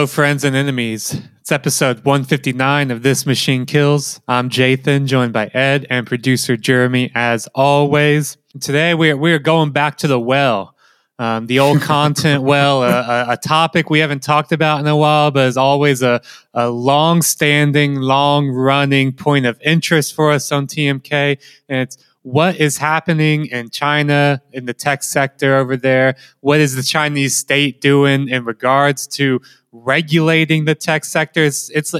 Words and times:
Hello, 0.00 0.06
friends 0.06 0.44
and 0.44 0.56
enemies. 0.56 1.20
It's 1.42 1.52
episode 1.52 2.06
159 2.06 2.90
of 2.90 3.02
This 3.02 3.26
Machine 3.26 3.66
Kills. 3.66 4.18
I'm 4.26 4.48
Jathan, 4.48 5.04
joined 5.04 5.34
by 5.34 5.48
Ed 5.48 5.86
and 5.90 6.06
producer 6.06 6.56
Jeremy, 6.56 7.12
as 7.14 7.48
always. 7.48 8.38
Today, 8.62 8.94
we're, 8.94 9.18
we're 9.18 9.38
going 9.38 9.72
back 9.72 9.98
to 9.98 10.08
the 10.08 10.18
well, 10.18 10.74
um, 11.18 11.48
the 11.48 11.58
old 11.58 11.82
content 11.82 12.44
well, 12.44 12.82
a, 12.82 12.88
a, 12.88 13.32
a, 13.32 13.36
topic 13.36 13.90
we 13.90 13.98
haven't 13.98 14.22
talked 14.22 14.52
about 14.52 14.80
in 14.80 14.86
a 14.86 14.96
while, 14.96 15.30
but 15.32 15.46
is 15.48 15.58
always 15.58 16.00
a, 16.00 16.22
a 16.54 16.70
long 16.70 17.20
standing, 17.20 17.96
long 17.96 18.48
running 18.48 19.12
point 19.12 19.44
of 19.44 19.60
interest 19.60 20.14
for 20.14 20.30
us 20.30 20.50
on 20.50 20.66
TMK. 20.66 21.38
And 21.68 21.80
it's 21.80 21.98
what 22.22 22.56
is 22.56 22.76
happening 22.78 23.46
in 23.46 23.70
China 23.70 24.42
in 24.52 24.66
the 24.66 24.74
tech 24.74 25.02
sector 25.02 25.56
over 25.56 25.76
there? 25.76 26.16
What 26.40 26.60
is 26.60 26.74
the 26.74 26.82
Chinese 26.82 27.36
state 27.36 27.80
doing 27.80 28.28
in 28.28 28.44
regards 28.44 29.06
to 29.08 29.40
regulating 29.72 30.64
the 30.64 30.74
tech 30.74 31.04
sector? 31.04 31.44
It's, 31.44 31.70
it's, 31.70 31.94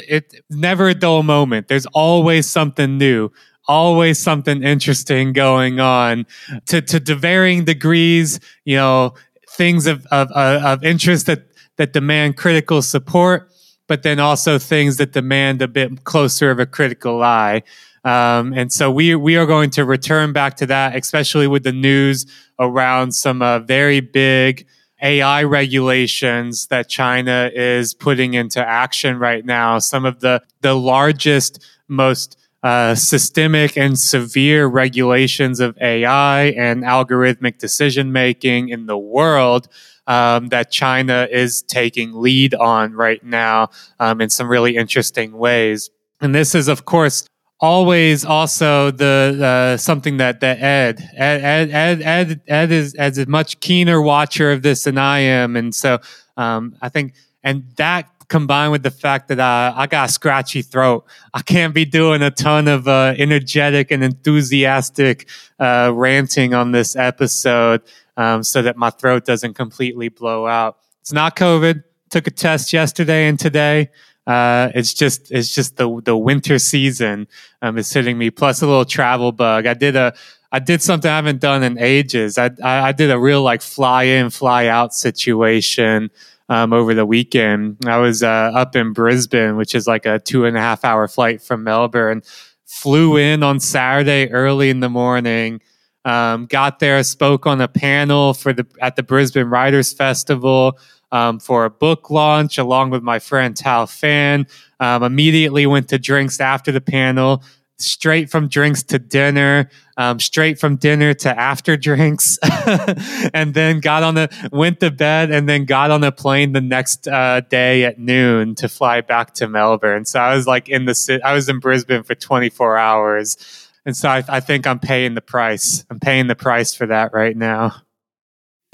never 0.48 0.88
a 0.88 0.94
dull 0.94 1.22
moment. 1.22 1.68
There's 1.68 1.86
always 1.86 2.48
something 2.48 2.98
new 2.98 3.30
always 3.70 4.18
something 4.20 4.64
interesting 4.64 5.32
going 5.32 5.78
on 5.78 6.26
to, 6.66 6.82
to, 6.82 6.98
to 6.98 7.14
varying 7.14 7.64
degrees, 7.64 8.40
you 8.64 8.74
know, 8.74 9.14
things 9.50 9.86
of, 9.86 10.04
of, 10.06 10.28
of 10.32 10.84
interest 10.84 11.26
that, 11.26 11.44
that 11.76 11.92
demand 11.92 12.36
critical 12.36 12.82
support, 12.82 13.48
but 13.86 14.02
then 14.02 14.18
also 14.18 14.58
things 14.58 14.96
that 14.96 15.12
demand 15.12 15.62
a 15.62 15.68
bit 15.68 16.02
closer 16.02 16.50
of 16.50 16.58
a 16.58 16.66
critical 16.66 17.22
eye. 17.22 17.62
Um, 18.04 18.52
and 18.54 18.72
so 18.72 18.90
we 18.90 19.14
we 19.14 19.36
are 19.36 19.46
going 19.46 19.70
to 19.70 19.84
return 19.84 20.32
back 20.32 20.56
to 20.56 20.66
that, 20.66 20.96
especially 20.96 21.46
with 21.46 21.64
the 21.64 21.72
news 21.72 22.24
around 22.58 23.12
some 23.12 23.42
uh, 23.42 23.58
very 23.58 24.00
big 24.00 24.66
AI 25.02 25.42
regulations 25.44 26.66
that 26.66 26.88
China 26.88 27.50
is 27.54 27.94
putting 27.94 28.34
into 28.34 28.66
action 28.66 29.18
right 29.18 29.44
now. 29.44 29.78
Some 29.78 30.04
of 30.04 30.20
the 30.20 30.42
the 30.60 30.74
largest, 30.74 31.64
most 31.88 32.36
uh, 32.62 32.94
systemic 32.94 33.76
and 33.76 33.98
severe 33.98 34.66
regulations 34.66 35.60
of 35.60 35.76
AI 35.80 36.44
and 36.50 36.82
algorithmic 36.82 37.58
decision 37.58 38.12
making 38.12 38.68
in 38.68 38.86
the 38.86 38.98
world. 38.98 39.68
Um, 40.06 40.48
that 40.48 40.72
China 40.72 41.28
is 41.30 41.62
taking 41.62 42.14
lead 42.14 42.52
on 42.54 42.94
right 42.94 43.22
now 43.22 43.70
um, 44.00 44.20
in 44.20 44.28
some 44.28 44.48
really 44.48 44.76
interesting 44.76 45.38
ways. 45.38 45.88
And 46.20 46.34
this 46.34 46.54
is, 46.54 46.66
of 46.66 46.84
course, 46.84 47.28
always 47.60 48.24
also 48.24 48.90
the 48.90 49.38
uh, 49.42 49.76
something 49.76 50.16
that 50.16 50.40
that 50.40 50.60
Ed 50.60 51.08
Ed 51.16 51.70
Ed 51.70 52.02
Ed 52.02 52.40
Ed 52.48 52.72
is 52.72 52.94
as 52.94 53.18
a 53.18 53.26
much 53.26 53.60
keener 53.60 54.00
watcher 54.00 54.50
of 54.50 54.62
this 54.62 54.84
than 54.84 54.98
I 54.98 55.20
am, 55.20 55.56
and 55.56 55.74
so 55.74 55.98
um, 56.36 56.76
I 56.80 56.88
think 56.88 57.14
and 57.42 57.64
that 57.76 58.08
combined 58.28 58.70
with 58.72 58.82
the 58.82 58.90
fact 58.90 59.28
that 59.28 59.40
uh, 59.40 59.74
I 59.76 59.86
got 59.88 60.08
a 60.08 60.12
scratchy 60.12 60.62
throat, 60.62 61.04
I 61.34 61.42
can't 61.42 61.74
be 61.74 61.84
doing 61.84 62.22
a 62.22 62.30
ton 62.30 62.68
of 62.68 62.86
uh, 62.86 63.14
energetic 63.18 63.90
and 63.90 64.04
enthusiastic 64.04 65.28
uh, 65.58 65.90
ranting 65.92 66.54
on 66.54 66.70
this 66.72 66.94
episode, 66.96 67.82
um, 68.16 68.42
so 68.42 68.62
that 68.62 68.76
my 68.76 68.90
throat 68.90 69.24
doesn't 69.24 69.54
completely 69.54 70.08
blow 70.08 70.46
out. 70.46 70.78
It's 71.00 71.12
not 71.12 71.36
COVID. 71.36 71.82
Took 72.10 72.26
a 72.26 72.30
test 72.30 72.72
yesterday 72.72 73.28
and 73.28 73.38
today. 73.38 73.90
Uh, 74.30 74.70
it's 74.76 74.94
just 74.94 75.32
it's 75.32 75.52
just 75.52 75.76
the 75.76 76.00
the 76.04 76.16
winter 76.16 76.56
season 76.60 77.26
um, 77.62 77.76
is 77.76 77.92
hitting 77.92 78.16
me. 78.16 78.30
Plus 78.30 78.62
a 78.62 78.66
little 78.66 78.84
travel 78.84 79.32
bug. 79.32 79.66
I 79.66 79.74
did 79.74 79.96
a 79.96 80.14
I 80.52 80.60
did 80.60 80.82
something 80.82 81.10
I 81.10 81.16
haven't 81.16 81.40
done 81.40 81.64
in 81.64 81.76
ages. 81.78 82.38
I 82.38 82.50
I, 82.62 82.80
I 82.80 82.92
did 82.92 83.10
a 83.10 83.18
real 83.18 83.42
like 83.42 83.60
fly 83.60 84.04
in 84.04 84.30
fly 84.30 84.68
out 84.68 84.94
situation 84.94 86.12
um, 86.48 86.72
over 86.72 86.94
the 86.94 87.04
weekend. 87.04 87.78
I 87.86 87.98
was 87.98 88.22
uh, 88.22 88.52
up 88.54 88.76
in 88.76 88.92
Brisbane, 88.92 89.56
which 89.56 89.74
is 89.74 89.88
like 89.88 90.06
a 90.06 90.20
two 90.20 90.44
and 90.44 90.56
a 90.56 90.60
half 90.60 90.84
hour 90.84 91.08
flight 91.08 91.42
from 91.42 91.64
Melbourne. 91.64 92.22
Flew 92.66 93.16
in 93.16 93.42
on 93.42 93.58
Saturday 93.58 94.30
early 94.30 94.70
in 94.70 94.78
the 94.78 94.88
morning. 94.88 95.60
Um, 96.04 96.46
got 96.46 96.78
there, 96.78 97.02
spoke 97.02 97.48
on 97.48 97.60
a 97.60 97.66
panel 97.66 98.32
for 98.34 98.52
the 98.52 98.64
at 98.80 98.94
the 98.94 99.02
Brisbane 99.02 99.48
Writers 99.48 99.92
Festival 99.92 100.78
um, 101.12 101.38
for 101.38 101.64
a 101.64 101.70
book 101.70 102.10
launch 102.10 102.58
along 102.58 102.90
with 102.90 103.02
my 103.02 103.18
friend 103.18 103.56
Tao 103.56 103.86
Fan. 103.86 104.46
Um, 104.78 105.02
immediately 105.02 105.66
went 105.66 105.88
to 105.88 105.98
drinks 105.98 106.40
after 106.40 106.72
the 106.72 106.80
panel, 106.80 107.42
straight 107.76 108.30
from 108.30 108.48
drinks 108.48 108.82
to 108.84 108.98
dinner, 108.98 109.68
um, 109.96 110.20
straight 110.20 110.58
from 110.58 110.76
dinner 110.76 111.12
to 111.14 111.38
after 111.38 111.76
drinks, 111.76 112.38
and 113.34 113.52
then 113.54 113.80
got 113.80 114.02
on 114.02 114.14
the 114.14 114.48
went 114.52 114.80
to 114.80 114.90
bed 114.90 115.30
and 115.30 115.48
then 115.48 115.64
got 115.64 115.90
on 115.90 116.02
a 116.04 116.12
plane 116.12 116.52
the 116.52 116.60
next 116.60 117.08
uh, 117.08 117.40
day 117.40 117.84
at 117.84 117.98
noon 117.98 118.54
to 118.54 118.68
fly 118.68 119.00
back 119.00 119.34
to 119.34 119.48
Melbourne. 119.48 120.04
So 120.04 120.20
I 120.20 120.34
was 120.34 120.46
like 120.46 120.68
in 120.68 120.84
the 120.84 121.20
I 121.24 121.34
was 121.34 121.48
in 121.48 121.58
Brisbane 121.58 122.02
for 122.02 122.14
24 122.14 122.78
hours. 122.78 123.66
And 123.86 123.96
so 123.96 124.10
I, 124.10 124.22
I 124.28 124.40
think 124.40 124.66
I'm 124.66 124.78
paying 124.78 125.14
the 125.14 125.22
price. 125.22 125.84
I'm 125.90 126.00
paying 126.00 126.26
the 126.26 126.34
price 126.34 126.74
for 126.74 126.86
that 126.86 127.12
right 127.14 127.36
now. 127.36 127.82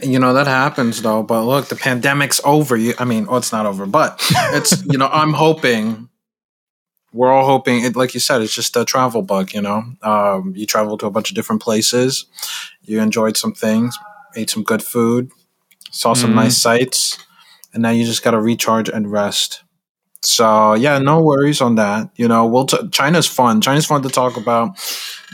You 0.02 0.18
know 0.18 0.34
that 0.34 0.46
happens 0.46 1.00
though, 1.00 1.22
but 1.22 1.44
look, 1.44 1.68
the 1.68 1.76
pandemic's 1.76 2.40
over. 2.44 2.76
You, 2.76 2.92
I 2.98 3.06
mean, 3.06 3.26
oh, 3.30 3.36
it's 3.36 3.50
not 3.50 3.64
over, 3.64 3.86
but 3.86 4.22
it's 4.52 4.84
you 4.90 4.98
know, 4.98 5.08
I'm 5.10 5.32
hoping. 5.32 6.10
We're 7.14 7.32
all 7.32 7.46
hoping. 7.46 7.82
It, 7.82 7.96
like 7.96 8.12
you 8.12 8.20
said, 8.20 8.42
it's 8.42 8.54
just 8.54 8.76
a 8.76 8.84
travel 8.84 9.22
bug. 9.22 9.54
You 9.54 9.62
know, 9.62 9.84
um, 10.02 10.52
you 10.54 10.66
travel 10.66 10.98
to 10.98 11.06
a 11.06 11.10
bunch 11.10 11.30
of 11.30 11.34
different 11.34 11.62
places, 11.62 12.26
you 12.82 13.00
enjoyed 13.00 13.38
some 13.38 13.54
things, 13.54 13.98
ate 14.34 14.50
some 14.50 14.64
good 14.64 14.82
food, 14.82 15.30
saw 15.90 16.12
some 16.12 16.32
mm. 16.32 16.36
nice 16.36 16.58
sights, 16.58 17.18
and 17.72 17.82
now 17.82 17.90
you 17.90 18.04
just 18.04 18.22
got 18.22 18.32
to 18.32 18.40
recharge 18.40 18.90
and 18.90 19.10
rest. 19.10 19.62
So 20.20 20.74
yeah, 20.74 20.98
no 20.98 21.22
worries 21.22 21.62
on 21.62 21.76
that. 21.76 22.10
You 22.16 22.28
know, 22.28 22.44
we'll 22.44 22.66
t- 22.66 22.88
China's 22.90 23.26
fun. 23.26 23.62
China's 23.62 23.86
fun 23.86 24.02
to 24.02 24.10
talk 24.10 24.36
about. 24.36 24.76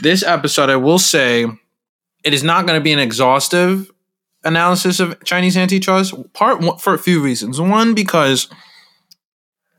This 0.01 0.23
episode, 0.23 0.69
I 0.69 0.77
will 0.77 0.99
say, 0.99 1.47
it 2.23 2.33
is 2.33 2.43
not 2.43 2.65
going 2.65 2.79
to 2.79 2.83
be 2.83 2.93
an 2.93 2.99
exhaustive 2.99 3.91
analysis 4.43 4.99
of 4.99 5.23
Chinese 5.23 5.57
antitrust. 5.57 6.13
Part 6.33 6.59
one, 6.61 6.77
for 6.77 6.93
a 6.93 6.99
few 6.99 7.21
reasons. 7.21 7.59
One, 7.59 7.93
because 7.93 8.47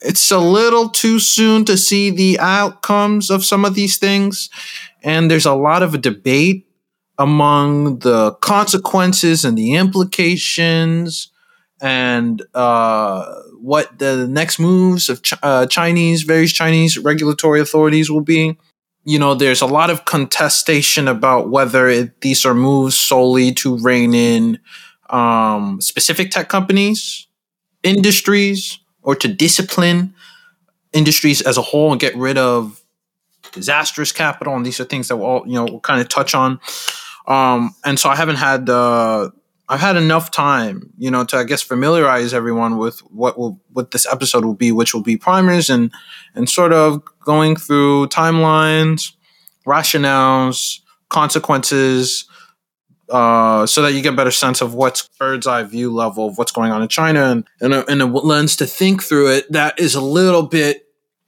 it's 0.01 0.31
a 0.31 0.39
little 0.39 0.89
too 0.89 1.19
soon 1.19 1.65
to 1.65 1.77
see 1.77 2.11
the 2.11 2.39
outcomes 2.39 3.31
of 3.31 3.45
some 3.45 3.65
of 3.65 3.75
these 3.75 3.97
things, 3.97 4.51
and 5.03 5.31
there's 5.31 5.47
a 5.47 5.55
lot 5.55 5.83
of 5.83 5.95
a 5.95 5.99
debate 5.99 6.67
among 7.19 8.01
the 8.01 8.33
consequences 8.41 9.45
and 9.45 9.57
the 9.57 9.75
implications 9.75 11.31
and 11.81 12.43
uh, 12.55 13.25
what 13.61 13.99
the 13.99 14.27
next 14.27 14.59
moves 14.59 15.09
of 15.09 15.23
Ch- 15.23 15.35
uh, 15.43 15.67
Chinese 15.67 16.23
various 16.23 16.53
Chinese 16.53 16.99
regulatory 16.99 17.61
authorities 17.61 18.11
will 18.11 18.21
be 18.21 18.59
you 19.05 19.19
know, 19.19 19.35
there's 19.35 19.61
a 19.61 19.67
lot 19.67 19.91
of 19.91 20.05
contestation 20.07 21.09
about 21.09 21.51
whether 21.51 21.89
it, 21.89 22.21
these 22.23 22.47
are 22.47 22.55
moves 22.55 22.97
solely 22.97 23.53
to 23.53 23.77
rein 23.79 24.15
in 24.15 24.59
um, 25.11 25.81
specific 25.81 26.31
tech 26.31 26.49
companies, 26.49 27.27
industries, 27.83 28.79
or 29.03 29.15
to 29.15 29.29
discipline 29.29 30.15
industries 30.93 31.43
as 31.43 31.59
a 31.59 31.63
whole 31.63 31.93
and 31.93 32.01
get 32.01 32.17
rid 32.17 32.39
of 32.39 32.83
disastrous 33.53 34.13
capital. 34.13 34.57
And 34.57 34.65
these 34.65 34.81
are 34.81 34.85
things 34.85 35.09
that 35.09 35.17
we'll, 35.17 35.27
all, 35.27 35.47
you 35.47 35.55
know, 35.55 35.65
we'll 35.65 35.81
kind 35.81 36.01
of 36.01 36.09
touch 36.09 36.35
on. 36.35 36.59
Um, 37.27 37.75
and 37.85 37.99
so 37.99 38.09
I 38.09 38.17
haven't 38.17 38.37
had 38.37 38.71
uh, 38.71 39.31
I've 39.69 39.81
had 39.81 39.97
enough 39.97 40.31
time, 40.31 40.93
you 40.99 41.11
know, 41.11 41.25
to 41.25 41.39
I 41.39 41.45
guess 41.45 41.63
familiarize 41.63 42.35
everyone 42.35 42.77
with 42.77 43.01
what 43.01 43.39
will 43.39 43.61
what 43.73 43.93
this 43.93 44.07
episode 44.11 44.45
will 44.45 44.55
be, 44.55 44.73
which 44.73 44.93
will 44.93 45.03
be 45.03 45.17
primers 45.17 45.71
and 45.71 45.91
and 46.35 46.49
sort 46.49 46.73
of 46.73 47.03
going 47.21 47.57
through 47.57 48.09
timelines, 48.09 49.13
rationales, 49.67 50.81
consequences, 51.09 52.27
uh, 53.09 53.67
so 53.67 53.83
that 53.83 53.93
you 53.93 54.03
get 54.03 54.15
a 54.15 54.17
better 54.17 54.31
sense 54.31 54.61
of 54.61 54.75
what's 54.75 55.09
bird's 55.19 55.47
eye 55.47 55.63
view 55.63 55.93
level 55.93 56.27
of 56.27 56.39
what's 56.39 56.53
going 56.53 56.73
on 56.73 56.83
in 56.83 56.89
China 56.89 57.31
and, 57.31 57.47
and, 57.61 57.75
a, 57.75 57.91
and 57.91 58.03
a 58.03 58.07
lens 58.07 58.57
to 58.57 58.67
think 58.67 59.03
through 59.03 59.31
it 59.31 59.51
that 59.53 59.79
is 59.79 59.95
a 59.95 60.01
little 60.01 60.43
bit 60.43 60.87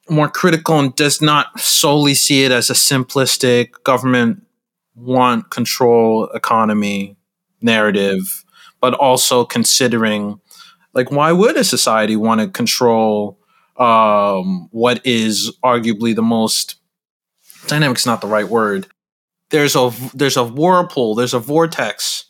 more 0.09 0.29
critical 0.29 0.79
and 0.79 0.95
does 0.95 1.21
not 1.21 1.59
solely 1.59 2.15
see 2.15 2.45
it 2.45 2.53
as 2.53 2.71
a 2.71 2.75
simplistic 2.75 3.83
government 3.83 4.43
want 4.95 5.51
control 5.51 6.29
economy 6.35 7.16
narrative, 7.67 8.45
but 8.81 8.95
also 8.95 9.45
considering 9.45 10.41
like 10.95 11.11
why 11.11 11.31
would 11.31 11.57
a 11.59 11.65
society 11.65 12.17
want 12.17 12.41
to 12.41 12.49
control 12.49 13.39
um, 13.77 14.69
what 14.71 15.05
is 15.05 15.53
arguably 15.63 16.15
the 16.15 16.23
most 16.23 16.77
dynamic's 17.67 18.07
not 18.07 18.21
the 18.21 18.27
right 18.27 18.49
word. 18.49 18.87
There's 19.51 19.77
a 19.77 19.93
there's 20.15 20.37
a 20.37 20.45
whirlpool, 20.45 21.15
there's 21.15 21.35
a 21.35 21.39
vortex 21.39 22.25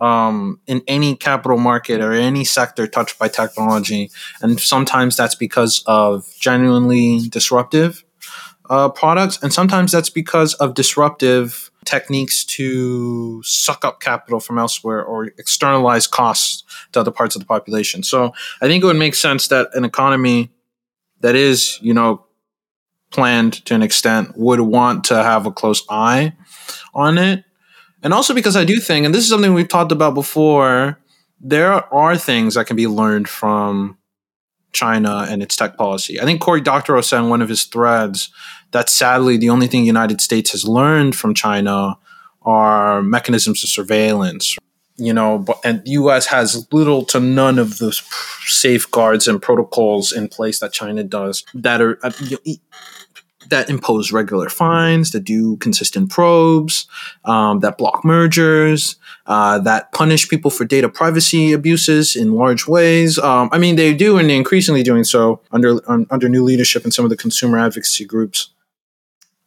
um, 0.00 0.60
in 0.66 0.82
any 0.86 1.16
capital 1.16 1.58
market 1.58 2.00
or 2.00 2.12
any 2.12 2.44
sector 2.44 2.86
touched 2.86 3.18
by 3.18 3.28
technology, 3.28 4.10
and 4.42 4.60
sometimes 4.60 5.16
that's 5.16 5.34
because 5.34 5.82
of 5.86 6.26
genuinely 6.40 7.28
disruptive 7.28 8.04
uh, 8.68 8.88
products, 8.90 9.38
and 9.42 9.52
sometimes 9.52 9.92
that's 9.92 10.10
because 10.10 10.54
of 10.54 10.74
disruptive 10.74 11.70
techniques 11.88 12.44
to 12.44 13.42
suck 13.42 13.84
up 13.84 14.00
capital 14.00 14.40
from 14.40 14.58
elsewhere 14.58 15.02
or 15.02 15.26
externalize 15.38 16.06
costs 16.06 16.62
to 16.92 17.00
other 17.00 17.10
parts 17.10 17.34
of 17.34 17.40
the 17.40 17.46
population. 17.46 18.02
So 18.02 18.34
I 18.60 18.66
think 18.66 18.82
it 18.84 18.86
would 18.86 18.96
make 18.96 19.14
sense 19.14 19.48
that 19.48 19.70
an 19.72 19.84
economy 19.84 20.50
that 21.20 21.34
is, 21.34 21.78
you 21.80 21.94
know, 21.94 22.24
planned 23.10 23.64
to 23.64 23.74
an 23.74 23.82
extent 23.82 24.36
would 24.36 24.60
want 24.60 25.04
to 25.04 25.14
have 25.14 25.46
a 25.46 25.50
close 25.50 25.82
eye 25.88 26.34
on 26.94 27.16
it. 27.16 27.44
And 28.02 28.12
also 28.12 28.34
because 28.34 28.56
I 28.56 28.64
do 28.64 28.80
think, 28.80 29.06
and 29.06 29.14
this 29.14 29.24
is 29.24 29.30
something 29.30 29.54
we've 29.54 29.66
talked 29.66 29.92
about 29.92 30.14
before, 30.14 30.98
there 31.40 31.72
are 31.92 32.16
things 32.16 32.54
that 32.54 32.66
can 32.66 32.76
be 32.76 32.86
learned 32.86 33.28
from 33.28 33.97
China 34.72 35.26
and 35.28 35.42
its 35.42 35.56
tech 35.56 35.76
policy. 35.76 36.20
I 36.20 36.24
think 36.24 36.40
Cory 36.40 36.60
Doctorow 36.60 37.00
said 37.00 37.20
in 37.20 37.28
one 37.28 37.42
of 37.42 37.48
his 37.48 37.64
threads 37.64 38.30
that 38.72 38.88
sadly 38.88 39.36
the 39.36 39.50
only 39.50 39.66
thing 39.66 39.82
the 39.82 39.86
United 39.86 40.20
States 40.20 40.52
has 40.52 40.66
learned 40.66 41.16
from 41.16 41.34
China 41.34 41.96
are 42.42 43.02
mechanisms 43.02 43.62
of 43.62 43.70
surveillance. 43.70 44.56
You 45.00 45.12
know, 45.12 45.38
but, 45.38 45.58
and 45.64 45.84
the 45.84 45.92
U.S. 45.92 46.26
has 46.26 46.66
little 46.72 47.04
to 47.06 47.20
none 47.20 47.60
of 47.60 47.78
those 47.78 48.02
safeguards 48.46 49.28
and 49.28 49.40
protocols 49.40 50.10
in 50.10 50.26
place 50.26 50.58
that 50.58 50.72
China 50.72 51.04
does 51.04 51.44
that 51.54 51.80
are 51.80 52.04
uh, 52.04 52.10
that 53.48 53.68
impose 53.70 54.12
regular 54.12 54.48
fines, 54.48 55.10
that 55.10 55.24
do 55.24 55.56
consistent 55.58 56.10
probes, 56.10 56.86
um, 57.24 57.60
that 57.60 57.78
block 57.78 58.04
mergers, 58.04 58.96
uh, 59.26 59.58
that 59.60 59.92
punish 59.92 60.28
people 60.28 60.50
for 60.50 60.64
data 60.64 60.88
privacy 60.88 61.52
abuses 61.52 62.16
in 62.16 62.32
large 62.32 62.66
ways. 62.66 63.18
Um, 63.18 63.48
I 63.52 63.58
mean, 63.58 63.76
they 63.76 63.94
do, 63.94 64.18
and 64.18 64.28
they're 64.28 64.36
increasingly 64.36 64.82
doing 64.82 65.04
so 65.04 65.40
under 65.52 65.80
um, 65.90 66.06
under 66.10 66.28
new 66.28 66.44
leadership 66.44 66.84
in 66.84 66.90
some 66.90 67.04
of 67.04 67.10
the 67.10 67.16
consumer 67.16 67.58
advocacy 67.58 68.04
groups 68.04 68.50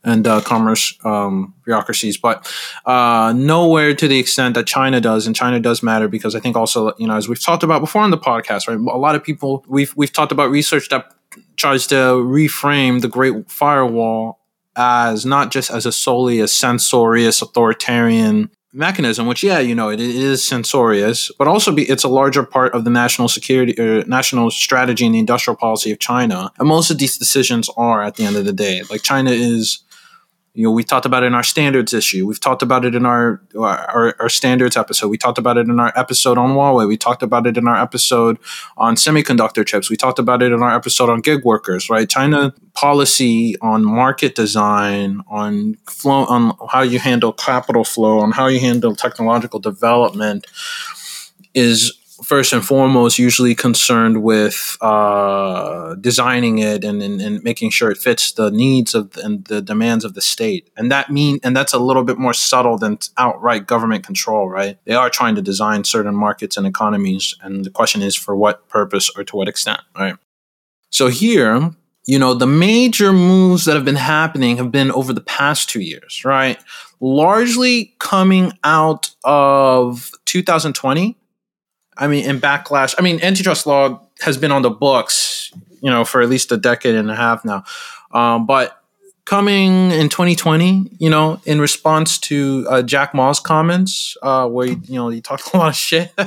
and 0.04 0.26
uh, 0.26 0.42
commerce 0.42 0.98
um, 1.04 1.54
bureaucracies, 1.64 2.18
but 2.18 2.52
uh, 2.86 3.34
nowhere 3.36 3.94
to 3.94 4.08
the 4.08 4.18
extent 4.18 4.56
that 4.56 4.66
China 4.66 5.00
does. 5.00 5.28
And 5.28 5.36
China 5.36 5.60
does 5.60 5.84
matter 5.84 6.08
because 6.08 6.36
I 6.36 6.40
think 6.40 6.56
also, 6.56 6.94
you 6.98 7.08
know, 7.08 7.16
as 7.16 7.30
we've 7.30 7.42
talked 7.42 7.64
about 7.64 7.82
before 7.82 8.02
on 8.02 8.10
the 8.10 8.18
podcast, 8.18 8.68
right? 8.68 8.78
A 8.78 8.98
lot 8.98 9.16
of 9.16 9.24
people 9.24 9.64
we've 9.68 9.96
we've 9.96 10.12
talked 10.12 10.32
about 10.32 10.50
research 10.50 10.90
that 10.90 11.14
tries 11.56 11.88
to 11.88 11.96
reframe 11.96 13.02
the 13.02 13.08
Great 13.08 13.50
Firewall 13.50 14.40
as 14.76 15.26
not 15.26 15.52
just 15.52 15.70
as 15.70 15.86
a 15.86 15.92
solely 15.92 16.40
a 16.40 16.48
censorious 16.48 17.42
authoritarian 17.42 18.50
mechanism, 18.74 19.28
which 19.28 19.44
yeah, 19.44 19.60
you 19.60 19.76
know, 19.76 19.90
it, 19.90 20.00
is 20.00 20.44
censorious, 20.44 21.30
but 21.38 21.48
also 21.48 21.74
be, 21.74 21.84
it's 21.84 22.04
a 22.04 22.10
larger 22.10 22.44
part 22.44 22.74
of 22.74 22.84
the 22.84 22.90
national 22.90 23.28
security 23.28 23.76
or 23.80 24.00
uh, 24.00 24.04
national 24.08 24.50
strategy 24.50 25.06
and 25.06 25.14
the 25.14 25.20
industrial 25.20 25.58
policy 25.58 25.92
of 25.92 26.00
China. 26.00 26.52
And 26.58 26.68
most 26.68 26.90
of 26.90 26.98
these 26.98 27.18
decisions 27.18 27.70
are 27.76 28.02
at 28.02 28.16
the 28.16 28.24
end 28.24 28.38
of 28.38 28.46
the 28.46 28.54
day, 28.54 28.84
like 28.90 29.02
China 29.02 29.32
is 29.32 29.84
you 30.54 30.66
know 30.66 30.72
we 30.72 30.84
talked 30.84 31.06
about 31.06 31.24
it 31.24 31.28
in 31.28 31.34
our 31.34 31.44
standards 31.44 31.94
issue. 31.94 32.28
We've 32.28 32.40
talked 32.40 32.62
about 32.62 32.84
it 32.84 32.94
in 32.94 33.06
our, 33.06 33.42
our 33.58 34.16
our, 34.20 34.30
standards 34.30 34.76
episode. 34.76 35.08
We 35.08 35.18
talked 35.18 35.38
about 35.38 35.58
it 35.58 35.68
in 35.68 35.80
our 35.80 35.94
episode 35.96 36.38
on 36.38 36.52
huawei. 36.52 36.88
We 36.88 36.98
talked 36.98 37.24
about 37.24 37.48
it 37.48 37.58
in 37.58 37.68
our 37.68 37.82
episode 37.82 38.38
on 38.76 38.96
semiconductor 38.96 39.66
chips. 39.66 39.90
We 39.90 39.96
talked 39.96 40.20
about 40.20 40.44
it 40.44 40.52
in 40.52 40.62
our 40.62 40.76
episode 40.76 41.10
on 41.10 41.22
gig 41.22 41.46
workers 41.46 41.90
right? 41.90 42.10
China 42.10 42.54
policy 42.74 43.56
on 43.62 43.86
market 43.86 44.36
design 44.36 45.22
on 45.30 45.78
flow 45.88 46.26
on 46.26 46.54
how 46.70 46.82
you 46.82 47.00
handle 47.00 47.32
capital 47.32 47.84
flow 47.84 48.20
on 48.20 48.32
how 48.32 48.48
you 48.48 48.60
handle 48.60 48.96
technological 48.96 49.60
development 49.60 50.48
is 51.54 51.98
first 52.24 52.54
and 52.54 52.64
foremost 52.64 53.18
usually 53.18 53.56
concerned 53.56 54.22
with 54.22 54.78
uh, 54.82 55.96
designing 55.96 56.60
it 56.60 56.84
and, 56.84 57.02
and, 57.02 57.20
and, 57.22 57.44
making 57.44 57.72
sure 57.72 57.90
it 57.90 57.98
fits 57.98 58.34
the 58.34 58.52
needs 58.52 58.94
of 58.94 59.12
the, 59.12 59.26
and 59.26 59.46
the 59.46 59.62
demands 59.62 60.06
of 60.06 60.14
the 60.14 60.22
state. 60.22 60.70
And 60.78 60.92
that 60.92 61.10
mean 61.10 61.40
and 61.44 61.56
that's 61.56 61.74
a 61.74 61.80
little 61.80 62.04
bit 62.04 62.18
more 62.18 62.34
subtle 62.34 62.78
than 62.78 63.00
outright 63.18 63.68
government 63.68 64.06
control 64.06 64.50
right? 64.50 64.78
They 64.86 64.94
are 64.94 65.10
trying 65.10 65.36
to 65.36 65.42
design 65.42 65.84
certain 65.84 66.16
markets 66.16 66.58
and 66.58 66.68
economies 66.68 67.36
and 67.42 67.66
the 67.66 67.72
question 67.72 68.02
is 68.02 68.16
for 68.16 68.36
what 68.36 68.68
purpose 68.70 69.10
or 69.16 69.24
to 69.24 69.36
what 69.36 69.48
extent 69.48 69.82
right? 69.98 70.16
So 70.90 71.08
here 71.08 71.72
you 72.06 72.20
know 72.20 72.34
the 72.34 72.48
major 72.48 73.14
moves 73.14 73.66
that 73.66 73.76
have 73.76 73.86
been 73.86 73.96
happening 73.96 74.58
have 74.58 74.72
been 74.72 74.92
over 74.92 75.14
the 75.14 75.22
past 75.22 75.70
two 75.70 75.82
years 75.82 76.24
right? 76.24 76.60
Largely 77.00 77.96
coming 78.00 78.54
out 78.64 79.10
of 79.24 80.12
2020 80.26 81.18
I 81.98 82.08
mean, 82.08 82.26
in 82.26 82.40
backlash, 82.40 82.96
I 82.98 83.02
mean, 83.02 83.20
antitrust 83.22 83.68
law 83.68 84.02
has 84.22 84.38
been 84.38 84.52
on 84.52 84.62
the 84.62 84.70
books, 84.70 85.52
you 85.82 85.90
know, 85.90 86.06
for 86.06 86.22
at 86.22 86.30
least 86.30 86.52
a 86.52 86.58
decade 86.58 86.96
and 86.96 87.12
a 87.12 87.16
half 87.16 87.44
now. 87.44 87.64
Um, 88.14 88.46
but 88.46 88.81
coming 89.26 89.92
in 89.92 90.10
2020, 90.10 90.92
you 90.98 91.10
know, 91.10 91.40
in 91.46 91.62
response 91.62 92.18
to 92.20 92.66
uh, 92.70 92.82
Jack 92.82 93.14
Ma's 93.14 93.40
comments, 93.40 94.18
uh, 94.22 94.48
where 94.48 94.68
he, 94.68 94.78
you 94.86 94.96
know 94.96 95.10
he 95.10 95.22
talked 95.22 95.54
a 95.54 95.58
lot 95.58 95.70
of 95.70 95.76
shit. 95.76 96.12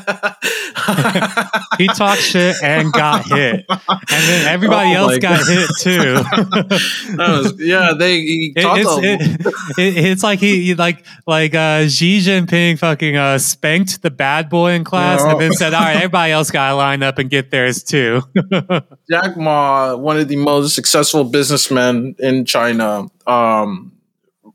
he 1.79 1.87
talked 1.89 2.21
shit 2.21 2.57
and 2.63 2.93
got 2.93 3.27
hit, 3.27 3.65
and 3.69 3.99
then 4.09 4.47
everybody 4.47 4.91
oh 4.91 5.09
else 5.09 5.19
got 5.19 5.41
God. 5.41 5.49
hit 5.49 5.71
too. 5.81 6.15
was, 7.19 7.55
yeah, 7.59 7.93
they 7.99 8.19
it, 8.19 8.53
it's, 8.57 8.99
it, 8.99 9.55
it, 9.79 10.05
it's 10.05 10.23
like 10.23 10.39
he 10.39 10.75
like 10.75 11.05
like 11.27 11.55
uh, 11.55 11.89
Xi 11.89 12.21
Jinping 12.21 12.79
fucking 12.79 13.17
uh, 13.17 13.39
spanked 13.39 14.03
the 14.03 14.11
bad 14.11 14.49
boy 14.49 14.73
in 14.73 14.85
class, 14.85 15.23
no. 15.23 15.31
and 15.31 15.41
then 15.41 15.53
said, 15.53 15.75
"All 15.75 15.81
right, 15.81 15.97
everybody 15.97 16.33
else 16.33 16.51
got 16.51 16.71
to 16.71 16.75
line 16.77 17.03
up 17.03 17.19
and 17.19 17.29
get 17.29 17.51
theirs 17.51 17.83
too." 17.83 18.23
Jack 19.11 19.37
Ma, 19.37 19.95
one 19.97 20.19
of 20.19 20.29
the 20.29 20.37
most 20.37 20.75
successful 20.75 21.25
businessmen 21.25 22.15
in 22.19 22.45
China 22.45 22.84
um, 23.27 23.93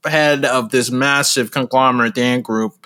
head 0.05 0.45
of 0.45 0.69
this 0.69 0.91
massive 0.91 1.51
conglomerate 1.51 2.17
Ant 2.17 2.43
Group, 2.43 2.85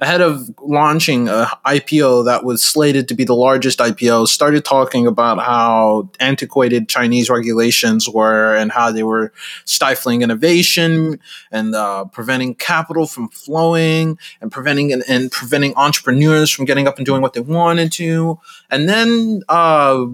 ahead 0.00 0.22
of 0.22 0.48
launching 0.62 1.28
a 1.28 1.46
IPO 1.66 2.24
that 2.24 2.42
was 2.42 2.64
slated 2.64 3.06
to 3.08 3.14
be 3.14 3.24
the 3.24 3.34
largest 3.34 3.78
IPO, 3.80 4.28
started 4.28 4.64
talking 4.64 5.06
about 5.06 5.38
how 5.38 6.10
antiquated 6.18 6.88
Chinese 6.88 7.28
regulations 7.28 8.08
were 8.08 8.56
and 8.56 8.72
how 8.72 8.90
they 8.90 9.02
were 9.02 9.30
stifling 9.66 10.22
innovation 10.22 11.20
and 11.52 11.74
uh, 11.74 12.06
preventing 12.06 12.54
capital 12.54 13.06
from 13.06 13.28
flowing 13.28 14.18
and 14.40 14.50
preventing 14.50 14.90
and, 14.90 15.04
and, 15.06 15.30
preventing 15.30 15.74
entrepreneurs 15.76 16.50
from 16.50 16.64
getting 16.64 16.88
up 16.88 16.96
and 16.96 17.04
doing 17.04 17.20
what 17.20 17.34
they 17.34 17.40
wanted 17.40 17.92
to. 17.92 18.38
And 18.70 18.88
then 18.88 19.42
uh, 19.50 20.06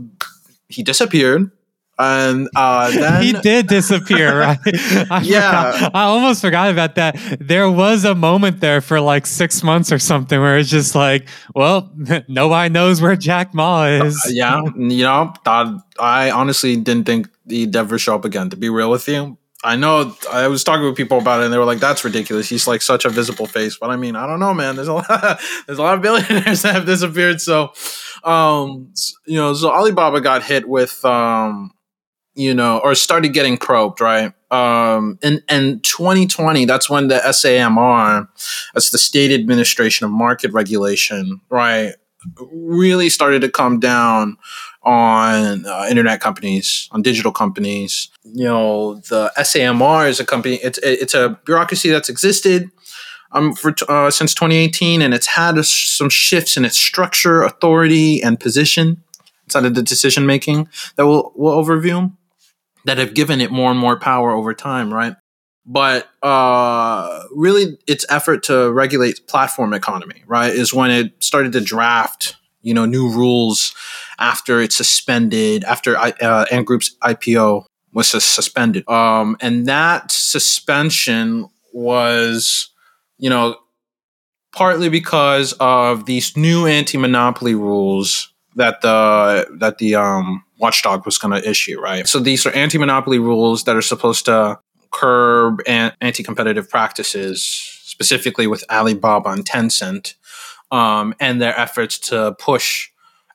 he 0.69 0.83
disappeared 0.83 1.53
and 1.99 2.49
uh, 2.55 2.91
then 2.95 3.23
he 3.23 3.33
did 3.33 3.67
disappear. 3.67 4.27
Right? 4.37 4.59
I 5.11 5.23
yeah, 5.25 5.73
forgot. 5.73 5.95
I 5.95 6.03
almost 6.05 6.41
forgot 6.41 6.71
about 6.71 6.97
that. 6.97 7.17
There 7.41 7.71
was 7.71 8.05
a 8.05 8.15
moment 8.15 8.61
there 8.61 8.81
for 8.81 9.01
like 9.01 9.25
six 9.25 9.63
months 9.63 9.93
or 9.93 9.99
something 9.99 10.39
where 10.39 10.59
it's 10.59 10.69
just 10.69 10.95
like, 10.95 11.29
well, 11.55 11.91
nobody 12.29 12.73
knows 12.73 13.01
where 13.01 13.17
Jack 13.17 13.55
Ma 13.55 13.85
is. 13.85 14.17
Uh, 14.27 14.31
yeah, 14.33 14.63
you 14.77 15.05
know, 15.05 15.33
I 15.99 16.31
honestly 16.31 16.77
didn't 16.77 17.05
think 17.05 17.29
he'd 17.49 17.75
ever 17.75 17.99
show 17.99 18.15
up 18.15 18.25
again. 18.25 18.51
To 18.51 18.57
be 18.57 18.69
real 18.69 18.91
with 18.91 19.09
you, 19.09 19.39
I 19.65 19.77
know 19.77 20.15
I 20.31 20.49
was 20.49 20.65
talking 20.65 20.85
with 20.85 20.97
people 20.97 21.19
about 21.19 21.41
it, 21.41 21.45
and 21.45 21.53
they 21.53 21.59
were 21.59 21.65
like, 21.65 21.81
"That's 21.81 22.05
ridiculous. 22.05 22.49
He's 22.49 22.67
like 22.67 22.83
such 22.83 23.05
a 23.05 23.09
visible 23.09 23.47
face." 23.47 23.77
But 23.79 23.91
I 23.91 23.97
mean, 23.97 24.17
I 24.17 24.27
don't 24.27 24.41
know, 24.41 24.53
man. 24.53 24.77
There's 24.77 24.89
a 24.89 24.95
lot, 24.95 25.41
there's 25.67 25.79
a 25.79 25.83
lot 25.83 25.95
of 25.95 26.03
billionaires 26.03 26.63
that 26.63 26.75
have 26.75 26.87
disappeared. 26.87 27.41
So, 27.41 27.73
um, 28.23 28.93
you 29.25 29.37
know, 29.37 29.55
so 29.55 29.71
Alibaba 29.71 30.21
got 30.21 30.43
hit 30.43 30.69
with 30.69 31.05
um 31.05 31.73
you 32.37 32.55
know, 32.55 32.79
or 32.85 32.95
started 32.95 33.31
getting 33.31 33.57
probed, 33.57 34.01
right? 34.01 34.33
Um, 34.51 35.19
in, 35.23 35.43
in 35.51 35.81
2020, 35.81 36.67
that's 36.67 36.89
when 36.89 37.09
the 37.09 37.19
SAMR, 37.19 38.29
that's 38.75 38.91
the 38.91 38.99
State 38.99 39.33
Administration 39.33 40.05
of 40.05 40.13
Market 40.13 40.53
Regulation, 40.53 41.41
right, 41.49 41.95
really 42.39 43.09
started 43.09 43.41
to 43.41 43.49
come 43.49 43.81
down 43.81 44.37
on 44.83 45.67
uh, 45.67 45.87
internet 45.91 46.21
companies, 46.21 46.89
on 46.93 47.03
digital 47.03 47.33
companies. 47.33 48.09
You 48.23 48.45
know, 48.45 48.95
the 49.09 49.33
SAMR 49.39 50.09
is 50.09 50.21
a 50.21 50.25
company, 50.25 50.57
it's, 50.57 50.79
it's 50.83 51.15
a 51.15 51.41
bureaucracy 51.45 51.89
that's 51.89 52.09
existed 52.09 52.71
um, 53.33 53.55
for 53.55 53.75
uh, 53.89 54.11
since 54.11 54.35
2018, 54.35 55.03
and 55.03 55.15
it's 55.15 55.27
had 55.27 55.59
a, 55.59 55.65
some 55.65 56.11
shifts 56.11 56.57
in 56.57 56.65
its 56.65 56.79
structure, 56.79 57.43
authority, 57.43 58.23
and 58.23 58.39
position 58.39 59.03
inside 59.47 59.65
of 59.65 59.75
the 59.75 59.83
decision 59.83 60.27
making 60.27 60.69
that 60.97 61.07
we'll, 61.07 61.33
we'll 61.35 61.65
overview 61.65 62.13
that 62.87 62.99
have 62.99 63.15
given 63.15 63.41
it 63.41 63.51
more 63.51 63.71
and 63.71 63.79
more 63.79 63.99
power 63.99 64.31
over 64.31 64.55
time, 64.55 64.95
right? 64.95 65.15
But 65.67 66.09
uh, 66.23 67.25
really, 67.35 67.79
its 67.89 68.07
effort 68.09 68.45
to 68.45 68.73
regulate 68.73 69.27
platform 69.27 69.75
economy, 69.75 70.23
right, 70.27 70.53
is 70.53 70.73
when 70.73 70.93
it 70.93 71.13
started 71.23 71.53
to 71.53 71.61
draft, 71.61 72.37
you 72.63 72.73
know, 72.73 72.87
new 72.87 73.11
rules 73.11 73.75
after 74.19 74.61
it 74.61 74.73
suspended 74.73 75.65
after 75.65 75.97
uh, 75.97 76.47
Ant 76.53 76.67
Group's 76.67 76.97
IPO 77.03 77.65
was 77.93 78.09
suspended, 78.09 78.89
um, 78.89 79.37
and 79.41 79.67
that 79.67 80.13
suspension 80.13 81.49
was, 81.73 82.71
you 83.19 83.29
know, 83.29 83.57
partly 84.55 84.89
because 84.89 85.53
of 85.55 86.07
these 86.07 86.37
new 86.37 86.67
anti-monopoly 86.67 87.57
rules 87.57 88.33
that 88.55 88.81
the 88.81 89.47
that 89.59 89.79
the 89.79 89.97
um 89.97 90.45
watchdog 90.59 91.05
was 91.05 91.19
going 91.19 91.41
to 91.41 91.49
issue, 91.49 91.81
right? 91.81 92.07
So 92.09 92.19
these 92.19 92.47
are 92.47 92.53
anti-monopoly 92.53 93.19
rules 93.19 93.65
that 93.65 93.77
are 93.77 93.83
supposed 93.83 94.25
to 94.27 94.59
curb 94.91 95.61
anti-competitive 95.67 96.71
practices 96.71 97.45
specifically 97.85 98.47
with 98.47 98.65
Alibaba 98.71 99.31
and 99.31 99.45
Tencent, 99.45 100.15
um, 100.71 101.15
and 101.21 101.41
their 101.41 101.59
efforts 101.59 101.99
to 101.99 102.35
push 102.39 102.89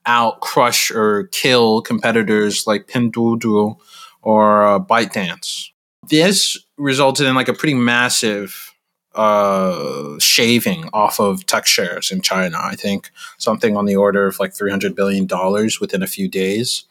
out, 0.05 0.41
crush, 0.41 0.91
or 0.91 1.27
kill 1.31 1.81
competitors 1.81 2.65
like 2.67 2.87
Pinduoduo 2.87 3.77
or 4.21 4.63
uh, 4.63 4.79
ByteDance. 4.79 5.69
This 6.07 6.57
resulted 6.77 7.27
in 7.27 7.35
like 7.35 7.47
a 7.47 7.53
pretty 7.53 7.75
massive 7.75 8.71
uh, 9.15 10.17
shaving 10.19 10.89
off 10.93 11.19
of 11.19 11.45
tech 11.45 11.65
shares 11.65 12.11
in 12.11 12.21
China. 12.21 12.57
I 12.59 12.75
think 12.75 13.11
something 13.37 13.75
on 13.75 13.85
the 13.85 13.95
order 13.95 14.27
of 14.27 14.39
like 14.39 14.53
$300 14.53 14.95
billion 14.95 15.27
within 15.79 16.01
a 16.01 16.07
few 16.07 16.27
days. 16.29 16.85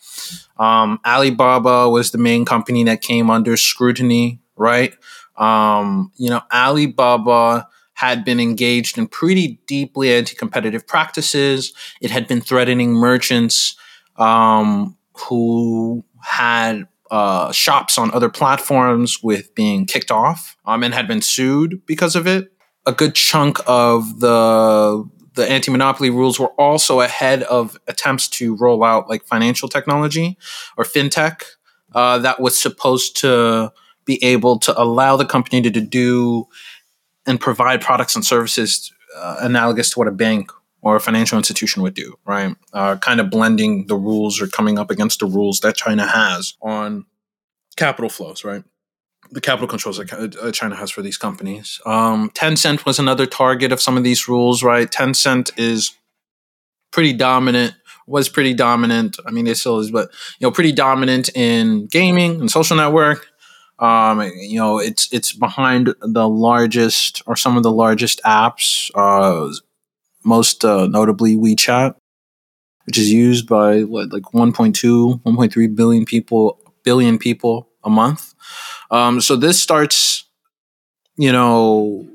Um, 0.58 1.00
Alibaba 1.06 1.88
was 1.88 2.10
the 2.10 2.18
main 2.18 2.44
company 2.44 2.84
that 2.84 3.00
came 3.00 3.30
under 3.30 3.56
scrutiny, 3.56 4.40
right? 4.56 4.94
Um, 5.36 6.12
you 6.16 6.30
know, 6.30 6.42
Alibaba 6.52 7.68
had 7.94 8.24
been 8.24 8.40
engaged 8.40 8.96
in 8.96 9.06
pretty 9.06 9.60
deeply 9.66 10.12
anti 10.12 10.34
competitive 10.34 10.86
practices. 10.86 11.72
It 12.00 12.10
had 12.10 12.26
been 12.26 12.40
threatening 12.40 12.92
merchants 12.92 13.76
um, 14.16 14.96
who 15.28 16.04
had 16.22 16.86
uh, 17.10 17.50
shops 17.52 17.98
on 17.98 18.10
other 18.12 18.28
platforms 18.28 19.22
with 19.22 19.54
being 19.54 19.84
kicked 19.84 20.10
off 20.10 20.56
um, 20.64 20.82
and 20.82 20.94
had 20.94 21.08
been 21.08 21.20
sued 21.20 21.84
because 21.86 22.16
of 22.16 22.26
it. 22.26 22.52
A 22.86 22.92
good 22.92 23.14
chunk 23.14 23.58
of 23.66 24.20
the 24.20 25.08
the 25.34 25.48
anti-monopoly 25.48 26.10
rules 26.10 26.40
were 26.40 26.52
also 26.58 27.00
ahead 27.00 27.42
of 27.44 27.78
attempts 27.86 28.28
to 28.28 28.56
roll 28.56 28.82
out 28.84 29.08
like 29.08 29.24
financial 29.24 29.68
technology 29.68 30.36
or 30.76 30.84
fintech 30.84 31.42
uh, 31.94 32.18
that 32.18 32.40
was 32.40 32.60
supposed 32.60 33.16
to 33.16 33.72
be 34.04 34.22
able 34.24 34.58
to 34.58 34.80
allow 34.80 35.16
the 35.16 35.24
company 35.24 35.62
to, 35.62 35.70
to 35.70 35.80
do 35.80 36.46
and 37.26 37.40
provide 37.40 37.80
products 37.80 38.16
and 38.16 38.24
services 38.24 38.92
uh, 39.16 39.36
analogous 39.40 39.90
to 39.90 39.98
what 39.98 40.08
a 40.08 40.12
bank 40.12 40.50
or 40.82 40.96
a 40.96 41.00
financial 41.00 41.36
institution 41.36 41.82
would 41.82 41.94
do, 41.94 42.14
right? 42.24 42.56
Uh, 42.72 42.96
kind 42.96 43.20
of 43.20 43.28
blending 43.30 43.86
the 43.86 43.96
rules 43.96 44.40
or 44.40 44.46
coming 44.46 44.78
up 44.78 44.90
against 44.90 45.20
the 45.20 45.26
rules 45.26 45.60
that 45.60 45.76
China 45.76 46.06
has 46.06 46.54
on 46.62 47.04
capital 47.76 48.08
flows, 48.08 48.44
right? 48.44 48.64
The 49.32 49.40
capital 49.40 49.68
controls 49.68 49.98
that 49.98 50.36
uh, 50.42 50.50
China 50.50 50.74
has 50.74 50.90
for 50.90 51.02
these 51.02 51.16
companies. 51.16 51.80
Um, 51.86 52.30
Tencent 52.30 52.84
was 52.84 52.98
another 52.98 53.26
target 53.26 53.70
of 53.70 53.80
some 53.80 53.96
of 53.96 54.02
these 54.02 54.28
rules, 54.28 54.62
right? 54.62 54.90
Tencent 54.90 55.52
is 55.56 55.92
pretty 56.90 57.12
dominant, 57.12 57.74
was 58.06 58.28
pretty 58.28 58.54
dominant. 58.54 59.18
I 59.24 59.30
mean, 59.30 59.46
it 59.46 59.56
still 59.56 59.78
is, 59.78 59.90
but 59.90 60.10
you 60.38 60.46
know, 60.46 60.50
pretty 60.50 60.72
dominant 60.72 61.30
in 61.34 61.86
gaming 61.86 62.40
and 62.40 62.50
social 62.50 62.76
network. 62.76 63.28
Um, 63.78 64.20
you 64.36 64.58
know, 64.58 64.78
it's 64.78 65.10
it's 65.12 65.32
behind 65.32 65.94
the 66.02 66.28
largest 66.28 67.22
or 67.26 67.36
some 67.36 67.56
of 67.56 67.62
the 67.62 67.72
largest 67.72 68.20
apps, 68.24 68.90
uh, 68.94 69.50
most 70.22 70.64
uh, 70.64 70.86
notably 70.86 71.36
WeChat, 71.36 71.94
which 72.84 72.98
is 72.98 73.10
used 73.10 73.48
by 73.48 73.84
what, 73.84 74.12
like 74.12 74.24
1.2, 74.34 75.22
1.3 75.22 75.74
billion 75.76 76.04
people, 76.04 76.58
billion 76.82 77.16
people 77.16 77.69
a 77.84 77.90
month. 77.90 78.34
Um, 78.90 79.20
so 79.20 79.36
this 79.36 79.60
starts, 79.60 80.24
you 81.16 81.32
know, 81.32 82.08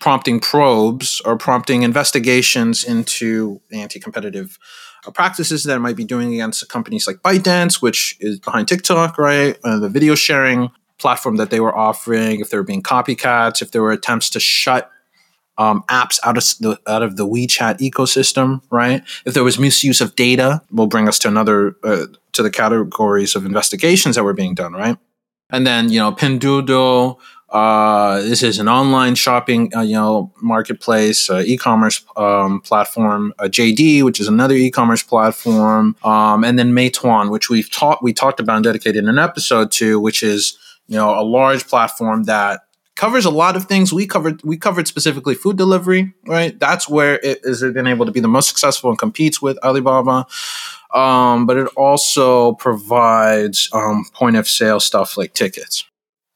prompting 0.00 0.40
probes 0.40 1.20
or 1.24 1.36
prompting 1.36 1.82
investigations 1.82 2.84
into 2.84 3.60
anti-competitive 3.70 4.58
uh, 5.06 5.10
practices 5.10 5.64
that 5.64 5.78
might 5.78 5.96
be 5.96 6.04
doing 6.04 6.32
against 6.32 6.66
companies 6.68 7.06
like 7.06 7.18
ByteDance, 7.18 7.82
which 7.82 8.16
is 8.20 8.40
behind 8.40 8.66
TikTok, 8.66 9.18
right? 9.18 9.58
Uh, 9.62 9.78
the 9.78 9.88
video 9.88 10.14
sharing 10.14 10.70
platform 10.98 11.36
that 11.36 11.50
they 11.50 11.60
were 11.60 11.76
offering, 11.76 12.40
if 12.40 12.50
they 12.50 12.56
were 12.56 12.62
being 12.62 12.82
copycats, 12.82 13.62
if 13.62 13.70
there 13.70 13.82
were 13.82 13.92
attempts 13.92 14.30
to 14.30 14.40
shut 14.40 14.90
um, 15.60 15.84
apps 15.90 16.18
out 16.24 16.38
of 16.38 16.44
the 16.60 16.80
out 16.90 17.02
of 17.02 17.16
the 17.16 17.26
WeChat 17.26 17.78
ecosystem, 17.78 18.62
right? 18.70 19.02
If 19.26 19.34
there 19.34 19.44
was 19.44 19.58
misuse 19.58 20.00
of 20.00 20.16
data, 20.16 20.62
will 20.72 20.86
bring 20.86 21.06
us 21.06 21.18
to 21.20 21.28
another 21.28 21.76
uh, 21.84 22.06
to 22.32 22.42
the 22.42 22.50
categories 22.50 23.36
of 23.36 23.44
investigations 23.44 24.16
that 24.16 24.24
were 24.24 24.32
being 24.32 24.54
done, 24.54 24.72
right? 24.72 24.96
And 25.50 25.66
then 25.66 25.90
you 25.90 26.00
know 26.00 26.12
Pinduoduo. 26.12 27.18
Uh, 27.50 28.20
this 28.20 28.44
is 28.44 28.60
an 28.60 28.68
online 28.68 29.16
shopping, 29.16 29.74
uh, 29.74 29.80
you 29.80 29.94
know, 29.94 30.32
marketplace, 30.40 31.28
uh, 31.28 31.42
e-commerce 31.44 32.00
um, 32.16 32.60
platform. 32.60 33.34
JD, 33.40 34.04
which 34.04 34.20
is 34.20 34.28
another 34.28 34.54
e-commerce 34.54 35.02
platform, 35.02 35.96
um, 36.04 36.44
and 36.44 36.56
then 36.60 36.72
Meituan, 36.72 37.28
which 37.28 37.50
we've 37.50 37.68
taught 37.68 38.04
we 38.04 38.12
talked 38.12 38.38
about 38.38 38.54
and 38.54 38.64
dedicated 38.64 39.04
an 39.04 39.18
episode 39.18 39.72
to, 39.72 39.98
which 39.98 40.22
is 40.22 40.56
you 40.90 40.96
know, 40.96 41.18
a 41.18 41.22
large 41.22 41.68
platform 41.68 42.24
that 42.24 42.62
covers 43.00 43.24
a 43.24 43.30
lot 43.30 43.56
of 43.56 43.64
things. 43.64 43.94
We 43.94 44.06
covered 44.06 44.42
we 44.44 44.58
covered 44.58 44.86
specifically 44.86 45.34
food 45.34 45.56
delivery, 45.56 46.12
right? 46.26 46.60
That's 46.60 46.86
where 46.86 47.18
it 47.22 47.40
is 47.44 47.62
been 47.62 47.86
able 47.86 48.04
to 48.04 48.12
be 48.12 48.20
the 48.20 48.28
most 48.28 48.46
successful 48.46 48.90
and 48.90 48.98
competes 48.98 49.40
with 49.40 49.56
Alibaba. 49.64 50.26
Um, 50.92 51.46
but 51.46 51.56
it 51.56 51.68
also 51.78 52.52
provides 52.54 53.70
um, 53.72 54.04
point 54.12 54.36
of 54.36 54.46
sale 54.46 54.80
stuff 54.80 55.16
like 55.16 55.32
tickets. 55.32 55.86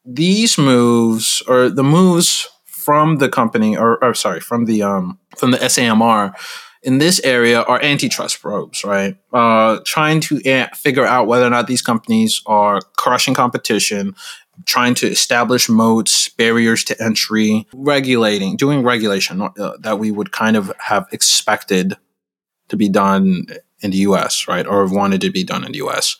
These 0.06 0.56
moves 0.56 1.42
or 1.47 1.68
the 1.68 1.85
moves 1.85 2.49
from 2.64 3.18
the 3.18 3.28
company 3.28 3.76
or, 3.76 4.02
or 4.02 4.14
sorry 4.14 4.40
from 4.40 4.64
the 4.64 4.83
um, 4.83 5.18
from 5.37 5.50
the 5.50 5.59
SAMR 5.59 6.33
in 6.85 6.99
this 6.99 7.21
area 7.25 7.62
are 7.62 7.83
antitrust 7.83 8.40
probes, 8.40 8.85
right? 8.85 9.16
Uh, 9.33 9.80
trying 9.85 10.21
to 10.21 10.40
a- 10.44 10.68
figure 10.75 11.04
out 11.04 11.26
whether 11.26 11.47
or 11.47 11.50
not 11.50 11.66
these 11.66 11.83
companies 11.83 12.42
are 12.47 12.80
crushing 12.97 13.35
competition, 13.35 14.14
trying 14.67 14.95
to 14.95 15.07
establish 15.07 15.69
moats, 15.69 16.29
barriers 16.29 16.85
to 16.85 17.03
entry, 17.03 17.67
regulating, 17.73 18.57
doing 18.57 18.83
regulation 18.83 19.43
uh, 19.43 19.73
that 19.81 19.99
we 19.99 20.11
would 20.11 20.33
kind 20.33 20.57
of 20.57 20.73
have 20.79 21.07
expected 21.13 21.97
to 22.69 22.77
be 22.77 22.89
done 22.89 23.47
in 23.81 23.91
the 23.91 23.99
US, 23.99 24.49
right? 24.49 24.67
Or 24.67 24.83
have 24.83 24.93
wanted 24.93 25.21
to 25.23 25.31
be 25.31 25.45
done 25.45 25.65
in 25.65 25.73
the 25.73 25.79
US. 25.79 26.17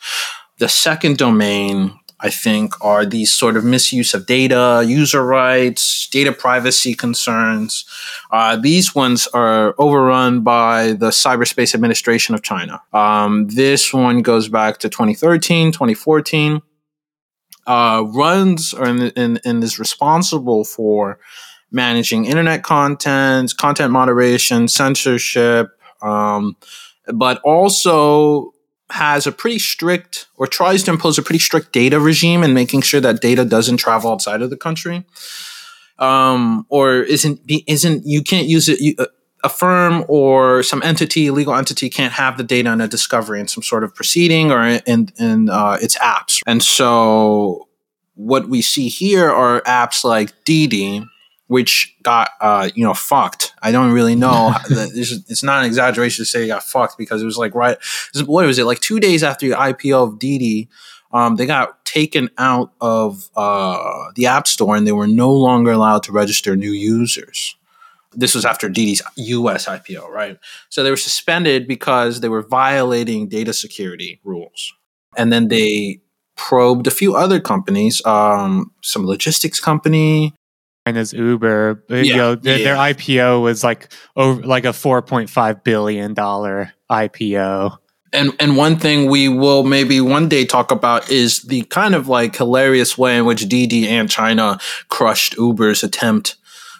The 0.59 0.69
second 0.69 1.17
domain, 1.17 1.99
I 2.19 2.29
think, 2.29 2.73
are 2.81 3.05
these 3.05 3.33
sort 3.33 3.57
of 3.57 3.65
misuse 3.65 4.13
of 4.13 4.25
data, 4.25 4.83
user 4.85 5.25
rights, 5.25 6.07
data 6.09 6.31
privacy 6.31 6.93
concerns. 6.93 7.85
Uh, 8.31 8.55
these 8.55 8.95
ones 8.95 9.27
are 9.33 9.75
overrun 9.77 10.41
by 10.41 10.93
the 10.93 11.09
Cyberspace 11.09 11.73
Administration 11.73 12.35
of 12.35 12.41
China. 12.41 12.81
Um, 12.93 13.47
this 13.47 13.93
one 13.93 14.21
goes 14.21 14.47
back 14.47 14.77
to 14.79 14.89
2013, 14.89 15.71
2014 15.71 16.61
uh, 17.67 18.03
runs 18.07 18.73
and, 18.73 19.11
and, 19.15 19.41
and 19.43 19.63
is 19.63 19.79
responsible 19.79 20.63
for 20.63 21.19
managing 21.71 22.25
internet 22.25 22.63
content, 22.63 23.55
content 23.57 23.91
moderation, 23.91 24.67
censorship, 24.67 25.69
um, 26.01 26.55
but 27.07 27.41
also 27.43 28.53
has 28.91 29.25
a 29.25 29.31
pretty 29.31 29.59
strict 29.59 30.27
or 30.37 30.47
tries 30.47 30.83
to 30.83 30.91
impose 30.91 31.17
a 31.17 31.23
pretty 31.23 31.39
strict 31.39 31.71
data 31.71 31.99
regime 31.99 32.43
and 32.43 32.53
making 32.53 32.81
sure 32.81 33.01
that 33.01 33.21
data 33.21 33.43
doesn't 33.43 33.77
travel 33.77 34.11
outside 34.11 34.41
of 34.41 34.49
the 34.49 34.57
country. 34.57 35.03
Um, 35.97 36.65
or 36.69 36.97
isn't 36.97 37.39
isn't 37.67 38.05
you 38.05 38.21
can't 38.21 38.47
use 38.47 38.67
it. 38.67 38.81
You, 38.81 38.95
a 39.45 39.49
firm 39.49 40.03
or 40.07 40.63
some 40.63 40.81
entity, 40.83 41.29
legal 41.29 41.53
entity, 41.53 41.89
can't 41.89 42.13
have 42.13 42.37
the 42.37 42.43
data 42.43 42.71
in 42.71 42.81
a 42.81 42.87
discovery 42.87 43.39
in 43.39 43.47
some 43.47 43.63
sort 43.63 43.83
of 43.83 43.93
proceeding 43.93 44.51
or 44.51 44.65
in 44.65 45.09
in 45.17 45.49
uh, 45.49 45.77
its 45.81 45.97
apps. 45.99 46.41
And 46.45 46.61
so, 46.61 47.69
what 48.15 48.49
we 48.49 48.61
see 48.61 48.89
here 48.89 49.29
are 49.29 49.61
apps 49.61 50.03
like 50.03 50.33
Didi, 50.43 51.05
which 51.47 51.95
got 52.01 52.31
uh, 52.41 52.69
you 52.73 52.83
know 52.83 52.95
fucked. 52.95 53.53
I 53.61 53.71
don't 53.71 53.91
really 53.91 54.15
know. 54.15 54.53
it's 54.69 55.43
not 55.43 55.59
an 55.59 55.65
exaggeration 55.65 56.25
to 56.25 56.29
say 56.29 56.43
it 56.45 56.47
got 56.47 56.63
fucked 56.63 56.97
because 56.97 57.21
it 57.21 57.25
was 57.25 57.37
like 57.37 57.53
right. 57.53 57.77
What 58.25 58.45
was 58.45 58.57
it 58.57 58.65
like 58.65 58.79
two 58.79 58.99
days 58.99 59.23
after 59.23 59.47
the 59.47 59.55
IPO 59.55 60.03
of 60.03 60.19
Didi, 60.19 60.69
Um, 61.13 61.35
they 61.35 61.45
got 61.45 61.85
taken 61.85 62.29
out 62.37 62.73
of 62.81 63.29
uh, 63.37 64.11
the 64.15 64.25
App 64.25 64.47
Store 64.47 64.75
and 64.75 64.85
they 64.85 64.91
were 64.91 65.07
no 65.07 65.31
longer 65.31 65.71
allowed 65.71 66.03
to 66.03 66.11
register 66.11 66.55
new 66.55 66.71
users 66.71 67.55
this 68.15 68.35
was 68.35 68.45
after 68.45 68.69
Didi's 68.69 69.01
US 69.15 69.65
IPO, 69.65 70.09
right? 70.09 70.37
So 70.69 70.83
they 70.83 70.89
were 70.89 70.97
suspended 70.97 71.67
because 71.67 72.21
they 72.21 72.29
were 72.29 72.41
violating 72.41 73.27
data 73.27 73.53
security 73.53 74.19
rules. 74.23 74.73
And 75.17 75.31
then 75.31 75.47
they 75.47 76.01
probed 76.35 76.87
a 76.87 76.91
few 76.91 77.15
other 77.15 77.39
companies, 77.39 78.05
um, 78.05 78.71
some 78.81 79.05
logistics 79.05 79.59
company. 79.59 80.33
And 80.85 80.97
as 80.97 81.13
Uber, 81.13 81.83
yeah, 81.89 81.97
you 81.97 82.15
know, 82.15 82.35
their, 82.35 82.57
yeah. 82.57 82.63
their 82.63 82.75
IPO 82.75 83.41
was 83.41 83.63
like 83.63 83.91
over 84.15 84.41
like 84.43 84.65
a 84.65 84.73
four 84.73 85.01
point 85.01 85.29
five 85.29 85.63
billion 85.63 86.13
dollar 86.13 86.73
IPO. 86.91 87.77
And 88.13 88.33
and 88.39 88.55
one 88.55 88.77
thing 88.77 89.09
we 89.09 89.27
will 89.27 89.63
maybe 89.63 89.99
one 89.99 90.29
day 90.29 90.45
talk 90.45 90.71
about 90.71 91.09
is 91.09 91.41
the 91.43 91.63
kind 91.63 91.95
of 91.95 92.07
like 92.07 92.35
hilarious 92.35 92.97
way 92.97 93.17
in 93.17 93.25
which 93.25 93.47
Didi 93.49 93.87
and 93.87 94.09
China 94.09 94.59
crushed 94.89 95.35
Uber's 95.37 95.83
attempt 95.83 96.37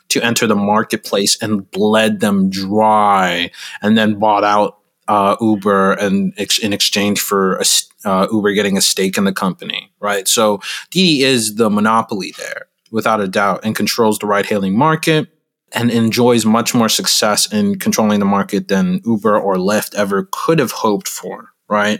to 0.10 0.24
enter 0.24 0.48
the 0.48 0.56
marketplace 0.56 1.38
and 1.42 1.70
bled 1.72 2.20
them 2.20 2.50
dry 2.50 3.52
and 3.82 3.98
then 3.98 4.20
bought 4.20 4.44
out 4.44 4.80
uh, 5.08 5.36
Uber 5.42 5.94
and 5.94 6.34
ex- 6.38 6.60
in 6.60 6.74
exchange 6.74 7.20
for 7.20 7.58
a, 7.58 7.66
uh, 8.06 8.28
Uber 8.32 8.54
getting 8.54 8.78
a 8.78 8.82
stake 8.82 9.18
in 9.18 9.24
the 9.26 9.34
company, 9.34 9.92
right? 10.00 10.28
So 10.28 10.62
Didi 10.90 11.24
is 11.24 11.56
the 11.56 11.70
monopoly 11.70 12.34
there 12.38 12.68
without 12.92 13.22
a 13.22 13.28
doubt 13.28 13.62
and 13.64 13.76
controls 13.76 14.20
the 14.20 14.28
ride 14.28 14.46
hailing 14.46 14.78
market. 14.78 15.30
and 15.74 15.92
enjoys 15.92 16.46
much 16.46 16.74
more 16.74 16.88
success 16.88 17.52
in 17.52 17.78
controlling 17.80 18.20
the 18.20 18.26
market 18.26 18.68
than 18.70 19.02
Uber 19.04 19.38
or 19.38 19.56
Lyft 19.56 19.94
ever 19.96 20.30
could 20.32 20.60
have 20.60 20.72
hoped 20.72 21.08
for 21.08 21.52
right? 21.68 22.00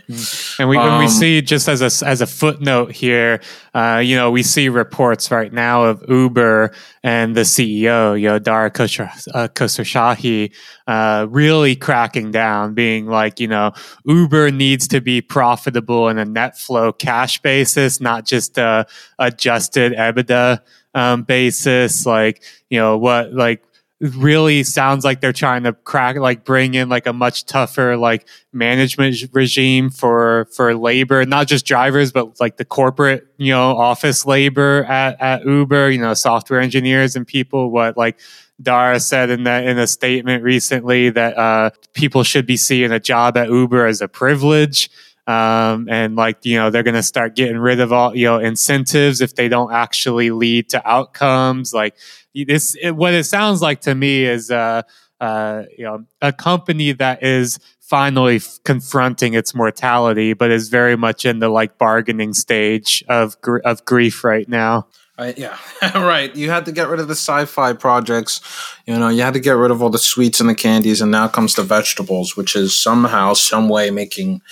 And 0.58 0.68
we, 0.68 0.76
um, 0.76 0.86
when 0.86 0.98
we 1.00 1.08
see 1.08 1.42
just 1.42 1.68
as 1.68 1.80
a 1.82 2.06
as 2.06 2.20
a 2.20 2.26
footnote 2.26 2.92
here, 2.92 3.40
uh, 3.74 4.00
you 4.04 4.16
know, 4.16 4.30
we 4.30 4.42
see 4.42 4.68
reports 4.68 5.30
right 5.30 5.52
now 5.52 5.84
of 5.84 6.04
Uber 6.08 6.72
and 7.02 7.34
the 7.34 7.42
CEO, 7.42 8.18
you 8.20 8.28
know, 8.28 8.38
Dara 8.38 8.70
Khosrowshahi, 8.70 10.52
uh, 10.86 10.90
uh, 10.90 11.26
really 11.28 11.74
cracking 11.74 12.30
down, 12.30 12.74
being 12.74 13.06
like, 13.06 13.40
you 13.40 13.48
know, 13.48 13.72
Uber 14.04 14.50
needs 14.50 14.88
to 14.88 15.00
be 15.00 15.20
profitable 15.20 16.08
in 16.08 16.18
a 16.18 16.24
net 16.24 16.56
flow 16.56 16.92
cash 16.92 17.40
basis, 17.42 18.00
not 18.00 18.24
just 18.24 18.58
a 18.58 18.86
adjusted 19.18 19.92
EBITDA 19.92 20.60
um, 20.94 21.22
basis. 21.24 22.06
Like, 22.06 22.42
you 22.70 22.78
know, 22.78 22.98
what 22.98 23.32
like 23.32 23.62
really 24.00 24.62
sounds 24.62 25.04
like 25.04 25.20
they're 25.20 25.32
trying 25.32 25.62
to 25.62 25.72
crack 25.72 26.16
like 26.16 26.44
bring 26.44 26.74
in 26.74 26.88
like 26.88 27.06
a 27.06 27.12
much 27.14 27.46
tougher 27.46 27.96
like 27.96 28.28
management 28.52 29.16
regime 29.32 29.88
for 29.88 30.46
for 30.54 30.74
labor 30.74 31.24
not 31.24 31.46
just 31.46 31.64
drivers 31.64 32.12
but 32.12 32.38
like 32.38 32.58
the 32.58 32.64
corporate 32.64 33.26
you 33.38 33.50
know 33.50 33.74
office 33.74 34.26
labor 34.26 34.84
at, 34.84 35.18
at 35.18 35.46
uber 35.46 35.90
you 35.90 35.98
know 35.98 36.12
software 36.12 36.60
engineers 36.60 37.16
and 37.16 37.26
people 37.26 37.70
what 37.70 37.96
like 37.96 38.18
Dara 38.60 39.00
said 39.00 39.30
in 39.30 39.44
that 39.44 39.66
in 39.66 39.78
a 39.78 39.86
statement 39.86 40.42
recently 40.42 41.10
that 41.10 41.36
uh, 41.36 41.70
people 41.92 42.22
should 42.22 42.46
be 42.46 42.56
seeing 42.56 42.90
a 42.90 43.00
job 43.00 43.36
at 43.36 43.48
Uber 43.48 43.86
as 43.86 44.00
a 44.00 44.08
privilege. 44.08 44.90
Um, 45.26 45.88
and 45.90 46.14
like 46.14 46.44
you 46.44 46.56
know 46.56 46.70
they're 46.70 46.84
going 46.84 46.94
to 46.94 47.02
start 47.02 47.34
getting 47.34 47.58
rid 47.58 47.80
of 47.80 47.92
all 47.92 48.14
you 48.14 48.26
know 48.26 48.38
incentives 48.38 49.20
if 49.20 49.34
they 49.34 49.48
don't 49.48 49.72
actually 49.72 50.30
lead 50.30 50.68
to 50.70 50.88
outcomes 50.88 51.74
like 51.74 51.96
this 52.44 52.76
it, 52.80 52.92
what 52.92 53.14
it 53.14 53.24
sounds 53.24 53.62
like 53.62 53.80
to 53.82 53.94
me 53.94 54.24
is 54.24 54.50
uh, 54.50 54.82
uh, 55.20 55.62
you 55.76 55.84
know 55.84 56.04
a 56.20 56.32
company 56.32 56.92
that 56.92 57.22
is 57.22 57.58
finally 57.80 58.36
f- 58.36 58.58
confronting 58.64 59.34
its 59.34 59.54
mortality, 59.54 60.32
but 60.32 60.50
is 60.50 60.68
very 60.68 60.96
much 60.96 61.24
in 61.24 61.38
the 61.38 61.48
like 61.48 61.78
bargaining 61.78 62.34
stage 62.34 63.04
of 63.08 63.40
gr- 63.40 63.58
of 63.58 63.84
grief 63.84 64.24
right 64.24 64.48
now. 64.48 64.86
Uh, 65.18 65.32
yeah, 65.36 65.56
right. 65.94 66.34
You 66.36 66.50
had 66.50 66.66
to 66.66 66.72
get 66.72 66.88
rid 66.88 67.00
of 67.00 67.08
the 67.08 67.12
sci-fi 67.12 67.72
projects. 67.72 68.40
You 68.86 68.98
know, 68.98 69.08
you 69.08 69.22
had 69.22 69.34
to 69.34 69.40
get 69.40 69.52
rid 69.52 69.70
of 69.70 69.82
all 69.82 69.90
the 69.90 69.98
sweets 69.98 70.40
and 70.40 70.48
the 70.48 70.54
candies, 70.54 71.00
and 71.00 71.10
now 71.10 71.28
comes 71.28 71.54
the 71.54 71.62
vegetables, 71.62 72.36
which 72.36 72.54
is 72.54 72.78
somehow, 72.78 73.32
some 73.34 73.68
way 73.68 73.90
making 73.90 74.42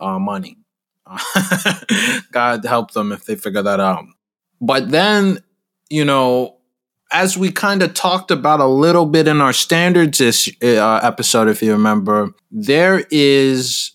uh, 0.00 0.18
money. 0.18 0.56
God 2.32 2.64
help 2.64 2.92
them 2.92 3.12
if 3.12 3.26
they 3.26 3.34
figure 3.34 3.62
that 3.62 3.80
out. 3.80 4.06
But 4.60 4.90
then, 4.90 5.40
you 5.90 6.04
know, 6.04 6.56
as 7.12 7.36
we 7.38 7.50
kind 7.50 7.82
of 7.82 7.94
talked 7.94 8.30
about 8.30 8.60
a 8.60 8.66
little 8.66 9.06
bit 9.06 9.28
in 9.28 9.40
our 9.40 9.52
standards 9.52 10.18
this 10.18 10.48
uh, 10.62 11.00
episode, 11.02 11.48
if 11.48 11.62
you 11.62 11.72
remember, 11.72 12.32
there 12.50 13.04
is 13.10 13.92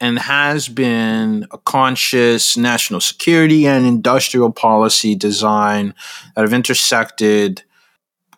and 0.00 0.18
has 0.18 0.68
been 0.68 1.46
a 1.52 1.58
conscious 1.58 2.56
national 2.56 3.00
security 3.00 3.66
and 3.66 3.86
industrial 3.86 4.52
policy 4.52 5.14
design 5.14 5.94
that 6.34 6.42
have 6.42 6.52
intersected 6.52 7.62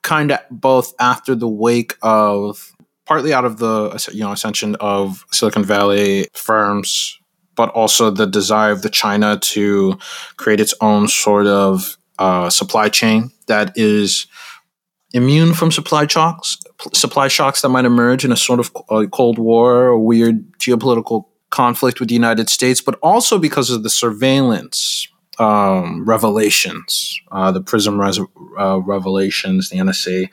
kind 0.02 0.30
of 0.30 0.38
both 0.50 0.94
after 1.00 1.34
the 1.34 1.48
wake 1.48 1.96
of 2.02 2.72
partly 3.06 3.32
out 3.32 3.44
of 3.44 3.58
the 3.58 4.10
you 4.12 4.20
know 4.20 4.32
ascension 4.32 4.76
of 4.76 5.24
Silicon 5.32 5.64
Valley 5.64 6.28
firms, 6.34 7.18
but 7.56 7.70
also 7.70 8.10
the 8.10 8.26
desire 8.26 8.70
of 8.70 8.82
the 8.82 8.90
China 8.90 9.38
to 9.38 9.98
create 10.36 10.60
its 10.60 10.74
own 10.80 11.08
sort 11.08 11.46
of 11.46 11.96
uh, 12.18 12.50
supply 12.50 12.88
chain 12.88 13.32
that 13.48 13.72
is 13.76 14.26
immune 15.12 15.54
from 15.54 15.72
supply 15.72 16.06
shocks, 16.06 16.58
supply 16.92 17.28
shocks 17.28 17.62
that 17.62 17.68
might 17.70 17.84
emerge 17.84 18.24
in 18.24 18.32
a 18.32 18.36
sort 18.36 18.60
of 18.60 18.70
uh, 18.90 19.06
Cold 19.10 19.38
War 19.38 19.86
or 19.86 19.98
weird 19.98 20.52
geopolitical 20.58 21.24
conflict 21.50 21.98
with 21.98 22.08
the 22.08 22.14
United 22.14 22.48
States, 22.48 22.80
but 22.80 22.98
also 23.02 23.38
because 23.38 23.70
of 23.70 23.82
the 23.82 23.90
surveillance 23.90 25.08
um, 25.38 26.04
revelations, 26.04 27.20
uh, 27.30 27.52
the 27.52 27.60
PRISM 27.60 28.00
res- 28.00 28.20
uh, 28.58 28.80
revelations, 28.80 29.70
the 29.70 29.76
NSA 29.76 30.28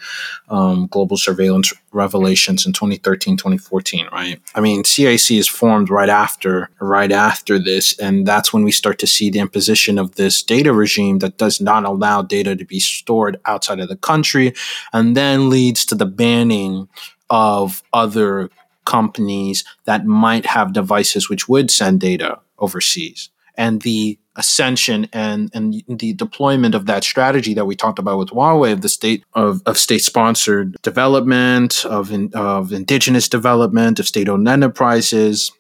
um, 0.50 0.88
global 0.88 1.18
surveillance 1.18 1.74
revelations 1.92 2.66
in 2.66 2.74
2013, 2.74 3.38
2014, 3.38 4.08
right? 4.12 4.42
I 4.56 4.62
mean, 4.62 4.84
CIC 4.84 5.32
is 5.32 5.48
formed 5.48 5.90
right 5.90 6.10
after, 6.10 6.70
right 6.80 7.12
after 7.12 7.60
this, 7.60 7.98
and 8.00 8.26
that's 8.26 8.52
when 8.52 8.64
we 8.64 8.72
start 8.72 8.98
to 9.00 9.08
see 9.08 9.30
the 9.30 9.40
imposition 9.40 10.00
of 10.00 10.16
this 10.16 10.42
data 10.42 10.74
regime 10.74 11.20
that 11.20 11.38
does 11.38 11.62
not 11.62 11.86
allow 11.86 12.22
data 12.22 12.56
to 12.56 12.66
be 12.66 12.80
stored 12.80 13.40
outside 13.46 13.80
of 13.80 13.90
the 13.90 13.98
country, 13.98 14.54
and 14.92 15.16
then 15.16 15.50
leads 15.50 15.86
to 15.86 15.96
the 15.96 16.06
banning 16.06 16.88
of 17.30 17.84
other 17.94 18.50
companies 18.86 19.64
that 19.86 20.06
might 20.06 20.46
have 20.46 20.74
devices 20.74 21.30
which 21.30 21.50
would 21.50 21.72
send 21.72 22.00
data 22.00 22.40
overseas 22.60 23.30
and 23.58 23.82
the 23.82 24.18
ascension 24.36 25.08
and 25.14 25.50
and 25.54 25.84
the 25.88 26.14
deployment 26.14 26.76
of 26.76 26.86
that 26.86 27.04
strategy 27.04 27.54
that 27.54 27.66
we 27.66 27.76
talked 27.76 28.00
about 28.00 28.18
with 28.18 28.30
Huawei 28.30 28.74
of 28.74 28.82
the 28.82 28.90
state 28.90 29.24
of, 29.34 29.62
of 29.66 29.78
state 29.78 30.04
sponsored 30.04 30.76
development 30.82 31.86
of 31.86 32.12
in, 32.12 32.32
of 32.34 32.74
indigenous 32.74 33.30
development 33.30 34.00
of 34.00 34.08
state 34.08 34.28
owned 34.28 34.48
enterprises 34.48 35.52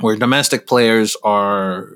where 0.00 0.16
domestic 0.16 0.66
players 0.66 1.16
are 1.24 1.88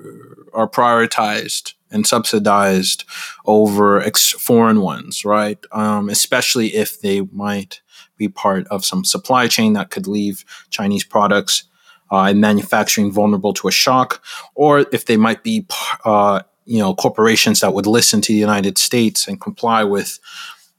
are 0.53 0.67
prioritized 0.67 1.73
and 1.91 2.05
subsidized 2.05 3.05
over 3.45 4.01
ex- 4.01 4.31
foreign 4.31 4.81
ones 4.81 5.23
right? 5.23 5.59
Um, 5.71 6.09
especially 6.09 6.75
if 6.75 6.99
they 7.01 7.21
might 7.21 7.81
be 8.17 8.27
part 8.27 8.67
of 8.67 8.83
some 8.83 9.05
supply 9.05 9.47
chain 9.47 9.73
that 9.73 9.91
could 9.91 10.07
leave 10.07 10.43
Chinese 10.69 11.03
products 11.03 11.65
uh, 12.11 12.23
and 12.23 12.39
manufacturing 12.41 13.11
vulnerable 13.11 13.53
to 13.53 13.67
a 13.67 13.71
shock, 13.71 14.23
or 14.55 14.85
if 14.91 15.05
they 15.05 15.17
might 15.17 15.43
be, 15.43 15.65
uh, 16.05 16.41
you 16.65 16.79
know, 16.79 16.93
corporations 16.95 17.59
that 17.59 17.73
would 17.73 17.87
listen 17.87 18.21
to 18.21 18.33
the 18.33 18.39
United 18.39 18.77
States 18.77 19.27
and 19.27 19.39
comply 19.39 19.83
with 19.83 20.19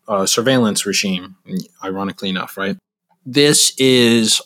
uh, 0.06 0.26
surveillance 0.26 0.86
regime. 0.86 1.36
Ironically 1.82 2.28
enough, 2.28 2.56
right? 2.56 2.76
This 3.26 3.74
is, 3.78 4.40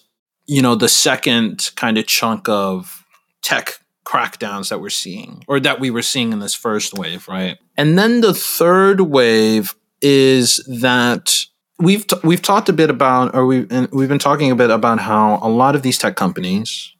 you 0.46 0.62
know, 0.62 0.74
the 0.74 0.88
second 0.88 1.70
kind 1.76 1.98
of 1.98 2.06
chunk 2.06 2.48
of 2.48 3.04
tech 3.42 3.78
crackdowns 4.04 4.68
that 4.68 4.80
we're 4.80 4.90
seeing, 4.90 5.44
or 5.46 5.60
that 5.60 5.80
we 5.80 5.90
were 5.90 6.02
seeing 6.02 6.32
in 6.32 6.40
this 6.40 6.54
first 6.54 6.94
wave, 6.94 7.28
right? 7.28 7.58
And 7.76 7.96
then 7.96 8.20
the 8.20 8.34
third 8.34 9.00
wave 9.00 9.74
is 10.00 10.56
that 10.66 11.46
we've 11.82 12.06
t- 12.06 12.16
we've 12.22 12.42
talked 12.42 12.68
a 12.68 12.72
bit 12.72 12.90
about, 12.90 13.34
or 13.34 13.44
we've 13.46 13.68
we've 13.92 14.08
been 14.08 14.18
talking 14.18 14.50
a 14.50 14.56
bit 14.56 14.70
about 14.70 15.00
how 15.00 15.38
a 15.42 15.48
lot 15.48 15.74
of 15.74 15.82
these 15.82 15.98
tech 15.98 16.16
companies 16.16 16.94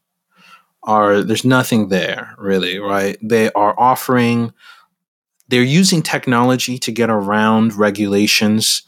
are 0.83 1.23
there's 1.23 1.45
nothing 1.45 1.89
there 1.89 2.35
really, 2.39 2.79
right? 2.79 3.17
They 3.23 3.51
are 3.53 3.79
offering, 3.79 4.53
they're 5.49 5.63
using 5.63 6.03
technology 6.03 6.79
to 6.79 6.91
get 6.91 7.09
around 7.09 7.75
regulations 7.75 8.83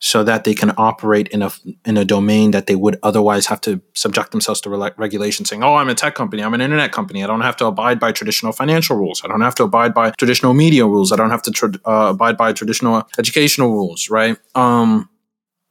so 0.00 0.22
that 0.22 0.44
they 0.44 0.54
can 0.54 0.72
operate 0.76 1.26
in 1.28 1.42
a 1.42 1.50
in 1.84 1.96
a 1.96 2.04
domain 2.04 2.52
that 2.52 2.66
they 2.66 2.76
would 2.76 2.98
otherwise 3.02 3.46
have 3.46 3.60
to 3.60 3.80
subject 3.94 4.30
themselves 4.30 4.60
to 4.60 4.70
re- 4.70 4.92
regulation 4.96 5.44
saying 5.44 5.64
oh 5.64 5.74
i'm 5.74 5.88
a 5.88 5.94
tech 5.94 6.14
company. 6.14 6.42
I'm 6.42 6.54
an 6.54 6.60
internet 6.60 6.92
company. 6.92 7.24
I 7.24 7.26
don't 7.26 7.40
have 7.40 7.56
to 7.56 7.66
abide 7.66 7.98
by 7.98 8.12
traditional 8.12 8.52
financial 8.52 8.96
rules. 8.96 9.22
I 9.24 9.28
don't 9.28 9.40
have 9.40 9.56
to 9.56 9.64
abide 9.64 9.94
by 9.94 10.10
traditional 10.10 10.54
media 10.54 10.86
rules. 10.86 11.10
I 11.10 11.16
don't 11.16 11.30
have 11.30 11.42
to 11.42 11.50
tra- 11.50 11.80
uh, 11.84 12.10
abide 12.10 12.36
by 12.36 12.52
traditional 12.52 13.08
educational 13.18 13.70
rules 13.70 14.08
right? 14.08 14.36
Um, 14.54 15.08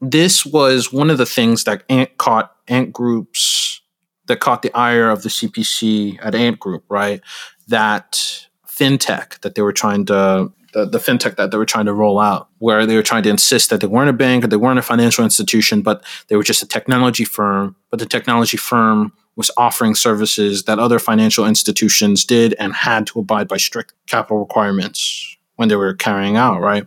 this 0.02 0.46
was 0.46 0.94
one 0.94 1.10
of 1.10 1.18
the 1.18 1.26
things 1.26 1.64
that 1.64 1.84
Ant 1.90 2.18
caught 2.18 2.56
Ant 2.68 2.94
Group's 2.94 3.82
that 4.28 4.40
caught 4.40 4.62
the 4.62 4.74
ire 4.74 5.10
of 5.10 5.24
the 5.24 5.30
CPC 5.30 6.20
at 6.22 6.36
Ant 6.36 6.60
Group, 6.60 6.84
right? 6.90 7.22
That 7.68 8.48
fintech 8.68 9.40
that 9.42 9.56
they 9.56 9.62
were 9.62 9.74
trying 9.74 10.06
to 10.06 10.52
the, 10.74 10.86
the 10.86 10.98
fintech 11.00 11.38
that 11.38 11.52
they 11.52 11.58
were 11.58 11.66
trying 11.66 11.86
to 11.86 11.94
roll 11.94 12.20
out, 12.20 12.50
where 12.60 12.86
they 12.86 12.96
were 12.96 13.04
trying 13.04 13.24
to 13.24 13.30
insist 13.30 13.70
that 13.70 13.82
they 13.82 13.88
weren't 13.88 14.10
a 14.10 14.14
bank 14.14 14.44
or 14.44 14.48
they 14.48 14.58
weren't 14.58 14.80
a 14.80 14.84
financial 14.84 15.24
institution, 15.24 15.82
but 15.82 16.04
they 16.28 16.36
were 16.36 16.44
just 16.44 16.62
a 16.62 16.68
technology 16.68 17.26
firm. 17.26 17.76
But 17.90 18.00
the 18.00 18.06
technology 18.06 18.58
firm 18.58 19.14
was 19.36 19.50
offering 19.58 19.96
services 19.96 20.64
that 20.64 20.80
other 20.80 21.00
financial 21.00 21.46
institutions 21.46 22.26
did 22.26 22.54
and 22.60 22.74
had 22.74 23.08
to 23.08 23.20
abide 23.20 23.48
by 23.48 23.58
strict 23.58 23.94
capital 24.08 24.40
requirements 24.40 25.38
when 25.56 25.70
they 25.70 25.76
were 25.76 25.94
carrying 25.94 26.38
out, 26.38 26.62
right? 26.62 26.86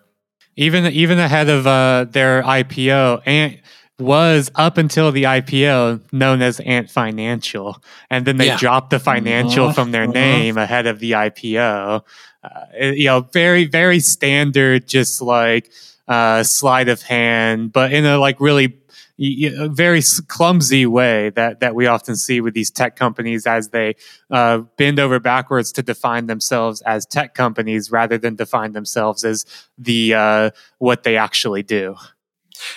Even 0.57 0.87
even 0.87 1.19
ahead 1.19 1.49
of 1.49 1.67
uh, 1.67 2.07
their 2.11 2.43
IPO, 2.43 3.23
Ant 3.27 3.61
was 3.99 4.51
up 4.55 4.79
until 4.79 5.13
the 5.13 5.25
IPO 5.25 6.01
known 6.13 6.43
as 6.43 6.59
Ant 6.61 6.91
Financial, 6.91 7.83
and 8.11 8.27
then 8.27 8.39
they 8.39 8.47
yeah. 8.47 8.57
dropped 8.57 8.91
the 8.91 8.99
financial 8.99 9.67
uh-huh. 9.67 9.75
from 9.75 9.91
their 9.93 10.05
uh-huh. 10.05 10.13
name 10.13 10.59
ahead 10.59 10.87
of 10.87 10.99
the 10.99 11.13
IPO. 11.13 12.03
Uh, 12.43 12.49
you 12.81 13.07
know, 13.07 13.21
very 13.21 13.67
very 13.67 14.01
standard, 14.01 14.87
just 14.89 15.21
like 15.21 15.71
uh, 16.09 16.43
sleight 16.43 16.89
of 16.89 17.03
hand, 17.03 17.73
but 17.73 17.93
in 17.93 18.05
a 18.05 18.19
like 18.19 18.41
really 18.41 18.80
a 19.21 19.69
very 19.69 20.01
clumsy 20.29 20.87
way 20.87 21.31
that 21.31 21.61
that 21.61 21.75
we 21.75 21.87
often 21.87 22.17
see 22.17 22.41
with 22.41 22.55
these 22.55 22.71
tech 22.71 22.97
companies 22.97 23.47
as 23.47 23.69
they 23.69 23.95
uh, 24.31 24.59
bend 24.79 24.99
over 24.99 25.21
backwards 25.21 25.73
to 25.73 25.83
define 25.83 26.27
themselves 26.27 26.81
as 26.83 27.05
tech 27.05 27.35
companies 27.35 27.91
rather 27.91 28.17
than 28.17 28.35
define 28.35 28.73
themselves 28.73 29.25
as 29.25 29.45
the 29.77 30.15
uh, 30.15 30.51
what 30.79 31.03
they 31.03 31.17
actually 31.17 31.63
do. 31.63 31.97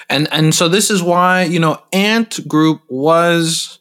And 0.10 0.28
and 0.32 0.54
so 0.54 0.68
this 0.68 0.90
is 0.92 1.02
why 1.02 1.44
you 1.44 1.60
know 1.60 1.82
Ant 1.94 2.46
Group 2.48 2.82
was, 2.90 3.80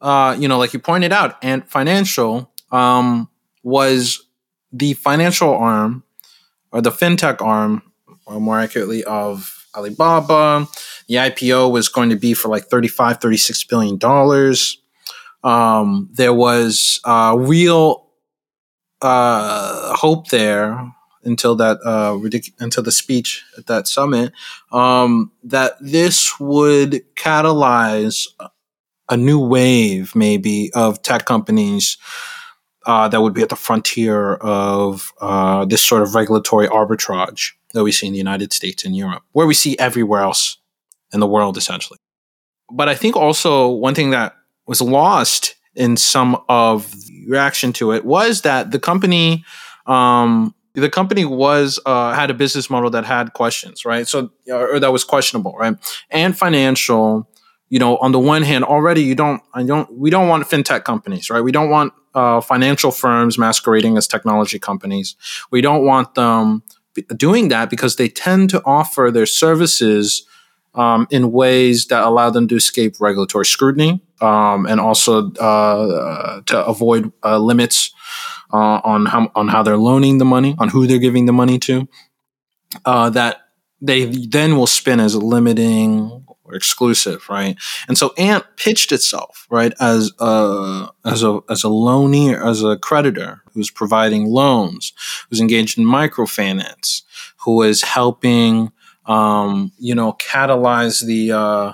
uh, 0.00 0.36
you 0.38 0.46
know, 0.46 0.58
like 0.58 0.72
you 0.72 0.78
pointed 0.78 1.12
out, 1.12 1.42
Ant 1.42 1.68
Financial 1.68 2.52
um, 2.70 3.28
was 3.64 4.24
the 4.72 4.94
financial 4.94 5.54
arm 5.54 6.04
or 6.70 6.80
the 6.80 6.90
fintech 6.90 7.40
arm, 7.40 7.82
or 8.26 8.40
more 8.40 8.58
accurately, 8.58 9.04
of 9.04 9.66
Alibaba. 9.76 10.68
The 11.08 11.14
IPO 11.14 11.70
was 11.70 11.88
going 11.88 12.10
to 12.10 12.16
be 12.16 12.34
for 12.34 12.48
like 12.48 12.64
35, 12.64 13.20
36 13.20 13.64
billion 13.64 13.96
dollars. 13.98 14.78
Um, 15.42 16.08
there 16.12 16.32
was 16.32 17.00
uh, 17.04 17.36
real 17.38 18.06
uh, 19.02 19.94
hope 19.94 20.28
there 20.28 20.92
until 21.24 21.54
that 21.56 21.78
uh, 21.84 22.12
ridic- 22.12 22.52
until 22.58 22.82
the 22.82 22.92
speech 22.92 23.44
at 23.58 23.66
that 23.66 23.88
summit 23.88 24.32
um, 24.72 25.32
that 25.42 25.74
this 25.80 26.38
would 26.40 27.02
catalyze 27.14 28.26
a 29.08 29.16
new 29.16 29.38
wave, 29.38 30.14
maybe, 30.14 30.70
of 30.74 31.02
tech 31.02 31.26
companies 31.26 31.98
uh, 32.86 33.08
that 33.08 33.20
would 33.20 33.34
be 33.34 33.42
at 33.42 33.48
the 33.48 33.56
frontier 33.56 34.34
of 34.34 35.12
uh, 35.20 35.64
this 35.64 35.82
sort 35.82 36.02
of 36.02 36.14
regulatory 36.14 36.68
arbitrage 36.68 37.52
that 37.72 37.84
we 37.84 37.92
see 37.92 38.06
in 38.06 38.12
the 38.12 38.18
United 38.18 38.52
States 38.52 38.84
and 38.84 38.96
Europe, 38.96 39.22
where 39.32 39.46
we 39.46 39.54
see 39.54 39.76
everywhere 39.78 40.22
else 40.22 40.58
in 41.14 41.20
the 41.20 41.26
world, 41.26 41.56
essentially. 41.56 41.98
But 42.70 42.88
I 42.88 42.94
think 42.94 43.16
also 43.16 43.68
one 43.68 43.94
thing 43.94 44.10
that 44.10 44.34
was 44.66 44.80
lost 44.80 45.54
in 45.74 45.96
some 45.96 46.40
of 46.48 46.90
the 46.92 47.26
reaction 47.28 47.72
to 47.74 47.92
it 47.92 48.04
was 48.04 48.42
that 48.42 48.70
the 48.70 48.78
company 48.78 49.44
um, 49.86 50.54
the 50.74 50.90
company 50.90 51.24
was 51.24 51.78
uh, 51.86 52.12
had 52.14 52.30
a 52.30 52.34
business 52.34 52.68
model 52.68 52.90
that 52.90 53.04
had 53.04 53.32
questions, 53.32 53.84
right? 53.84 54.08
So 54.08 54.30
or 54.50 54.80
that 54.80 54.92
was 54.92 55.04
questionable, 55.04 55.54
right? 55.56 55.76
Ant 56.10 56.36
Financial, 56.36 57.28
you 57.68 57.78
know, 57.78 57.96
on 57.98 58.12
the 58.12 58.18
one 58.18 58.42
hand, 58.42 58.64
already 58.64 59.02
you 59.02 59.14
don't, 59.14 59.40
I 59.54 59.62
don't, 59.62 59.92
we 59.96 60.10
don't 60.10 60.28
want 60.28 60.48
fintech 60.48 60.84
companies, 60.84 61.30
right? 61.30 61.40
We 61.40 61.52
don't 61.52 61.70
want 61.70 61.92
uh, 62.14 62.40
financial 62.40 62.90
firms 62.90 63.38
masquerading 63.38 63.96
as 63.96 64.08
technology 64.08 64.58
companies. 64.58 65.14
We 65.52 65.60
don't 65.60 65.84
want 65.84 66.14
them 66.14 66.64
doing 67.16 67.48
that 67.48 67.70
because 67.70 67.96
they 67.96 68.08
tend 68.08 68.50
to 68.50 68.62
offer 68.64 69.10
their 69.12 69.26
services 69.26 70.26
um, 70.74 71.06
in 71.10 71.32
ways 71.32 71.86
that 71.86 72.02
allow 72.02 72.30
them 72.30 72.48
to 72.48 72.56
escape 72.56 73.00
regulatory 73.00 73.46
scrutiny 73.46 74.00
um, 74.20 74.66
and 74.66 74.80
also 74.80 75.30
uh, 75.32 76.40
to 76.42 76.64
avoid 76.66 77.12
uh, 77.24 77.38
limits 77.38 77.92
uh, 78.52 78.80
on 78.84 79.06
how 79.06 79.30
on 79.34 79.48
how 79.48 79.62
they're 79.62 79.76
loaning 79.76 80.18
the 80.18 80.24
money, 80.24 80.54
on 80.58 80.68
who 80.68 80.86
they're 80.86 80.98
giving 80.98 81.26
the 81.26 81.32
money 81.32 81.58
to. 81.58 81.88
Uh, 82.84 83.10
that 83.10 83.48
they 83.80 84.06
then 84.06 84.56
will 84.56 84.66
spin 84.66 84.98
as 84.98 85.14
a 85.14 85.18
limiting 85.18 86.24
or 86.44 86.54
exclusive, 86.54 87.28
right? 87.28 87.56
And 87.88 87.96
so 87.96 88.12
Ant 88.18 88.44
pitched 88.56 88.92
itself, 88.92 89.46
right, 89.50 89.72
as 89.80 90.12
a 90.18 90.88
as 91.04 91.22
a 91.22 91.40
as 91.48 91.64
a 91.64 91.68
loaner, 91.68 92.44
as 92.44 92.62
a 92.62 92.76
creditor 92.76 93.42
who's 93.52 93.70
providing 93.70 94.26
loans, 94.26 94.92
who's 95.28 95.40
engaged 95.40 95.78
in 95.78 95.84
microfinance, 95.84 97.02
who 97.38 97.62
is 97.62 97.82
helping, 97.82 98.72
um, 99.06 99.72
you 99.78 99.94
know, 99.94 100.14
catalyze 100.14 101.04
the. 101.04 101.32
Uh, 101.32 101.72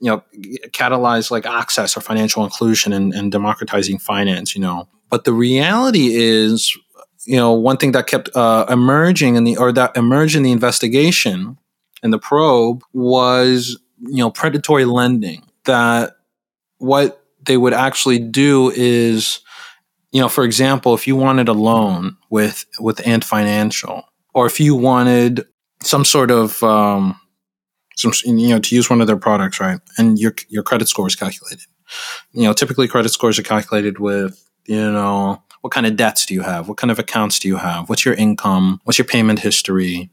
you 0.00 0.10
know, 0.10 0.22
catalyze 0.68 1.30
like 1.30 1.46
access 1.46 1.96
or 1.96 2.00
financial 2.00 2.44
inclusion 2.44 2.92
and, 2.92 3.14
and 3.14 3.32
democratizing 3.32 3.98
finance, 3.98 4.54
you 4.54 4.60
know, 4.60 4.86
but 5.08 5.24
the 5.24 5.32
reality 5.32 6.14
is, 6.14 6.76
you 7.24 7.36
know, 7.36 7.52
one 7.52 7.76
thing 7.76 7.92
that 7.92 8.06
kept 8.06 8.28
uh, 8.34 8.66
emerging 8.68 9.36
in 9.36 9.44
the 9.44 9.56
or 9.56 9.72
that 9.72 9.96
emerged 9.96 10.36
in 10.36 10.42
the 10.42 10.52
investigation 10.52 11.56
and 12.02 12.12
the 12.12 12.18
probe 12.18 12.82
was, 12.92 13.78
you 14.00 14.18
know, 14.18 14.30
predatory 14.30 14.84
lending. 14.84 15.42
That 15.66 16.16
what 16.78 17.24
they 17.46 17.56
would 17.56 17.72
actually 17.72 18.18
do 18.18 18.72
is, 18.74 19.38
you 20.10 20.20
know, 20.20 20.28
for 20.28 20.44
example, 20.44 20.94
if 20.94 21.06
you 21.06 21.16
wanted 21.16 21.48
a 21.48 21.52
loan 21.52 22.16
with 22.28 22.66
with 22.80 23.06
Ant 23.06 23.24
Financial, 23.24 24.02
or 24.34 24.46
if 24.46 24.58
you 24.58 24.74
wanted 24.74 25.46
some 25.84 26.04
sort 26.04 26.30
of 26.30 26.62
um, 26.62 27.18
some 27.96 28.12
you 28.24 28.48
know 28.48 28.58
to 28.58 28.74
use 28.74 28.90
one 28.90 29.00
of 29.00 29.06
their 29.06 29.16
products, 29.16 29.60
right, 29.60 29.80
and 29.98 30.18
your 30.18 30.34
your 30.48 30.62
credit 30.62 30.88
score 30.88 31.06
is 31.06 31.16
calculated. 31.16 31.66
You 32.32 32.44
know, 32.44 32.52
typically 32.52 32.88
credit 32.88 33.10
scores 33.10 33.38
are 33.38 33.42
calculated 33.42 33.98
with 33.98 34.44
you 34.66 34.90
know, 34.90 35.42
what 35.60 35.72
kind 35.72 35.86
of 35.86 35.96
debts 35.96 36.26
do 36.26 36.34
you 36.34 36.42
have? 36.42 36.68
What 36.68 36.78
kind 36.78 36.90
of 36.90 36.98
accounts 36.98 37.38
do 37.38 37.48
you 37.48 37.56
have? 37.56 37.88
What's 37.88 38.04
your 38.04 38.14
income? 38.14 38.80
What's 38.84 38.98
your 38.98 39.06
payment 39.06 39.38
history? 39.38 40.10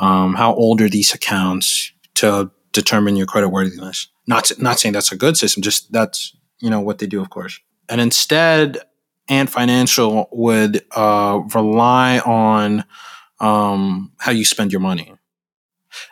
Um, 0.00 0.34
how 0.34 0.54
old 0.54 0.80
are 0.80 0.88
these 0.88 1.14
accounts 1.14 1.92
to 2.14 2.50
determine 2.72 3.16
your 3.16 3.26
credit 3.26 3.48
worthiness? 3.48 4.08
Not 4.26 4.52
not 4.58 4.78
saying 4.78 4.92
that's 4.92 5.12
a 5.12 5.16
good 5.16 5.36
system, 5.36 5.62
just 5.62 5.92
that's 5.92 6.36
you 6.60 6.70
know 6.70 6.80
what 6.80 6.98
they 6.98 7.06
do, 7.06 7.20
of 7.20 7.30
course. 7.30 7.58
And 7.88 8.00
instead, 8.00 8.78
Ant 9.28 9.50
Financial 9.50 10.28
would 10.32 10.84
uh, 10.92 11.40
rely 11.54 12.20
on 12.20 12.84
um, 13.42 14.12
how 14.18 14.32
you 14.32 14.44
spend 14.44 14.72
your 14.72 14.80
money. 14.80 15.12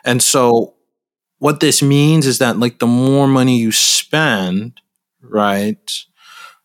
And 0.05 0.21
so, 0.21 0.75
what 1.39 1.59
this 1.59 1.81
means 1.81 2.27
is 2.27 2.37
that 2.37 2.59
like 2.59 2.77
the 2.77 2.85
more 2.85 3.27
money 3.27 3.57
you 3.57 3.71
spend, 3.71 4.79
right, 5.23 5.91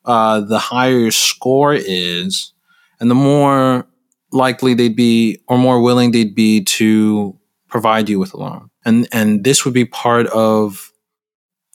uh, 0.04 0.40
the 0.40 0.58
higher 0.58 0.98
your 0.98 1.10
score 1.10 1.72
is, 1.72 2.52
and 3.00 3.10
the 3.10 3.14
more 3.14 3.86
likely 4.32 4.74
they'd 4.74 4.96
be 4.96 5.40
or 5.48 5.56
more 5.56 5.80
willing 5.80 6.10
they'd 6.10 6.34
be 6.34 6.62
to 6.64 7.38
provide 7.68 8.08
you 8.10 8.18
with 8.18 8.34
a 8.34 8.36
loan. 8.36 8.70
And 8.84 9.08
and 9.12 9.44
this 9.44 9.64
would 9.64 9.72
be 9.72 9.86
part 9.86 10.26
of 10.26 10.92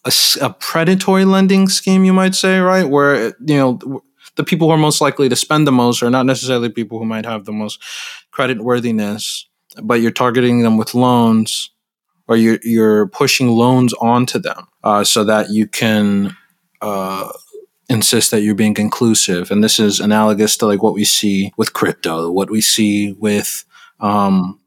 a, 0.05 0.11
a 0.41 0.49
predatory 0.51 1.25
lending 1.25 1.69
scheme, 1.69 2.03
you 2.03 2.13
might 2.13 2.35
say, 2.35 2.59
right? 2.59 2.87
Where 2.87 3.33
you 3.45 3.57
know 3.57 4.03
the 4.35 4.43
people 4.43 4.67
who 4.67 4.73
are 4.73 4.77
most 4.77 5.01
likely 5.01 5.29
to 5.29 5.35
spend 5.35 5.67
the 5.67 5.71
most 5.71 6.01
are 6.03 6.09
not 6.09 6.25
necessarily 6.25 6.69
people 6.69 6.99
who 6.99 7.05
might 7.05 7.25
have 7.25 7.45
the 7.45 7.51
most 7.51 7.81
credit 8.31 8.61
worthiness, 8.61 9.47
but 9.81 9.95
you're 9.95 10.11
targeting 10.11 10.61
them 10.61 10.77
with 10.77 10.93
loans 10.93 11.71
or 12.27 12.37
you're, 12.37 12.59
you're 12.63 13.07
pushing 13.07 13.49
loans 13.49 13.93
onto 13.93 14.39
them 14.39 14.67
uh, 14.83 15.03
so 15.03 15.23
that 15.23 15.49
you 15.49 15.67
can 15.67 16.35
uh, 16.81 17.29
insist 17.89 18.31
that 18.31 18.41
you're 18.41 18.55
being 18.55 18.77
inclusive. 18.77 19.51
And 19.51 19.63
this 19.63 19.79
is 19.79 19.99
analogous 19.99 20.55
to 20.57 20.65
like 20.65 20.81
what 20.81 20.93
we 20.93 21.03
see 21.03 21.51
with 21.57 21.73
crypto, 21.73 22.31
what 22.31 22.49
we 22.49 22.61
see 22.61 23.13
with 23.13 23.65
um, 23.99 24.59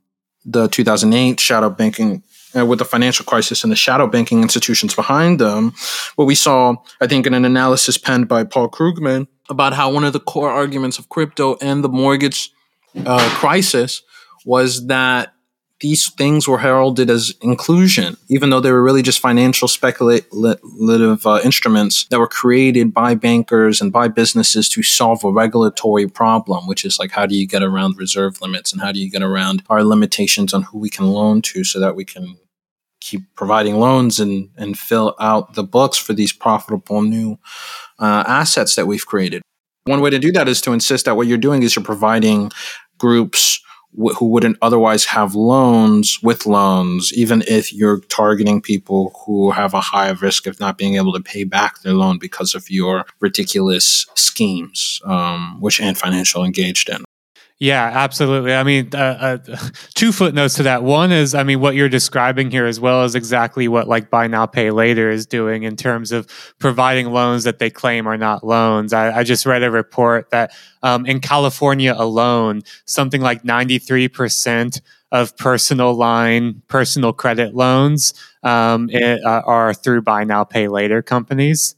the 0.45 0.69
2008 0.69 1.41
shadow 1.41 1.71
banking, 1.71 2.23
uh, 2.57 2.65
with 2.67 2.79
the 2.79 2.85
financial 2.85 3.25
crisis 3.25 3.63
and 3.63 3.73
the 3.73 3.77
shadow 3.77 4.07
banking 4.07 4.43
institutions 4.43 4.95
behind 4.95 5.41
them. 5.41 5.75
What 6.17 6.27
we 6.27 6.35
saw, 6.35 6.77
I 7.01 7.07
think, 7.07 7.27
in 7.27 7.35
an 7.35 7.45
analysis 7.45 7.99
penned 7.99 8.29
by 8.29 8.45
Paul 8.45 8.69
Krugman 8.69 9.27
about 9.49 9.75
how 9.75 9.93
one 9.93 10.05
of 10.05 10.13
the 10.13 10.21
core 10.21 10.51
arguments 10.51 10.99
of 10.99 11.09
crypto 11.09 11.57
and 11.61 11.85
the 11.85 11.89
mortgage 11.89 12.51
uh, 13.05 13.29
crisis 13.39 14.03
was 14.45 14.87
that 14.87 15.35
these 15.81 16.09
things 16.13 16.47
were 16.49 16.59
heralded 16.59 17.11
as 17.11 17.35
inclusion, 17.43 18.17
even 18.29 18.49
though 18.49 18.61
they 18.61 18.71
were 18.71 18.83
really 18.83 19.03
just 19.03 19.21
financial 19.21 19.69
speculative 19.69 21.27
uh, 21.27 21.41
instruments 21.45 22.07
that 22.07 22.19
were 22.19 22.29
created 22.29 22.95
by 22.95 23.15
bankers 23.15 23.81
and 23.81 23.93
by 23.93 24.09
businesses 24.09 24.69
to 24.69 24.83
solve 24.83 25.23
a 25.25 25.31
regulatory 25.31 26.07
problem, 26.07 26.67
which 26.67 26.85
is 26.85 26.99
like 26.99 27.11
how 27.11 27.27
do 27.27 27.35
you 27.35 27.47
get 27.47 27.63
around 27.63 27.99
reserve 27.99 28.41
limits 28.41 28.73
and 28.73 28.81
how 28.81 28.93
do 28.93 28.99
you 28.99 29.11
get 29.11 29.23
around 29.23 29.63
our 29.69 29.85
limitations 29.85 30.55
on 30.55 30.63
who 30.63 30.79
we 30.79 30.89
can 30.89 31.07
loan 31.07 31.43
to 31.43 31.65
so 31.65 31.81
that 31.81 31.97
we 31.97 32.05
can 32.05 32.39
keep 33.05 33.23
providing 33.37 33.79
loans 33.79 34.19
and, 34.19 34.49
and 34.57 34.79
fill 34.79 35.15
out 35.21 35.55
the 35.55 35.63
books 35.63 35.99
for 35.99 36.15
these 36.15 36.33
profitable 36.33 37.03
new 37.03 37.39
uh, 37.99 38.25
assets 38.27 38.75
that 38.77 38.87
we've 38.87 39.07
created. 39.07 39.43
One 39.85 40.01
way 40.01 40.11
to 40.11 40.19
do 40.19 40.33
that 40.33 40.49
is 40.49 40.63
to 40.63 40.73
insist 40.73 41.05
that 41.05 41.17
what 41.17 41.27
you're 41.27 41.37
doing 41.37 41.63
is 41.63 41.77
you're 41.77 41.85
providing 41.85 42.51
groups 42.97 43.61
who 44.19 44.27
wouldn't 44.27 44.57
otherwise 44.61 45.05
have 45.05 45.35
loans 45.35 46.19
with 46.23 46.47
loans, 46.47 47.13
even 47.15 47.45
if 47.47 47.73
you're 47.73 48.01
targeting 48.01 48.61
people 48.61 49.15
who 49.25 49.53
have 49.53 49.73
a 49.73 49.81
high 49.81 50.11
risk 50.11 50.47
of 50.47 50.59
not 50.59 50.79
being 50.79 50.97
able 50.97 51.13
to 51.13 51.21
pay 51.21 51.45
back 51.45 51.83
their 51.83 51.93
loan 51.93 52.19
because 52.19 52.55
of 52.55 52.69
your 52.71 53.05
ridiculous 53.21 54.07
schemes, 54.15 55.01
um, 55.05 55.61
which 55.61 55.81
Ant 55.81 55.99
Financial 55.99 56.43
engaged 56.45 56.89
in. 56.89 57.05
Yeah, 57.65 57.91
absolutely. 57.95 58.53
I 58.53 58.63
mean, 58.63 58.91
uh, 58.93 59.39
uh, 59.49 59.57
two 59.95 60.13
footnotes 60.13 60.53
to 60.57 60.65
that. 60.65 60.83
One 60.83 61.11
is, 61.13 61.35
I 61.35 61.45
mean, 61.45 61.61
what 61.61 61.75
you're 61.75 61.89
describing 61.89 62.51
here, 62.51 62.67
as 62.67 62.79
well 62.79 63.05
as 63.05 63.15
exactly 63.15 63.69
what 63.69 63.89
like 63.89 64.11
buy 64.11 64.27
now, 64.27 64.45
pay 64.45 64.71
later 64.71 65.09
is 65.09 65.25
doing 65.25 65.63
in 65.63 65.75
terms 65.75 66.13
of 66.13 66.27
providing 66.59 67.07
loans 67.11 67.45
that 67.45 67.61
they 67.61 67.71
claim 67.71 68.07
are 68.07 68.19
not 68.19 68.45
loans. 68.45 68.93
I, 68.93 69.21
I 69.21 69.23
just 69.23 69.47
read 69.47 69.63
a 69.63 69.71
report 69.71 70.29
that 70.29 70.53
um, 70.83 71.07
in 71.07 71.21
California 71.21 71.95
alone, 71.97 72.61
something 72.85 73.23
like 73.23 73.45
93% 73.45 74.83
of 75.11 75.35
personal 75.39 75.95
line, 75.95 76.61
personal 76.69 77.15
credit 77.15 77.55
loans 77.55 78.13
um, 78.43 78.91
it, 78.91 79.25
uh, 79.25 79.41
are 79.47 79.73
through 79.73 80.03
buy 80.03 80.25
now, 80.25 80.45
pay 80.45 80.69
later 80.69 81.01
companies. 81.01 81.77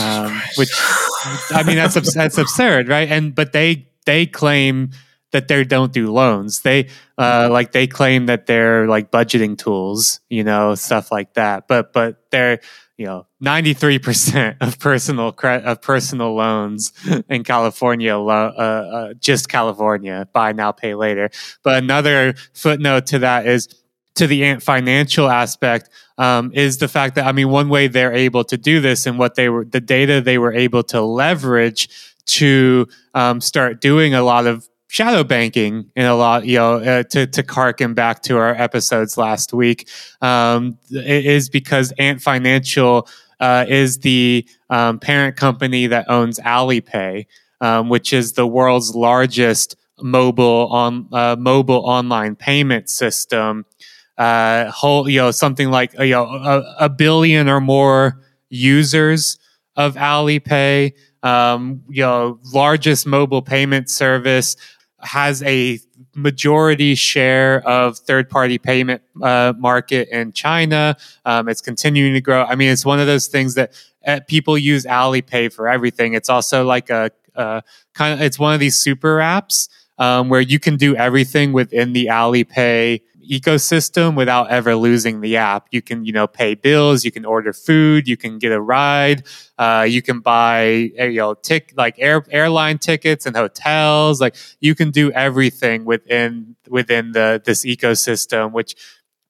Um, 0.00 0.42
which, 0.56 0.70
I 1.52 1.62
mean, 1.64 1.76
that's 1.76 2.12
that's 2.12 2.38
absurd, 2.38 2.88
right? 2.88 3.08
And 3.08 3.34
but 3.36 3.52
they 3.52 3.86
they 4.04 4.26
claim 4.26 4.90
that 5.32 5.48
they 5.48 5.64
don't 5.64 5.92
do 5.92 6.12
loans. 6.12 6.60
They 6.60 6.88
uh, 7.18 7.48
like 7.50 7.72
they 7.72 7.86
claim 7.86 8.26
that 8.26 8.46
they're 8.46 8.86
like 8.86 9.10
budgeting 9.10 9.58
tools, 9.58 10.20
you 10.30 10.44
know, 10.44 10.74
stuff 10.74 11.10
like 11.10 11.34
that. 11.34 11.68
But 11.68 11.92
but 11.92 12.30
they're 12.30 12.60
you 12.98 13.06
know, 13.06 13.26
93% 13.42 14.58
of 14.60 14.78
personal 14.78 15.32
credit 15.32 15.66
of 15.66 15.82
personal 15.82 16.34
loans 16.34 16.92
in 17.28 17.42
California, 17.42 18.16
uh, 18.16 18.22
uh, 18.22 19.14
just 19.14 19.48
California, 19.48 20.28
buy 20.32 20.52
now, 20.52 20.70
pay 20.70 20.94
later. 20.94 21.28
But 21.64 21.82
another 21.82 22.34
footnote 22.52 23.06
to 23.06 23.18
that 23.20 23.46
is 23.46 23.68
to 24.14 24.26
the 24.26 24.60
financial 24.60 25.28
aspect 25.28 25.88
um, 26.18 26.52
is 26.54 26.78
the 26.78 26.86
fact 26.86 27.14
that 27.14 27.26
I 27.26 27.32
mean, 27.32 27.48
one 27.48 27.68
way 27.68 27.88
they're 27.88 28.12
able 28.12 28.44
to 28.44 28.56
do 28.56 28.80
this 28.80 29.06
and 29.06 29.18
what 29.18 29.34
they 29.34 29.48
were, 29.48 29.64
the 29.64 29.80
data 29.80 30.20
they 30.20 30.38
were 30.38 30.52
able 30.52 30.82
to 30.84 31.00
leverage 31.00 31.88
to 32.24 32.86
um, 33.14 33.40
start 33.40 33.80
doing 33.80 34.14
a 34.14 34.22
lot 34.22 34.46
of 34.46 34.68
shadow 34.92 35.24
banking 35.24 35.90
in 35.96 36.04
a 36.04 36.14
lot, 36.14 36.44
you 36.44 36.58
know, 36.58 36.74
uh, 36.74 37.02
to, 37.04 37.26
to 37.26 37.42
harken 37.48 37.94
back 37.94 38.20
to 38.20 38.36
our 38.36 38.54
episodes 38.54 39.16
last 39.16 39.54
week, 39.54 39.88
um, 40.20 40.76
is 40.90 41.48
because 41.48 41.94
Ant 41.98 42.20
Financial 42.20 43.08
uh, 43.40 43.64
is 43.66 44.00
the 44.00 44.46
um, 44.68 44.98
parent 44.98 45.34
company 45.36 45.86
that 45.86 46.10
owns 46.10 46.38
Alipay, 46.40 47.24
um, 47.62 47.88
which 47.88 48.12
is 48.12 48.34
the 48.34 48.46
world's 48.46 48.94
largest 48.94 49.76
mobile 50.02 50.68
on 50.70 51.08
uh, 51.10 51.36
mobile 51.38 51.86
online 51.86 52.36
payment 52.36 52.90
system. 52.90 53.64
Uh, 54.18 54.70
whole, 54.70 55.08
you 55.08 55.18
know, 55.18 55.30
something 55.30 55.70
like 55.70 55.94
you 55.94 56.10
know 56.10 56.26
a, 56.26 56.74
a 56.80 56.88
billion 56.90 57.48
or 57.48 57.62
more 57.62 58.20
users 58.50 59.38
of 59.74 59.94
Alipay. 59.94 60.92
Um, 61.24 61.84
you 61.88 62.02
know, 62.02 62.40
largest 62.52 63.06
mobile 63.06 63.42
payment 63.42 63.88
service 63.88 64.56
has 65.02 65.42
a 65.42 65.78
majority 66.14 66.94
share 66.94 67.66
of 67.66 67.98
third 67.98 68.28
party 68.28 68.58
payment 68.58 69.02
uh, 69.22 69.52
market 69.58 70.08
in 70.08 70.32
China. 70.32 70.96
Um, 71.24 71.48
it's 71.48 71.60
continuing 71.60 72.14
to 72.14 72.20
grow. 72.20 72.44
I 72.44 72.54
mean, 72.54 72.70
it's 72.70 72.84
one 72.84 73.00
of 73.00 73.06
those 73.06 73.26
things 73.26 73.54
that 73.54 73.72
uh, 74.06 74.20
people 74.26 74.56
use 74.58 74.84
Alipay 74.84 75.52
for 75.52 75.68
everything. 75.68 76.14
It's 76.14 76.28
also 76.28 76.64
like 76.64 76.90
a, 76.90 77.10
a 77.34 77.62
kind 77.94 78.14
of 78.14 78.20
it's 78.20 78.38
one 78.38 78.54
of 78.54 78.60
these 78.60 78.76
super 78.76 79.18
apps 79.18 79.68
um, 79.98 80.28
where 80.28 80.40
you 80.40 80.58
can 80.58 80.76
do 80.76 80.96
everything 80.96 81.52
within 81.52 81.92
the 81.92 82.06
Alipay 82.06 83.00
ecosystem 83.30 84.14
without 84.14 84.50
ever 84.50 84.74
losing 84.74 85.20
the 85.20 85.36
app. 85.36 85.68
You 85.70 85.82
can, 85.82 86.04
you 86.04 86.12
know, 86.12 86.26
pay 86.26 86.54
bills, 86.54 87.04
you 87.04 87.10
can 87.10 87.24
order 87.24 87.52
food, 87.52 88.08
you 88.08 88.16
can 88.16 88.38
get 88.38 88.52
a 88.52 88.60
ride, 88.60 89.24
uh, 89.58 89.86
you 89.88 90.02
can 90.02 90.20
buy, 90.20 90.90
uh, 90.98 91.04
you 91.04 91.18
know, 91.18 91.34
tick 91.34 91.72
like 91.76 91.96
air 91.98 92.24
airline 92.30 92.78
tickets 92.78 93.26
and 93.26 93.36
hotels. 93.36 94.20
Like 94.20 94.36
you 94.60 94.74
can 94.74 94.90
do 94.90 95.10
everything 95.12 95.84
within 95.84 96.56
within 96.68 97.12
the 97.12 97.42
this 97.44 97.64
ecosystem, 97.64 98.52
which 98.52 98.74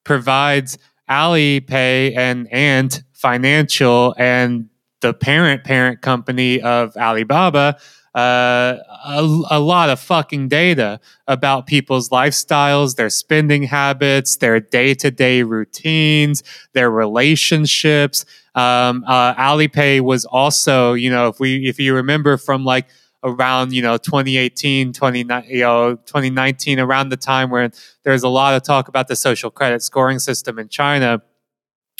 provides 0.03 0.77
Alipay 1.09 2.15
and 2.17 2.51
Ant 2.51 3.03
Financial 3.11 4.15
and 4.17 4.69
the 5.01 5.13
parent 5.13 5.63
parent 5.63 6.01
company 6.01 6.61
of 6.61 6.95
Alibaba 6.97 7.77
uh, 8.15 8.77
a, 9.05 9.41
a, 9.49 9.59
lot 9.59 9.89
of 9.89 9.99
fucking 9.99 10.47
data 10.47 10.99
about 11.27 11.65
people's 11.65 12.09
lifestyles, 12.09 12.95
their 12.95 13.09
spending 13.09 13.63
habits, 13.63 14.37
their 14.37 14.59
day 14.59 14.93
to 14.93 15.09
day 15.09 15.41
routines, 15.41 16.43
their 16.73 16.91
relationships. 16.91 18.23
Um, 18.53 19.03
uh, 19.07 19.33
Alipay 19.33 20.01
was 20.01 20.25
also, 20.25 20.93
you 20.93 21.09
know, 21.09 21.27
if 21.27 21.39
we 21.39 21.67
if 21.67 21.79
you 21.79 21.95
remember 21.95 22.37
from 22.37 22.63
like 22.63 22.87
around 23.23 23.73
you 23.73 23.81
know 23.81 23.97
2018 23.97 24.93
20, 24.93 25.19
you 25.19 25.25
know 25.61 25.95
2019 25.95 26.79
around 26.79 27.09
the 27.09 27.17
time 27.17 27.49
where 27.49 27.71
there's 28.03 28.23
a 28.23 28.27
lot 28.29 28.53
of 28.53 28.63
talk 28.63 28.87
about 28.87 29.07
the 29.07 29.15
social 29.15 29.49
credit 29.49 29.81
scoring 29.81 30.19
system 30.19 30.59
in 30.59 30.67
china 30.67 31.21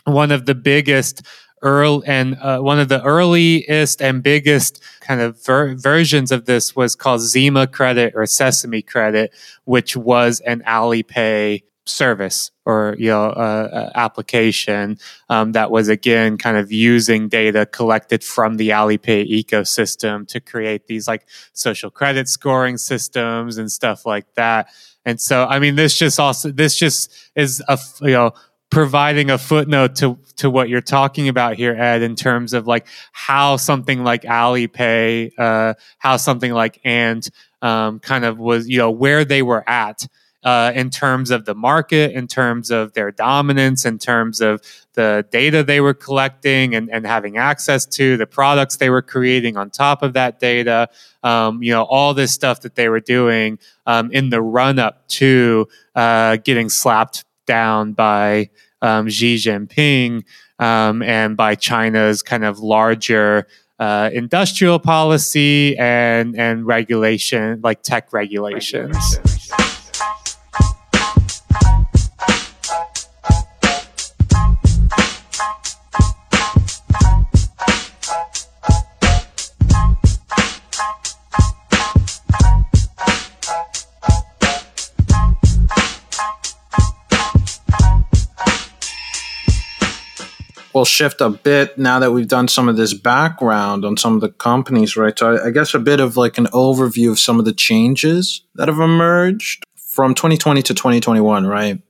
one 0.05 0.31
of 0.31 0.45
the 0.45 0.55
biggest 0.55 1.25
and 1.63 2.35
uh, 2.41 2.59
one 2.59 2.79
of 2.79 2.89
the 2.89 3.01
earliest 3.03 4.01
and 4.01 4.21
biggest 4.21 4.83
kind 5.01 5.21
of 5.21 5.43
ver- 5.45 5.75
versions 5.75 6.31
of 6.31 6.45
this 6.45 6.75
was 6.75 6.95
called 6.95 7.21
Zhima 7.21 7.71
Credit 7.71 8.13
or 8.15 8.25
Sesame 8.25 8.81
Credit, 8.81 9.33
which 9.65 9.95
was 9.95 10.39
an 10.41 10.61
Alipay 10.67 11.63
service 11.85 12.51
or 12.65 12.95
you 12.97 13.09
know 13.09 13.25
uh, 13.25 13.69
uh, 13.73 13.89
application 13.95 14.97
um, 15.29 15.51
that 15.51 15.69
was 15.69 15.89
again 15.89 16.37
kind 16.37 16.55
of 16.55 16.71
using 16.71 17.27
data 17.27 17.65
collected 17.65 18.23
from 18.23 18.55
the 18.55 18.69
Alipay 18.69 19.29
ecosystem 19.29 20.27
to 20.27 20.39
create 20.39 20.87
these 20.87 21.07
like 21.07 21.27
social 21.53 21.91
credit 21.91 22.29
scoring 22.29 22.77
systems 22.77 23.57
and 23.57 23.71
stuff 23.71 24.05
like 24.05 24.33
that. 24.35 24.69
And 25.05 25.19
so, 25.19 25.45
I 25.45 25.59
mean, 25.59 25.75
this 25.75 25.97
just 25.97 26.19
also 26.19 26.51
this 26.51 26.77
just 26.77 27.13
is 27.35 27.61
a 27.67 27.77
you 28.01 28.11
know 28.11 28.31
providing 28.73 29.29
a 29.29 29.37
footnote 29.37 29.95
to 29.95 30.17
to 30.35 30.49
what 30.49 30.67
you're 30.67 30.81
talking 30.81 31.27
about 31.29 31.55
here, 31.55 31.75
Ed, 31.75 32.01
in 32.01 32.15
terms 32.15 32.53
of 32.53 32.65
like 32.65 32.87
how 33.11 33.55
something 33.55 34.03
like 34.03 34.23
Alipay, 34.23 35.31
uh, 35.37 35.75
how 35.99 36.17
something 36.17 36.51
like 36.51 36.81
Ant, 36.83 37.29
um, 37.61 37.99
kind 37.99 38.25
of 38.25 38.39
was, 38.39 38.67
you 38.67 38.79
know, 38.79 38.89
where 38.89 39.23
they 39.23 39.41
were 39.41 39.67
at. 39.69 40.07
Uh, 40.43 40.73
in 40.75 40.89
terms 40.89 41.31
of 41.31 41.45
the 41.45 41.55
market, 41.55 42.11
in 42.11 42.27
terms 42.27 42.69
of 42.69 42.91
their 42.91 43.11
dominance, 43.11 43.85
in 43.85 43.97
terms 43.97 44.41
of 44.41 44.59
the 44.93 45.25
data 45.31 45.63
they 45.63 45.79
were 45.79 45.93
collecting 45.93 46.75
and, 46.75 46.89
and 46.91 47.07
having 47.07 47.37
access 47.37 47.85
to, 47.85 48.17
the 48.17 48.27
products 48.27 48.75
they 48.75 48.89
were 48.89 49.01
creating 49.01 49.55
on 49.55 49.69
top 49.69 50.03
of 50.03 50.11
that 50.11 50.41
data, 50.41 50.89
um, 51.23 51.63
you 51.63 51.71
know, 51.71 51.83
all 51.83 52.13
this 52.13 52.33
stuff 52.33 52.59
that 52.59 52.75
they 52.75 52.89
were 52.89 52.99
doing 52.99 53.57
um, 53.85 54.11
in 54.11 54.31
the 54.31 54.41
run 54.41 54.79
up 54.79 55.07
to 55.07 55.65
uh, 55.95 56.35
getting 56.35 56.67
slapped 56.67 57.23
down 57.45 57.93
by 57.93 58.49
um, 58.81 59.09
Xi 59.09 59.35
Jinping 59.35 60.23
um, 60.59 61.01
and 61.01 61.35
by 61.37 61.55
China's 61.55 62.21
kind 62.21 62.43
of 62.43 62.59
larger 62.59 63.47
uh, 63.79 64.09
industrial 64.13 64.79
policy 64.79 65.77
and 65.77 66.37
and 66.37 66.65
regulation, 66.65 67.59
like 67.63 67.81
tech 67.81 68.13
regulations. 68.13 68.95
regulations. 68.95 69.42
We'll 90.73 90.85
shift 90.85 91.21
a 91.21 91.29
bit 91.29 91.77
now 91.77 91.99
that 91.99 92.11
we've 92.11 92.27
done 92.27 92.47
some 92.47 92.67
of 92.67 92.77
this 92.77 92.93
background 92.93 93.85
on 93.85 93.97
some 93.97 94.15
of 94.15 94.21
the 94.21 94.29
companies, 94.29 94.97
right? 94.97 95.17
So 95.17 95.35
I, 95.35 95.47
I 95.47 95.51
guess 95.51 95.73
a 95.73 95.79
bit 95.79 95.99
of 95.99 96.17
like 96.17 96.37
an 96.37 96.47
overview 96.47 97.11
of 97.11 97.19
some 97.19 97.39
of 97.39 97.45
the 97.45 97.53
changes 97.53 98.41
that 98.55 98.67
have 98.67 98.79
emerged 98.79 99.63
from 99.75 100.15
2020 100.15 100.61
to 100.63 100.73
2021, 100.73 101.45
right? 101.45 101.81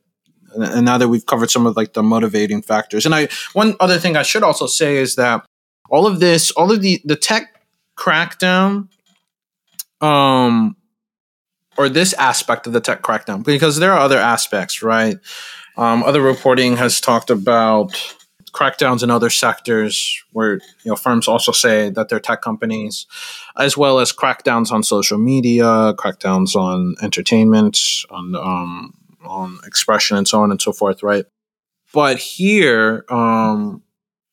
And, 0.53 0.63
and 0.63 0.85
now 0.85 0.97
that 0.97 1.07
we've 1.07 1.25
covered 1.25 1.49
some 1.49 1.65
of 1.65 1.77
like 1.77 1.93
the 1.93 2.03
motivating 2.03 2.61
factors, 2.61 3.05
and 3.05 3.15
I 3.15 3.29
one 3.53 3.75
other 3.79 3.97
thing 3.97 4.17
I 4.17 4.23
should 4.23 4.43
also 4.43 4.67
say 4.67 4.97
is 4.97 5.15
that 5.15 5.45
all 5.89 6.05
of 6.05 6.19
this, 6.19 6.51
all 6.51 6.71
of 6.71 6.81
the 6.81 7.01
the 7.05 7.15
tech 7.15 7.61
crackdown, 7.97 8.89
um, 10.01 10.75
or 11.77 11.89
this 11.89 12.13
aspect 12.13 12.67
of 12.67 12.73
the 12.73 12.81
tech 12.81 13.01
crackdown, 13.01 13.43
because 13.43 13.79
there 13.79 13.93
are 13.93 13.99
other 13.99 14.17
aspects, 14.17 14.83
right? 14.83 15.17
Um, 15.75 16.03
other 16.03 16.21
reporting 16.21 16.77
has 16.77 17.01
talked 17.01 17.31
about 17.31 18.15
crackdowns 18.53 19.03
in 19.03 19.11
other 19.11 19.29
sectors 19.29 20.23
where 20.31 20.53
you 20.53 20.61
know 20.85 20.95
firms 20.95 21.27
also 21.27 21.51
say 21.51 21.89
that 21.89 22.09
they're 22.09 22.19
tech 22.19 22.41
companies, 22.41 23.05
as 23.57 23.75
well 23.75 23.99
as 23.99 24.13
crackdowns 24.13 24.71
on 24.71 24.83
social 24.83 25.17
media, 25.17 25.93
crackdowns 25.97 26.55
on 26.55 26.95
entertainment, 27.01 27.77
on 28.09 28.35
um, 28.35 28.93
on 29.25 29.59
expression, 29.65 30.15
and 30.17 30.27
so 30.27 30.41
on 30.41 30.51
and 30.51 30.61
so 30.61 30.71
forth. 30.71 31.03
Right, 31.03 31.25
but 31.93 32.17
here. 32.17 33.05
Um, 33.09 33.83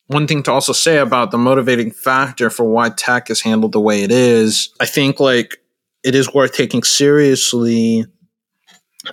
one 0.07 0.27
thing 0.27 0.43
to 0.43 0.51
also 0.51 0.73
say 0.73 0.99
about 0.99 1.31
the 1.31 1.39
motivating 1.39 1.93
factor 1.93 2.51
for 2.51 2.65
why 2.65 2.89
tech 2.89 3.31
is 3.31 3.43
handled 3.43 3.71
the 3.71 3.81
way 3.81 4.03
it 4.03 4.11
is, 4.11 4.71
I 4.81 4.87
think 4.87 5.21
like 5.21 5.59
it 6.03 6.17
is 6.17 6.35
worth 6.35 6.53
taking 6.53 6.83
seriously 6.83 8.07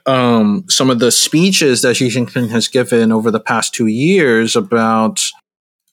um, 0.06 0.65
some 0.67 0.89
of 0.89 1.00
the 1.00 1.12
speeches 1.12 1.82
that 1.82 1.95
Xi 1.95 2.10
Jinping 2.10 2.50
has 2.50 2.67
given 2.67 3.12
over 3.12 3.32
the 3.32 3.39
past 3.39 3.73
two 3.73 3.88
years 3.88 4.56
about 4.56 5.23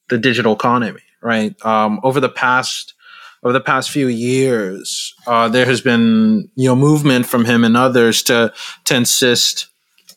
the 0.08 0.18
digital 0.18 0.54
economy, 0.54 1.00
right? 1.22 1.54
Um, 1.64 2.00
over 2.02 2.20
the 2.20 2.28
past 2.28 2.94
over 3.42 3.52
the 3.52 3.60
past 3.60 3.90
few 3.90 4.08
years, 4.08 5.14
uh, 5.26 5.48
there 5.48 5.66
has 5.66 5.80
been 5.80 6.50
you 6.56 6.68
know 6.68 6.76
movement 6.76 7.26
from 7.26 7.44
him 7.44 7.62
and 7.64 7.76
others 7.76 8.22
to 8.24 8.52
to 8.84 8.94
insist 8.94 9.68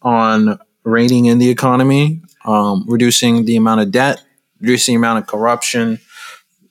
on 0.02 0.60
reining 0.84 1.26
in 1.26 1.38
the 1.38 1.50
economy, 1.50 2.22
um, 2.46 2.86
reducing 2.88 3.46
the 3.46 3.58
amount 3.58 3.82
of 3.82 3.92
debt, 3.92 4.24
reducing 4.62 4.94
the 4.94 4.98
amount 4.98 5.20
of 5.20 5.28
corruption, 5.28 6.00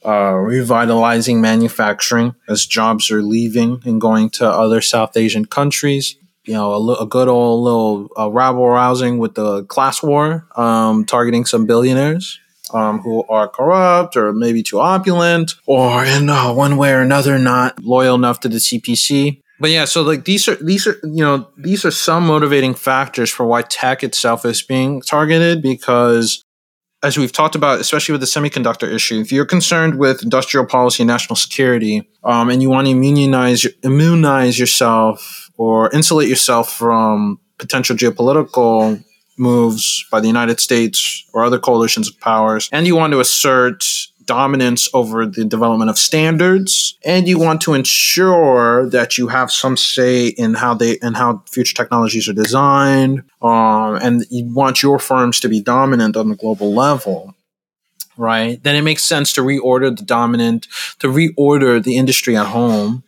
uh, 0.05 0.33
revitalizing 0.33 1.40
manufacturing 1.40 2.35
as 2.49 2.64
jobs 2.64 3.11
are 3.11 3.23
leaving 3.23 3.83
and 3.85 4.01
going 4.01 4.31
to 4.31 4.49
other 4.49 4.81
South 4.81 5.16
Asian 5.16 5.45
countries. 5.45 6.16
You 6.47 6.55
know, 6.55 6.73
a, 6.73 7.03
a 7.03 7.07
good 7.07 7.29
old 7.29 7.65
little 7.65 8.09
uh, 8.19 8.31
rabble 8.31 8.69
rousing 8.69 9.19
with 9.19 9.35
the 9.35 9.65
class 9.65 10.03
war, 10.03 10.47
um, 10.57 11.05
targeting 11.05 11.45
some 11.45 11.67
billionaires 11.67 12.39
um, 12.73 13.01
who 13.01 13.25
are 13.25 13.49
corrupt 13.49 14.17
or 14.17 14.33
maybe 14.33 14.63
too 14.63 14.81
opulent 14.81 15.55
or 15.67 16.05
in 16.05 16.29
uh, 16.29 16.53
one 16.53 16.77
way 16.77 16.93
or 16.93 17.01
another 17.01 17.39
not 17.39 17.83
loyal 17.83 18.15
enough 18.15 18.41
to 18.41 18.49
the 18.49 18.59
CPC. 18.59 19.41
But 19.59 19.71
yeah, 19.71 19.87
so 19.87 20.03
like 20.03 20.25
these 20.25 20.49
are 20.49 20.57
these 20.57 20.87
are 20.87 20.99
you 21.03 21.25
know 21.25 21.49
these 21.57 21.85
are 21.85 21.91
some 21.91 22.27
motivating 22.27 22.75
factors 22.75 23.31
for 23.31 23.47
why 23.47 23.63
tech 23.63 24.05
itself 24.05 24.45
is 24.45 24.63
being 24.63 25.01
targeted 25.01 25.63
because 25.63 26.43
as 27.03 27.17
we've 27.17 27.33
talked 27.33 27.55
about, 27.55 27.81
especially 27.81 28.13
with 28.13 28.21
the 28.21 28.27
semiconductor 28.27 28.91
issue, 28.93 29.21
if 29.21 29.31
you're 29.31 29.47
concerned 29.47 29.99
with 29.99 30.23
industrial 30.23 30.67
policy 30.67 31.03
and 31.03 31.09
national 31.09 31.37
security, 31.37 32.09
um, 32.25 32.51
and 32.51 32.63
you 32.63 32.69
want 32.69 32.87
to 32.87 32.91
immunize 32.91 33.67
immunize 33.83 34.59
yourself 34.59 35.46
or 35.57 35.90
insulate 35.92 36.29
yourself 36.29 36.73
from 36.73 37.38
potential 37.59 37.97
geopolitical 37.97 39.03
moves 39.38 40.05
by 40.11 40.21
the 40.21 40.27
United 40.27 40.61
States 40.61 41.25
or 41.33 41.45
other 41.45 41.59
coalitions 41.59 42.09
of 42.09 42.19
powers, 42.21 42.69
and 42.73 42.87
you 42.87 42.97
want 42.97 43.12
to 43.12 43.21
assert 43.21 43.85
dominance 44.25 44.88
over 44.92 45.25
the 45.25 45.45
development 45.45 45.88
of 45.88 45.97
standards, 45.97 46.99
and 47.05 47.29
you 47.29 47.38
want 47.38 47.61
to 47.61 47.75
ensure 47.75 48.90
that 48.90 49.16
you 49.16 49.29
have 49.29 49.53
some 49.53 49.77
say 49.77 50.27
in 50.27 50.55
how 50.55 50.75
they 50.75 50.99
and 51.01 51.16
how 51.16 51.42
future 51.49 51.75
technologies 51.75 52.29
are 52.29 52.33
designed, 52.33 53.23
um, 53.40 53.97
and 54.03 54.25
you 54.31 54.53
want 54.53 54.83
your 54.83 54.99
firms 54.99 55.38
to 55.38 55.49
be 55.49 55.61
dominant 55.61 56.16
on 56.16 56.29
the 56.29 56.35
global 56.35 56.75
level. 56.75 57.35
Right, 58.19 58.62
then 58.62 58.77
it 58.77 58.83
makes 58.83 59.05
sense 59.05 59.35
to 59.35 59.42
reorder 59.42 59.95
the 59.95 60.03
dominant, 60.03 60.66
to 61.01 61.09
reorder 61.09 61.83
the 61.83 61.99
industry 61.99 62.35
at 62.35 62.47
home, 62.47 63.05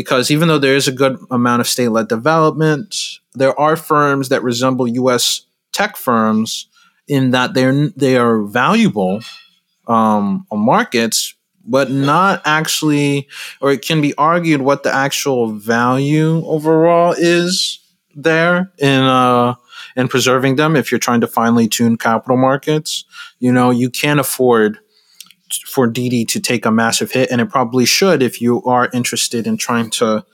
because 0.00 0.30
even 0.30 0.48
though 0.48 0.58
there 0.58 0.76
is 0.76 0.88
a 0.88 0.92
good 0.92 1.18
amount 1.30 1.60
of 1.60 1.68
state-led 1.68 2.08
development, 2.08 2.96
there 3.34 3.58
are 3.60 3.76
firms 3.76 4.30
that 4.30 4.42
resemble 4.42 4.88
U.S 4.88 5.42
tech 5.72 5.96
firms 5.96 6.66
in 7.08 7.30
that 7.30 7.54
they're 7.54 7.88
they 7.90 8.16
are 8.16 8.42
valuable 8.42 9.20
um, 9.86 10.46
on 10.50 10.58
markets, 10.60 11.34
but 11.64 11.90
not 11.90 12.42
actually, 12.44 13.28
or 13.60 13.72
it 13.72 13.82
can 13.82 14.00
be 14.00 14.14
argued 14.16 14.62
what 14.62 14.82
the 14.82 14.94
actual 14.94 15.52
value 15.52 16.44
overall 16.46 17.14
is 17.16 17.80
there 18.14 18.70
in 18.78 19.02
uh, 19.02 19.54
in 19.96 20.08
preserving 20.08 20.56
them. 20.56 20.76
If 20.76 20.90
you're 20.90 21.00
trying 21.00 21.20
to 21.22 21.26
finely 21.26 21.68
tune 21.68 21.96
capital 21.96 22.36
markets, 22.36 23.04
you 23.38 23.52
know 23.52 23.70
you 23.70 23.90
can't 23.90 24.20
afford 24.20 24.78
for 25.66 25.86
Didi 25.86 26.24
to 26.26 26.40
take 26.40 26.64
a 26.64 26.70
massive 26.70 27.12
hit, 27.12 27.30
and 27.30 27.40
it 27.40 27.50
probably 27.50 27.86
should 27.86 28.22
if 28.22 28.40
you 28.40 28.62
are 28.64 28.90
interested 28.92 29.46
in 29.46 29.56
trying 29.56 29.90
to 29.90 30.24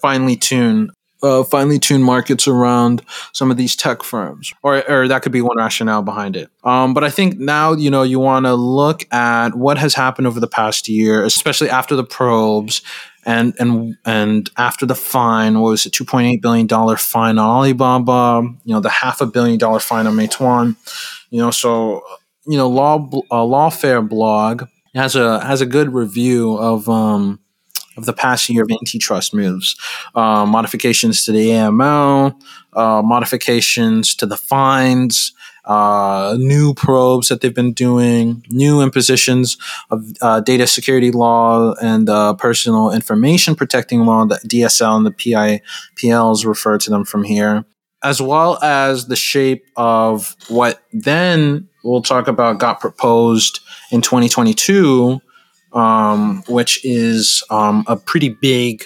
finely 0.00 0.36
tune 0.36 0.90
uh, 1.22 1.44
finely 1.44 1.78
tuned 1.78 2.02
markets 2.02 2.48
around 2.48 3.00
some 3.32 3.50
of 3.50 3.56
these 3.56 3.76
tech 3.76 4.02
firms, 4.02 4.52
or, 4.64 4.82
or 4.90 5.06
that 5.06 5.22
could 5.22 5.30
be 5.30 5.40
one 5.40 5.56
rationale 5.56 6.02
behind 6.02 6.34
it. 6.34 6.50
Um, 6.64 6.94
but 6.94 7.04
I 7.04 7.10
think 7.10 7.38
now 7.38 7.72
you 7.72 7.90
know 7.90 8.02
you 8.02 8.18
want 8.18 8.46
to 8.46 8.54
look 8.54 9.04
at 9.12 9.54
what 9.54 9.78
has 9.78 9.94
happened 9.94 10.26
over 10.26 10.40
the 10.40 10.48
past 10.48 10.88
year, 10.88 11.24
especially 11.24 11.70
after 11.70 11.94
the 11.94 12.04
probes 12.04 12.82
and 13.24 13.54
and 13.58 13.96
and 14.04 14.50
after 14.56 14.84
the 14.84 14.94
fine 14.94 15.60
what 15.60 15.70
was 15.70 15.86
it 15.86 15.92
2.8 15.92 16.40
billion 16.42 16.66
dollar 16.66 16.96
fine 16.96 17.38
on 17.38 17.48
Alibaba 17.48 18.42
you 18.64 18.74
know 18.74 18.80
the 18.80 18.90
half 18.90 19.20
a 19.20 19.26
billion 19.26 19.58
dollar 19.58 19.78
fine 19.78 20.06
on 20.06 20.16
Meituan 20.16 20.76
you 21.30 21.38
know 21.38 21.50
so 21.50 22.02
you 22.46 22.56
know 22.56 22.68
law 22.68 22.96
uh, 23.30 23.44
lawfare 23.44 24.06
blog 24.06 24.64
has 24.94 25.16
a 25.16 25.40
has 25.44 25.60
a 25.60 25.66
good 25.66 25.92
review 25.92 26.54
of 26.56 26.88
um 26.88 27.38
of 27.96 28.06
the 28.06 28.12
past 28.12 28.48
year 28.48 28.62
of 28.62 28.70
antitrust 28.70 29.34
moves, 29.34 29.76
uh, 30.14 30.46
modifications 30.46 31.24
to 31.24 31.32
the 31.32 31.50
AML, 31.50 32.34
uh, 32.72 33.02
modifications 33.02 34.14
to 34.14 34.26
the 34.26 34.36
fines, 34.36 35.32
uh, 35.64 36.36
new 36.38 36.74
probes 36.74 37.28
that 37.28 37.40
they've 37.40 37.54
been 37.54 37.72
doing, 37.72 38.44
new 38.48 38.80
impositions 38.80 39.56
of 39.90 40.04
uh, 40.20 40.40
data 40.40 40.66
security 40.66 41.10
law 41.10 41.74
and 41.82 42.08
uh, 42.08 42.34
personal 42.34 42.90
information 42.90 43.54
protecting 43.54 44.04
law, 44.06 44.24
the 44.24 44.36
DSL 44.46 44.96
and 44.96 45.06
the 45.06 45.60
PIPLs 45.96 46.46
refer 46.46 46.78
to 46.78 46.90
them 46.90 47.04
from 47.04 47.22
here, 47.22 47.64
as 48.02 48.20
well 48.20 48.58
as 48.62 49.06
the 49.06 49.16
shape 49.16 49.64
of 49.76 50.34
what 50.48 50.82
then 50.92 51.68
we'll 51.82 52.02
talk 52.02 52.28
about 52.28 52.58
got 52.58 52.80
proposed 52.80 53.60
in 53.90 54.00
2022 54.00 55.20
um, 55.72 56.42
which 56.48 56.84
is 56.84 57.42
um, 57.50 57.84
a 57.86 57.96
pretty 57.96 58.28
big 58.28 58.84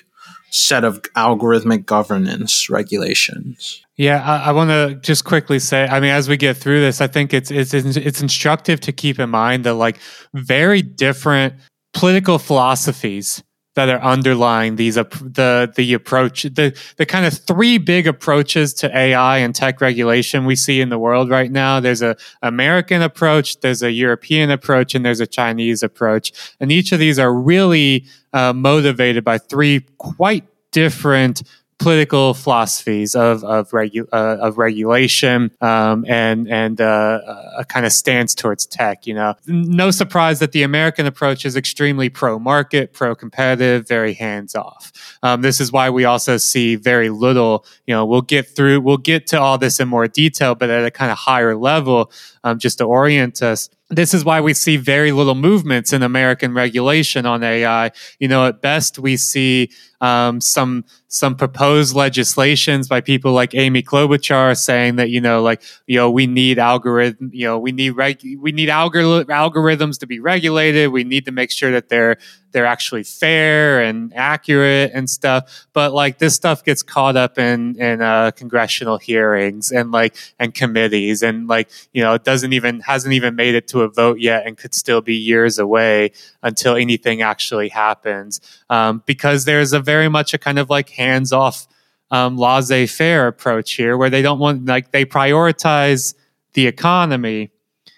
set 0.51 0.85
of 0.85 1.03
algorithmic 1.15 1.85
governance 1.85 2.71
regulations. 2.71 3.85
Yeah, 3.97 4.23
I, 4.23 4.49
I 4.49 4.53
want 4.53 4.71
to 4.71 4.99
just 5.03 5.25
quickly 5.25 5.59
say. 5.59 5.87
I 5.87 6.01
mean, 6.01 6.11
as 6.11 6.29
we 6.29 6.37
get 6.37 6.57
through 6.57 6.81
this, 6.81 7.01
I 7.01 7.07
think 7.07 7.35
it's 7.35 7.51
it's 7.51 7.75
it's 7.75 8.21
instructive 8.21 8.81
to 8.81 8.93
keep 8.93 9.19
in 9.19 9.31
mind 9.31 9.65
that 9.65 9.75
like 9.75 9.99
very 10.35 10.83
different 10.83 11.55
political 11.93 12.39
philosophies 12.39 13.43
that 13.77 13.91
are 13.91 14.01
underlying 14.01 14.77
these 14.77 14.97
the 14.97 15.73
the 15.77 15.93
approach 15.93 16.43
the 16.43 16.77
the 16.97 17.07
kind 17.07 17.27
of 17.27 17.35
three 17.35 17.79
big 17.79 18.07
approaches 18.07 18.75
to 18.75 18.97
AI 18.97 19.39
and 19.39 19.55
tech 19.55 19.81
regulation 19.81 20.47
we 20.47 20.57
see 20.57 20.81
in 20.81 20.89
the 20.89 20.99
world 20.99 21.31
right 21.31 21.53
now. 21.53 21.79
There's 21.79 22.03
a 22.03 22.17
American 22.43 23.03
approach, 23.03 23.61
there's 23.61 23.83
a 23.83 23.93
European 23.93 24.51
approach, 24.51 24.95
and 24.95 25.05
there's 25.05 25.21
a 25.21 25.27
Chinese 25.27 25.83
approach, 25.83 26.33
and 26.59 26.73
each 26.73 26.91
of 26.91 26.99
these 26.99 27.19
are 27.19 27.33
really 27.33 28.07
uh, 28.33 28.53
motivated 28.53 29.23
by 29.23 29.39
three 29.39 29.85
quite 29.99 30.45
different 30.73 31.43
political 31.79 32.35
philosophies 32.35 33.15
of 33.15 33.45
of, 33.45 33.71
regu- 33.71 34.09
uh, 34.13 34.37
of 34.41 34.59
regulation 34.59 35.51
um, 35.61 36.05
and 36.09 36.49
and 36.49 36.81
uh, 36.81 37.21
a 37.59 37.65
kind 37.65 37.85
of 37.87 37.93
stance 37.93 38.35
towards 38.35 38.67
tech. 38.67 39.07
You 39.07 39.15
know, 39.15 39.35
no 39.47 39.91
surprise 39.91 40.39
that 40.41 40.53
the 40.53 40.63
American 40.63 41.07
approach 41.07 41.45
is 41.45 41.57
extremely 41.57 42.09
pro 42.09 42.39
market, 42.39 42.93
pro 42.93 43.15
competitive, 43.15 43.87
very 43.87 44.15
hands 44.15 44.55
off. 44.55 44.93
Um, 45.23 45.43
this 45.43 45.61
is 45.61 45.71
why 45.71 45.91
we 45.91 46.05
also 46.05 46.37
see 46.37 46.77
very 46.77 47.11
little. 47.11 47.65
You 47.87 47.95
know, 47.95 48.07
we'll 48.07 48.23
get 48.23 48.49
through, 48.49 48.81
we'll 48.81 48.97
get 48.97 49.27
to 49.29 49.41
all 49.41 49.59
this 49.59 49.81
in 49.81 49.89
more 49.89 50.09
detail, 50.09 50.55
but 50.55 50.71
at 50.71 50.85
a 50.85 50.91
kind 50.91 51.11
of 51.11 51.19
higher 51.19 51.57
level, 51.57 52.11
um, 52.45 52.59
just 52.59 52.79
to 52.79 52.85
orient 52.85 53.43
us 53.43 53.69
this 53.89 54.15
is 54.15 54.25
why 54.25 54.41
we 54.41 54.53
see 54.53 54.77
very 54.77 55.13
little 55.13 55.35
movements 55.35 55.93
in 55.93 56.03
American 56.03 56.53
regulation 56.55 57.25
on 57.25 57.43
AI. 57.43 57.93
You 58.19 58.29
know, 58.29 58.47
at 58.47 58.61
best 58.61 58.99
we 58.99 59.17
see 59.17 59.71
um, 60.01 60.41
some 60.41 60.85
some 61.09 61.37
proposed 61.37 61.95
legislations 61.95 62.89
by 62.89 63.01
people 63.01 63.33
like 63.33 63.55
Amy 63.55 63.83
Klobuchar 63.83 64.57
saying 64.57 64.97
that 64.97 65.11
you 65.11 65.21
know, 65.21 65.43
like 65.43 65.63
you 65.87 65.97
know, 65.97 66.11
we 66.11 66.27
need 66.27 66.59
algorithm, 66.59 67.31
you 67.33 67.47
know, 67.47 67.59
we 67.59 67.73
need 67.73 67.91
reg- 67.91 68.39
we 68.39 68.53
need 68.53 68.69
algor- 68.69 69.25
algorithms 69.25 69.99
to 70.01 70.07
be 70.07 70.21
regulated. 70.21 70.91
We 70.91 71.05
need 71.05 71.25
to 71.27 71.33
make 71.33 71.51
sure 71.51 71.71
that 71.73 71.89
they're 71.89 72.17
they're 72.53 72.67
actually 72.67 73.03
fair 73.03 73.83
and 73.83 74.15
accurate 74.15 74.91
and 74.95 75.11
stuff. 75.11 75.67
But 75.75 75.93
like 75.93 76.19
this 76.19 76.35
stuff 76.35 76.65
gets 76.65 76.83
caught 76.83 77.17
up 77.17 77.39
in 77.39 77.79
in 77.79 78.01
uh, 78.01 78.31
congressional 78.33 78.99
hearings 78.99 79.71
and 79.71 79.93
like 79.93 80.17
and 80.39 80.55
committees 80.55 81.23
and 81.23 81.47
like 81.49 81.71
you 81.93 82.03
know, 82.03 82.15
it 82.15 82.25
doesn't 82.25 82.53
even 82.53 82.81
hasn't 82.81 83.15
even 83.15 83.37
made 83.37 83.55
it 83.55 83.69
to 83.69 83.83
a 83.83 83.89
vote 83.89 84.21
yet 84.21 84.47
and 84.47 84.57
could 84.57 84.75
still 84.75 85.03
be 85.03 85.15
years 85.15 85.59
away 85.59 86.13
until 86.43 86.77
anything 86.77 87.23
actually 87.23 87.69
happens 87.69 88.41
um, 88.71 89.03
because 89.07 89.45
there's 89.45 89.73
a 89.73 89.81
very 89.81 90.09
much 90.09 90.35
a 90.35 90.39
kind 90.39 90.59
of 90.59 90.71
like 90.71 90.89
hands 90.97 91.33
off 91.33 91.67
um, 92.11 92.37
laissez 92.37 92.87
faire 92.87 93.27
approach 93.27 93.73
here 93.73 93.97
where 93.97 94.11
they 94.11 94.23
don't 94.23 94.39
want 94.39 94.65
like 94.67 94.93
they 94.93 95.05
prioritize 95.05 96.15
the 96.53 96.67
economy 96.67 97.51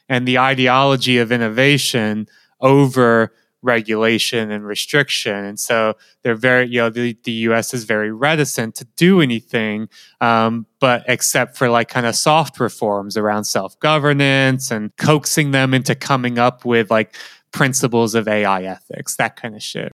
and 0.09 0.27
the 0.27 0.39
ideology 0.39 1.19
of 1.19 1.31
innovation 1.31 2.27
over 2.61 3.33
regulation 3.61 4.51
and 4.51 4.65
restriction. 4.65 5.35
And 5.35 5.59
so 5.61 5.95
they're 6.23 6.37
very, 6.37 6.69
you 6.69 6.79
know, 6.79 6.91
the, 6.91 7.17
the 7.25 7.33
US 7.33 7.75
is 7.75 7.85
very 7.85 8.13
reticent 8.13 8.77
to 8.77 8.85
do 8.97 9.21
anything, 9.21 9.89
um, 10.21 10.65
but 10.81 11.05
except 11.09 11.57
for 11.57 11.69
like 11.69 11.89
kind 11.89 12.07
of 12.07 12.15
soft 12.15 12.61
reforms 12.61 13.17
around 13.17 13.45
self 13.45 13.79
governance 13.81 14.71
and 14.71 14.97
coaxing 14.97 15.51
them 15.51 15.75
into 15.75 15.95
coming 15.95 16.39
up 16.39 16.65
with 16.65 16.91
like 16.91 17.15
principles 17.51 18.15
of 18.15 18.29
AI 18.29 18.63
ethics, 18.63 19.17
that 19.17 19.37
kind 19.37 19.55
of 19.55 19.63
shit 19.63 19.93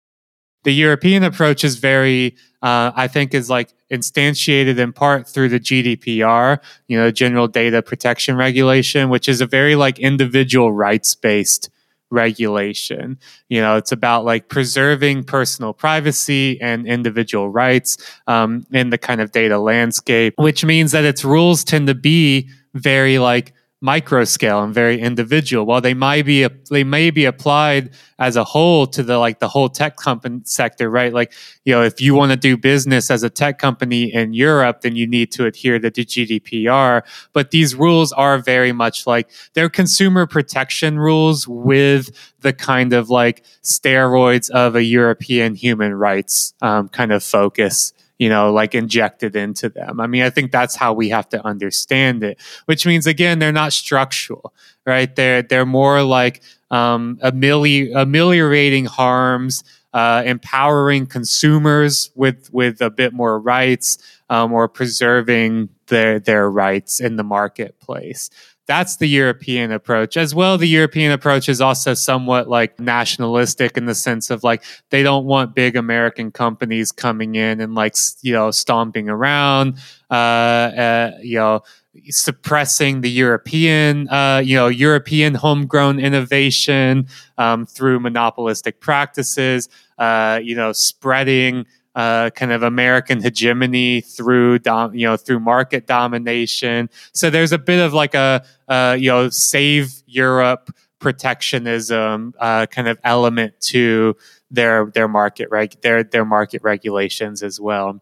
the 0.64 0.72
European 0.72 1.22
approach 1.22 1.64
is 1.64 1.76
very, 1.76 2.36
uh, 2.62 2.92
I 2.94 3.08
think, 3.08 3.34
is 3.34 3.50
like 3.50 3.74
instantiated 3.90 4.78
in 4.78 4.92
part 4.92 5.28
through 5.28 5.48
the 5.48 5.60
GDPR, 5.60 6.58
you 6.88 6.98
know, 6.98 7.10
General 7.10 7.48
Data 7.48 7.82
Protection 7.82 8.36
Regulation, 8.36 9.08
which 9.10 9.28
is 9.28 9.40
a 9.40 9.46
very 9.46 9.74
like 9.74 9.98
individual 9.98 10.72
rights 10.72 11.14
based 11.14 11.70
regulation. 12.10 13.18
You 13.48 13.60
know, 13.60 13.76
it's 13.76 13.90
about 13.90 14.24
like 14.24 14.48
preserving 14.48 15.24
personal 15.24 15.72
privacy 15.72 16.60
and 16.60 16.86
individual 16.86 17.48
rights 17.48 17.96
um, 18.26 18.66
in 18.70 18.90
the 18.90 18.98
kind 18.98 19.20
of 19.20 19.32
data 19.32 19.58
landscape, 19.58 20.34
which 20.36 20.64
means 20.64 20.92
that 20.92 21.04
its 21.04 21.24
rules 21.24 21.64
tend 21.64 21.88
to 21.88 21.94
be 21.94 22.48
very 22.74 23.18
like 23.18 23.52
micro 23.82 24.22
scale 24.22 24.62
and 24.62 24.72
very 24.72 25.00
individual. 25.00 25.66
While 25.66 25.80
they 25.80 25.92
might 25.92 26.24
be 26.24 26.46
they 26.70 26.84
may 26.84 27.10
be 27.10 27.24
applied 27.24 27.90
as 28.18 28.36
a 28.36 28.44
whole 28.44 28.86
to 28.86 29.02
the 29.02 29.18
like 29.18 29.40
the 29.40 29.48
whole 29.48 29.68
tech 29.68 29.96
company 29.96 30.40
sector, 30.44 30.88
right? 30.88 31.12
Like 31.12 31.32
you 31.64 31.74
know, 31.74 31.82
if 31.82 32.00
you 32.00 32.14
want 32.14 32.30
to 32.30 32.36
do 32.36 32.56
business 32.56 33.10
as 33.10 33.24
a 33.24 33.28
tech 33.28 33.58
company 33.58 34.04
in 34.04 34.32
Europe, 34.32 34.82
then 34.82 34.94
you 34.94 35.06
need 35.06 35.32
to 35.32 35.46
adhere 35.46 35.80
to 35.80 35.90
the 35.90 36.04
GDPR. 36.04 37.02
But 37.32 37.50
these 37.50 37.74
rules 37.74 38.12
are 38.12 38.38
very 38.38 38.72
much 38.72 39.06
like 39.06 39.28
they're 39.54 39.68
consumer 39.68 40.26
protection 40.26 40.98
rules 40.98 41.48
with 41.48 42.10
the 42.40 42.52
kind 42.52 42.92
of 42.92 43.10
like 43.10 43.44
steroids 43.64 44.48
of 44.50 44.76
a 44.76 44.82
European 44.84 45.56
human 45.56 45.94
rights 45.94 46.54
um, 46.62 46.88
kind 46.88 47.12
of 47.12 47.22
focus 47.24 47.92
you 48.22 48.28
know, 48.28 48.52
like 48.52 48.76
injected 48.76 49.34
into 49.34 49.68
them. 49.68 49.98
I 49.98 50.06
mean, 50.06 50.22
I 50.22 50.30
think 50.30 50.52
that's 50.52 50.76
how 50.76 50.92
we 50.92 51.08
have 51.08 51.28
to 51.30 51.44
understand 51.44 52.22
it, 52.22 52.38
which 52.66 52.86
means 52.86 53.04
again, 53.04 53.40
they're 53.40 53.50
not 53.50 53.72
structural, 53.72 54.54
right? 54.86 55.12
They're 55.12 55.42
they're 55.42 55.66
more 55.66 56.04
like 56.04 56.40
um, 56.70 57.18
ameli- 57.20 57.90
ameliorating 57.92 58.84
harms, 58.84 59.64
uh, 59.92 60.22
empowering 60.24 61.06
consumers 61.06 62.12
with 62.14 62.48
with 62.52 62.80
a 62.80 62.90
bit 62.90 63.12
more 63.12 63.40
rights, 63.40 63.98
um, 64.30 64.52
or 64.52 64.68
preserving 64.68 65.70
their 65.88 66.20
their 66.20 66.48
rights 66.48 67.00
in 67.00 67.16
the 67.16 67.24
marketplace 67.24 68.30
that's 68.66 68.96
the 68.96 69.08
European 69.08 69.72
approach. 69.72 70.16
As 70.16 70.34
well, 70.34 70.56
the 70.56 70.68
European 70.68 71.12
approach 71.12 71.48
is 71.48 71.60
also 71.60 71.94
somewhat 71.94 72.48
like 72.48 72.78
nationalistic 72.78 73.76
in 73.76 73.86
the 73.86 73.94
sense 73.94 74.30
of 74.30 74.44
like 74.44 74.62
they 74.90 75.02
don't 75.02 75.24
want 75.24 75.54
big 75.54 75.76
American 75.76 76.30
companies 76.30 76.92
coming 76.92 77.34
in 77.34 77.60
and 77.60 77.74
like 77.74 77.96
you 78.22 78.32
know 78.32 78.50
stomping 78.50 79.08
around, 79.08 79.78
uh, 80.10 80.14
uh, 80.14 81.10
you 81.22 81.38
know 81.38 81.62
suppressing 82.08 83.02
the 83.02 83.10
European, 83.10 84.08
uh, 84.08 84.38
you 84.38 84.56
know, 84.56 84.68
European 84.68 85.34
homegrown 85.34 85.98
innovation 85.98 87.06
um, 87.38 87.66
through 87.66 88.00
monopolistic 88.00 88.80
practices, 88.80 89.68
uh, 89.98 90.40
you 90.42 90.56
know, 90.56 90.72
spreading 90.72 91.66
uh, 91.94 92.30
kind 92.30 92.52
of 92.52 92.62
American 92.62 93.20
hegemony 93.20 94.00
through 94.00 94.58
dom- 94.60 94.94
you 94.94 95.06
know 95.06 95.16
through 95.16 95.40
market 95.40 95.86
domination. 95.86 96.88
So 97.12 97.30
there's 97.30 97.52
a 97.52 97.58
bit 97.58 97.80
of 97.80 97.92
like 97.92 98.14
a 98.14 98.44
uh, 98.68 98.96
you 98.98 99.10
know 99.10 99.28
save 99.28 99.92
Europe 100.06 100.70
protectionism 100.98 102.32
uh, 102.38 102.66
kind 102.66 102.88
of 102.88 102.98
element 103.04 103.60
to 103.60 104.16
their 104.50 104.86
their 104.86 105.08
market 105.08 105.48
reg- 105.50 105.80
their 105.82 106.02
their 106.04 106.24
market 106.24 106.62
regulations 106.62 107.42
as 107.42 107.60
well. 107.60 108.00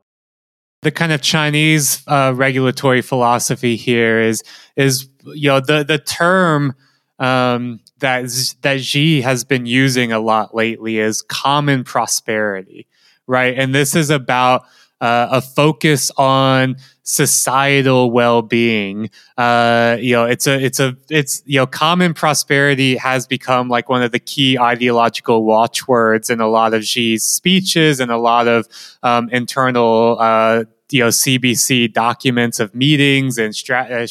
The 0.83 0.91
kind 0.91 1.13
of 1.13 1.21
Chinese 1.21 2.03
uh, 2.07 2.33
regulatory 2.35 3.03
philosophy 3.03 3.77
here 3.77 4.21
is 4.21 4.43
is 4.77 5.09
you 5.25 5.49
know 5.49 5.61
the 5.61 5.83
the 5.83 5.99
term 5.99 6.75
um, 7.19 7.81
that 7.99 8.31
that 8.63 8.83
Xi 8.83 9.21
has 9.23 9.45
been 9.45 9.67
using 9.67 10.13
a 10.13 10.21
lot 10.21 10.55
lately 10.55 10.99
is 10.99 11.23
common 11.23 11.85
prosperity 11.85 12.87
right? 13.31 13.57
And 13.57 13.73
this 13.73 13.95
is 13.95 14.11
about 14.11 14.65
uh, 15.01 15.29
a 15.31 15.41
focus 15.41 16.11
on 16.17 16.77
societal 17.05 18.11
well-being. 18.11 19.09
Uh, 19.39 19.97
you 20.01 20.15
know, 20.15 20.27
it's 20.27 20.47
a, 20.47 20.63
it's 20.63 20.81
a, 20.81 20.97
it's 21.09 21.43
you 21.47 21.59
know, 21.59 21.67
common 21.67 22.13
prosperity 22.13 22.97
has 22.97 23.27
become 23.27 23.69
like 23.69 23.89
one 23.89 24.03
of 24.03 24.11
the 24.11 24.19
key 24.19 24.59
ideological 24.59 25.45
watchwords 25.45 26.29
in 26.29 26.41
a 26.41 26.49
lot 26.49 26.75
of 26.75 26.85
Xi's 26.85 27.25
speeches 27.25 28.01
and 28.01 28.11
a 28.11 28.19
lot 28.19 28.49
of 28.49 28.67
um, 29.03 29.29
internal. 29.31 30.17
Uh, 30.19 30.65
you 30.93 30.99
know 30.99 31.09
CPC 31.09 31.93
documents 31.93 32.59
of 32.59 32.75
meetings 32.75 33.39
and 33.39 33.55
strat- 33.55 33.93
uh, 33.93 34.09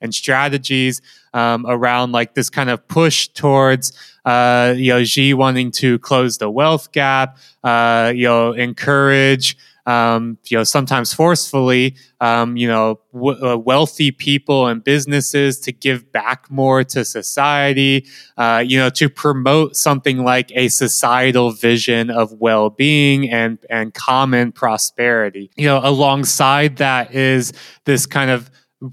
and 0.00 0.14
strategies 0.14 1.02
um, 1.34 1.66
around 1.66 2.12
like 2.12 2.34
this 2.34 2.48
kind 2.48 2.70
of 2.70 2.86
push 2.86 3.26
towards 3.26 3.92
uh, 4.30 4.74
you 4.76 4.92
know 4.92 5.04
Xi 5.04 5.34
wanting 5.34 5.70
to 5.82 5.98
close 5.98 6.38
the 6.38 6.50
wealth 6.50 6.92
gap, 6.92 7.38
uh, 7.64 8.12
you 8.14 8.26
know 8.28 8.52
encourage. 8.52 9.56
Um, 9.86 10.38
you 10.48 10.58
know, 10.58 10.62
sometimes 10.62 11.12
forcefully, 11.12 11.96
um, 12.20 12.56
you 12.56 12.68
know, 12.68 13.00
w- 13.12 13.42
uh, 13.44 13.56
wealthy 13.56 14.10
people 14.12 14.68
and 14.68 14.84
businesses 14.84 15.58
to 15.60 15.72
give 15.72 16.12
back 16.12 16.48
more 16.50 16.84
to 16.84 17.04
society, 17.04 18.06
uh, 18.36 18.62
you 18.64 18.78
know, 18.78 18.90
to 18.90 19.08
promote 19.08 19.74
something 19.76 20.22
like 20.22 20.52
a 20.54 20.68
societal 20.68 21.50
vision 21.50 22.10
of 22.10 22.26
well-being 22.34 23.30
and 23.30 23.58
and 23.70 23.94
common 23.94 24.52
prosperity. 24.52 25.50
You 25.56 25.66
know, 25.66 25.80
alongside 25.82 26.76
that 26.76 27.14
is 27.14 27.52
this 27.84 28.06
kind 28.06 28.30
of 28.30 28.50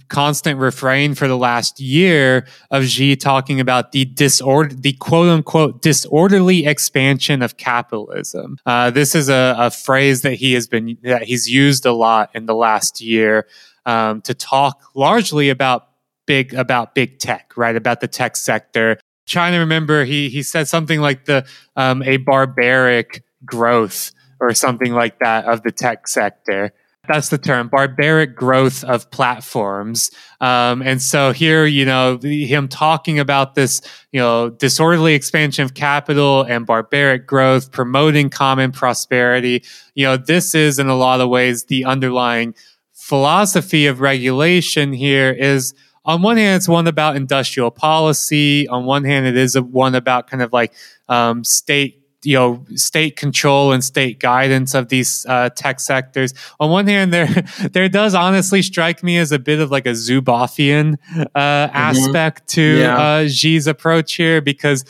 constant 0.09 0.59
refrain 0.59 1.15
for 1.15 1.27
the 1.27 1.37
last 1.37 1.79
year 1.79 2.45
of 2.71 2.85
Xi 2.85 3.15
talking 3.15 3.59
about 3.59 3.91
the 3.91 4.05
disorder, 4.05 4.75
the 4.75 4.93
quote 4.93 5.29
unquote 5.29 5.81
disorderly 5.81 6.65
expansion 6.65 7.41
of 7.41 7.57
capitalism. 7.57 8.57
Uh, 8.65 8.91
this 8.91 9.15
is 9.15 9.29
a, 9.29 9.55
a, 9.57 9.71
phrase 9.71 10.21
that 10.23 10.33
he 10.33 10.53
has 10.53 10.67
been 10.67 10.97
that 11.03 11.23
he's 11.23 11.49
used 11.49 11.85
a 11.85 11.93
lot 11.93 12.29
in 12.33 12.45
the 12.45 12.55
last 12.55 12.99
year 12.99 13.47
um, 13.85 14.21
to 14.21 14.33
talk 14.33 14.81
largely 14.93 15.49
about 15.49 15.87
big 16.25 16.53
about 16.53 16.93
big 16.93 17.19
tech, 17.19 17.53
right? 17.55 17.75
About 17.75 18.01
the 18.01 18.07
tech 18.07 18.35
sector. 18.35 18.99
Trying 19.25 19.53
to 19.53 19.59
remember, 19.59 20.03
he 20.03 20.29
he 20.29 20.43
said 20.43 20.67
something 20.67 20.99
like 20.99 21.25
the 21.25 21.45
um, 21.75 22.03
a 22.03 22.17
barbaric 22.17 23.23
growth 23.45 24.11
or 24.39 24.53
something 24.53 24.93
like 24.93 25.19
that 25.19 25.45
of 25.45 25.63
the 25.63 25.71
tech 25.71 26.07
sector 26.07 26.73
that's 27.07 27.29
the 27.29 27.37
term 27.37 27.67
barbaric 27.69 28.35
growth 28.35 28.83
of 28.83 29.09
platforms. 29.11 30.11
Um, 30.41 30.81
and 30.81 31.01
so 31.01 31.31
here 31.31 31.65
you 31.65 31.85
know 31.85 32.19
him 32.21 32.67
talking 32.67 33.19
about 33.19 33.55
this 33.55 33.81
you 34.11 34.19
know 34.19 34.49
disorderly 34.49 35.13
expansion 35.13 35.65
of 35.65 35.73
capital 35.73 36.43
and 36.43 36.65
barbaric 36.65 37.25
growth 37.25 37.71
promoting 37.71 38.29
common 38.29 38.71
prosperity 38.71 39.63
you 39.95 40.05
know 40.05 40.15
this 40.15 40.53
is 40.53 40.77
in 40.77 40.89
a 40.89 40.95
lot 40.95 41.21
of 41.21 41.29
ways 41.29 41.63
the 41.65 41.85
underlying 41.85 42.53
philosophy 42.93 43.87
of 43.87 44.01
regulation 44.01 44.91
here 44.91 45.31
is 45.31 45.73
on 46.03 46.21
one 46.21 46.37
hand 46.37 46.57
it's 46.57 46.67
one 46.67 46.87
about 46.87 47.15
industrial 47.15 47.71
policy. 47.71 48.67
On 48.67 48.85
one 48.85 49.03
hand 49.03 49.27
it 49.27 49.37
is 49.37 49.59
one 49.59 49.95
about 49.95 50.27
kind 50.27 50.41
of 50.41 50.53
like 50.53 50.73
um, 51.09 51.43
state 51.43 51.96
you 52.23 52.33
know 52.35 52.65
state 52.75 53.15
control 53.15 53.71
and 53.71 53.83
state 53.83 54.19
guidance 54.19 54.73
of 54.73 54.89
these 54.89 55.25
uh, 55.27 55.49
tech 55.49 55.79
sectors. 55.79 56.33
On 56.59 56.69
one 56.69 56.87
hand, 56.87 57.13
there 57.13 57.27
there 57.71 57.89
does 57.89 58.15
honestly 58.15 58.61
strike 58.61 59.03
me 59.03 59.17
as 59.17 59.31
a 59.31 59.39
bit 59.39 59.59
of 59.59 59.71
like 59.71 59.85
a 59.85 59.91
Zuboffian 59.91 60.97
uh, 61.15 61.23
mm-hmm. 61.23 61.75
aspect 61.75 62.47
to 62.49 62.79
yeah. 62.79 62.97
uh, 62.97 63.27
Xi's 63.27 63.67
approach 63.67 64.15
here 64.15 64.41
because 64.41 64.85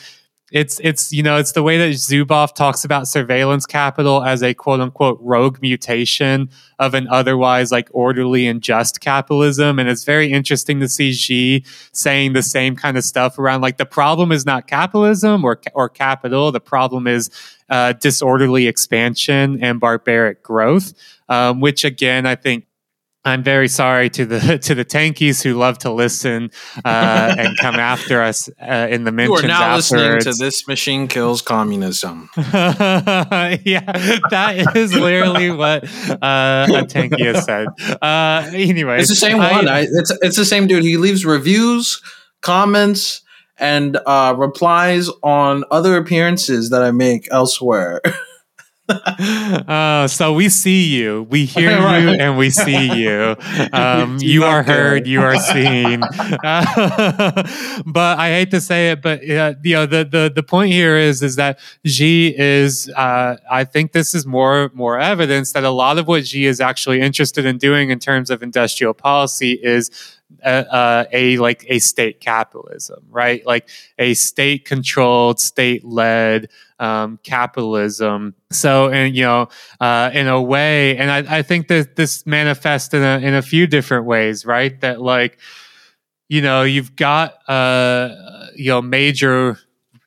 it's 0.50 0.80
it's 0.82 1.12
you 1.12 1.22
know 1.22 1.36
it's 1.36 1.52
the 1.52 1.62
way 1.62 1.76
that 1.78 1.90
Zuboff 1.90 2.54
talks 2.54 2.84
about 2.84 3.06
surveillance 3.06 3.66
capital 3.66 4.24
as 4.24 4.42
a 4.42 4.54
quote 4.54 4.80
unquote 4.80 5.18
rogue 5.20 5.58
mutation 5.60 6.48
of 6.78 6.94
an 6.94 7.06
otherwise 7.08 7.70
like 7.70 7.88
orderly 7.92 8.46
and 8.46 8.62
just 8.62 9.00
capitalism. 9.00 9.78
And 9.78 9.88
it's 9.88 10.04
very 10.04 10.32
interesting 10.32 10.80
to 10.80 10.88
see 10.88 11.12
Xi 11.12 11.64
saying 11.92 12.32
the 12.32 12.42
same 12.42 12.76
kind 12.76 12.96
of 12.96 13.04
stuff 13.04 13.38
around 13.38 13.60
like 13.60 13.76
the 13.76 13.86
problem 13.86 14.32
is 14.32 14.46
not 14.46 14.66
capitalism 14.66 15.44
or 15.44 15.60
or 15.74 15.88
capital. 15.88 16.50
The 16.50 16.60
problem 16.60 17.06
is 17.06 17.30
uh, 17.68 17.92
disorderly 17.92 18.66
expansion 18.66 19.62
and 19.62 19.78
barbaric 19.78 20.42
growth 20.42 20.94
um, 21.28 21.60
which 21.60 21.84
again 21.84 22.26
I 22.26 22.34
think 22.34 22.64
I'm 23.24 23.42
very 23.42 23.68
sorry 23.68 24.10
to 24.10 24.24
the 24.24 24.58
to 24.62 24.74
the 24.74 24.84
tankies 24.84 25.42
who 25.42 25.54
love 25.54 25.78
to 25.78 25.92
listen 25.92 26.50
uh, 26.84 27.34
and 27.38 27.56
come 27.58 27.74
after 27.74 28.22
us 28.22 28.48
uh, 28.60 28.88
in 28.90 29.04
the 29.04 29.12
mentions. 29.12 29.42
You 29.42 29.46
are 29.46 29.48
now 29.48 29.76
afterwards. 29.76 29.92
listening 29.92 30.34
to 30.34 30.44
this 30.44 30.68
machine 30.68 31.08
kills 31.08 31.42
communism. 31.42 32.30
yeah, 32.36 33.58
that 34.30 34.72
is 34.76 34.94
literally 34.94 35.50
what 35.50 35.84
uh, 35.84 36.66
a 36.68 36.86
tanky 36.86 37.24
has 37.32 37.44
said. 37.44 37.68
Uh, 38.00 38.50
anyway, 38.54 39.00
it's 39.00 39.10
the 39.10 39.16
same 39.16 39.40
I, 39.40 39.52
one. 39.52 39.68
I, 39.68 39.80
it's 39.90 40.10
it's 40.22 40.36
the 40.36 40.44
same 40.44 40.66
dude. 40.66 40.84
He 40.84 40.96
leaves 40.96 41.26
reviews, 41.26 42.00
comments, 42.40 43.22
and 43.58 43.98
uh, 44.06 44.34
replies 44.38 45.10
on 45.22 45.64
other 45.70 45.96
appearances 45.96 46.70
that 46.70 46.82
I 46.82 46.92
make 46.92 47.28
elsewhere. 47.30 48.00
uh, 49.68 50.08
so 50.08 50.32
we 50.32 50.48
see 50.48 50.84
you, 50.96 51.26
we 51.28 51.44
hear 51.56 51.78
right. 51.78 52.02
you, 52.02 52.08
and 52.10 52.38
we 52.38 52.50
see 52.50 52.92
you. 52.92 53.36
Um, 53.72 54.18
you 54.20 54.44
are 54.44 54.62
heard, 54.62 55.06
you 55.06 55.20
are 55.20 55.36
seen. 55.36 56.02
Uh, 56.02 57.42
but 57.86 58.18
I 58.18 58.30
hate 58.30 58.50
to 58.52 58.60
say 58.60 58.90
it, 58.90 59.02
but 59.02 59.20
uh, 59.28 59.54
you 59.62 59.74
know 59.74 59.86
the, 59.86 60.04
the 60.04 60.32
the 60.34 60.42
point 60.42 60.72
here 60.72 60.96
is 60.96 61.22
is 61.22 61.36
that 61.36 61.58
Xi 61.84 62.34
is. 62.36 62.88
Uh, 62.96 63.36
I 63.50 63.64
think 63.64 63.92
this 63.92 64.14
is 64.14 64.26
more 64.26 64.70
more 64.74 64.98
evidence 64.98 65.52
that 65.52 65.64
a 65.64 65.70
lot 65.70 65.98
of 65.98 66.08
what 66.08 66.26
Xi 66.26 66.46
is 66.46 66.60
actually 66.60 67.00
interested 67.00 67.44
in 67.44 67.58
doing 67.58 67.90
in 67.90 67.98
terms 67.98 68.30
of 68.30 68.42
industrial 68.42 68.94
policy 68.94 69.52
is 69.62 69.90
a, 70.42 70.74
uh, 70.74 71.04
a, 71.12 71.38
like 71.38 71.64
a 71.68 71.78
state 71.78 72.20
capitalism, 72.20 73.04
right? 73.10 73.44
Like 73.46 73.68
a 73.98 74.14
state 74.14 74.64
controlled, 74.64 75.40
state 75.40 75.84
led 75.84 76.48
um, 76.78 77.18
capitalism. 77.22 78.34
So, 78.50 78.90
and 78.90 79.14
you 79.16 79.22
know, 79.22 79.48
uh, 79.80 80.10
in 80.12 80.28
a 80.28 80.40
way, 80.40 80.96
and 80.96 81.10
I, 81.10 81.38
I 81.38 81.42
think 81.42 81.68
that 81.68 81.96
this 81.96 82.26
manifests 82.26 82.94
in 82.94 83.02
a 83.02 83.18
in 83.18 83.34
a 83.34 83.42
few 83.42 83.66
different 83.66 84.06
ways, 84.06 84.44
right? 84.44 84.80
That 84.80 85.00
like 85.00 85.38
you 86.28 86.42
know, 86.42 86.62
you've 86.62 86.94
got 86.94 87.48
uh, 87.48 88.14
you 88.54 88.70
know 88.70 88.82
major 88.82 89.58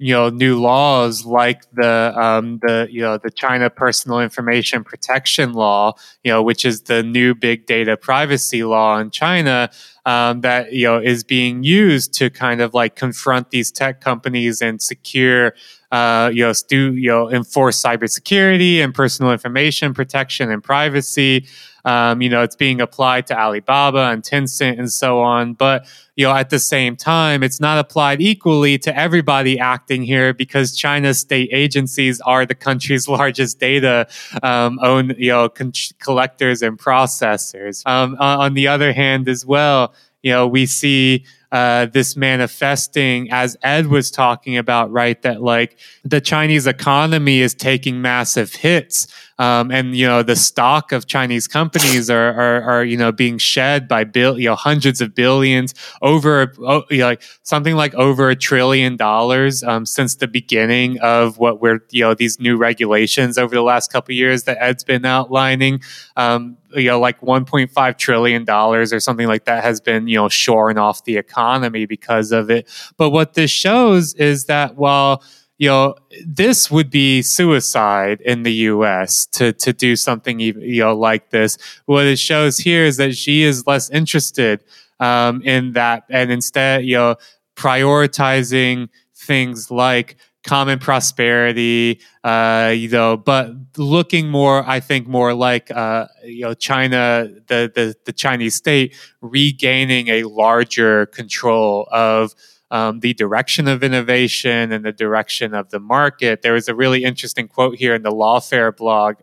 you 0.01 0.13
know 0.13 0.29
new 0.29 0.59
laws 0.59 1.25
like 1.25 1.61
the 1.73 2.11
um, 2.19 2.59
the 2.63 2.87
you 2.89 3.01
know 3.01 3.19
the 3.19 3.29
China 3.29 3.69
Personal 3.69 4.19
Information 4.19 4.83
Protection 4.83 5.53
Law, 5.53 5.93
you 6.23 6.31
know, 6.31 6.41
which 6.41 6.65
is 6.65 6.81
the 6.81 7.03
new 7.03 7.35
big 7.35 7.67
data 7.67 7.95
privacy 7.95 8.63
law 8.63 8.97
in 8.97 9.11
China 9.11 9.69
um, 10.07 10.41
that 10.41 10.73
you 10.73 10.85
know 10.87 10.97
is 10.97 11.23
being 11.23 11.63
used 11.63 12.15
to 12.15 12.31
kind 12.31 12.61
of 12.61 12.73
like 12.73 12.95
confront 12.95 13.51
these 13.51 13.71
tech 13.71 14.01
companies 14.01 14.59
and 14.61 14.81
secure. 14.81 15.53
Uh, 15.91 16.31
you 16.33 16.41
know, 16.41 16.53
stu- 16.53 16.95
you 16.95 17.09
know, 17.09 17.29
enforce 17.29 17.79
cybersecurity 17.81 18.77
and 18.77 18.95
personal 18.95 19.31
information 19.33 19.93
protection 19.93 20.49
and 20.49 20.63
privacy. 20.63 21.45
Um, 21.85 22.21
you 22.21 22.29
know, 22.29 22.43
it's 22.43 22.55
being 22.55 22.81
applied 22.81 23.27
to 23.27 23.39
Alibaba 23.39 24.09
and 24.11 24.23
Tencent 24.23 24.77
and 24.77 24.91
so 24.91 25.19
on. 25.19 25.53
But 25.53 25.85
you 26.15 26.25
know, 26.25 26.33
at 26.33 26.49
the 26.49 26.59
same 26.59 26.95
time, 26.95 27.41
it's 27.41 27.59
not 27.59 27.79
applied 27.79 28.21
equally 28.21 28.77
to 28.79 28.95
everybody 28.95 29.57
acting 29.57 30.03
here 30.03 30.33
because 30.33 30.75
China's 30.75 31.19
state 31.19 31.49
agencies 31.51 32.21
are 32.21 32.45
the 32.45 32.55
country's 32.55 33.07
largest 33.19 33.59
data 33.59 34.07
um, 34.43 34.79
own, 34.83 35.15
you 35.17 35.31
know, 35.31 35.49
con- 35.49 35.73
collectors 35.99 36.61
and 36.61 36.77
processors. 36.77 37.85
Um, 37.87 38.17
on 38.19 38.53
the 38.53 38.67
other 38.67 38.93
hand, 38.93 39.27
as 39.27 39.45
well, 39.45 39.93
you 40.21 40.31
know, 40.31 40.47
we 40.47 40.65
see 40.65 41.25
uh, 41.51 41.87
this 41.87 42.15
manifesting 42.15 43.29
as 43.31 43.57
Ed 43.61 43.87
was 43.87 44.09
talking 44.09 44.57
about, 44.57 44.91
right? 44.91 45.21
That 45.21 45.41
like 45.41 45.77
the 46.03 46.21
Chinese 46.21 46.67
economy 46.67 47.41
is 47.41 47.53
taking 47.53 48.01
massive 48.01 48.53
hits. 48.53 49.07
Um, 49.41 49.71
and 49.71 49.95
you 49.97 50.05
know 50.05 50.21
the 50.21 50.35
stock 50.35 50.91
of 50.91 51.07
Chinese 51.07 51.47
companies 51.47 52.11
are, 52.11 52.29
are, 52.29 52.61
are 52.61 52.83
you 52.85 52.95
know 52.95 53.11
being 53.11 53.39
shed 53.39 53.87
by 53.87 54.03
bill 54.03 54.37
you 54.37 54.45
know 54.45 54.55
hundreds 54.55 55.01
of 55.01 55.15
billions 55.15 55.73
over 56.03 56.53
oh, 56.59 56.83
you 56.91 56.99
know, 56.99 57.07
like 57.07 57.23
something 57.41 57.75
like 57.75 57.95
over 57.95 58.29
a 58.29 58.35
trillion 58.35 58.97
dollars 58.97 59.63
um, 59.63 59.87
since 59.87 60.13
the 60.13 60.27
beginning 60.27 60.99
of 60.99 61.39
what 61.39 61.59
we're 61.59 61.79
you 61.89 62.03
know 62.03 62.13
these 62.13 62.39
new 62.39 62.55
regulations 62.55 63.39
over 63.39 63.55
the 63.55 63.63
last 63.63 63.91
couple 63.91 64.13
years 64.13 64.43
that 64.43 64.57
Ed's 64.61 64.83
been 64.83 65.05
outlining. 65.05 65.81
Um, 66.15 66.57
you 66.75 66.85
know 66.85 66.99
like 66.99 67.19
1.5 67.21 67.97
trillion 67.97 68.45
dollars 68.45 68.93
or 68.93 68.99
something 68.99 69.27
like 69.27 69.45
that 69.45 69.63
has 69.63 69.81
been 69.81 70.07
you 70.07 70.15
know 70.15 70.29
shorn 70.29 70.77
off 70.77 71.03
the 71.03 71.17
economy 71.17 71.85
because 71.85 72.31
of 72.31 72.49
it 72.49 72.69
but 72.95 73.09
what 73.09 73.33
this 73.33 73.51
shows 73.51 74.13
is 74.13 74.45
that 74.45 74.77
while 74.77 75.21
you 75.61 75.67
know 75.67 75.93
this 76.25 76.71
would 76.71 76.89
be 76.89 77.21
suicide 77.21 78.19
in 78.21 78.41
the 78.41 78.53
US 78.71 79.27
to 79.27 79.53
to 79.53 79.71
do 79.71 79.95
something 79.95 80.39
you 80.39 80.81
know 80.81 80.95
like 80.95 81.29
this 81.29 81.59
what 81.85 82.05
it 82.05 82.17
shows 82.17 82.57
here 82.57 82.83
is 82.83 82.97
that 82.97 83.15
Xi 83.15 83.43
is 83.43 83.67
less 83.67 83.87
interested 83.91 84.63
um, 84.99 85.43
in 85.43 85.73
that 85.73 86.03
and 86.09 86.31
instead 86.31 86.83
you 86.83 86.95
know 86.95 87.15
prioritizing 87.55 88.89
things 89.15 89.69
like 89.69 90.17
common 90.43 90.79
prosperity, 90.79 91.99
uh, 92.23 92.73
you 92.75 92.89
know, 92.89 93.15
but 93.15 93.51
looking 93.77 94.27
more, 94.29 94.67
I 94.67 94.79
think, 94.79 95.07
more 95.07 95.35
like 95.35 95.69
uh, 95.69 96.07
you 96.25 96.41
know, 96.41 96.55
China, 96.55 97.29
the, 97.45 97.71
the 97.73 97.95
the 98.05 98.13
Chinese 98.13 98.55
state 98.55 98.95
regaining 99.21 100.07
a 100.07 100.23
larger 100.23 101.05
control 101.05 101.87
of. 101.91 102.33
Um, 102.71 103.01
the 103.01 103.13
direction 103.13 103.67
of 103.67 103.83
innovation 103.83 104.71
and 104.71 104.85
the 104.85 104.93
direction 104.93 105.53
of 105.53 105.69
the 105.71 105.79
market. 105.79 106.41
There 106.41 106.53
was 106.53 106.69
a 106.69 106.73
really 106.73 107.03
interesting 107.03 107.49
quote 107.49 107.75
here 107.75 107.93
in 107.93 108.01
the 108.01 108.11
Lawfare 108.11 108.75
blog 108.75 109.17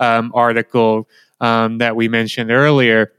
um, 0.00 0.32
article 0.34 1.06
um, 1.40 1.78
that 1.78 1.94
we 1.94 2.08
mentioned 2.08 2.50
earlier 2.50 3.12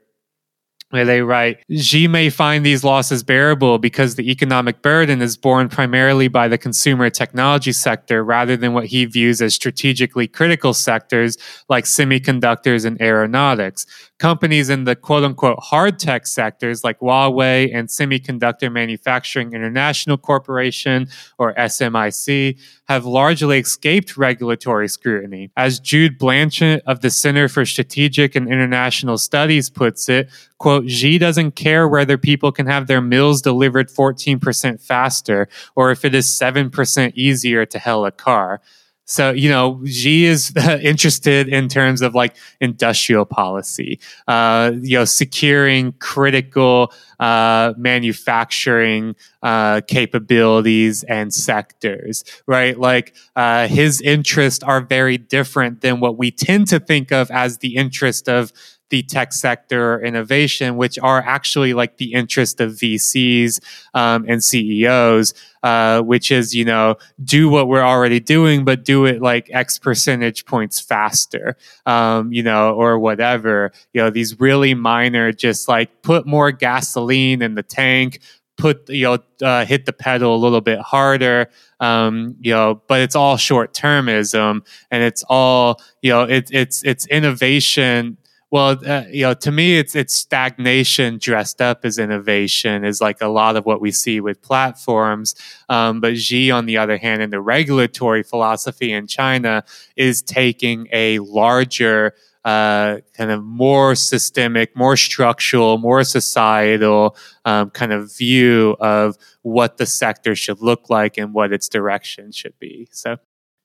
where 0.90 1.06
they 1.06 1.22
write 1.22 1.60
Xi 1.76 2.08
may 2.08 2.30
find 2.30 2.66
these 2.66 2.84
losses 2.84 3.24
bearable 3.24 3.78
because 3.78 4.16
the 4.16 4.30
economic 4.32 4.82
burden 4.82 5.22
is 5.22 5.36
borne 5.36 5.68
primarily 5.68 6.28
by 6.28 6.48
the 6.48 6.58
consumer 6.58 7.10
technology 7.10 7.72
sector 7.72 8.24
rather 8.24 8.56
than 8.56 8.74
what 8.74 8.86
he 8.86 9.06
views 9.06 9.42
as 9.42 9.54
strategically 9.54 10.28
critical 10.28 10.74
sectors 10.74 11.38
like 11.68 11.84
semiconductors 11.84 12.86
and 12.86 13.02
aeronautics. 13.02 13.86
Companies 14.20 14.70
in 14.70 14.86
the 14.86 14.96
quote 14.96 15.24
unquote 15.24 15.60
hard 15.60 16.00
tech 16.00 16.26
sectors 16.26 16.84
like 16.84 17.00
Huawei 17.00 17.70
and 17.74 17.88
Semiconductor 17.88 18.72
Manufacturing 18.72 19.54
International 19.54 20.18
Corporation 20.18 21.08
or 21.38 21.54
SMIC 21.56 22.60
have 22.88 23.06
largely 23.06 23.60
escaped 23.60 24.16
regulatory 24.16 24.88
scrutiny. 24.88 25.52
As 25.58 25.80
Jude 25.80 26.18
Blanchette 26.18 26.82
of 26.86 27.02
the 27.02 27.10
Center 27.10 27.48
for 27.48 27.66
Strategic 27.66 28.36
and 28.36 28.48
International 28.48 29.18
Studies 29.18 29.70
puts 29.70 30.08
it, 30.08 30.30
quote, 30.58 30.90
Xi 30.90 31.18
doesn't 31.18 31.52
care 31.52 31.88
whether 31.88 32.18
people 32.18 32.52
can 32.52 32.66
have 32.66 32.88
their 32.88 33.02
meals 33.02 33.42
delivered 33.42 33.90
14% 33.90 34.82
faster 34.82 35.50
or 35.76 35.92
if 35.92 36.06
it 36.06 36.16
is 36.16 36.28
7% 36.28 37.14
easier 37.16 37.66
to 37.66 37.80
hail 37.80 38.06
a 38.06 38.12
car. 38.12 38.62
So, 39.08 39.32
you 39.32 39.50
know, 39.50 39.82
Xi 39.86 40.26
is 40.26 40.54
interested 40.58 41.48
in 41.48 41.70
terms 41.70 42.02
of 42.02 42.14
like 42.14 42.36
industrial 42.60 43.26
policy, 43.26 44.00
uh, 44.28 44.74
you 44.82 44.98
know, 44.98 45.06
securing 45.06 45.94
critical 45.94 46.92
uh, 47.20 47.74
manufacturing 47.78 49.16
uh, 49.42 49.82
capabilities 49.88 51.04
and 51.04 51.34
sectors, 51.34 52.26
right? 52.48 52.78
Like 52.78 53.16
uh, 53.36 53.68
his 53.68 54.02
interests 54.02 54.62
are 54.62 54.82
very 54.82 55.18
different 55.18 55.80
than 55.82 56.02
what 56.02 56.18
we 56.18 56.30
tend 56.30 56.68
to 56.68 56.80
think 56.80 57.12
of 57.14 57.32
as 57.32 57.60
the 57.60 57.78
interest 57.78 58.28
of 58.28 58.52
the 58.90 59.04
tech 59.04 59.34
sector 59.34 60.02
innovation, 60.02 60.78
which 60.78 60.98
are 61.00 61.22
actually 61.22 61.74
like 61.74 61.98
the 61.98 62.14
interest 62.14 62.62
of 62.62 62.72
VCs 62.74 63.60
um, 63.94 64.26
and 64.28 64.44
CEOs, 64.44 65.34
uh, 65.64 66.02
which 66.02 66.32
is, 66.32 66.56
you 66.56 66.66
know, 66.66 66.96
do 67.24 67.50
what 67.50 67.68
we're 67.68 67.84
already 67.84 68.20
doing, 68.20 68.64
but 68.64 68.86
do 68.86 69.06
it 69.06 69.22
like 69.22 69.50
X 69.52 69.78
percentage 69.78 70.46
points 70.46 70.80
faster, 70.80 71.58
um, 71.86 72.32
you 72.32 72.44
know, 72.44 72.74
or 72.74 72.98
whatever. 73.00 73.72
You 73.94 74.02
know, 74.02 74.10
these 74.10 74.40
really 74.40 74.74
minor, 74.74 75.32
just 75.32 75.68
like 75.68 76.02
put 76.02 76.26
more 76.26 76.52
gasoline 76.52 77.42
in 77.42 77.56
the 77.56 77.64
tank, 77.64 78.20
put 78.58 78.90
you 78.90 79.04
know 79.04 79.18
uh, 79.46 79.66
hit 79.66 79.86
the 79.86 79.94
pedal 79.94 80.36
a 80.36 80.38
little 80.38 80.62
bit 80.62 80.80
harder 80.80 81.48
um, 81.80 82.36
you 82.42 82.52
know 82.52 82.82
but 82.88 83.02
it's 83.02 83.16
all 83.16 83.38
short 83.38 83.74
termism 83.74 84.66
and 84.90 85.04
it's 85.04 85.24
all 85.30 85.80
you 86.02 86.10
know 86.10 86.24
it, 86.24 86.50
it's 86.52 86.84
it's 86.84 87.06
innovation 87.08 88.18
well, 88.50 88.78
uh, 88.86 89.04
you 89.10 89.24
know, 89.24 89.34
to 89.34 89.52
me, 89.52 89.78
it's 89.78 89.94
it's 89.94 90.14
stagnation 90.14 91.18
dressed 91.18 91.62
up 91.62 91.84
as 91.84 92.00
innovation 92.00 92.86
is 92.86 93.02
like 93.02 93.22
a 93.22 93.28
lot 93.28 93.58
of 93.58 93.66
what 93.66 93.82
we 93.82 93.92
see 93.92 94.22
with 94.22 94.42
platforms. 94.42 95.36
Um, 95.68 96.00
but 96.00 96.18
Xi, 96.18 96.50
on 96.50 96.66
the 96.66 96.78
other 96.78 96.98
hand, 96.98 97.22
in 97.22 97.30
the 97.30 97.42
regulatory 97.42 98.24
philosophy 98.24 98.94
in 98.94 99.08
China, 99.08 99.66
is 99.98 100.22
taking 100.22 100.88
a 100.94 101.20
larger 101.20 102.14
uh, 102.46 103.00
kind 103.18 103.32
of 103.32 103.44
more 103.44 103.94
systemic, 103.96 104.74
more 104.78 104.96
structural, 104.96 105.78
more 105.78 106.06
societal 106.06 107.18
um, 107.44 107.70
kind 107.72 107.92
of 107.92 108.16
view 108.16 108.78
of 108.80 109.18
what 109.42 109.76
the 109.76 109.86
sector 109.86 110.34
should 110.34 110.62
look 110.62 110.90
like 110.90 111.18
and 111.18 111.34
what 111.34 111.52
its 111.52 111.68
direction 111.68 112.32
should 112.32 112.58
be. 112.60 112.88
So 112.94 113.18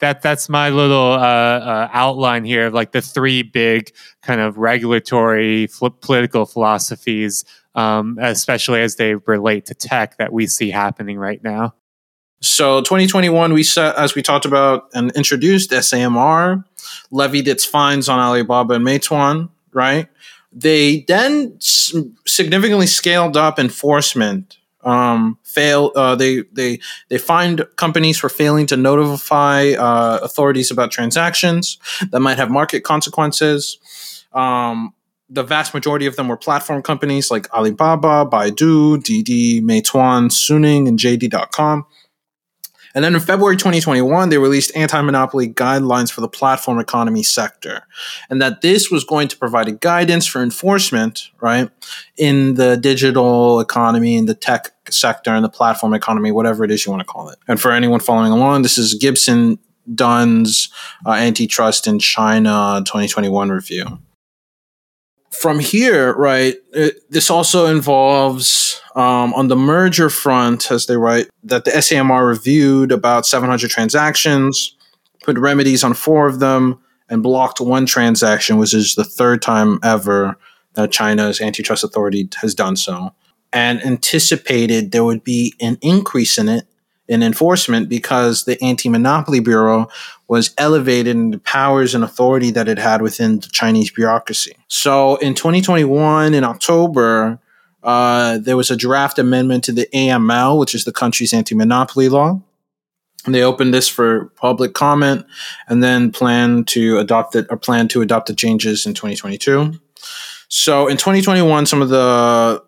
that 0.03 0.21
that's 0.21 0.49
my 0.49 0.69
little 0.69 1.13
uh, 1.13 1.17
uh, 1.17 1.89
outline 1.93 2.45
here 2.45 2.67
of 2.67 2.75
like 2.75 2.91
the 2.91 3.01
three 3.01 3.43
big 3.43 3.93
kind 4.21 4.41
of 4.41 4.59
regulatory 4.59 5.69
fl- 5.69 5.89
political 6.01 6.45
philosophies, 6.45 7.45
um, 7.77 8.19
especially 8.21 8.81
as 8.81 8.97
they 8.97 9.15
relate 9.15 9.65
to 9.67 9.75
tech 9.75 10.19
that 10.19 10.33
we 10.33 10.49
see 10.49 10.71
happening 10.71 11.19
right 11.19 11.43
now. 11.43 11.75
So 12.41 12.81
2021, 12.81 13.53
we 13.53 13.63
set 13.63 13.95
as 13.95 14.17
we 14.17 14.23
talked 14.23 14.45
about 14.45 14.89
and 14.93 15.13
introduced 15.13 15.71
SAMR, 15.71 16.65
levied 17.13 17.47
its 17.47 17.65
fines 17.65 18.09
on 18.09 18.19
Alibaba 18.19 18.75
and 18.75 18.85
Meituan, 18.85 19.51
right? 19.73 20.09
They 20.53 21.05
then 21.07 21.57
significantly 21.61 22.89
scaled 22.89 23.37
up 23.37 23.61
enforcement 23.61 24.59
um, 24.83 25.39
fail. 25.43 25.93
Uh, 25.95 26.15
they 26.15 26.43
they 26.53 26.81
they 27.09 27.19
find 27.19 27.67
companies 27.77 28.19
for 28.19 28.29
failing 28.29 28.67
to 28.67 28.77
notify 28.77 29.73
uh, 29.73 30.19
authorities 30.23 30.71
about 30.71 30.91
transactions 30.91 31.79
that 32.11 32.21
might 32.21 32.39
have 32.39 32.51
market 32.51 32.85
consequences. 32.85 33.79
Um, 34.33 34.95
the 35.29 35.43
vast 35.43 35.73
majority 35.73 36.07
of 36.07 36.17
them 36.17 36.29
were 36.29 36.37
platform 36.37 36.83
companies 36.83 37.31
like 37.31 37.53
Alibaba, 37.55 38.27
Baidu, 38.31 39.03
Didi, 39.03 39.63
Meituan, 39.63 40.31
Suning, 40.31 40.87
and 40.87 40.99
JD.com. 40.99 41.87
And 42.95 43.05
then 43.05 43.15
in 43.15 43.21
February 43.21 43.57
2021, 43.57 44.29
they 44.29 44.39
released 44.39 44.75
anti 44.77 45.01
monopoly 45.01 45.49
guidelines 45.49 46.11
for 46.11 46.21
the 46.21 46.29
platform 46.29 46.79
economy 46.79 47.23
sector. 47.23 47.87
And 48.31 48.41
that 48.43 48.61
this 48.61 48.91
was 48.91 49.05
going 49.05 49.29
to 49.29 49.37
provide 49.37 49.69
a 49.69 49.73
guidance 49.73 50.27
for 50.27 50.43
enforcement, 50.43 51.31
right, 51.41 51.71
in 52.17 52.55
the 52.55 52.77
digital 52.77 53.61
economy, 53.61 54.17
in 54.17 54.27
the 54.27 54.35
tech 54.35 54.71
sector, 54.91 55.31
and 55.35 55.45
the 55.45 55.49
platform 55.49 55.95
economy, 55.95 56.33
whatever 56.33 56.65
it 56.65 56.71
is 56.71 56.85
you 56.85 56.93
want 56.93 57.01
to 57.01 57.07
call 57.07 57.29
it. 57.29 57.39
And 57.49 57.61
for 57.61 57.73
anyone 57.73 58.01
following 58.01 58.33
along, 58.33 58.63
this 58.63 58.79
is 58.79 58.95
Gibson 58.95 59.59
Dunn's 59.95 60.69
uh, 61.07 61.13
Antitrust 61.13 61.87
in 61.87 61.99
China 61.99 62.83
2021 62.85 63.51
review 63.51 63.99
from 65.33 65.59
here, 65.59 66.13
right, 66.15 66.57
it, 66.73 67.11
this 67.11 67.31
also 67.31 67.67
involves 67.67 68.81
um, 68.95 69.33
on 69.35 69.49
the 69.49 69.57
merger 69.57 70.11
front, 70.11 70.71
as 70.71 70.87
they 70.87 70.97
write, 70.97 71.29
that 71.45 71.65
the 71.65 71.71
SAMR 71.71 72.27
reviewed 72.27 72.93
about 72.93 73.27
700 73.27 73.71
transactions, 73.71 74.77
put 75.25 75.39
remedies 75.39 75.83
on 75.83 75.95
four 75.95 76.27
of 76.27 76.39
them, 76.39 76.79
and 77.09 77.23
blocked 77.23 77.61
one 77.61 77.87
transaction, 77.87 78.59
which 78.59 78.75
is 78.75 78.95
the 78.95 79.05
third 79.05 79.43
time 79.43 79.79
ever 79.83 80.37
that 80.75 80.93
China's 80.93 81.41
antitrust 81.41 81.83
authority 81.83 82.29
has 82.37 82.55
done 82.55 82.77
so, 82.77 83.15
and 83.53 83.83
anticipated 83.83 84.93
there 84.93 85.05
would 85.05 85.25
be 85.25 85.55
an 85.61 85.79
increase 85.83 86.39
in 86.39 86.49
it 86.49 86.67
in 87.13 87.23
enforcement 87.23 87.91
because 87.91 88.45
the 88.45 88.61
Anti 88.65 88.89
Monopoly 88.89 89.41
Bureau 89.41 89.89
was 90.29 90.55
elevated 90.57 91.15
in 91.15 91.31
the 91.31 91.39
powers 91.39 91.95
and 91.95 92.03
authority 92.03 92.51
that 92.53 92.69
it 92.69 92.79
had 92.79 93.03
within 93.03 93.41
the 93.41 93.49
Chinese 93.49 93.91
bureaucracy. 93.91 94.57
So 94.69 95.17
in 95.17 95.35
2021, 95.35 96.33
in 96.33 96.43
October, 96.43 97.39
uh, 97.83 98.39
there 98.39 98.57
was 98.57 98.71
a 98.71 98.77
draft 98.77 99.19
amendment 99.19 99.65
to 99.65 99.73
the 99.73 99.87
AML, 99.93 100.59
which 100.59 100.75
is 100.75 100.85
the 100.85 100.93
country's 100.93 101.35
anti 101.35 101.55
monopoly 101.55 102.09
law. 102.09 102.41
And 103.27 103.35
they 103.35 103.43
opened 103.43 103.75
this 103.75 103.89
for 103.89 104.33
public 104.37 104.73
comment 104.73 105.27
and 105.69 105.83
then 105.83 106.13
plan 106.13 106.65
to 106.65 106.99
adopt 106.99 107.37
it 107.37 107.47
or 107.51 107.59
plan 107.59 107.89
to 107.89 108.01
adopt 108.01 108.27
the 108.27 108.35
changes 108.35 108.87
in 108.87 108.95
2022. 108.95 109.79
So 110.49 110.89
in 110.89 110.97
2021, 110.97 111.67
some 111.67 111.83
of 111.83 111.91
the 111.91 112.65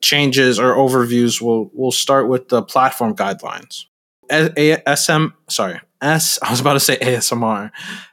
changes 0.00 0.60
or 0.60 0.74
overviews 0.74 1.40
will 1.42 1.70
will 1.74 1.92
start 1.92 2.28
with 2.28 2.48
the 2.48 2.62
platform 2.62 3.14
guidelines. 3.14 3.84
SM, 4.30 5.26
sorry, 5.48 5.80
S. 6.00 6.38
I 6.42 6.50
was 6.50 6.60
about 6.60 6.74
to 6.74 6.80
say 6.80 6.96
ASMR, 6.96 7.70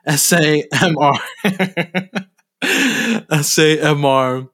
SAMR, 0.07 1.19
SAMR, 3.29 4.49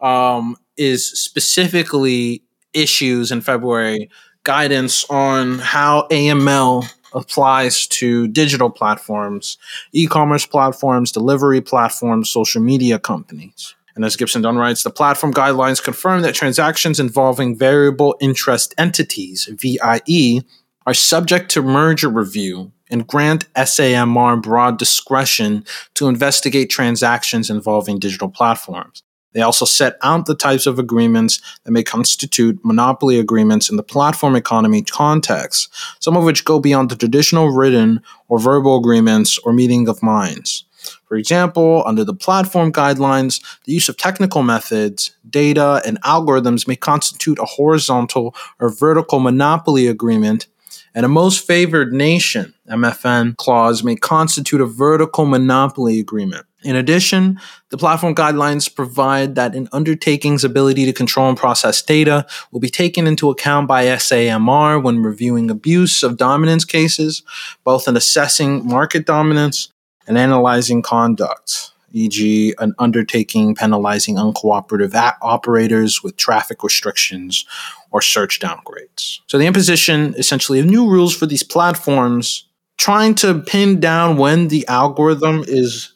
um, 0.00 0.56
is 0.76 1.10
specifically 1.20 2.42
issues 2.72 3.30
in 3.30 3.40
February 3.40 4.10
guidance 4.44 5.04
on 5.10 5.58
how 5.58 6.06
AML 6.10 6.84
applies 7.14 7.86
to 7.86 8.26
digital 8.28 8.70
platforms, 8.70 9.58
e-commerce 9.92 10.46
platforms, 10.46 11.12
delivery 11.12 11.60
platforms, 11.60 12.30
social 12.30 12.62
media 12.62 12.98
companies. 12.98 13.74
And 13.94 14.04
as 14.04 14.16
Gibson 14.16 14.42
Dunn 14.42 14.56
writes, 14.56 14.82
the 14.82 14.90
platform 14.90 15.34
guidelines 15.34 15.82
confirm 15.82 16.22
that 16.22 16.34
transactions 16.34 16.98
involving 16.98 17.56
variable 17.56 18.16
interest 18.20 18.74
entities, 18.78 19.48
VIE, 19.52 20.40
are 20.86 20.94
subject 20.94 21.50
to 21.52 21.62
merger 21.62 22.08
review 22.08 22.72
and 22.90 23.06
grant 23.06 23.52
SAMR 23.54 24.42
broad 24.42 24.78
discretion 24.78 25.64
to 25.94 26.08
investigate 26.08 26.70
transactions 26.70 27.50
involving 27.50 27.98
digital 27.98 28.28
platforms. 28.28 29.02
They 29.32 29.40
also 29.40 29.64
set 29.64 29.96
out 30.02 30.26
the 30.26 30.34
types 30.34 30.66
of 30.66 30.78
agreements 30.78 31.40
that 31.64 31.72
may 31.72 31.82
constitute 31.82 32.62
monopoly 32.64 33.18
agreements 33.18 33.70
in 33.70 33.76
the 33.76 33.82
platform 33.82 34.36
economy 34.36 34.82
context, 34.82 35.74
some 36.00 36.16
of 36.16 36.24
which 36.24 36.44
go 36.44 36.60
beyond 36.60 36.90
the 36.90 36.96
traditional 36.96 37.50
written 37.50 38.02
or 38.28 38.38
verbal 38.38 38.76
agreements 38.76 39.38
or 39.38 39.52
meeting 39.52 39.88
of 39.88 40.02
minds. 40.02 40.64
For 41.06 41.16
example, 41.16 41.82
under 41.86 42.04
the 42.04 42.14
platform 42.14 42.72
guidelines, 42.72 43.42
the 43.64 43.72
use 43.72 43.88
of 43.88 43.96
technical 43.96 44.42
methods, 44.42 45.12
data, 45.28 45.80
and 45.86 46.00
algorithms 46.02 46.66
may 46.66 46.76
constitute 46.76 47.38
a 47.38 47.44
horizontal 47.44 48.34
or 48.58 48.68
vertical 48.68 49.20
monopoly 49.20 49.86
agreement 49.86 50.48
and 50.94 51.06
a 51.06 51.08
most 51.08 51.46
favored 51.46 51.92
nation 51.92 52.54
MFN 52.68 53.36
clause 53.36 53.82
may 53.82 53.96
constitute 53.96 54.60
a 54.60 54.66
vertical 54.66 55.26
monopoly 55.26 56.00
agreement. 56.00 56.46
In 56.64 56.76
addition, 56.76 57.40
the 57.70 57.78
platform 57.78 58.14
guidelines 58.14 58.72
provide 58.72 59.34
that 59.34 59.54
an 59.56 59.68
undertaking's 59.72 60.44
ability 60.44 60.84
to 60.84 60.92
control 60.92 61.28
and 61.28 61.36
process 61.36 61.82
data 61.82 62.24
will 62.52 62.60
be 62.60 62.68
taken 62.68 63.06
into 63.06 63.30
account 63.30 63.66
by 63.66 63.86
SAMR 63.86 64.82
when 64.82 65.02
reviewing 65.02 65.50
abuse 65.50 66.02
of 66.02 66.16
dominance 66.16 66.64
cases, 66.64 67.22
both 67.64 67.88
in 67.88 67.96
assessing 67.96 68.64
market 68.66 69.06
dominance 69.06 69.72
and 70.06 70.16
analyzing 70.16 70.82
conduct 70.82 71.71
e.g., 71.92 72.54
an 72.58 72.74
undertaking 72.78 73.54
penalizing 73.54 74.16
uncooperative 74.16 74.94
operators 75.22 76.02
with 76.02 76.16
traffic 76.16 76.62
restrictions 76.62 77.44
or 77.90 78.02
search 78.02 78.40
downgrades. 78.40 79.20
So, 79.26 79.38
the 79.38 79.46
imposition 79.46 80.14
essentially 80.16 80.60
of 80.60 80.66
new 80.66 80.88
rules 80.88 81.16
for 81.16 81.26
these 81.26 81.42
platforms, 81.42 82.48
trying 82.78 83.14
to 83.16 83.40
pin 83.40 83.80
down 83.80 84.16
when 84.16 84.48
the 84.48 84.66
algorithm 84.68 85.44
is 85.46 85.92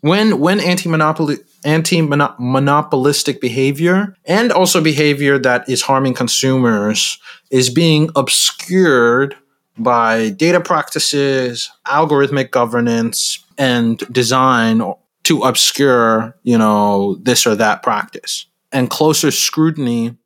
when 0.00 0.38
when 0.40 0.60
anti-monopoly 0.60 1.36
anti-monopolistic 1.64 3.40
behavior 3.40 4.16
and 4.24 4.50
also 4.50 4.80
behavior 4.80 5.38
that 5.38 5.68
is 5.68 5.82
harming 5.82 6.12
consumers 6.14 7.18
is 7.50 7.70
being 7.70 8.10
obscured 8.16 9.36
by 9.78 10.30
data 10.30 10.60
practices, 10.60 11.70
algorithmic 11.86 12.50
governance, 12.50 13.41
and 13.58 13.98
design 14.10 14.82
to 15.24 15.42
obscure, 15.42 16.36
you 16.42 16.58
know, 16.58 17.16
this 17.22 17.46
or 17.46 17.54
that 17.56 17.82
practice. 17.82 18.46
And 18.72 18.90
closer 18.90 19.30
scrutiny 19.30 20.16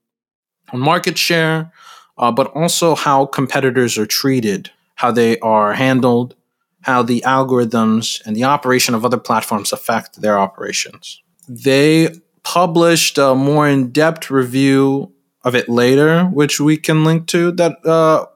on 0.73 0.81
market 0.81 1.19
share, 1.19 1.73
uh, 2.19 2.33
but 2.33 2.49
also 2.55 2.95
how 2.95 3.27
competitors 3.27 3.99
are 3.99 4.07
treated, 4.07 4.71
how 4.95 5.11
they 5.11 5.39
are 5.41 5.75
handled, 5.75 6.35
how 6.83 7.03
the 7.03 7.23
algorithms 7.27 8.25
and 8.25 8.37
the 8.37 8.45
operation 8.45 8.95
of 8.95 9.05
other 9.05 9.19
platforms 9.19 9.73
affect 9.73 10.21
their 10.21 10.39
operations. 10.39 11.21
They 11.49 12.21
published 12.43 13.19
a 13.19 13.35
more 13.35 13.69
in 13.69 13.91
depth 13.91 14.31
review 14.31 15.13
of 15.43 15.55
it 15.55 15.69
later, 15.69 16.25
which 16.27 16.61
we 16.61 16.77
can 16.77 17.05
link 17.05 17.27
to 17.29 17.53
that 17.53 17.85
uh, 17.85 18.27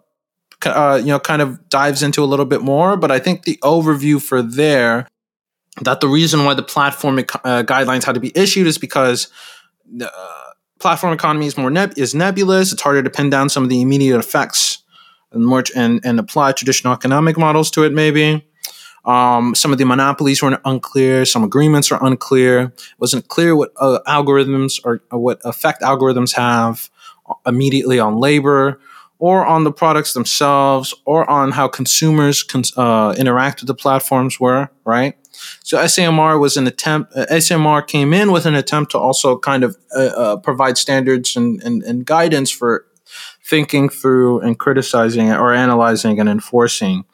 uh, 0.67 0.97
you 1.01 1.09
know, 1.09 1.19
kind 1.19 1.43
of 1.43 1.69
dives 1.69 2.03
into 2.03 2.23
a 2.23 2.27
little 2.27 2.45
bit 2.45 2.63
more. 2.63 2.97
But 2.97 3.11
I 3.11 3.19
think 3.19 3.45
the 3.45 3.59
overview 3.63 4.21
for 4.21 4.43
there 4.43 5.07
that 5.83 6.01
the 6.01 6.09
reason 6.09 6.45
why 6.45 6.55
the 6.55 6.63
platform 6.63 7.19
uh, 7.19 7.63
guidelines 7.63 8.05
had 8.05 8.15
to 8.15 8.21
be 8.21 8.33
issued 8.35 8.67
is 8.67 8.79
because 8.79 9.29
the 9.87 10.13
uh, 10.13 10.53
platform 10.79 11.13
economy 11.13 11.47
is 11.47 11.57
more 11.57 11.71
neb- 11.71 11.97
is 11.97 12.15
nebulous. 12.15 12.73
It's 12.73 12.83
harder 12.83 13.03
to 13.03 13.11
pin 13.11 13.31
down 13.31 13.49
some 13.49 13.63
of 13.63 13.69
the 13.69 13.81
immediate 13.81 14.19
effects 14.19 14.83
and 15.33 15.71
and 15.77 16.01
and 16.05 16.19
apply 16.19 16.53
traditional 16.53 16.93
economic 16.93 17.39
models 17.39 17.71
to 17.73 17.85
it. 17.85 17.93
Maybe 17.93 18.47
um, 19.05 19.55
some 19.55 19.73
of 19.73 19.79
the 19.79 19.85
monopolies 19.85 20.43
were 20.43 20.61
unclear. 20.65 21.25
Some 21.25 21.45
agreements 21.45 21.91
are 21.91 22.05
unclear. 22.05 22.61
It 22.61 22.99
wasn't 22.99 23.29
clear 23.29 23.57
what 23.57 23.73
uh, 23.77 24.01
algorithms 24.07 24.81
or, 24.85 25.03
or 25.11 25.19
what 25.19 25.41
effect 25.45 25.83
algorithms 25.83 26.37
have 26.37 26.91
immediately 27.47 28.01
on 28.01 28.19
labor 28.19 28.81
or 29.21 29.47
on 29.47 29.65
the 29.65 29.71
products 29.71 30.15
themselves 30.15 30.95
or 31.05 31.29
on 31.31 31.53
how 31.53 31.69
consumers 31.69 32.43
cons- 32.43 32.77
uh, 32.77 33.15
interact 33.19 33.61
with 33.61 33.69
the 33.69 33.75
platforms 33.75 34.41
were, 34.41 34.71
right? 34.85 35.15
So 35.63 35.79
SAMR 35.79 36.41
was 36.41 36.57
an 36.57 36.67
attempt, 36.67 37.15
uh, 37.15 37.27
SAMR 37.27 37.87
came 37.87 38.15
in 38.15 38.33
with 38.33 38.47
an 38.47 38.55
attempt 38.55 38.93
to 38.93 38.99
also 38.99 39.39
kind 39.39 39.63
of 39.63 39.77
uh, 39.95 40.01
uh, 40.01 40.37
provide 40.39 40.79
standards 40.79 41.37
and, 41.37 41.63
and, 41.63 41.83
and 41.83 42.05
guidance 42.05 42.51
for 42.51 42.87
thinking 43.45 43.91
through 43.91 44.41
and 44.41 44.59
criticizing 44.59 45.31
or 45.31 45.53
analyzing 45.53 46.19
and 46.19 46.29
enforcing 46.29 47.05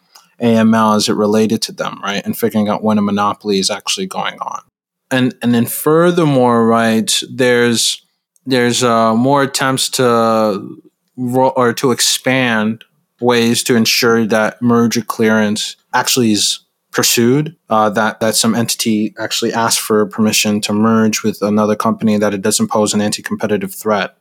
AML 0.40 0.96
as 0.96 1.08
it 1.08 1.14
related 1.14 1.60
to 1.62 1.72
them, 1.72 2.00
right? 2.02 2.24
And 2.24 2.38
figuring 2.38 2.68
out 2.68 2.84
when 2.84 2.98
a 2.98 3.02
monopoly 3.02 3.58
is 3.58 3.68
actually 3.68 4.06
going 4.06 4.38
on. 4.38 4.62
And, 5.10 5.34
and 5.42 5.52
then 5.52 5.66
furthermore, 5.66 6.66
right, 6.66 7.12
there's, 7.28 8.02
there's 8.44 8.84
uh, 8.84 9.14
more 9.14 9.42
attempts 9.42 9.88
to 9.90 10.82
or 11.16 11.72
to 11.74 11.90
expand 11.90 12.84
ways 13.20 13.62
to 13.64 13.76
ensure 13.76 14.26
that 14.26 14.60
merger 14.60 15.02
clearance 15.02 15.76
actually 15.94 16.32
is 16.32 16.60
pursued. 16.92 17.56
Uh, 17.68 17.90
that 17.90 18.20
that 18.20 18.34
some 18.34 18.54
entity 18.54 19.14
actually 19.18 19.52
asks 19.52 19.78
for 19.78 20.06
permission 20.06 20.60
to 20.62 20.72
merge 20.72 21.22
with 21.22 21.42
another 21.42 21.76
company 21.76 22.18
that 22.18 22.34
it 22.34 22.42
doesn't 22.42 22.68
pose 22.68 22.94
an 22.94 23.00
anti-competitive 23.00 23.74
threat 23.74 24.16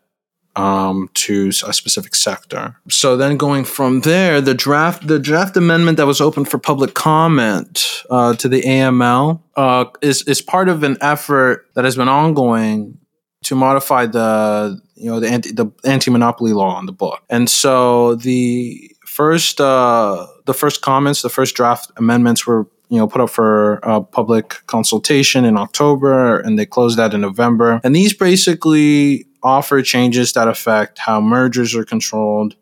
um, 0.56 1.10
to 1.14 1.50
a 1.66 1.74
specific 1.74 2.16
sector. 2.16 2.76
So 2.90 3.18
then 3.18 3.38
going 3.38 3.66
from 3.66 4.02
there, 4.02 4.42
the 4.42 4.54
draft 4.54 5.08
the 5.08 5.20
draft 5.20 5.58
amendment 5.58 5.98
that 5.98 6.08
was 6.08 6.22
open 6.22 6.46
for 6.46 6.58
public 6.58 6.94
comment 6.94 8.04
uh, 8.10 8.36
to 8.36 8.48
the 8.48 8.62
AML 8.62 9.42
uh, 9.56 9.86
is 10.02 10.24
is 10.24 10.42
part 10.42 10.70
of 10.70 10.84
an 10.84 10.98
effort 11.02 11.68
that 11.76 11.86
has 11.86 11.96
been 11.96 12.10
ongoing 12.10 12.98
to 13.44 13.56
modify 13.56 14.06
the 14.06 14.82
you 14.96 15.10
know 15.10 15.20
the 15.20 15.30
anti 15.30 15.52
the 15.52 15.68
anti 15.84 16.12
monopoly 16.12 16.54
law 16.54 16.76
on 16.76 16.86
the 16.86 16.92
book, 16.92 17.24
and 17.30 17.50
so 17.50 18.16
the 18.16 18.92
first 19.06 19.62
uh, 19.62 20.28
the 20.46 20.54
first 20.54 20.82
comments, 20.82 21.22
the 21.22 21.30
first 21.30 21.56
draft 21.56 21.92
amendments 21.98 22.48
were 22.48 22.68
you 22.90 22.98
know 22.98 23.08
put 23.08 23.22
up 23.22 23.30
for 23.30 23.80
uh, 23.84 24.02
public 24.02 24.66
consultation 24.68 25.46
in 25.46 25.58
October, 25.58 26.40
and 26.40 26.58
they 26.58 26.66
closed 26.66 26.98
that 26.98 27.14
in 27.14 27.22
November. 27.22 27.82
And 27.84 27.96
these 27.96 28.14
basically 28.14 29.26
offer 29.44 29.82
changes 29.82 30.34
that 30.34 30.48
affect 30.48 30.98
how 31.00 31.22
mergers 31.22 31.76
are 31.76 31.86
controlled, 31.86 32.56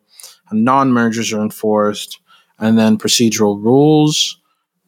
non 0.52 0.92
mergers 0.92 1.32
are 1.32 1.42
enforced, 1.42 2.20
and 2.58 2.78
then 2.78 2.98
procedural 2.98 3.62
rules 3.62 4.38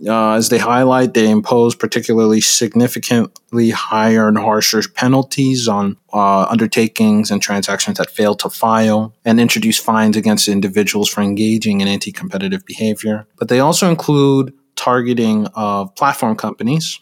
Uh, 0.04 0.32
as 0.32 0.50
they 0.50 0.58
highlight, 0.58 1.14
they 1.14 1.30
impose 1.30 1.74
particularly 1.74 2.40
significantly 2.40 3.70
higher 3.70 4.28
and 4.28 4.36
harsher 4.36 4.82
penalties 4.94 5.68
on 5.68 5.96
uh, 6.12 6.44
undertakings 6.44 7.30
and 7.30 7.40
transactions 7.40 7.96
that 7.96 8.10
fail 8.10 8.34
to 8.34 8.50
file, 8.50 9.14
and 9.24 9.40
introduce 9.40 9.78
fines 9.78 10.16
against 10.16 10.48
individuals 10.48 11.08
for 11.08 11.22
engaging 11.22 11.80
in 11.80 11.88
anti 11.88 12.12
competitive 12.12 12.66
behavior. 12.66 13.26
But 13.38 13.48
they 13.48 13.60
also 13.60 13.88
include 13.88 14.52
targeting 14.74 15.46
of 15.54 15.94
platform 15.94 16.36
companies. 16.36 17.00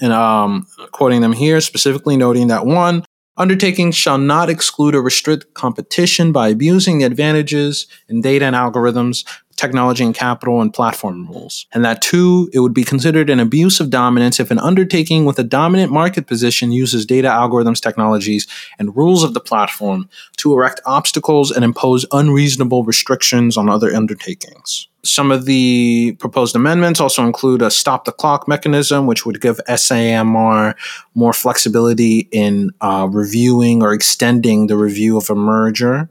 And 0.00 0.12
um, 0.12 0.66
quoting 0.90 1.20
them 1.20 1.32
here, 1.32 1.60
specifically 1.60 2.16
noting 2.16 2.48
that 2.48 2.66
one, 2.66 3.04
Undertakings 3.38 3.96
shall 3.96 4.18
not 4.18 4.50
exclude 4.50 4.94
or 4.94 5.00
restrict 5.02 5.54
competition 5.54 6.32
by 6.32 6.48
abusing 6.48 6.98
the 6.98 7.06
advantages 7.06 7.86
in 8.06 8.20
data 8.20 8.44
and 8.44 8.54
algorithms, 8.54 9.24
technology 9.56 10.04
and 10.04 10.14
capital, 10.14 10.60
and 10.60 10.72
platform 10.72 11.26
rules. 11.26 11.66
And 11.72 11.84
that 11.84 12.02
two, 12.02 12.50
it 12.52 12.60
would 12.60 12.74
be 12.74 12.84
considered 12.84 13.30
an 13.30 13.40
abuse 13.40 13.80
of 13.80 13.90
dominance 13.90 14.40
if 14.40 14.50
an 14.50 14.58
undertaking 14.58 15.24
with 15.24 15.38
a 15.38 15.44
dominant 15.44 15.92
market 15.92 16.26
position 16.26 16.72
uses 16.72 17.06
data 17.06 17.28
algorithms, 17.28 17.80
technologies, 17.80 18.46
and 18.78 18.96
rules 18.96 19.22
of 19.22 19.34
the 19.34 19.40
platform 19.40 20.08
to 20.38 20.52
erect 20.52 20.80
obstacles 20.86 21.50
and 21.50 21.64
impose 21.64 22.06
unreasonable 22.12 22.84
restrictions 22.84 23.56
on 23.56 23.68
other 23.68 23.94
undertakings. 23.94 24.88
Some 25.04 25.32
of 25.32 25.46
the 25.46 26.16
proposed 26.20 26.54
amendments 26.54 27.00
also 27.00 27.26
include 27.26 27.60
a 27.60 27.72
stop 27.72 28.04
the 28.04 28.12
clock 28.12 28.46
mechanism, 28.46 29.06
which 29.06 29.26
would 29.26 29.40
give 29.40 29.60
SAMR 29.68 30.74
more 31.14 31.32
flexibility 31.32 32.28
in 32.30 32.70
uh, 32.80 33.08
reviewing 33.10 33.82
or 33.82 33.92
extending 33.92 34.68
the 34.68 34.76
review 34.76 35.16
of 35.16 35.28
a 35.28 35.34
merger, 35.34 36.08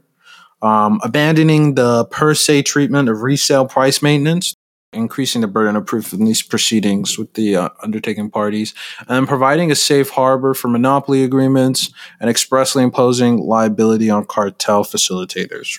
um, 0.62 1.00
abandoning 1.02 1.74
the 1.74 2.04
per 2.06 2.34
se 2.34 2.62
treatment 2.62 3.08
of 3.08 3.22
resale 3.22 3.66
price 3.66 4.00
maintenance, 4.02 4.54
increasing 4.92 5.40
the 5.40 5.48
burden 5.48 5.76
of 5.76 5.86
proof 5.86 6.12
in 6.12 6.24
these 6.24 6.42
proceedings 6.42 7.18
with 7.18 7.34
the 7.34 7.56
uh, 7.56 7.68
undertaking 7.82 8.30
parties, 8.30 8.74
and 9.08 9.26
providing 9.26 9.70
a 9.70 9.74
safe 9.74 10.10
harbor 10.10 10.54
for 10.54 10.68
monopoly 10.68 11.24
agreements 11.24 11.90
and 12.20 12.30
expressly 12.30 12.82
imposing 12.82 13.38
liability 13.38 14.08
on 14.08 14.24
cartel 14.24 14.84
facilitators 14.84 15.78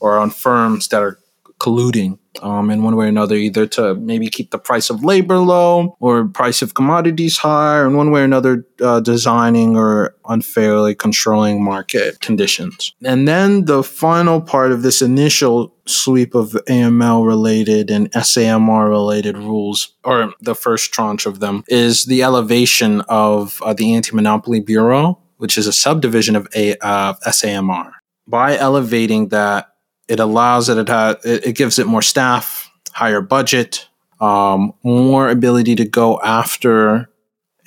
or 0.00 0.18
on 0.18 0.30
firms 0.30 0.88
that 0.88 1.02
are 1.02 1.18
colluding 1.58 2.18
um, 2.42 2.70
in 2.70 2.82
one 2.82 2.96
way 2.96 3.06
or 3.06 3.08
another, 3.08 3.34
either 3.34 3.66
to 3.66 3.94
maybe 3.94 4.28
keep 4.28 4.50
the 4.50 4.58
price 4.58 4.90
of 4.90 5.02
labor 5.04 5.38
low 5.38 5.96
or 6.00 6.26
price 6.28 6.62
of 6.62 6.74
commodities 6.74 7.38
high, 7.38 7.78
or 7.78 7.86
in 7.86 7.96
one 7.96 8.10
way 8.10 8.20
or 8.20 8.24
another, 8.24 8.66
uh, 8.80 9.00
designing 9.00 9.76
or 9.76 10.14
unfairly 10.28 10.94
controlling 10.94 11.62
market 11.62 12.20
conditions. 12.20 12.94
And 13.04 13.26
then 13.26 13.64
the 13.64 13.82
final 13.82 14.40
part 14.40 14.72
of 14.72 14.82
this 14.82 15.02
initial 15.02 15.74
sweep 15.86 16.34
of 16.34 16.50
AML 16.68 17.26
related 17.26 17.90
and 17.90 18.10
SAMR 18.12 18.88
related 18.88 19.36
rules, 19.36 19.94
or 20.04 20.32
the 20.40 20.54
first 20.54 20.92
tranche 20.92 21.26
of 21.26 21.40
them, 21.40 21.64
is 21.68 22.04
the 22.04 22.22
elevation 22.22 23.00
of 23.02 23.60
uh, 23.62 23.72
the 23.72 23.94
Anti 23.94 24.14
Monopoly 24.14 24.60
Bureau, 24.60 25.18
which 25.38 25.56
is 25.56 25.66
a 25.66 25.72
subdivision 25.72 26.36
of 26.36 26.46
a, 26.54 26.76
uh, 26.80 27.14
SAMR. 27.26 27.92
By 28.26 28.58
elevating 28.58 29.28
that 29.28 29.72
it 30.08 30.20
allows 30.20 30.68
it, 30.68 30.78
it, 30.78 30.88
ha- 30.88 31.16
it 31.24 31.54
gives 31.56 31.78
it 31.78 31.86
more 31.86 32.02
staff, 32.02 32.70
higher 32.92 33.20
budget, 33.20 33.88
um, 34.20 34.72
more 34.82 35.28
ability 35.28 35.74
to 35.76 35.84
go 35.84 36.20
after 36.20 37.08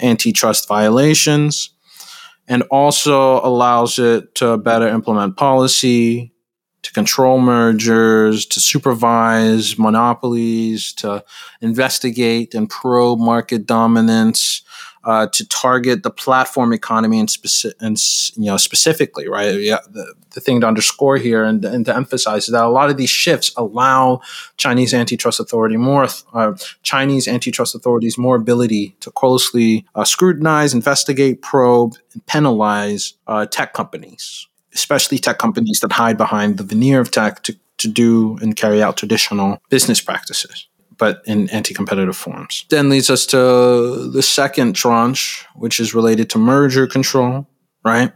antitrust 0.01 0.67
violations, 0.67 1.69
and 2.47 2.63
also 2.63 3.39
allows 3.41 3.99
it 3.99 4.35
to 4.35 4.57
better 4.57 4.87
implement 4.87 5.37
policy, 5.37 6.33
to 6.81 6.91
control 6.93 7.39
mergers, 7.39 8.45
to 8.47 8.59
supervise 8.59 9.77
monopolies, 9.77 10.93
to 10.93 11.23
investigate 11.61 12.53
and 12.53 12.69
probe 12.69 13.19
market 13.19 13.65
dominance, 13.65 14.63
uh, 15.03 15.27
to 15.27 15.47
target 15.47 16.03
the 16.03 16.11
platform 16.11 16.73
economy 16.73 17.19
and, 17.19 17.29
speci- 17.29 17.73
and 17.79 17.97
you 18.35 18.49
know 18.49 18.57
specifically, 18.57 19.27
right? 19.27 19.55
Yeah, 19.55 19.79
the, 19.89 20.13
the 20.31 20.39
thing 20.39 20.61
to 20.61 20.67
underscore 20.67 21.17
here 21.17 21.43
and, 21.43 21.63
and 21.65 21.85
to 21.85 21.95
emphasize 21.95 22.45
is 22.45 22.51
that 22.51 22.63
a 22.63 22.69
lot 22.69 22.89
of 22.89 22.97
these 22.97 23.09
shifts 23.09 23.51
allow 23.57 24.21
Chinese 24.57 24.93
antitrust 24.93 25.39
authority 25.39 25.77
more 25.77 26.07
uh, 26.33 26.53
Chinese 26.83 27.27
antitrust 27.27 27.75
authorities 27.75 28.17
more 28.17 28.35
ability 28.35 28.95
to 28.99 29.11
closely 29.11 29.85
uh, 29.95 30.03
scrutinize, 30.03 30.73
investigate, 30.73 31.41
probe, 31.41 31.95
and 32.13 32.25
penalize 32.25 33.13
uh, 33.27 33.45
tech 33.45 33.73
companies, 33.73 34.47
especially 34.73 35.17
tech 35.17 35.39
companies 35.39 35.79
that 35.79 35.91
hide 35.91 36.17
behind 36.17 36.57
the 36.57 36.63
veneer 36.63 36.99
of 36.99 37.11
tech 37.11 37.43
to, 37.43 37.57
to 37.77 37.87
do 37.87 38.37
and 38.41 38.55
carry 38.55 38.83
out 38.83 38.97
traditional 38.97 39.59
business 39.69 39.99
practices 39.99 40.67
but 41.01 41.23
in 41.25 41.49
anti-competitive 41.49 42.15
forms. 42.15 42.63
Then 42.69 42.87
leads 42.87 43.09
us 43.09 43.25
to 43.25 43.37
the 44.11 44.21
second 44.21 44.75
tranche, 44.75 45.43
which 45.55 45.79
is 45.79 45.95
related 45.95 46.29
to 46.29 46.37
merger 46.37 46.85
control, 46.85 47.47
right? 47.83 48.13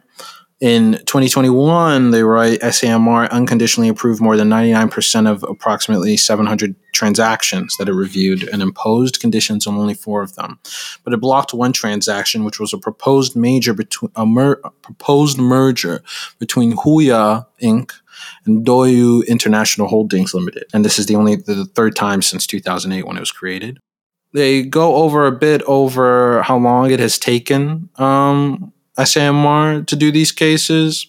In 0.62 0.94
2021, 1.06 2.12
they 2.12 2.24
write 2.24 2.62
SAMR 2.62 3.30
unconditionally 3.30 3.90
approved 3.90 4.22
more 4.22 4.38
than 4.38 4.50
99% 4.50 5.30
of 5.30 5.44
approximately 5.44 6.16
700 6.16 6.76
transactions 6.94 7.76
that 7.78 7.90
it 7.90 7.94
reviewed 7.94 8.48
and 8.48 8.62
imposed 8.62 9.20
conditions 9.20 9.68
on 9.68 9.76
only 9.76 9.94
four 9.94 10.22
of 10.22 10.36
them. 10.36 10.58
But 11.04 11.12
it 11.12 11.20
blocked 11.20 11.54
one 11.54 11.74
transaction, 11.74 12.46
which 12.46 12.58
was 12.58 12.72
a 12.72 12.78
proposed 12.78 13.36
major 13.36 13.74
between 13.74 14.12
a, 14.16 14.26
mer- 14.26 14.62
proposed 14.82 15.38
merger 15.38 16.02
between 16.40 16.78
Huya 16.78 17.46
Inc 17.62 17.92
and 18.46 18.66
DouYu 18.66 19.28
International 19.28 19.90
Holdings 19.90 20.34
Limited. 20.34 20.64
And 20.74 20.86
this 20.86 20.98
is 20.98 21.06
the 21.06 21.18
only 21.18 21.36
the 21.36 21.66
third 21.66 21.98
time 21.98 22.22
since 22.22 22.48
2008 22.48 23.06
when 23.06 23.18
it 23.18 23.20
was 23.20 23.32
created. 23.34 23.78
They 24.32 24.64
go 24.64 24.96
over 24.96 25.28
a 25.28 25.32
bit 25.34 25.62
over 25.64 26.42
how 26.44 26.58
long 26.58 26.92
it 26.92 27.00
has 27.00 27.20
taken 27.20 27.90
um, 27.98 28.74
SAMR 28.98 29.86
to 29.88 29.96
do 29.96 30.12
these 30.12 30.32
cases. 30.32 31.08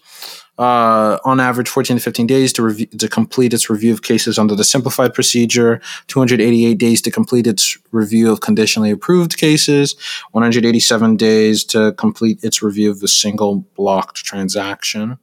Uh, 0.58 1.18
on 1.22 1.38
average, 1.38 1.68
14 1.68 1.98
to 1.98 2.02
15 2.02 2.26
days 2.26 2.50
to, 2.54 2.62
review, 2.62 2.86
to 2.86 3.08
complete 3.08 3.52
its 3.52 3.68
review 3.68 3.92
of 3.92 4.00
cases 4.00 4.38
under 4.38 4.54
the 4.54 4.64
simplified 4.64 5.12
procedure, 5.12 5.82
288 6.06 6.78
days 6.78 7.02
to 7.02 7.10
complete 7.10 7.46
its 7.46 7.76
review 7.92 8.32
of 8.32 8.40
conditionally 8.40 8.90
approved 8.90 9.36
cases, 9.36 9.94
187 10.30 11.16
days 11.16 11.62
to 11.62 11.92
complete 11.98 12.42
its 12.42 12.62
review 12.62 12.90
of 12.90 13.02
a 13.02 13.08
single 13.08 13.66
blocked 13.76 14.16
transaction 14.16 15.18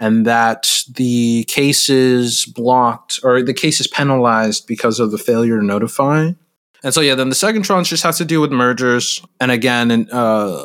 and 0.00 0.26
that 0.26 0.82
the 0.88 1.44
case 1.44 1.90
is 1.90 2.46
blocked 2.46 3.20
or 3.22 3.42
the 3.42 3.54
case 3.54 3.80
is 3.80 3.86
penalized 3.86 4.66
because 4.66 4.98
of 4.98 5.10
the 5.10 5.18
failure 5.18 5.60
to 5.60 5.64
notify. 5.64 6.30
And 6.82 6.94
so, 6.94 7.02
yeah, 7.02 7.14
then 7.14 7.28
the 7.28 7.34
second 7.34 7.62
tranche 7.62 7.90
just 7.90 8.02
has 8.02 8.16
to 8.16 8.24
do 8.24 8.40
with 8.40 8.50
mergers. 8.50 9.22
And 9.38 9.50
again, 9.50 10.08
uh, 10.10 10.64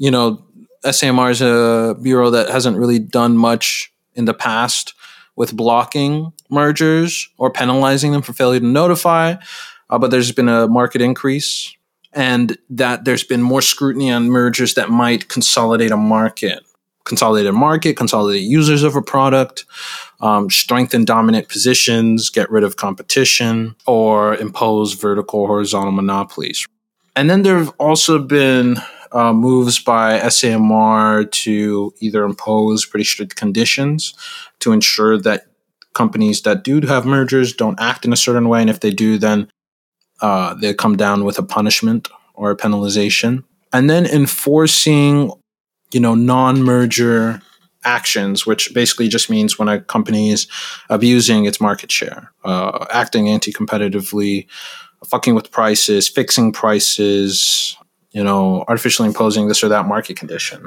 you 0.00 0.10
know, 0.10 0.42
SAMR 0.82 1.30
is 1.30 1.42
a 1.42 1.94
bureau 2.00 2.30
that 2.30 2.48
hasn't 2.48 2.78
really 2.78 2.98
done 2.98 3.36
much 3.36 3.92
in 4.14 4.24
the 4.24 4.32
past 4.32 4.94
with 5.36 5.54
blocking 5.54 6.32
mergers 6.48 7.28
or 7.36 7.50
penalizing 7.50 8.12
them 8.12 8.22
for 8.22 8.32
failure 8.32 8.60
to 8.60 8.66
notify. 8.66 9.34
Uh, 9.90 9.98
but 9.98 10.10
there's 10.10 10.32
been 10.32 10.48
a 10.48 10.66
market 10.66 11.02
increase 11.02 11.76
and 12.14 12.56
that 12.70 13.04
there's 13.04 13.24
been 13.24 13.42
more 13.42 13.60
scrutiny 13.60 14.10
on 14.10 14.30
mergers 14.30 14.72
that 14.72 14.88
might 14.88 15.28
consolidate 15.28 15.90
a 15.90 15.96
market 15.98 16.64
consolidate 17.04 17.48
a 17.48 17.52
market, 17.52 17.96
consolidate 17.96 18.42
users 18.42 18.82
of 18.82 18.94
a 18.94 19.02
product, 19.02 19.64
um, 20.20 20.48
strengthen 20.50 21.04
dominant 21.04 21.48
positions, 21.48 22.28
get 22.30 22.48
rid 22.50 22.62
of 22.62 22.76
competition, 22.76 23.74
or 23.86 24.36
impose 24.36 24.92
vertical 24.92 25.46
horizontal 25.46 25.92
monopolies. 25.92 26.66
And 27.16 27.28
then 27.28 27.42
there 27.42 27.58
have 27.58 27.72
also 27.78 28.18
been 28.18 28.76
uh, 29.12 29.32
moves 29.32 29.78
by 29.78 30.18
SAMR 30.20 31.30
to 31.30 31.94
either 32.00 32.24
impose 32.24 32.86
pretty 32.86 33.04
strict 33.04 33.36
conditions 33.36 34.14
to 34.60 34.72
ensure 34.72 35.18
that 35.18 35.46
companies 35.94 36.42
that 36.42 36.62
do 36.62 36.80
have 36.82 37.04
mergers 37.04 37.52
don't 37.52 37.80
act 37.80 38.04
in 38.04 38.12
a 38.12 38.16
certain 38.16 38.48
way. 38.48 38.60
And 38.60 38.70
if 38.70 38.80
they 38.80 38.90
do, 38.90 39.18
then 39.18 39.50
uh, 40.20 40.54
they 40.54 40.72
come 40.74 40.96
down 40.96 41.24
with 41.24 41.38
a 41.38 41.42
punishment 41.42 42.08
or 42.34 42.50
a 42.50 42.56
penalization. 42.56 43.44
And 43.72 43.88
then 43.88 44.06
enforcing 44.06 45.32
you 45.92 46.00
know, 46.00 46.14
non-merger 46.14 47.40
actions, 47.84 48.46
which 48.46 48.72
basically 48.74 49.08
just 49.08 49.30
means 49.30 49.58
when 49.58 49.68
a 49.68 49.80
company 49.80 50.30
is 50.30 50.46
abusing 50.88 51.46
its 51.46 51.60
market 51.60 51.90
share, 51.90 52.32
uh, 52.44 52.86
acting 52.90 53.28
anti-competitively, 53.28 54.46
fucking 55.06 55.34
with 55.34 55.50
prices, 55.50 56.08
fixing 56.08 56.52
prices, 56.52 57.76
you 58.12 58.24
know, 58.24 58.64
artificially 58.68 59.06
imposing 59.08 59.48
this 59.48 59.62
or 59.62 59.68
that 59.68 59.86
market 59.86 60.16
condition. 60.16 60.66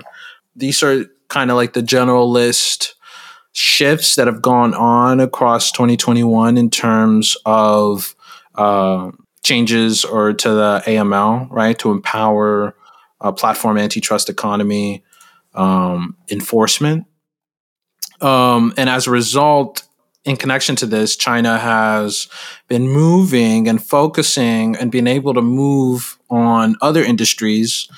These 0.55 0.83
are 0.83 1.05
kind 1.27 1.51
of 1.51 1.57
like 1.57 1.73
the 1.73 1.81
general 1.81 2.29
list 2.31 2.95
shifts 3.53 4.15
that 4.15 4.27
have 4.27 4.41
gone 4.41 4.73
on 4.73 5.19
across 5.19 5.71
2021 5.71 6.57
in 6.57 6.69
terms 6.69 7.37
of 7.45 8.15
uh, 8.55 9.11
changes 9.43 10.05
or 10.05 10.33
to 10.33 10.49
the 10.49 10.83
AML, 10.85 11.47
right, 11.51 11.77
to 11.79 11.91
empower 11.91 12.75
platform 13.31 13.77
antitrust 13.77 14.29
economy 14.29 15.03
um, 15.53 16.17
enforcement. 16.29 17.05
Um, 18.21 18.73
and 18.77 18.89
as 18.89 19.07
a 19.07 19.11
result, 19.11 19.83
in 20.25 20.37
connection 20.37 20.75
to 20.77 20.85
this, 20.85 21.15
China 21.15 21.57
has 21.57 22.27
been 22.67 22.87
moving 22.87 23.67
and 23.67 23.83
focusing 23.83 24.75
and 24.77 24.91
being 24.91 25.07
able 25.07 25.33
to 25.33 25.41
move 25.41 26.17
on 26.29 26.75
other 26.81 27.03
industries 27.03 27.89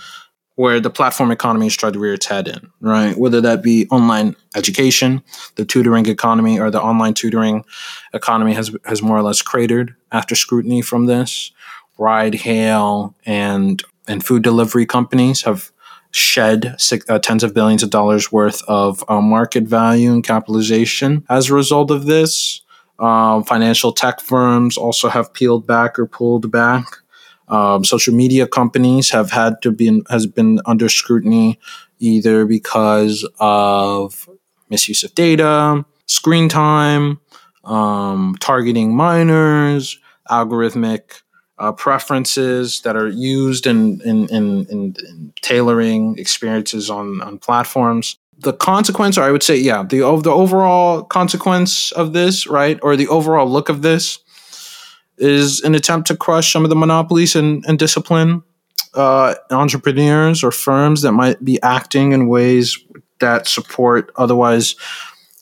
where 0.55 0.79
the 0.79 0.89
platform 0.89 1.31
economy 1.31 1.65
has 1.65 1.75
tried 1.75 1.93
to 1.93 1.99
rear 1.99 2.13
its 2.13 2.25
head 2.25 2.47
in, 2.47 2.71
right? 2.79 3.17
Whether 3.17 3.41
that 3.41 3.61
be 3.61 3.87
online 3.89 4.35
education, 4.55 5.21
the 5.55 5.65
tutoring 5.65 6.05
economy, 6.07 6.59
or 6.59 6.71
the 6.71 6.81
online 6.81 7.13
tutoring 7.13 7.65
economy 8.13 8.53
has 8.53 8.75
has 8.85 9.01
more 9.01 9.17
or 9.17 9.21
less 9.21 9.41
cratered 9.41 9.95
after 10.11 10.33
scrutiny 10.33 10.81
from 10.81 11.05
this. 11.05 11.51
Ride 11.97 12.35
hail 12.35 13.15
and 13.25 13.83
and 14.07 14.25
food 14.25 14.43
delivery 14.43 14.85
companies 14.85 15.41
have 15.43 15.71
shed 16.15 16.75
six, 16.77 17.05
uh, 17.09 17.19
tens 17.19 17.43
of 17.43 17.53
billions 17.53 17.83
of 17.83 17.89
dollars 17.89 18.31
worth 18.31 18.61
of 18.67 19.03
uh, 19.09 19.19
market 19.19 19.65
value 19.65 20.11
and 20.11 20.23
capitalization 20.23 21.25
as 21.29 21.49
a 21.49 21.53
result 21.53 21.91
of 21.91 22.05
this. 22.05 22.61
Um, 22.99 23.43
financial 23.43 23.91
tech 23.91 24.21
firms 24.21 24.77
also 24.77 25.09
have 25.09 25.33
peeled 25.33 25.67
back 25.67 25.99
or 25.99 26.05
pulled 26.05 26.49
back. 26.49 26.85
Um, 27.49 27.83
social 27.83 28.15
media 28.15 28.47
companies 28.47 29.11
have 29.11 29.29
had 29.31 29.61
to 29.63 29.71
be 29.71 30.01
has 30.09 30.25
been 30.25 30.61
under 30.65 30.87
scrutiny 30.87 31.59
either 31.99 32.45
because 32.45 33.27
of 33.39 34.29
misuse 34.69 35.03
of 35.03 35.13
data, 35.15 35.85
screen 36.07 36.47
time, 36.47 37.19
um, 37.65 38.35
targeting 38.39 38.95
minors, 38.95 39.99
algorithmic 40.29 41.21
uh, 41.57 41.71
preferences 41.71 42.81
that 42.81 42.95
are 42.95 43.07
used 43.07 43.65
in 43.67 44.01
in, 44.01 44.27
in, 44.29 44.65
in, 44.65 44.95
in 44.99 45.33
tailoring 45.41 46.17
experiences 46.17 46.89
on, 46.89 47.21
on 47.21 47.37
platforms. 47.37 48.17
The 48.37 48.53
consequence, 48.53 49.17
or 49.17 49.23
I 49.23 49.31
would 49.31 49.43
say, 49.43 49.55
yeah, 49.55 49.83
the 49.83 49.99
the 50.21 50.31
overall 50.31 51.03
consequence 51.03 51.91
of 51.93 52.13
this, 52.13 52.47
right, 52.47 52.77
or 52.81 52.95
the 52.97 53.07
overall 53.07 53.49
look 53.49 53.69
of 53.69 53.81
this, 53.81 54.19
is 55.17 55.61
an 55.61 55.75
attempt 55.75 56.07
to 56.07 56.17
crush 56.17 56.51
some 56.51 56.65
of 56.65 56.69
the 56.69 56.75
monopolies 56.75 57.35
and, 57.35 57.63
and 57.65 57.79
discipline 57.79 58.43
uh, 58.93 59.35
entrepreneurs 59.51 60.43
or 60.43 60.51
firms 60.51 61.01
that 61.01 61.11
might 61.11 61.43
be 61.43 61.61
acting 61.61 62.11
in 62.11 62.27
ways 62.27 62.77
that 63.19 63.47
support 63.47 64.11
otherwise 64.15 64.75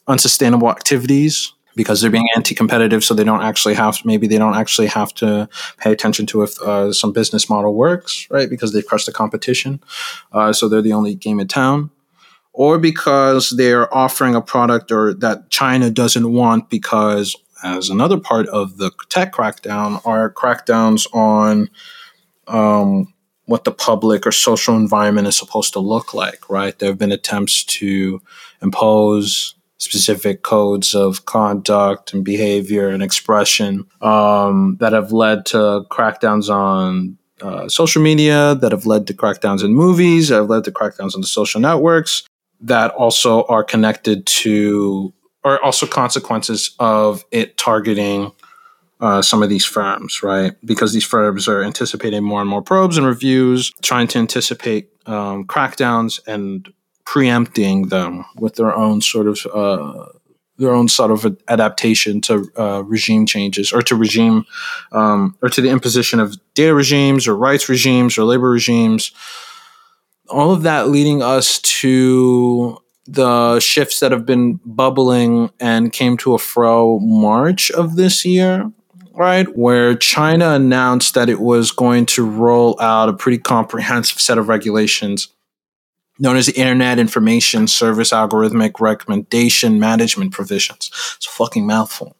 unsustainable 0.08 0.70
activities 0.70 1.54
because 1.76 2.02
they're 2.02 2.12
being 2.12 2.28
anti-competitive 2.36 3.04
so 3.04 3.14
they 3.14 3.24
don't 3.24 3.42
actually 3.42 3.74
have 3.74 4.04
maybe 4.06 4.28
they 4.28 4.38
don't 4.38 4.56
actually 4.56 4.88
have 4.88 5.14
to 5.14 5.48
pay 5.78 5.92
attention 5.92 6.26
to 6.26 6.44
if 6.44 6.60
uh, 6.62 6.92
some 6.94 7.12
business 7.12 7.50
model 7.50 7.74
works 7.74 8.28
right? 8.30 8.50
Because 8.50 8.74
they've 8.74 8.86
crushed 8.86 9.06
the 9.06 9.12
competition. 9.12 9.82
Uh, 10.32 10.54
so 10.54 10.68
they're 10.68 10.82
the 10.82 10.94
only 10.94 11.16
game 11.16 11.40
in 11.40 11.48
town. 11.48 11.92
Or 12.52 12.78
because 12.78 13.50
they're 13.50 13.94
offering 13.94 14.36
a 14.36 14.42
product 14.42 14.92
or 14.92 15.14
that 15.16 15.50
china 15.50 15.90
doesn't 15.90 16.32
want 16.32 16.70
because 16.70 17.36
as 17.64 17.90
another 17.90 18.20
part 18.20 18.48
of 18.48 18.78
the 18.78 18.92
tech 19.10 19.34
crackdown 19.34 20.06
are 20.06 20.32
crackdowns 20.32 21.08
on 21.14 21.70
um, 22.48 23.14
what 23.46 23.64
the 23.64 23.72
public 23.72 24.28
or 24.28 24.32
social 24.32 24.76
environment 24.76 25.28
is 25.28 25.38
supposed 25.38 25.74
to 25.74 25.80
look 25.80 26.14
like 26.14 26.50
right? 26.50 26.78
There 26.78 26.90
have 26.90 27.00
been 27.00 27.12
attempts 27.12 27.64
to 27.64 28.22
impose 28.62 29.56
specific 29.84 30.44
codes 30.44 30.96
of 30.96 31.26
conduct 31.26 32.14
and 32.14 32.24
behavior 32.24 32.88
and 32.88 33.04
expression 33.04 33.86
um, 34.02 34.78
that 34.80 34.94
have 34.94 35.12
led 35.12 35.46
to 35.46 35.86
crackdowns 35.92 36.50
on 36.50 37.18
uh, 37.42 37.68
social 37.68 38.02
media, 38.02 38.56
that 38.56 38.72
have 38.72 38.86
led 38.86 39.06
to 39.08 39.14
crackdowns 39.14 39.64
in 39.64 39.74
movies, 39.74 40.30
that 40.30 40.36
have 40.36 40.50
led 40.50 40.64
to 40.64 40.72
crackdowns 40.72 41.16
on 41.16 41.22
the 41.22 41.28
social 41.28 41.60
networks, 41.60 42.24
that 42.62 42.92
also 42.92 43.44
are 43.46 43.64
connected 43.64 44.26
to, 44.26 45.14
or 45.44 45.62
also 45.64 45.86
consequences 45.86 46.74
of 46.80 47.26
it 47.32 47.58
targeting 47.58 48.32
uh, 49.02 49.22
some 49.22 49.44
of 49.44 49.50
these 49.50 49.66
firms, 49.66 50.24
right? 50.24 50.54
Because 50.64 50.94
these 50.94 51.04
firms 51.04 51.50
are 51.50 51.62
anticipating 51.62 52.24
more 52.24 52.40
and 52.40 52.50
more 52.50 52.62
probes 52.62 52.98
and 52.98 53.06
reviews, 53.06 53.74
trying 53.82 54.08
to 54.08 54.20
anticipate 54.20 54.90
um, 55.06 55.44
crackdowns 55.44 56.26
and 56.26 56.72
preempting 57.06 57.90
them 57.90 58.26
with 58.38 58.56
their 58.56 58.74
own 58.74 59.02
sort 59.02 59.28
of 59.28 59.46
uh, 59.54 60.06
their 60.58 60.74
own 60.74 60.88
sort 60.88 61.12
of 61.12 61.38
adaptation 61.48 62.22
to 62.22 62.50
uh, 62.58 62.84
regime 62.84 63.26
changes 63.26 63.74
or 63.74 63.82
to 63.82 63.96
regime 63.96 64.46
um, 64.92 65.36
or 65.42 65.50
to 65.50 65.62
the 65.62 65.70
imposition 65.70 66.20
of 66.20 66.38
data 66.54 66.74
regimes 66.74 67.28
or 67.28 67.36
rights 67.36 67.70
regimes 67.70 68.18
or 68.18 68.24
labor 68.24 68.52
regimes. 68.52 69.12
All 70.30 70.52
of 70.52 70.64
that 70.64 70.90
leading 70.90 71.22
us 71.22 71.60
to 71.60 72.78
the 73.06 73.60
shifts 73.60 74.00
that 74.00 74.12
have 74.12 74.26
been 74.26 74.60
bubbling 74.66 75.52
and 75.60 75.92
came 75.92 76.18
to 76.18 76.34
a 76.34 76.40
fro 76.40 77.00
March 77.00 77.70
of 77.72 77.96
this 77.96 78.24
year, 78.24 78.72
right? 79.14 79.48
Where 79.58 79.96
China 79.96 80.52
announced 80.52 81.14
that 81.16 81.30
it 81.30 81.42
was 81.42 81.72
going 81.72 82.06
to 82.08 82.26
roll 82.26 82.80
out 82.80 83.10
a 83.10 83.14
pretty 83.14 83.40
comprehensive 83.40 84.22
set 84.22 84.38
of 84.38 84.48
regulations 84.48 85.28
known 86.24 86.38
as 86.38 86.48
the 86.48 86.54
Internet 86.54 86.98
Information 87.00 87.68
Service 87.68 88.12
Algorithmic 88.12 88.80
Recommendation 88.80 89.80
Management 89.80 90.32
Provisions. 90.32 90.90
It's 91.18 91.28
a 91.28 91.30
fucking 91.30 91.68
mouthful. 91.68 92.16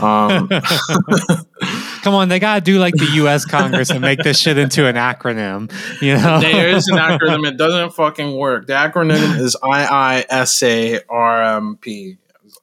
Um, 0.00 0.48
Come 2.02 2.14
on, 2.14 2.28
they 2.28 2.38
gotta 2.38 2.60
do 2.60 2.78
like 2.78 2.94
the 2.94 3.10
U.S. 3.14 3.44
Congress 3.44 3.90
and 3.90 4.00
make 4.00 4.18
this 4.20 4.38
shit 4.38 4.56
into 4.58 4.86
an 4.86 4.96
acronym. 4.96 5.70
You 6.00 6.16
know, 6.16 6.40
there 6.42 6.70
is 6.70 6.88
an 6.88 6.96
acronym. 6.96 7.46
It 7.46 7.56
doesn't 7.56 7.92
fucking 7.94 8.36
work. 8.36 8.66
The 8.66 8.72
acronym 8.72 9.38
is 9.38 9.56
IISARMP. 9.62 10.98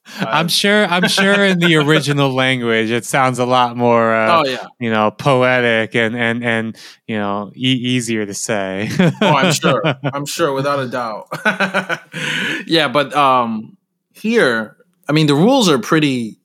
I'm 0.05 0.47
sure. 0.47 0.85
I'm 0.85 1.07
sure 1.07 1.45
in 1.45 1.59
the 1.59 1.75
original 1.75 2.33
language, 2.33 2.89
it 2.89 3.05
sounds 3.05 3.39
a 3.39 3.45
lot 3.45 3.77
more, 3.77 4.13
uh, 4.13 4.39
oh 4.39 4.45
yeah, 4.45 4.65
you 4.79 4.89
know, 4.89 5.11
poetic 5.11 5.95
and 5.95 6.15
and 6.15 6.43
and 6.43 6.77
you 7.07 7.17
know, 7.17 7.51
e- 7.55 7.79
easier 7.81 8.25
to 8.25 8.33
say. 8.33 8.89
oh, 8.99 9.13
I'm 9.21 9.53
sure. 9.53 9.81
I'm 10.13 10.25
sure, 10.25 10.53
without 10.53 10.79
a 10.79 10.87
doubt. 10.87 11.27
yeah, 12.67 12.87
but 12.87 13.13
um, 13.15 13.77
here, 14.13 14.77
I 15.07 15.11
mean, 15.11 15.27
the 15.27 15.35
rules 15.35 15.69
are 15.69 15.79
pretty. 15.79 16.39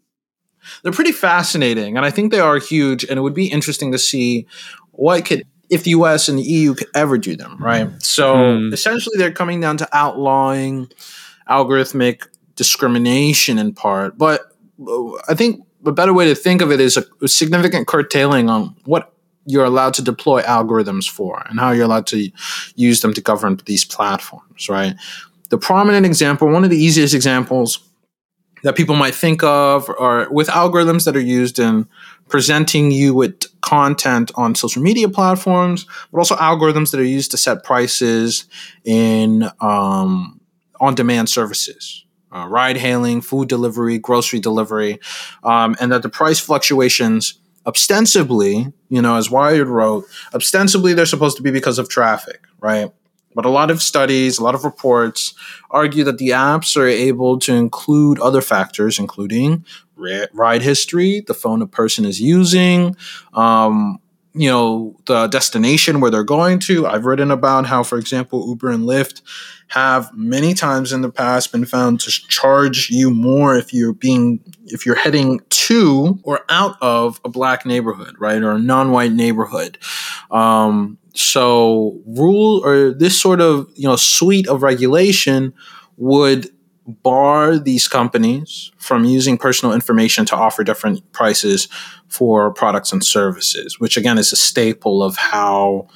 They're 0.83 0.93
pretty 0.93 1.13
fascinating, 1.13 1.97
and 1.97 2.05
I 2.05 2.11
think 2.11 2.33
they 2.33 2.41
are 2.41 2.59
huge. 2.59 3.05
And 3.05 3.19
it 3.19 3.23
would 3.23 3.35
be 3.35 3.47
interesting 3.47 3.93
to 3.93 3.99
see 3.99 4.47
what 4.93 5.25
could 5.25 5.45
if 5.71 5.85
the 5.85 5.91
US 5.91 6.29
and 6.29 6.39
the 6.39 6.43
EU 6.43 6.75
could 6.75 6.89
ever 6.95 7.19
do 7.19 7.37
them, 7.37 7.57
right? 7.59 7.91
So 8.03 8.35
mm. 8.35 8.73
essentially, 8.73 9.17
they're 9.17 9.33
coming 9.33 9.61
down 9.61 9.79
to 9.79 9.89
outlawing 9.93 10.89
algorithmic 11.49 12.27
discrimination 12.57 13.59
in 13.59 13.73
part. 13.73 14.19
But 14.19 14.53
I 15.29 15.35
think 15.35 15.65
a 15.85 15.93
better 15.93 16.13
way 16.13 16.27
to 16.27 16.35
think 16.35 16.63
of 16.63 16.73
it 16.73 16.81
is 16.81 16.97
a, 16.97 17.05
a 17.23 17.29
significant 17.29 17.87
curtailing 17.87 18.51
on 18.51 18.75
what 18.85 19.13
you're 19.47 19.65
allowed 19.65 19.95
to 19.95 20.03
deploy 20.03 20.43
algorithms 20.43 21.09
for 21.09 21.45
and 21.49 21.61
how 21.61 21.71
you're 21.71 21.85
allowed 21.85 22.07
to 22.09 22.31
use 22.75 23.01
them 23.01 23.15
to 23.15 23.21
govern 23.21 23.61
these 23.67 23.85
platforms, 23.85 24.69
right? 24.69 24.97
The 25.51 25.59
prominent 25.59 26.05
example, 26.05 26.49
one 26.49 26.65
of 26.65 26.71
the 26.71 26.77
easiest 26.77 27.15
examples 27.15 27.79
that 28.65 28.75
people 28.75 28.97
might 28.97 29.15
think 29.15 29.45
of 29.45 29.89
are 30.01 30.29
with 30.33 30.49
algorithms 30.49 31.05
that 31.05 31.17
are 31.17 31.21
used 31.21 31.61
in 31.61 31.87
presenting 32.29 32.91
you 32.91 33.15
with 33.15 33.45
content 33.61 34.33
on 34.35 34.57
social 34.57 34.83
media 34.83 35.09
platforms, 35.09 35.87
but 36.11 36.19
also 36.19 36.35
algorithms 36.37 36.91
that 36.91 36.99
are 36.99 37.05
used 37.05 37.31
to 37.31 37.37
set 37.37 37.63
prices 37.63 38.47
in 38.85 39.49
um, 39.61 40.41
on 40.81 40.95
demand 40.95 41.29
services, 41.29 42.05
uh, 42.33 42.47
ride 42.49 42.77
hailing, 42.77 43.21
food 43.21 43.49
delivery, 43.49 43.99
grocery 43.99 44.41
delivery, 44.41 44.99
um, 45.45 45.77
and 45.81 45.93
that 45.93 46.03
the 46.03 46.09
price 46.09 46.41
fluctuations 46.41 47.39
ostensibly, 47.67 48.73
you 48.89 49.03
know, 49.03 49.17
as 49.17 49.31
Wired 49.31 49.69
wrote, 49.69 50.05
ostensibly 50.35 50.95
they're 50.95 51.07
supposed 51.07 51.37
to 51.37 51.43
be 51.43 51.51
because 51.51 51.79
of 51.79 51.89
traffic, 51.89 52.43
right? 52.61 52.91
But 53.35 53.45
a 53.45 53.51
lot 53.51 53.71
of 53.71 53.83
studies, 53.83 54.39
a 54.39 54.45
lot 54.45 54.55
of 54.55 54.65
reports 54.65 55.35
argue 55.71 56.05
that 56.05 56.17
the 56.19 56.31
apps 56.31 56.77
are 56.77 56.87
able 56.87 57.39
to 57.41 57.53
include 57.53 58.19
other 58.21 58.41
factors, 58.41 58.99
including 58.99 59.65
ride 60.33 60.63
history, 60.63 61.21
the 61.27 61.35
phone 61.35 61.61
a 61.61 61.67
person 61.67 62.05
is 62.05 62.21
using, 62.21 62.97
um, 63.35 63.99
you 64.37 64.51
know 64.51 64.95
the 65.07 65.27
destination 65.29 66.01
where 66.01 66.11
they're 66.11 66.23
going 66.23 66.59
to 66.59 66.87
i've 66.87 67.07
written 67.07 67.31
about 67.31 67.67
how 67.67 67.83
for 67.83 67.99
example 67.99 68.47
uber 68.49 68.71
and 68.71 68.85
lyft 68.85 69.23
have 69.69 70.11
many 70.15 70.55
times 70.55 70.93
in 70.93 71.01
the 71.01 71.11
past 71.11 71.53
been 71.53 71.65
found 71.65 72.01
to 72.01 72.11
charge 72.11 72.89
you 72.89 73.11
more 73.11 73.57
if 73.57 73.73
you're 73.73 73.93
being 73.93 74.41
if 74.67 74.87
you're 74.87 74.95
heading 74.95 75.41
to 75.51 76.19
or 76.23 76.41
out 76.49 76.77
of 76.81 77.21
a 77.25 77.29
black 77.29 77.67
neighborhood 77.67 78.15
right 78.19 78.43
or 78.43 78.53
a 78.53 78.59
non-white 78.59 79.13
neighborhood. 79.13 79.79
Um, 80.31 80.99
so 81.15 82.01
rule 82.07 82.63
or 82.65 82.93
this 82.93 83.21
sort 83.21 83.41
of 83.41 83.69
you 83.75 83.89
know 83.89 83.97
suite 83.97 84.47
of 84.49 84.63
regulation 84.63 85.53
would 85.97 86.51
bar 86.87 87.59
these 87.59 87.89
companies 87.89 88.71
from 88.79 89.05
using 89.05 89.37
personal 89.37 89.75
information 89.75 90.25
to 90.27 90.37
offer 90.37 90.63
different 90.63 91.11
prices 91.13 91.69
for 92.09 92.53
products 92.53 92.93
and 92.93 93.05
services, 93.05 93.81
which 93.81 93.97
again 93.97 94.19
is 94.19 94.33
a 94.33 94.37
staple 94.37 95.03
of 95.03 95.17
how 95.17 95.89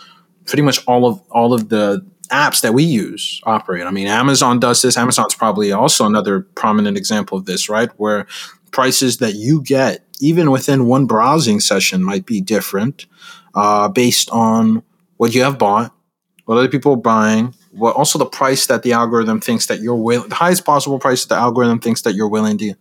pretty 0.47 0.63
much 0.63 0.85
all 0.87 1.07
of 1.07 1.23
all 1.31 1.55
of 1.55 1.69
the 1.69 2.05
apps 2.31 2.61
that 2.63 2.75
we 2.75 2.85
use 2.85 3.41
operate. 3.45 3.85
I 3.85 3.91
mean, 3.91 4.07
Amazon 4.07 4.61
does 4.61 4.83
this. 4.83 4.97
Amazon's 4.97 5.35
probably 5.35 5.73
also 5.73 6.07
another 6.07 6.41
prominent 6.41 6.97
example 6.97 7.39
of 7.39 7.47
this, 7.47 7.69
right? 7.69 7.91
Where 7.97 8.27
prices 8.71 9.19
that 9.19 9.35
you 9.35 9.63
get, 9.63 10.05
even 10.21 10.51
within 10.51 10.87
one 10.87 11.07
browsing 11.07 11.61
session, 11.61 12.03
might 12.03 12.27
be 12.27 12.41
different 12.41 13.07
uh, 13.55 13.89
based 13.89 14.31
on 14.31 14.83
what 15.17 15.35
you 15.35 15.43
have 15.43 15.59
bought, 15.59 15.95
what 16.45 16.57
other 16.57 16.69
people 16.69 16.93
are 16.93 16.97
buying, 16.97 17.55
what 17.73 17.97
also 17.97 18.19
the 18.19 18.27
price 18.27 18.67
that 18.67 18.83
the 18.83 18.93
algorithm 18.93 19.41
thinks 19.41 19.67
that 19.67 19.81
you're 19.81 19.95
willing, 19.95 20.29
the 20.29 20.35
highest 20.35 20.65
possible 20.65 20.99
price 20.99 21.25
that 21.25 21.35
the 21.35 21.41
algorithm 21.41 21.79
thinks 21.79 22.03
that 22.03 22.15
you're 22.15 22.29
willing 22.29 22.59
to 22.59 22.75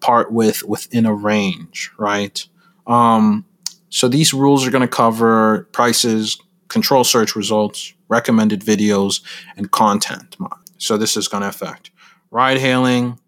part 0.00 0.32
with 0.32 0.62
within 0.64 1.06
a 1.06 1.14
range, 1.14 1.90
right? 1.98 2.46
Um, 2.86 3.44
so 3.88 4.08
these 4.08 4.32
rules 4.32 4.66
are 4.66 4.70
going 4.70 4.82
to 4.82 4.88
cover 4.88 5.68
prices, 5.72 6.40
control 6.68 7.04
search 7.04 7.34
results, 7.34 7.92
recommended 8.10 8.60
videos, 8.60 9.22
and 9.56 9.70
content. 9.70 10.36
So 10.76 10.98
this 10.98 11.16
is 11.16 11.28
going 11.28 11.42
to 11.42 11.48
affect 11.48 11.90
ride 12.30 12.58
hailing, 12.58 13.18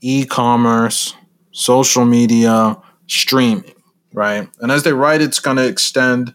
e 0.00 0.24
commerce, 0.24 1.14
social 1.50 2.04
media, 2.04 2.78
streaming, 3.06 3.74
right? 4.14 4.48
And 4.60 4.72
as 4.72 4.82
they 4.82 4.92
write, 4.92 5.20
it's 5.20 5.38
going 5.38 5.58
to 5.58 5.66
extend 5.66 6.34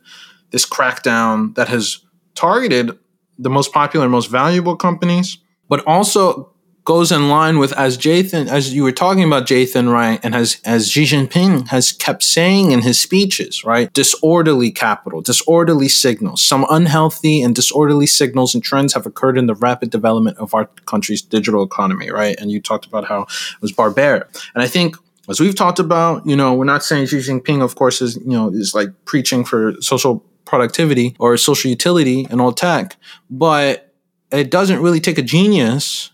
this 0.51 0.65
crackdown 0.65 1.55
that 1.55 1.67
has 1.67 1.99
targeted 2.35 2.97
the 3.37 3.49
most 3.49 3.73
popular, 3.73 4.07
most 4.07 4.29
valuable 4.29 4.75
companies, 4.75 5.37
but 5.67 5.83
also 5.85 6.51
goes 6.87 7.11
in 7.11 7.27
line 7.27 7.59
with 7.59 7.73
as 7.73 7.97
Jathan, 7.97 8.47
as 8.47 8.73
you 8.73 8.81
were 8.81 8.93
talking 8.93 9.25
about 9.25 9.45
Jathan, 9.45 9.91
right, 9.91 10.21
and 10.23 10.33
as 10.33 10.61
as 10.63 10.89
Xi 10.89 11.03
Jinping 11.03 11.67
has 11.67 11.91
kept 11.91 12.23
saying 12.23 12.71
in 12.71 12.81
his 12.81 12.97
speeches, 12.97 13.65
right, 13.65 13.91
disorderly 13.91 14.71
capital, 14.71 15.19
disorderly 15.21 15.89
signals, 15.89 16.41
some 16.41 16.65
unhealthy 16.69 17.41
and 17.41 17.53
disorderly 17.53 18.07
signals 18.07 18.55
and 18.55 18.63
trends 18.63 18.93
have 18.93 19.05
occurred 19.05 19.37
in 19.37 19.47
the 19.47 19.55
rapid 19.55 19.89
development 19.89 20.37
of 20.37 20.53
our 20.53 20.67
country's 20.85 21.21
digital 21.21 21.61
economy, 21.61 22.09
right? 22.09 22.39
And 22.39 22.51
you 22.51 22.61
talked 22.61 22.85
about 22.85 23.03
how 23.03 23.23
it 23.23 23.61
was 23.61 23.73
barbaric, 23.73 24.25
and 24.55 24.63
I 24.63 24.67
think. 24.67 24.95
As 25.29 25.41
we've 25.41 25.55
talked 25.55 25.77
about, 25.77 26.25
you 26.25 26.37
know, 26.37 26.53
we're 26.53 26.63
not 26.63 26.85
saying 26.85 27.07
Xi 27.07 27.17
Jinping, 27.17 27.61
of 27.61 27.75
course, 27.75 28.01
is 28.01 28.15
you 28.15 28.31
know 28.31 28.47
is 28.47 28.73
like 28.73 28.87
preaching 29.03 29.43
for 29.43 29.73
social 29.81 30.23
productivity 30.45 31.17
or 31.19 31.35
social 31.35 31.69
utility 31.69 32.25
and 32.29 32.39
all 32.39 32.53
tech, 32.53 32.95
but 33.29 33.93
it 34.31 34.49
doesn't 34.49 34.81
really 34.81 35.01
take 35.01 35.17
a 35.17 35.21
genius 35.21 36.11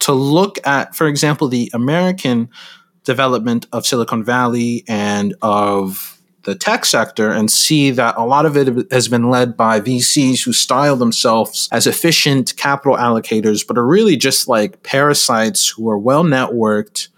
to 0.00 0.12
look 0.12 0.58
at, 0.66 0.94
for 0.94 1.06
example, 1.06 1.48
the 1.48 1.70
American 1.74 2.48
development 3.04 3.66
of 3.72 3.86
Silicon 3.86 4.22
Valley 4.22 4.84
and 4.86 5.34
of 5.42 6.18
the 6.44 6.54
tech 6.54 6.84
sector 6.84 7.30
and 7.30 7.50
see 7.50 7.90
that 7.90 8.14
a 8.16 8.24
lot 8.24 8.46
of 8.46 8.56
it 8.56 8.90
has 8.90 9.08
been 9.08 9.28
led 9.28 9.56
by 9.56 9.80
VCs 9.80 10.44
who 10.44 10.52
style 10.52 10.96
themselves 10.96 11.68
as 11.72 11.86
efficient 11.86 12.56
capital 12.56 12.96
allocators, 12.96 13.66
but 13.66 13.76
are 13.76 13.86
really 13.86 14.16
just 14.16 14.48
like 14.48 14.82
parasites 14.82 15.68
who 15.68 15.90
are 15.90 15.98
well 15.98 16.24
networked, 16.24 17.08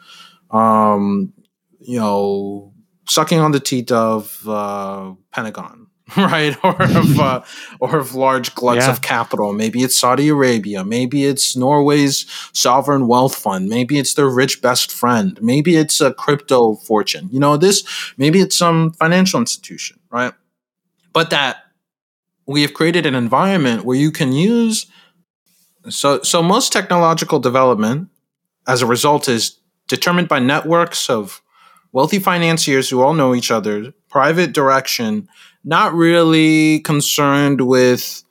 um, 0.50 1.32
you 1.78 1.98
know, 1.98 2.72
sucking 3.08 3.38
on 3.38 3.52
the 3.52 3.60
teat 3.60 3.92
of 3.92 4.42
uh, 4.48 5.12
Pentagon 5.32 5.79
right? 6.16 6.56
or 6.64 6.82
of 6.82 7.18
uh, 7.18 7.42
or 7.80 7.98
of 7.98 8.14
large 8.14 8.54
gluts 8.54 8.86
yeah. 8.86 8.90
of 8.90 9.02
capital. 9.02 9.52
Maybe 9.52 9.82
it's 9.82 9.96
Saudi 9.96 10.28
Arabia. 10.28 10.84
Maybe 10.84 11.24
it's 11.24 11.56
Norway's 11.56 12.26
sovereign 12.52 13.06
wealth 13.06 13.34
fund. 13.34 13.68
Maybe 13.68 13.98
it's 13.98 14.14
their 14.14 14.28
rich 14.28 14.62
best 14.62 14.90
friend. 14.92 15.38
Maybe 15.42 15.76
it's 15.76 16.00
a 16.00 16.12
crypto 16.12 16.76
fortune. 16.76 17.28
You 17.32 17.40
know, 17.40 17.56
this 17.56 17.84
maybe 18.16 18.40
it's 18.40 18.56
some 18.56 18.92
financial 18.92 19.40
institution, 19.40 20.00
right? 20.10 20.32
But 21.12 21.30
that 21.30 21.58
we 22.46 22.62
have 22.62 22.74
created 22.74 23.06
an 23.06 23.14
environment 23.14 23.84
where 23.84 23.96
you 23.96 24.10
can 24.10 24.32
use 24.32 24.86
so 25.88 26.22
so 26.22 26.42
most 26.42 26.72
technological 26.72 27.38
development 27.38 28.08
as 28.66 28.82
a 28.82 28.86
result 28.86 29.28
is 29.28 29.58
determined 29.88 30.28
by 30.28 30.38
networks 30.38 31.08
of 31.08 31.42
wealthy 31.92 32.18
financiers 32.18 32.88
who 32.88 33.02
all 33.02 33.14
know 33.14 33.34
each 33.34 33.50
other, 33.50 33.92
private 34.08 34.52
direction 34.52 35.28
not 35.64 35.92
really 35.94 36.80
concerned 36.80 37.60
with 37.60 38.22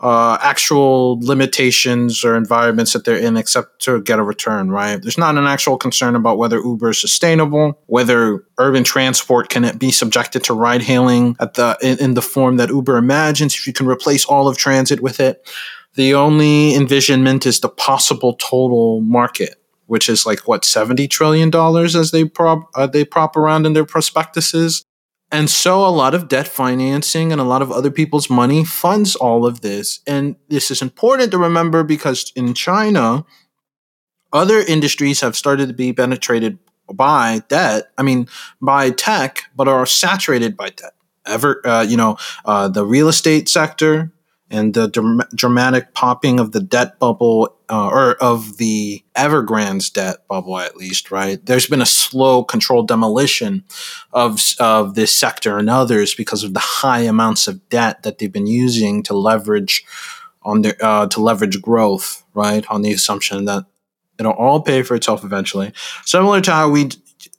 uh, 0.00 0.36
actual 0.42 1.18
limitations 1.20 2.22
or 2.22 2.36
environments 2.36 2.92
that 2.92 3.04
they're 3.04 3.16
in 3.16 3.36
except 3.36 3.80
to 3.80 4.02
get 4.02 4.18
a 4.18 4.22
return, 4.22 4.70
right? 4.70 5.00
There's 5.00 5.16
not 5.16 5.38
an 5.38 5.44
actual 5.44 5.78
concern 5.78 6.14
about 6.14 6.36
whether 6.36 6.58
Uber 6.58 6.90
is 6.90 7.00
sustainable, 7.00 7.80
whether 7.86 8.44
urban 8.58 8.84
transport 8.84 9.48
can 9.48 9.76
be 9.78 9.90
subjected 9.90 10.44
to 10.44 10.54
ride 10.54 10.82
hailing 10.82 11.36
at 11.40 11.54
the 11.54 11.78
in, 11.80 11.98
in 11.98 12.14
the 12.14 12.22
form 12.22 12.58
that 12.58 12.68
Uber 12.68 12.98
imagines, 12.98 13.54
if 13.54 13.66
you 13.66 13.72
can 13.72 13.86
replace 13.86 14.24
all 14.26 14.48
of 14.48 14.58
transit 14.58 15.00
with 15.00 15.18
it. 15.18 15.48
The 15.94 16.12
only 16.12 16.74
envisionment 16.74 17.46
is 17.46 17.60
the 17.60 17.70
possible 17.70 18.34
total 18.34 19.00
market, 19.00 19.54
which 19.86 20.10
is 20.10 20.26
like 20.26 20.46
what 20.46 20.62
seventy 20.62 21.08
trillion 21.08 21.48
dollars 21.48 21.96
as 21.96 22.10
they 22.10 22.26
prop 22.26 22.68
uh, 22.74 22.86
they 22.86 23.04
prop 23.04 23.34
around 23.34 23.64
in 23.64 23.72
their 23.72 23.86
prospectuses. 23.86 24.84
And 25.32 25.50
so 25.50 25.84
a 25.84 25.90
lot 25.90 26.14
of 26.14 26.28
debt 26.28 26.46
financing 26.46 27.32
and 27.32 27.40
a 27.40 27.44
lot 27.44 27.62
of 27.62 27.72
other 27.72 27.90
people's 27.90 28.30
money 28.30 28.64
funds 28.64 29.16
all 29.16 29.44
of 29.44 29.60
this. 29.60 30.00
And 30.06 30.36
this 30.48 30.70
is 30.70 30.80
important 30.80 31.32
to 31.32 31.38
remember 31.38 31.82
because 31.82 32.32
in 32.36 32.54
China, 32.54 33.24
other 34.32 34.60
industries 34.60 35.20
have 35.20 35.36
started 35.36 35.66
to 35.68 35.74
be 35.74 35.92
penetrated 35.92 36.58
by 36.92 37.42
debt. 37.48 37.90
I 37.98 38.02
mean, 38.02 38.28
by 38.60 38.90
tech, 38.90 39.44
but 39.56 39.66
are 39.66 39.86
saturated 39.86 40.56
by 40.56 40.70
debt. 40.70 40.92
Ever, 41.26 41.66
uh, 41.66 41.82
you 41.82 41.96
know, 41.96 42.18
uh, 42.44 42.68
the 42.68 42.84
real 42.84 43.08
estate 43.08 43.48
sector, 43.48 44.12
and 44.50 44.74
the 44.74 44.88
dr- 44.88 45.28
dramatic 45.34 45.92
popping 45.94 46.38
of 46.38 46.52
the 46.52 46.60
debt 46.60 46.98
bubble 46.98 47.56
uh, 47.68 47.88
or 47.88 48.14
of 48.14 48.58
the 48.58 49.02
Evergrande's 49.16 49.90
debt 49.90 50.26
bubble, 50.28 50.58
at 50.58 50.76
least, 50.76 51.10
right? 51.10 51.44
There's 51.44 51.66
been 51.66 51.82
a 51.82 51.86
slow, 51.86 52.44
controlled 52.44 52.88
demolition 52.88 53.64
of 54.12 54.40
of 54.60 54.94
this 54.94 55.12
sector 55.12 55.58
and 55.58 55.68
others 55.68 56.14
because 56.14 56.44
of 56.44 56.54
the 56.54 56.60
high 56.60 57.00
amounts 57.00 57.48
of 57.48 57.68
debt 57.68 58.02
that 58.04 58.18
they've 58.18 58.32
been 58.32 58.46
using 58.46 59.02
to 59.04 59.14
leverage 59.14 59.84
on 60.42 60.62
their 60.62 60.76
uh, 60.80 61.06
to 61.08 61.20
leverage 61.20 61.60
growth, 61.60 62.24
right? 62.34 62.64
On 62.70 62.82
the 62.82 62.92
assumption 62.92 63.46
that 63.46 63.66
it'll 64.18 64.32
all 64.32 64.60
pay 64.60 64.82
for 64.82 64.94
itself 64.94 65.24
eventually. 65.24 65.72
Similar 66.04 66.40
to 66.42 66.52
how 66.52 66.70
we 66.70 66.90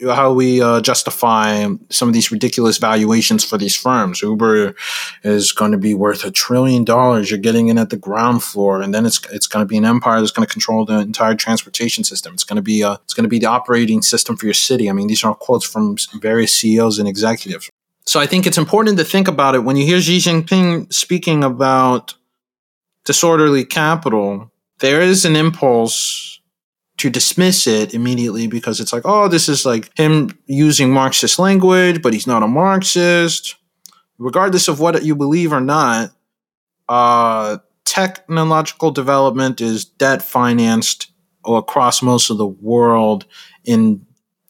how 0.01 0.33
we 0.33 0.61
uh, 0.61 0.81
justify 0.81 1.67
some 1.89 2.07
of 2.07 2.13
these 2.13 2.31
ridiculous 2.31 2.77
valuations 2.77 3.43
for 3.43 3.57
these 3.57 3.75
firms. 3.75 4.21
Uber 4.21 4.75
is 5.23 5.51
going 5.51 5.71
to 5.71 5.77
be 5.77 5.93
worth 5.93 6.23
a 6.23 6.31
trillion 6.31 6.83
dollars. 6.83 7.29
You're 7.29 7.39
getting 7.39 7.67
in 7.67 7.77
at 7.77 7.89
the 7.89 7.97
ground 7.97 8.43
floor, 8.43 8.81
and 8.81 8.93
then 8.93 9.05
it's 9.05 9.19
it's 9.31 9.47
going 9.47 9.63
to 9.63 9.67
be 9.67 9.77
an 9.77 9.85
empire 9.85 10.19
that's 10.19 10.31
going 10.31 10.45
to 10.45 10.51
control 10.51 10.85
the 10.85 10.99
entire 10.99 11.35
transportation 11.35 12.03
system. 12.03 12.33
It's 12.33 12.43
going 12.43 12.57
to 12.57 12.61
be 12.61 12.81
a, 12.81 12.89
uh, 12.89 12.97
it's 13.03 13.13
going 13.13 13.23
to 13.23 13.29
be 13.29 13.39
the 13.39 13.47
operating 13.47 14.01
system 14.01 14.37
for 14.37 14.45
your 14.45 14.53
city. 14.53 14.89
I 14.89 14.93
mean, 14.93 15.07
these 15.07 15.23
are 15.23 15.33
quotes 15.35 15.65
from 15.65 15.97
various 16.19 16.53
CEOs 16.53 16.99
and 16.99 17.07
executives. 17.07 17.69
So 18.05 18.21
I 18.21 18.25
think 18.25 18.47
it's 18.47 18.57
important 18.57 18.97
to 18.99 19.03
think 19.03 19.27
about 19.27 19.53
it 19.55 19.65
when 19.65 19.75
you 19.75 19.85
hear 19.85 19.99
Xi 19.99 20.17
Jinping 20.19 20.93
speaking 20.93 21.43
about 21.43 22.15
disorderly 23.03 23.65
capital. 23.65 24.49
There 24.79 25.01
is 25.01 25.25
an 25.25 25.35
impulse 25.35 26.36
to 26.97 27.09
dismiss 27.09 27.67
it 27.67 27.93
immediately 27.93 28.47
because 28.47 28.79
it's 28.79 28.91
like, 28.91 29.03
oh, 29.05 29.27
this 29.27 29.47
is 29.47 29.65
like 29.65 29.95
him 29.97 30.37
using 30.47 30.91
Marxist 30.91 31.37
language, 31.39 32.01
but 32.01 32.13
he's 32.13 32.27
not 32.27 32.43
a 32.43 32.47
Marxist. 32.47 33.55
Regardless 34.17 34.67
of 34.67 34.79
what 34.79 35.03
you 35.03 35.15
believe 35.15 35.53
or 35.53 35.61
not, 35.61 36.11
uh, 36.89 37.57
technological 37.85 38.91
development 38.91 39.61
is 39.61 39.85
debt 39.85 40.21
financed 40.21 41.11
across 41.45 42.01
most 42.01 42.29
of 42.29 42.37
the 42.37 42.47
world 42.47 43.25
in 43.63 44.05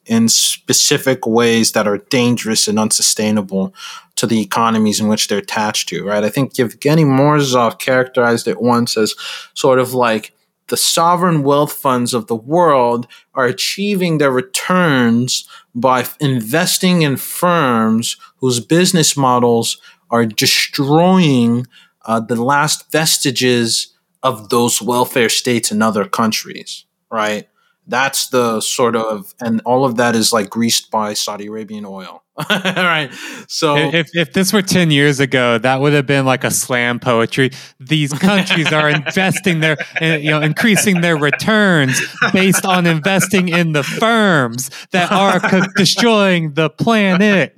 in 0.06 0.30
specific 0.30 1.28
ways 1.28 1.74
that 1.74 1.86
are 1.86 1.98
dangerous 1.98 2.70
and 2.70 2.80
unsustainable 2.80 3.76
to 4.16 4.26
the 4.26 4.39
economies 4.41 5.02
in 5.02 5.10
which 5.10 5.28
they're 5.28 5.38
attached 5.38 5.89
to, 5.89 6.04
right? 6.06 6.24
I 6.24 6.30
think 6.30 6.58
Yevgeny 6.58 7.04
Morozov 7.04 7.78
characterized 7.78 8.48
it 8.48 8.62
once 8.62 8.95
as 8.95 9.16
sort 9.54 9.80
of 9.80 9.93
like 9.93 10.34
the 10.68 10.78
sovereign 10.78 11.43
wealth 11.43 11.74
funds 11.74 12.13
of 12.13 12.28
the 12.28 12.36
world 12.36 13.07
are 13.34 13.45
achieving 13.45 14.18
their 14.18 14.32
returns 14.32 15.47
by 15.74 16.05
investing 16.20 17.01
in 17.01 17.18
firms 17.18 18.18
whose 18.38 18.59
business 18.59 19.15
models 19.15 19.78
are 20.09 20.26
destroying 20.26 21.68
uh, 22.05 22.20
the 22.20 22.41
last 22.41 22.91
vestiges 22.91 23.93
of 24.24 24.49
those 24.49 24.82
welfare 24.82 25.30
states 25.30 25.72
in 25.72 25.82
other 25.82 26.05
countries, 26.05 26.86
right? 27.11 27.47
That's 27.86 28.30
the 28.30 28.59
sort 28.61 28.95
of, 28.95 29.34
and 29.39 29.61
all 29.65 29.86
of 29.86 29.95
that 29.97 30.15
is 30.15 30.34
like 30.34 30.49
greased 30.49 30.91
by 30.91 31.13
Saudi 31.13 31.47
Arabian 31.47 31.86
oil. 31.86 32.24
All 32.49 32.55
right. 32.55 33.11
So 33.47 33.75
if, 33.77 34.11
if 34.13 34.31
this 34.33 34.53
were 34.53 34.61
10 34.61 34.91
years 34.91 35.19
ago, 35.19 35.57
that 35.57 35.81
would 35.81 35.93
have 35.93 36.05
been 36.05 36.23
like 36.23 36.43
a 36.43 36.51
slam 36.51 36.99
poetry. 36.99 37.49
These 37.79 38.13
countries 38.13 38.71
are 38.71 38.89
investing 38.95 39.59
their, 39.59 39.75
you 39.99 40.29
know, 40.29 40.41
increasing 40.41 41.01
their 41.01 41.17
returns 41.17 41.99
based 42.33 42.63
on 42.63 42.85
investing 42.85 43.49
in 43.49 43.71
the 43.71 43.81
firms 43.81 44.69
that 44.91 45.11
are 45.11 45.39
co- 45.39 45.65
destroying 45.77 46.53
the 46.53 46.69
planet. 46.69 47.53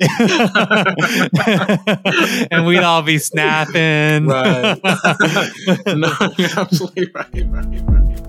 and 2.49 2.65
we'd 2.65 2.79
all 2.83 3.01
be 3.01 3.17
snapping. 3.17 4.27
Right. 4.27 4.79
no, 5.87 6.13
you're 6.37 6.57
absolutely 6.57 7.11
right, 7.13 7.27
right, 7.33 7.81
right. 7.81 8.28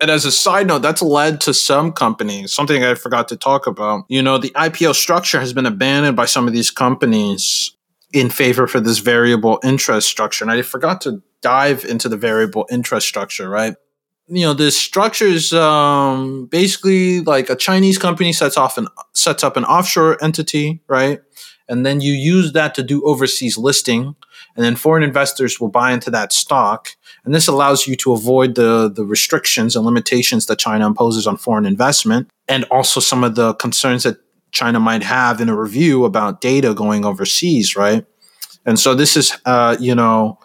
And 0.00 0.10
as 0.10 0.24
a 0.24 0.32
side 0.32 0.66
note, 0.66 0.80
that's 0.80 1.02
led 1.02 1.40
to 1.42 1.52
some 1.52 1.92
companies, 1.92 2.52
something 2.52 2.82
I 2.82 2.94
forgot 2.94 3.28
to 3.28 3.36
talk 3.36 3.66
about. 3.66 4.04
You 4.08 4.22
know, 4.22 4.38
the 4.38 4.50
IPO 4.50 4.94
structure 4.94 5.40
has 5.40 5.52
been 5.52 5.66
abandoned 5.66 6.16
by 6.16 6.24
some 6.24 6.46
of 6.46 6.54
these 6.54 6.70
companies 6.70 7.76
in 8.12 8.30
favor 8.30 8.66
for 8.66 8.80
this 8.80 8.98
variable 8.98 9.60
interest 9.62 10.08
structure. 10.08 10.44
And 10.44 10.50
I 10.50 10.62
forgot 10.62 11.02
to 11.02 11.22
dive 11.42 11.84
into 11.84 12.08
the 12.08 12.16
variable 12.16 12.66
interest 12.70 13.06
structure, 13.06 13.48
right? 13.48 13.74
You 14.28 14.46
know, 14.46 14.54
this 14.54 14.80
structure 14.80 15.26
is 15.26 15.52
um, 15.52 16.46
basically 16.46 17.20
like 17.20 17.50
a 17.50 17.56
Chinese 17.56 17.98
company 17.98 18.32
sets 18.32 18.56
off 18.56 18.78
an 18.78 18.86
sets 19.12 19.42
up 19.42 19.56
an 19.56 19.64
offshore 19.64 20.22
entity, 20.22 20.80
right? 20.86 21.20
And 21.68 21.84
then 21.84 22.00
you 22.00 22.12
use 22.12 22.52
that 22.52 22.74
to 22.76 22.82
do 22.82 23.04
overseas 23.04 23.58
listing, 23.58 24.14
and 24.56 24.64
then 24.64 24.76
foreign 24.76 25.02
investors 25.02 25.60
will 25.60 25.68
buy 25.68 25.92
into 25.92 26.10
that 26.10 26.32
stock. 26.32 26.90
And 27.24 27.34
this 27.34 27.48
allows 27.48 27.86
you 27.86 27.96
to 27.96 28.12
avoid 28.12 28.54
the, 28.54 28.90
the 28.90 29.04
restrictions 29.04 29.76
and 29.76 29.84
limitations 29.84 30.46
that 30.46 30.58
China 30.58 30.86
imposes 30.86 31.26
on 31.26 31.36
foreign 31.36 31.66
investment, 31.66 32.30
and 32.48 32.64
also 32.64 33.00
some 33.00 33.24
of 33.24 33.34
the 33.34 33.54
concerns 33.54 34.02
that 34.04 34.18
China 34.52 34.80
might 34.80 35.02
have 35.02 35.40
in 35.40 35.48
a 35.48 35.56
review 35.56 36.04
about 36.04 36.40
data 36.40 36.74
going 36.74 37.04
overseas, 37.04 37.76
right? 37.76 38.04
And 38.66 38.78
so 38.78 38.94
this 38.94 39.16
is, 39.16 39.36
uh, 39.44 39.76
you 39.80 39.94
know, 39.94 40.38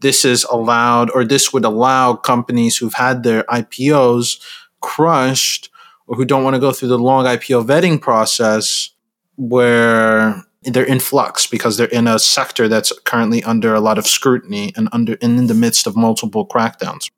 this 0.00 0.24
is 0.24 0.44
allowed, 0.44 1.10
or 1.10 1.24
this 1.24 1.52
would 1.52 1.64
allow 1.64 2.14
companies 2.14 2.76
who've 2.76 2.94
had 2.94 3.22
their 3.22 3.44
IPOs 3.44 4.40
crushed 4.80 5.70
or 6.06 6.16
who 6.16 6.24
don't 6.24 6.44
want 6.44 6.54
to 6.54 6.60
go 6.60 6.72
through 6.72 6.88
the 6.88 6.98
long 6.98 7.24
IPO 7.24 7.66
vetting 7.66 8.00
process 8.00 8.90
where 9.36 10.42
they're 10.64 10.84
in 10.84 11.00
flux 11.00 11.46
because 11.46 11.76
they're 11.76 11.86
in 11.88 12.06
a 12.06 12.18
sector 12.18 12.68
that's 12.68 12.92
currently 13.04 13.42
under 13.44 13.74
a 13.74 13.80
lot 13.80 13.98
of 13.98 14.06
scrutiny 14.06 14.72
and 14.76 14.88
under 14.92 15.16
and 15.20 15.38
in 15.38 15.46
the 15.46 15.54
midst 15.54 15.86
of 15.86 15.96
multiple 15.96 16.46
crackdowns 16.46 17.10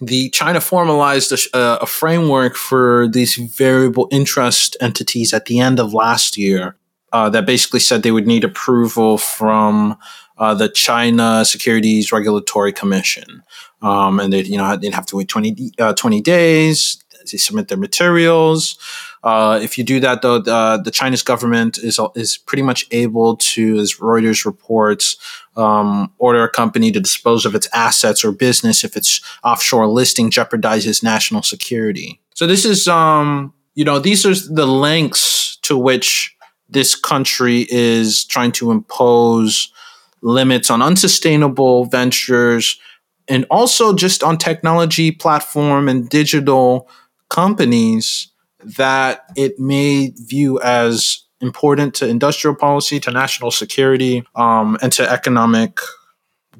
the 0.00 0.28
China 0.30 0.60
formalized 0.60 1.32
a, 1.54 1.82
a, 1.82 1.86
framework 1.86 2.56
for 2.56 3.06
these 3.08 3.36
variable 3.36 4.08
interest 4.10 4.76
entities 4.80 5.32
at 5.32 5.46
the 5.46 5.60
end 5.60 5.78
of 5.78 5.94
last 5.94 6.36
year 6.36 6.76
uh, 7.12 7.30
that 7.30 7.46
basically 7.46 7.80
said 7.80 8.02
they 8.02 8.10
would 8.10 8.26
need 8.26 8.42
approval 8.42 9.18
from 9.18 9.96
uh, 10.38 10.52
the 10.52 10.68
China 10.68 11.44
Securities 11.44 12.10
Regulatory 12.10 12.72
Commission. 12.72 13.44
Um, 13.82 14.18
and 14.18 14.32
they, 14.32 14.42
you 14.42 14.58
know, 14.58 14.76
they'd 14.76 14.94
have 14.94 15.06
to 15.06 15.16
wait 15.16 15.28
20, 15.28 15.72
uh, 15.78 15.94
20 15.94 16.20
days 16.20 16.98
to 17.26 17.38
submit 17.38 17.68
their 17.68 17.78
materials. 17.78 18.76
Uh, 19.24 19.58
if 19.62 19.78
you 19.78 19.84
do 19.84 20.00
that, 20.00 20.20
though, 20.20 20.38
the, 20.38 20.82
the 20.84 20.90
Chinese 20.90 21.22
government 21.22 21.78
is 21.78 21.98
is 22.14 22.36
pretty 22.36 22.62
much 22.62 22.86
able 22.90 23.36
to, 23.38 23.78
as 23.78 23.94
Reuters 23.94 24.44
reports, 24.44 25.16
um, 25.56 26.12
order 26.18 26.44
a 26.44 26.50
company 26.50 26.92
to 26.92 27.00
dispose 27.00 27.46
of 27.46 27.54
its 27.54 27.66
assets 27.72 28.22
or 28.22 28.32
business 28.32 28.84
if 28.84 28.98
its 28.98 29.22
offshore 29.42 29.86
listing 29.86 30.30
jeopardizes 30.30 31.02
national 31.02 31.40
security. 31.42 32.20
So 32.34 32.46
this 32.46 32.66
is, 32.66 32.86
um, 32.86 33.54
you 33.74 33.84
know, 33.84 33.98
these 33.98 34.26
are 34.26 34.34
the 34.34 34.66
lengths 34.66 35.56
to 35.62 35.78
which 35.78 36.36
this 36.68 36.94
country 36.94 37.66
is 37.70 38.26
trying 38.26 38.52
to 38.52 38.70
impose 38.70 39.72
limits 40.20 40.68
on 40.68 40.82
unsustainable 40.82 41.86
ventures 41.86 42.78
and 43.26 43.46
also 43.50 43.94
just 43.94 44.22
on 44.22 44.36
technology 44.36 45.10
platform 45.10 45.88
and 45.88 46.10
digital 46.10 46.90
companies 47.30 48.28
that 48.76 49.24
it 49.36 49.58
may 49.58 50.12
view 50.16 50.60
as 50.60 51.22
important 51.40 51.94
to 51.94 52.08
industrial 52.08 52.56
policy, 52.56 52.98
to 53.00 53.10
national 53.10 53.50
security, 53.50 54.24
um, 54.34 54.78
and 54.82 54.92
to 54.92 55.10
economic 55.10 55.78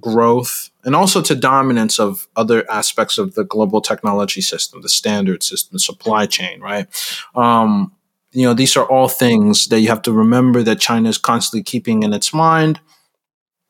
growth, 0.01 0.71
and 0.85 0.95
also 0.95 1.23
to 1.23 1.35
dominance 1.35 1.99
of 1.99 2.29
other 2.37 2.71
aspects 2.71 3.17
of 3.17 3.35
the 3.35 3.45
global 3.45 3.81
technology 3.81 4.41
system, 4.41 4.83
the 4.83 4.89
standard 4.89 5.43
system, 5.43 5.71
the 5.73 5.79
supply 5.79 6.27
chain, 6.27 6.61
right? 6.61 6.87
Um, 7.35 7.93
you 8.33 8.45
know, 8.45 8.53
these 8.53 8.77
are 8.77 8.85
all 8.85 9.09
things 9.09 9.69
that 9.69 9.81
you 9.81 9.89
have 9.89 10.03
to 10.03 10.13
remember 10.13 10.63
that 10.63 10.81
China 10.81 11.09
is 11.09 11.19
constantly 11.19 11.63
keeping 11.63 12.03
in 12.03 12.13
its 12.13 12.35
mind 12.35 12.81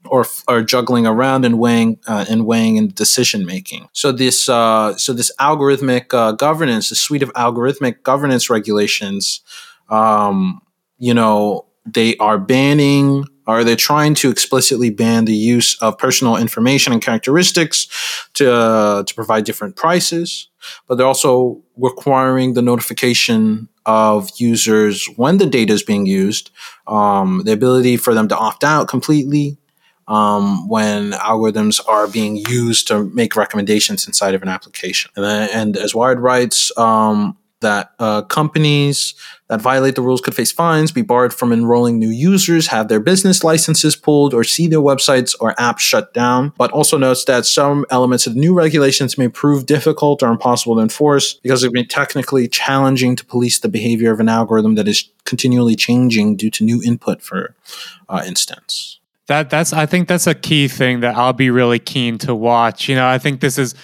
or 0.07 0.27
are 0.49 0.63
juggling 0.63 1.07
around 1.07 1.45
and 1.45 1.59
weighing 1.59 1.99
uh, 2.07 2.25
and 2.29 2.47
weighing 2.47 2.77
in 2.77 2.89
decision 2.89 3.47
making. 3.47 3.89
So 3.93 4.13
this 4.13 4.49
uh, 4.49 4.97
so 4.97 5.13
this 5.13 5.33
algorithmic 5.41 6.13
uh, 6.13 6.33
governance, 6.33 6.89
the 6.89 6.95
suite 6.95 7.23
of 7.23 7.33
algorithmic 7.33 8.03
governance 8.03 8.51
regulations, 8.51 9.41
um, 9.89 10.61
you 10.99 11.15
know, 11.15 11.67
they 11.87 12.17
are 12.19 12.39
banning 12.39 13.25
or 13.47 13.63
they're 13.63 13.77
trying 13.77 14.15
to 14.15 14.31
explicitly 14.31 14.91
ban 14.91 15.27
the 15.27 15.35
use 15.35 15.77
of 15.83 15.99
personal 15.99 16.37
information 16.37 16.93
and 16.93 17.03
characteristics 17.03 17.87
to 18.35 19.05
to 19.07 19.15
provide 19.15 19.45
different 19.45 19.77
prices, 19.77 20.49
but 20.87 20.97
they're 20.97 21.07
also 21.07 21.63
requiring 21.77 22.55
the 22.55 22.63
notification 22.63 23.69
of 23.87 24.31
users 24.37 25.07
when 25.17 25.37
the 25.39 25.47
data 25.47 25.73
is 25.73 25.83
being 25.83 26.07
used, 26.07 26.51
um, 26.87 27.43
the 27.45 27.53
ability 27.53 27.99
for 27.99 28.15
them 28.15 28.29
to 28.29 28.37
opt 28.37 28.65
out 28.65 28.89
completely 28.89 29.59
um, 30.09 30.69
when 30.69 31.13
algorithms 31.13 31.81
are 31.89 32.07
being 32.09 32.37
used 32.49 32.89
to 32.89 33.05
make 33.05 33.37
recommendations 33.37 34.07
inside 34.07 34.35
of 34.35 34.43
an 34.43 34.49
application. 34.49 35.11
And, 35.17 35.51
and 35.51 35.77
as 35.77 35.95
Wired 35.95 36.21
writes, 36.21 36.77
um, 36.79 37.37
that 37.65 37.93
uh, 37.99 38.23
companies 38.23 39.15
that 39.49 39.61
violate 39.61 39.95
the 39.95 40.03
rules 40.03 40.21
could 40.21 40.35
face 40.35 40.53
fines, 40.53 40.93
be 40.93 41.03
barred 41.03 41.35
from 41.35 41.53
enrolling 41.53 41.99
new 41.99 42.11
users, 42.11 42.69
have 42.69 42.89
their 42.89 43.01
business 43.01 43.43
licenses 43.43 43.97
pulled, 43.97 44.33
or 44.33 44.45
see 44.45 44.67
their 44.69 44.81
websites 44.81 45.35
or 45.41 45.55
apps 45.55 45.81
shut 45.81 46.15
down. 46.15 46.53
But 46.57 46.71
also 46.73 46.97
notes 46.97 47.25
that 47.25 47.47
some 47.47 47.85
elements 47.91 48.27
of 48.27 48.37
new 48.37 48.55
regulations 48.55 49.19
may 49.19 49.29
prove 49.29 49.67
difficult 49.67 50.23
or 50.23 50.31
impossible 50.31 50.77
to 50.77 50.83
enforce 50.83 51.35
because 51.35 51.65
it 51.65 51.69
would 51.69 51.75
be 51.75 51.87
technically 51.87 52.49
challenging 52.49 53.17
to 53.17 53.25
police 53.25 53.59
the 53.61 53.69
behavior 53.69 54.13
of 54.13 54.21
an 54.21 54.29
algorithm 54.29 54.77
that 54.77 54.87
is 54.87 55.11
continually 55.25 55.75
changing 55.75 56.37
due 56.37 56.51
to 56.51 56.65
new 56.65 56.83
input, 56.83 57.23
for 57.23 57.55
uh, 58.09 58.23
instance. 58.27 59.01
That 59.27 59.49
that's 59.49 59.73
I 59.73 59.87
think 59.87 60.09
that's 60.09 60.27
a 60.27 60.35
key 60.35 60.69
thing 60.69 61.01
that 61.01 61.17
I'll 61.17 61.33
be 61.33 61.51
really 61.51 61.79
keen 61.79 62.19
to 62.19 62.35
watch. 62.35 62.89
You 62.89 62.95
know, 62.95 63.07
I 63.07 63.19
think 63.19 63.41
this 63.41 63.57
is 63.57 63.75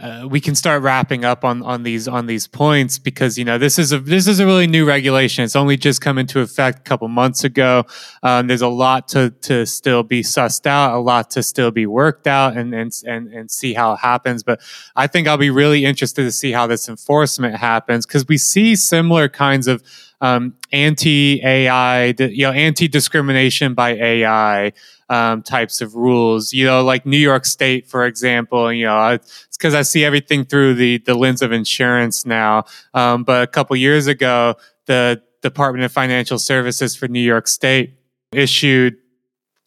uh, 0.00 0.26
we 0.30 0.40
can 0.40 0.54
start 0.54 0.82
wrapping 0.82 1.24
up 1.24 1.44
on 1.44 1.62
on 1.62 1.82
these 1.82 2.08
on 2.08 2.26
these 2.26 2.46
points 2.46 2.98
because 2.98 3.38
you 3.38 3.44
know 3.44 3.58
this 3.58 3.78
is 3.78 3.92
a 3.92 3.98
this 3.98 4.26
is 4.26 4.40
a 4.40 4.46
really 4.46 4.66
new 4.66 4.86
regulation. 4.86 5.44
It's 5.44 5.56
only 5.56 5.76
just 5.76 6.00
come 6.00 6.16
into 6.18 6.40
effect 6.40 6.78
a 6.78 6.82
couple 6.82 7.08
months 7.08 7.44
ago. 7.44 7.84
Um, 8.22 8.46
there's 8.46 8.62
a 8.62 8.68
lot 8.68 9.08
to 9.08 9.30
to 9.42 9.66
still 9.66 10.02
be 10.02 10.22
sussed 10.22 10.66
out, 10.66 10.94
a 10.94 11.00
lot 11.00 11.30
to 11.32 11.42
still 11.42 11.70
be 11.70 11.86
worked 11.86 12.26
out, 12.26 12.56
and 12.56 12.74
and 12.74 12.92
and 13.06 13.28
and 13.32 13.50
see 13.50 13.74
how 13.74 13.92
it 13.94 14.00
happens. 14.00 14.42
But 14.42 14.60
I 14.96 15.06
think 15.06 15.28
I'll 15.28 15.36
be 15.36 15.50
really 15.50 15.84
interested 15.84 16.22
to 16.22 16.32
see 16.32 16.52
how 16.52 16.66
this 16.66 16.88
enforcement 16.88 17.56
happens 17.56 18.06
because 18.06 18.26
we 18.26 18.38
see 18.38 18.76
similar 18.76 19.28
kinds 19.28 19.66
of 19.66 19.82
um, 20.20 20.54
anti 20.72 21.40
AI, 21.42 22.14
you 22.18 22.44
know, 22.44 22.52
anti 22.52 22.88
discrimination 22.88 23.74
by 23.74 23.92
AI 23.92 24.72
um, 25.08 25.42
types 25.42 25.80
of 25.80 25.94
rules. 25.94 26.52
You 26.52 26.66
know, 26.66 26.84
like 26.84 27.06
New 27.06 27.18
York 27.18 27.44
State, 27.46 27.88
for 27.88 28.04
example. 28.04 28.72
You 28.72 28.86
know, 28.86 29.08
it's 29.08 29.56
because 29.56 29.74
I 29.74 29.82
see 29.82 30.04
everything 30.04 30.44
through 30.44 30.74
the 30.74 30.98
the 30.98 31.14
lens 31.14 31.42
of 31.42 31.52
insurance 31.52 32.26
now. 32.26 32.64
Um, 32.94 33.24
but 33.24 33.42
a 33.42 33.46
couple 33.46 33.76
years 33.76 34.06
ago, 34.06 34.56
the 34.86 35.22
Department 35.42 35.84
of 35.84 35.92
Financial 35.92 36.38
Services 36.38 36.94
for 36.94 37.08
New 37.08 37.20
York 37.20 37.48
State 37.48 37.94
issued 38.32 38.96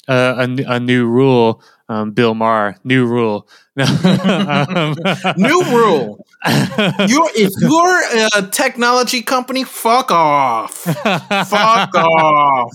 a, 0.08 0.48
a, 0.68 0.80
new 0.80 1.08
rule 1.08 1.64
um, 1.90 2.12
Bill 2.12 2.34
Maher, 2.34 2.78
new 2.84 3.06
rule. 3.06 3.48
um, 3.78 4.96
new 5.38 5.64
rule. 5.64 6.23
You, 6.45 7.30
if 7.36 7.52
you're 7.61 8.28
a 8.38 8.49
technology 8.49 9.22
company, 9.22 9.64
fuck 9.64 10.11
off. 10.11 10.74
fuck 10.74 11.95
off. 11.95 12.72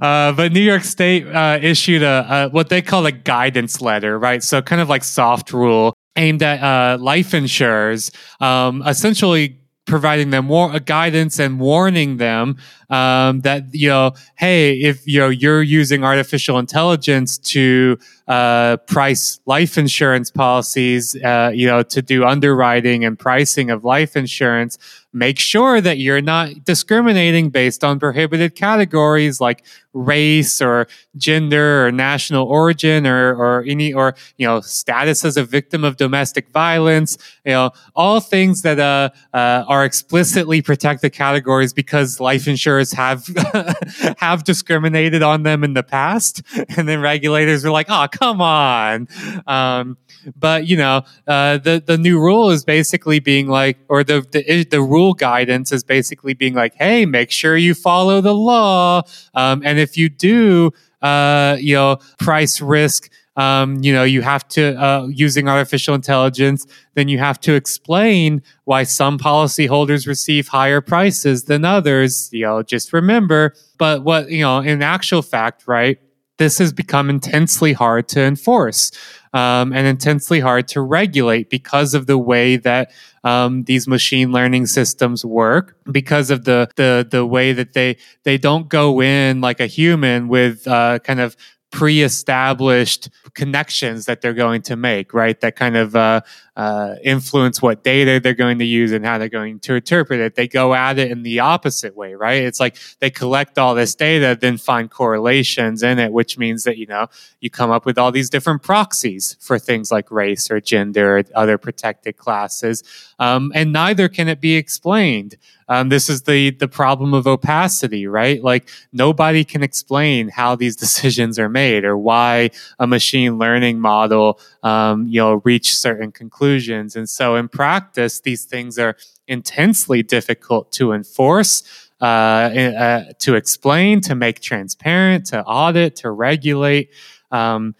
uh, 0.00 0.32
but 0.32 0.52
New 0.52 0.60
York 0.60 0.82
State 0.82 1.26
uh, 1.26 1.58
issued 1.60 2.02
a, 2.02 2.26
a, 2.28 2.48
what 2.48 2.68
they 2.68 2.80
call 2.80 3.04
a 3.06 3.12
guidance 3.12 3.80
letter, 3.80 4.18
right? 4.18 4.42
So 4.42 4.62
kind 4.62 4.80
of 4.80 4.88
like 4.88 5.04
soft 5.04 5.52
rule 5.52 5.94
aimed 6.16 6.42
at 6.42 6.62
uh, 6.62 6.98
life 6.98 7.34
insurers, 7.34 8.10
um, 8.40 8.82
essentially 8.86 9.58
providing 9.86 10.30
them 10.30 10.46
more 10.46 10.78
guidance 10.80 11.38
and 11.38 11.60
warning 11.60 12.16
them 12.16 12.56
um, 12.90 13.40
that 13.40 13.64
you 13.72 13.88
know, 13.88 14.12
hey, 14.36 14.74
if 14.80 15.06
you 15.06 15.20
know 15.20 15.28
you're 15.28 15.62
using 15.62 16.04
artificial 16.04 16.58
intelligence 16.58 17.38
to 17.38 17.98
uh, 18.28 18.76
price 18.86 19.40
life 19.46 19.78
insurance 19.78 20.30
policies, 20.30 21.16
uh, 21.22 21.50
you 21.54 21.66
know, 21.66 21.82
to 21.82 22.02
do 22.02 22.24
underwriting 22.24 23.04
and 23.04 23.18
pricing 23.18 23.70
of 23.70 23.84
life 23.84 24.16
insurance, 24.16 24.78
make 25.16 25.38
sure 25.38 25.80
that 25.80 25.96
you're 25.96 26.20
not 26.20 26.64
discriminating 26.64 27.48
based 27.48 27.82
on 27.82 27.98
prohibited 27.98 28.54
categories 28.54 29.40
like 29.40 29.64
race 29.94 30.60
or 30.60 30.86
gender 31.16 31.86
or 31.86 31.90
national 31.90 32.46
origin 32.46 33.06
or, 33.06 33.34
or 33.34 33.64
any 33.66 33.94
or 33.94 34.14
you 34.36 34.46
know 34.46 34.60
status 34.60 35.24
as 35.24 35.38
a 35.38 35.42
victim 35.42 35.84
of 35.84 35.96
domestic 35.96 36.50
violence 36.50 37.16
you 37.46 37.52
know 37.52 37.70
all 37.94 38.20
things 38.20 38.60
that 38.60 38.78
uh, 38.78 39.08
uh, 39.32 39.64
are 39.66 39.86
explicitly 39.86 40.60
protected 40.60 41.14
categories 41.14 41.72
because 41.72 42.20
life 42.20 42.46
insurance 42.46 42.75
have 42.92 43.26
have 44.18 44.44
discriminated 44.44 45.22
on 45.22 45.42
them 45.42 45.64
in 45.64 45.74
the 45.74 45.82
past, 45.82 46.42
and 46.76 46.88
then 46.88 47.00
regulators 47.00 47.64
are 47.64 47.70
like, 47.70 47.86
"Oh, 47.88 48.06
come 48.10 48.40
on." 48.40 49.08
Um, 49.46 49.96
but 50.34 50.66
you 50.66 50.76
know, 50.76 51.02
uh, 51.26 51.58
the 51.58 51.82
the 51.84 51.98
new 51.98 52.18
rule 52.20 52.50
is 52.50 52.64
basically 52.64 53.20
being 53.20 53.48
like, 53.48 53.78
or 53.88 54.04
the, 54.04 54.26
the 54.32 54.64
the 54.64 54.80
rule 54.80 55.14
guidance 55.14 55.72
is 55.72 55.84
basically 55.84 56.34
being 56.34 56.54
like, 56.54 56.74
"Hey, 56.74 57.06
make 57.06 57.30
sure 57.30 57.56
you 57.56 57.74
follow 57.74 58.20
the 58.20 58.34
law, 58.34 59.02
um, 59.34 59.62
and 59.64 59.78
if 59.78 59.96
you 59.96 60.08
do, 60.08 60.72
uh, 61.02 61.56
you 61.60 61.74
know, 61.74 61.98
price 62.18 62.60
risk." 62.60 63.10
Um, 63.36 63.82
you 63.82 63.92
know, 63.92 64.04
you 64.04 64.22
have 64.22 64.46
to, 64.48 64.74
uh, 64.82 65.06
using 65.08 65.48
artificial 65.48 65.94
intelligence, 65.94 66.66
then 66.94 67.08
you 67.08 67.18
have 67.18 67.38
to 67.40 67.54
explain 67.54 68.42
why 68.64 68.82
some 68.82 69.18
policyholders 69.18 70.06
receive 70.06 70.48
higher 70.48 70.80
prices 70.80 71.44
than 71.44 71.64
others. 71.64 72.30
You 72.32 72.46
know, 72.46 72.62
just 72.62 72.92
remember, 72.92 73.54
but 73.78 74.02
what, 74.04 74.30
you 74.30 74.40
know, 74.40 74.60
in 74.60 74.82
actual 74.82 75.22
fact, 75.22 75.64
right, 75.66 75.98
this 76.38 76.58
has 76.58 76.72
become 76.72 77.08
intensely 77.08 77.72
hard 77.72 78.08
to 78.08 78.22
enforce 78.22 78.90
um, 79.32 79.72
and 79.72 79.86
intensely 79.86 80.40
hard 80.40 80.68
to 80.68 80.80
regulate 80.80 81.50
because 81.50 81.94
of 81.94 82.06
the 82.06 82.18
way 82.18 82.56
that 82.56 82.90
um, 83.24 83.64
these 83.64 83.88
machine 83.88 84.32
learning 84.32 84.66
systems 84.66 85.24
work 85.24 85.76
because 85.90 86.30
of 86.30 86.44
the 86.44 86.68
the 86.76 87.06
the 87.10 87.26
way 87.26 87.52
that 87.52 87.74
they 87.74 87.96
they 88.22 88.38
don't 88.38 88.68
go 88.68 89.00
in 89.02 89.40
like 89.40 89.60
a 89.60 89.66
human 89.66 90.28
with 90.28 90.66
uh, 90.68 90.98
kind 91.00 91.20
of 91.20 91.36
pre-established 91.70 93.10
connections 93.36 94.06
that 94.06 94.20
they're 94.20 94.34
going 94.34 94.62
to 94.62 94.74
make, 94.74 95.14
right? 95.14 95.40
That 95.40 95.54
kind 95.54 95.76
of 95.76 95.94
uh, 95.94 96.22
uh, 96.56 96.94
influence 97.04 97.60
what 97.60 97.84
data 97.84 98.18
they're 98.18 98.34
going 98.34 98.58
to 98.58 98.64
use 98.64 98.90
and 98.90 99.04
how 99.04 99.18
they're 99.18 99.28
going 99.28 99.60
to 99.60 99.74
interpret 99.74 100.18
it. 100.18 100.34
They 100.34 100.48
go 100.48 100.74
at 100.74 100.98
it 100.98 101.10
in 101.10 101.22
the 101.22 101.40
opposite 101.40 101.94
way, 101.94 102.14
right? 102.14 102.42
It's 102.42 102.58
like 102.58 102.76
they 102.98 103.10
collect 103.10 103.58
all 103.58 103.74
this 103.74 103.94
data, 103.94 104.36
then 104.40 104.56
find 104.56 104.90
correlations 104.90 105.82
in 105.82 105.98
it, 105.98 106.12
which 106.12 106.38
means 106.38 106.64
that 106.64 106.78
you 106.78 106.86
know 106.86 107.08
you 107.40 107.50
come 107.50 107.70
up 107.70 107.84
with 107.84 107.98
all 107.98 108.10
these 108.10 108.30
different 108.30 108.62
proxies 108.62 109.36
for 109.38 109.58
things 109.58 109.92
like 109.92 110.10
race 110.10 110.50
or 110.50 110.60
gender 110.60 111.18
or 111.18 111.24
other 111.34 111.58
protected 111.58 112.16
classes, 112.16 112.82
um, 113.18 113.52
and 113.54 113.72
neither 113.72 114.08
can 114.08 114.26
it 114.26 114.40
be 114.40 114.56
explained. 114.56 115.36
Um, 115.68 115.88
this 115.88 116.08
is 116.08 116.22
the 116.22 116.50
the 116.50 116.68
problem 116.68 117.12
of 117.12 117.26
opacity, 117.26 118.06
right? 118.06 118.42
Like 118.42 118.68
nobody 118.92 119.44
can 119.44 119.62
explain 119.62 120.28
how 120.28 120.54
these 120.54 120.76
decisions 120.86 121.38
are 121.38 121.48
made 121.48 121.84
or 121.84 121.98
why 121.98 122.50
a 122.78 122.86
machine 122.86 123.25
learning 123.30 123.80
model, 123.80 124.40
um, 124.62 125.06
you 125.08 125.20
know, 125.20 125.40
reach 125.44 125.76
certain 125.76 126.12
conclusions. 126.12 126.96
And 126.96 127.08
so, 127.08 127.36
in 127.36 127.48
practice, 127.48 128.20
these 128.20 128.44
things 128.44 128.78
are 128.78 128.96
intensely 129.26 130.02
difficult 130.02 130.72
to 130.72 130.92
enforce. 130.92 131.82
Uh, 131.98 132.04
uh, 132.04 133.04
to 133.18 133.36
explain, 133.36 134.02
to 134.02 134.14
make 134.14 134.40
transparent, 134.40 135.24
to 135.24 135.42
audit, 135.44 135.96
to 135.96 136.10
regulate. 136.10 136.90
Um, 137.30 137.74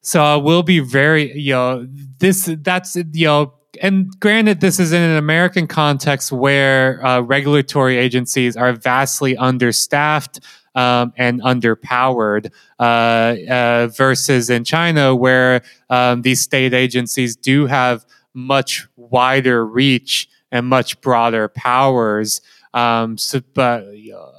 so 0.00 0.22
I 0.22 0.36
will 0.36 0.62
be 0.62 0.80
very, 0.80 1.38
you 1.38 1.52
know, 1.52 1.86
this 2.18 2.50
that's 2.62 2.96
you 2.96 3.26
know 3.26 3.52
and 3.82 4.18
granted, 4.20 4.60
this 4.60 4.80
is 4.80 4.92
in 4.92 5.02
an 5.02 5.16
American 5.16 5.66
context 5.66 6.32
where 6.32 7.04
uh, 7.04 7.20
regulatory 7.20 7.96
agencies 7.96 8.56
are 8.56 8.72
vastly 8.72 9.36
understaffed 9.36 10.40
um, 10.78 11.12
and 11.16 11.42
underpowered, 11.42 12.52
uh, 12.78 13.34
uh, 13.50 13.88
versus 13.88 14.48
in 14.48 14.62
China, 14.62 15.12
where 15.12 15.62
um, 15.90 16.22
these 16.22 16.40
state 16.40 16.72
agencies 16.72 17.34
do 17.34 17.66
have 17.66 18.06
much 18.32 18.86
wider 18.94 19.66
reach 19.66 20.28
and 20.52 20.66
much 20.66 21.00
broader 21.00 21.48
powers. 21.48 22.40
Um, 22.74 23.18
so, 23.18 23.40
but 23.54 23.86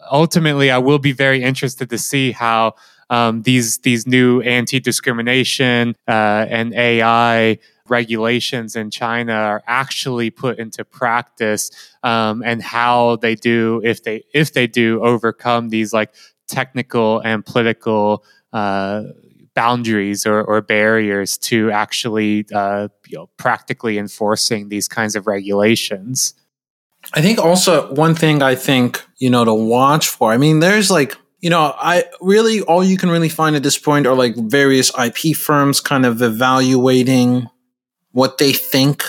ultimately, 0.09 0.71
I 0.71 0.77
will 0.77 0.99
be 0.99 1.11
very 1.11 1.43
interested 1.43 1.89
to 1.89 1.97
see 1.97 2.31
how 2.31 2.75
um, 3.09 3.41
these 3.41 3.79
these 3.79 4.07
new 4.07 4.39
anti 4.39 4.79
discrimination 4.79 5.93
uh, 6.07 6.45
and 6.47 6.73
AI 6.73 7.59
regulations 7.89 8.75
in 8.75 8.91
China 8.91 9.33
are 9.33 9.63
actually 9.67 10.29
put 10.29 10.59
into 10.59 10.83
practice 10.85 11.71
um, 12.03 12.43
and 12.45 12.61
how 12.61 13.17
they 13.17 13.35
do 13.35 13.81
if 13.83 14.03
they 14.03 14.23
if 14.33 14.53
they 14.53 14.67
do 14.67 15.03
overcome 15.03 15.69
these 15.69 15.93
like 15.93 16.13
technical 16.47 17.19
and 17.19 17.45
political 17.45 18.23
uh, 18.53 19.03
boundaries 19.53 20.25
or, 20.25 20.41
or, 20.41 20.61
barriers 20.61 21.37
to 21.37 21.69
actually 21.69 22.45
uh, 22.53 22.87
you 23.07 23.17
know, 23.17 23.29
practically 23.37 23.97
enforcing 23.97 24.69
these 24.69 24.87
kinds 24.87 25.15
of 25.15 25.27
regulations. 25.27 26.33
I 27.13 27.21
think 27.21 27.39
also 27.39 27.93
one 27.93 28.15
thing 28.15 28.41
I 28.41 28.55
think 28.55 29.03
you 29.17 29.29
know 29.29 29.45
to 29.45 29.53
watch 29.53 30.07
for. 30.07 30.31
I 30.31 30.37
mean, 30.37 30.59
there's 30.59 30.89
like 30.89 31.15
you 31.41 31.49
know, 31.49 31.73
I 31.77 32.03
really 32.19 32.61
all 32.61 32.83
you 32.83 32.97
can 32.97 33.09
really 33.09 33.29
find 33.29 33.55
at 33.55 33.63
this 33.63 33.77
point 33.77 34.05
are 34.05 34.15
like 34.15 34.35
various 34.35 34.91
IP 34.97 35.35
firms 35.35 35.79
kind 35.79 36.05
of 36.05 36.21
evaluating 36.21 37.49
what 38.11 38.37
they 38.37 38.53
think 38.53 39.03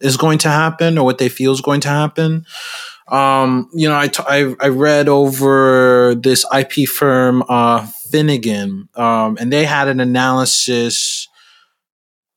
is 0.00 0.16
going 0.16 0.38
to 0.38 0.48
happen 0.48 0.98
or 0.98 1.04
what 1.04 1.18
they 1.18 1.28
feel 1.28 1.52
is 1.52 1.60
going 1.60 1.80
to 1.82 1.88
happen. 1.88 2.46
Um, 3.08 3.68
you 3.74 3.88
know, 3.88 3.98
I, 3.98 4.08
t- 4.08 4.22
I, 4.26 4.54
I 4.60 4.68
read 4.68 5.08
over 5.08 6.14
this 6.14 6.46
IP 6.56 6.88
firm, 6.88 7.42
uh, 7.48 7.86
Finnegan, 8.10 8.88
um, 8.94 9.36
and 9.40 9.52
they 9.52 9.64
had 9.64 9.88
an 9.88 10.00
analysis 10.00 11.28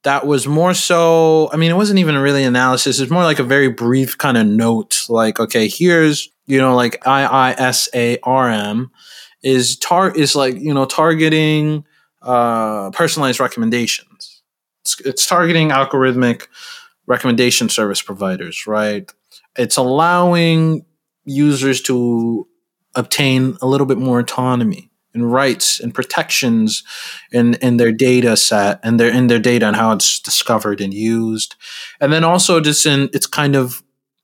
that 0.03 0.25
was 0.25 0.47
more 0.47 0.73
so, 0.73 1.49
I 1.53 1.57
mean, 1.57 1.71
it 1.71 1.75
wasn't 1.75 1.99
even 1.99 2.17
really 2.17 2.43
analysis. 2.43 2.99
It's 2.99 3.11
more 3.11 3.23
like 3.23 3.39
a 3.39 3.43
very 3.43 3.69
brief 3.69 4.17
kind 4.17 4.37
of 4.37 4.45
note. 4.45 5.03
Like, 5.07 5.39
okay, 5.39 5.69
here's, 5.69 6.29
you 6.45 6.57
know, 6.57 6.75
like 6.75 7.01
IISARM 7.03 8.89
is 9.43 9.77
tar 9.77 10.11
is 10.11 10.35
like, 10.35 10.55
you 10.55 10.73
know, 10.73 10.85
targeting, 10.85 11.85
uh, 12.21 12.89
personalized 12.91 13.39
recommendations 13.39 14.12
it's, 14.83 14.99
it's 15.01 15.25
targeting 15.25 15.69
algorithmic 15.69 16.47
recommendation 17.05 17.69
service 17.69 18.01
providers, 18.01 18.67
right? 18.67 19.11
It's 19.57 19.77
allowing 19.77 20.85
users 21.25 21.81
to 21.83 22.47
obtain 22.95 23.57
a 23.61 23.65
little 23.65 23.87
bit 23.87 23.97
more 23.97 24.19
autonomy 24.19 24.91
and 25.13 25.31
rights 25.31 25.79
and 25.79 25.93
protections 25.93 26.83
in, 27.31 27.53
in 27.55 27.77
their 27.77 27.91
data 27.91 28.35
set 28.35 28.79
and 28.83 28.99
their 28.99 29.11
in 29.11 29.27
their 29.27 29.39
data 29.39 29.67
and 29.67 29.75
how 29.75 29.93
it's 29.93 30.19
discovered 30.19 30.81
and 30.81 30.93
used. 30.93 31.55
And 32.01 32.11
then 32.11 32.23
also 32.23 32.59
just 32.59 32.85
in 32.85 33.09
it's 33.13 33.27
kind 33.27 33.55
of 33.55 33.83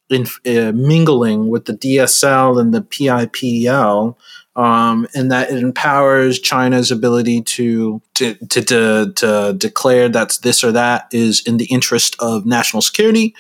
in, 0.10 0.26
uh, 0.46 0.72
mingling 0.74 1.50
with 1.50 1.66
the 1.66 1.74
DSL 1.74 2.60
and 2.60 2.74
the 2.74 2.82
PIPL 2.82 4.16
um, 4.60 5.08
and 5.16 5.32
that 5.32 5.50
it 5.50 5.64
empowers 5.64 6.38
China's 6.38 6.92
ability 6.92 7.42
to 7.44 8.02
to, 8.16 8.34
to 8.36 8.62
to 8.62 9.14
to 9.16 9.56
declare 9.58 10.10
that 10.10 10.38
this 10.44 10.66
or 10.66 10.74
that 10.74 11.08
is 11.14 11.42
in 11.48 11.56
the 11.56 11.66
interest 11.66 12.18
of 12.20 12.46
national 12.46 12.82
security 12.82 13.34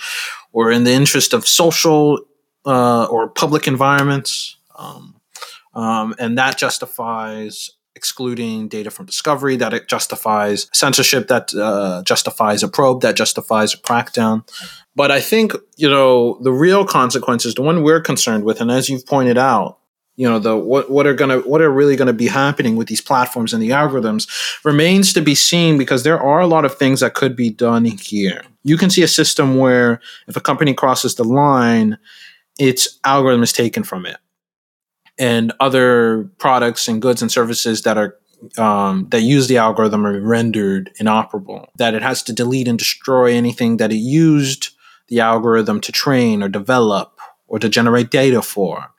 or 0.53 0.71
in 0.71 0.85
the 0.85 0.93
interest 0.93 1.33
of 1.33 1.45
social 1.45 2.19
uh, 2.65 3.05
or 3.05 3.27
public 3.27 3.67
environments, 3.67 4.55
um, 4.77 5.19
um, 5.73 6.15
and 6.19 6.37
that 6.37 6.57
justifies 6.57 7.71
excluding 7.95 8.69
data 8.69 8.89
from 8.89 9.05
discovery, 9.05 9.57
that 9.57 9.73
it 9.73 9.89
justifies 9.89 10.69
censorship, 10.71 11.27
that 11.27 11.53
uh, 11.53 12.01
justifies 12.03 12.63
a 12.63 12.69
probe, 12.69 13.01
that 13.01 13.17
justifies 13.17 13.73
a 13.73 13.77
crackdown. 13.77 14.47
But 14.95 15.11
I 15.11 15.19
think, 15.19 15.51
you 15.75 15.89
know, 15.89 16.39
the 16.41 16.53
real 16.53 16.85
consequences, 16.85 17.55
the 17.55 17.61
one 17.61 17.83
we're 17.83 17.99
concerned 17.99 18.45
with, 18.45 18.61
and 18.61 18.71
as 18.71 18.87
you've 18.87 19.05
pointed 19.05 19.37
out, 19.37 19.78
you 20.19 20.29
know 20.29 20.37
the 20.37 20.57
what 20.57 20.91
what 20.91 21.07
are 21.07 21.13
gonna 21.13 21.39
what 21.39 21.61
are 21.61 21.71
really 21.71 21.95
gonna 21.95 22.11
be 22.11 22.27
happening 22.27 22.75
with 22.75 22.89
these 22.89 22.99
platforms 22.99 23.53
and 23.53 23.63
the 23.63 23.69
algorithms 23.69 24.27
remains 24.65 25.13
to 25.13 25.21
be 25.21 25.33
seen 25.33 25.77
because 25.77 26.03
there 26.03 26.19
are 26.19 26.41
a 26.41 26.45
lot 26.45 26.65
of 26.65 26.77
things 26.77 26.99
that 26.99 27.13
could 27.13 27.37
be 27.37 27.49
done 27.49 27.85
here. 27.85 28.43
You 28.63 28.75
can 28.75 28.89
see 28.89 29.01
a 29.01 29.07
system 29.07 29.55
where 29.55 30.01
if 30.27 30.35
a 30.35 30.41
company 30.41 30.73
crosses 30.73 31.15
the 31.15 31.23
line, 31.23 31.97
its 32.59 32.99
algorithm 33.05 33.43
is 33.43 33.53
taken 33.53 33.85
from 33.85 34.05
it, 34.05 34.17
and 35.17 35.53
other 35.61 36.29
products 36.37 36.89
and 36.89 37.01
goods 37.01 37.21
and 37.21 37.31
services 37.31 37.83
that 37.83 37.97
are 37.97 38.17
um, 38.57 39.07
that 39.11 39.21
use 39.21 39.47
the 39.47 39.55
algorithm 39.55 40.05
are 40.05 40.19
rendered 40.19 40.91
inoperable. 40.99 41.69
That 41.77 41.93
it 41.93 42.01
has 42.01 42.23
to 42.23 42.33
delete 42.33 42.67
and 42.67 42.77
destroy 42.77 43.31
anything 43.31 43.77
that 43.77 43.93
it 43.93 44.03
used 44.03 44.71
the 45.07 45.21
algorithm 45.21 45.79
to 45.79 45.93
train 45.93 46.43
or 46.43 46.49
develop 46.49 47.21
or 47.47 47.57
to 47.57 47.69
generate 47.69 48.11
data 48.11 48.41
for. 48.41 48.91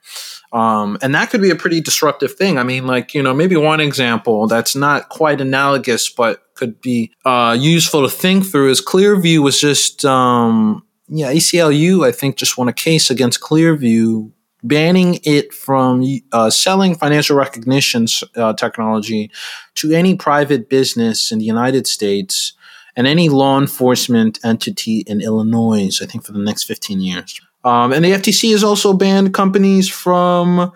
Um, 0.53 0.97
and 1.01 1.15
that 1.15 1.29
could 1.29 1.41
be 1.41 1.49
a 1.49 1.55
pretty 1.55 1.79
disruptive 1.79 2.33
thing. 2.33 2.57
I 2.57 2.63
mean, 2.63 2.85
like, 2.85 3.13
you 3.13 3.23
know, 3.23 3.33
maybe 3.33 3.55
one 3.55 3.79
example 3.79 4.47
that's 4.47 4.75
not 4.75 5.09
quite 5.09 5.39
analogous, 5.39 6.09
but 6.09 6.43
could 6.55 6.81
be 6.81 7.11
uh, 7.25 7.57
useful 7.59 8.03
to 8.03 8.09
think 8.09 8.45
through 8.45 8.69
is 8.69 8.81
Clearview 8.81 9.41
was 9.41 9.59
just, 9.59 10.03
um, 10.03 10.85
yeah, 11.07 11.31
ACLU, 11.31 12.05
I 12.05 12.11
think, 12.11 12.35
just 12.35 12.57
won 12.57 12.67
a 12.67 12.73
case 12.73 13.09
against 13.09 13.41
Clearview 13.41 14.31
banning 14.63 15.19
it 15.23 15.53
from 15.53 16.03
uh, 16.31 16.49
selling 16.49 16.95
facial 16.95 17.35
recognition 17.35 18.05
uh, 18.35 18.53
technology 18.53 19.31
to 19.75 19.91
any 19.91 20.15
private 20.15 20.69
business 20.69 21.31
in 21.31 21.39
the 21.39 21.45
United 21.45 21.87
States 21.87 22.53
and 22.95 23.07
any 23.07 23.29
law 23.29 23.59
enforcement 23.59 24.39
entity 24.43 25.03
in 25.07 25.21
Illinois, 25.21 25.99
I 26.01 26.05
think, 26.05 26.25
for 26.25 26.33
the 26.33 26.39
next 26.39 26.63
15 26.63 26.99
years. 26.99 27.41
Um, 27.63 27.93
and 27.93 28.03
the 28.03 28.11
FTC 28.11 28.51
has 28.51 28.63
also 28.63 28.93
banned 28.93 29.33
companies 29.33 29.89
from 29.89 30.71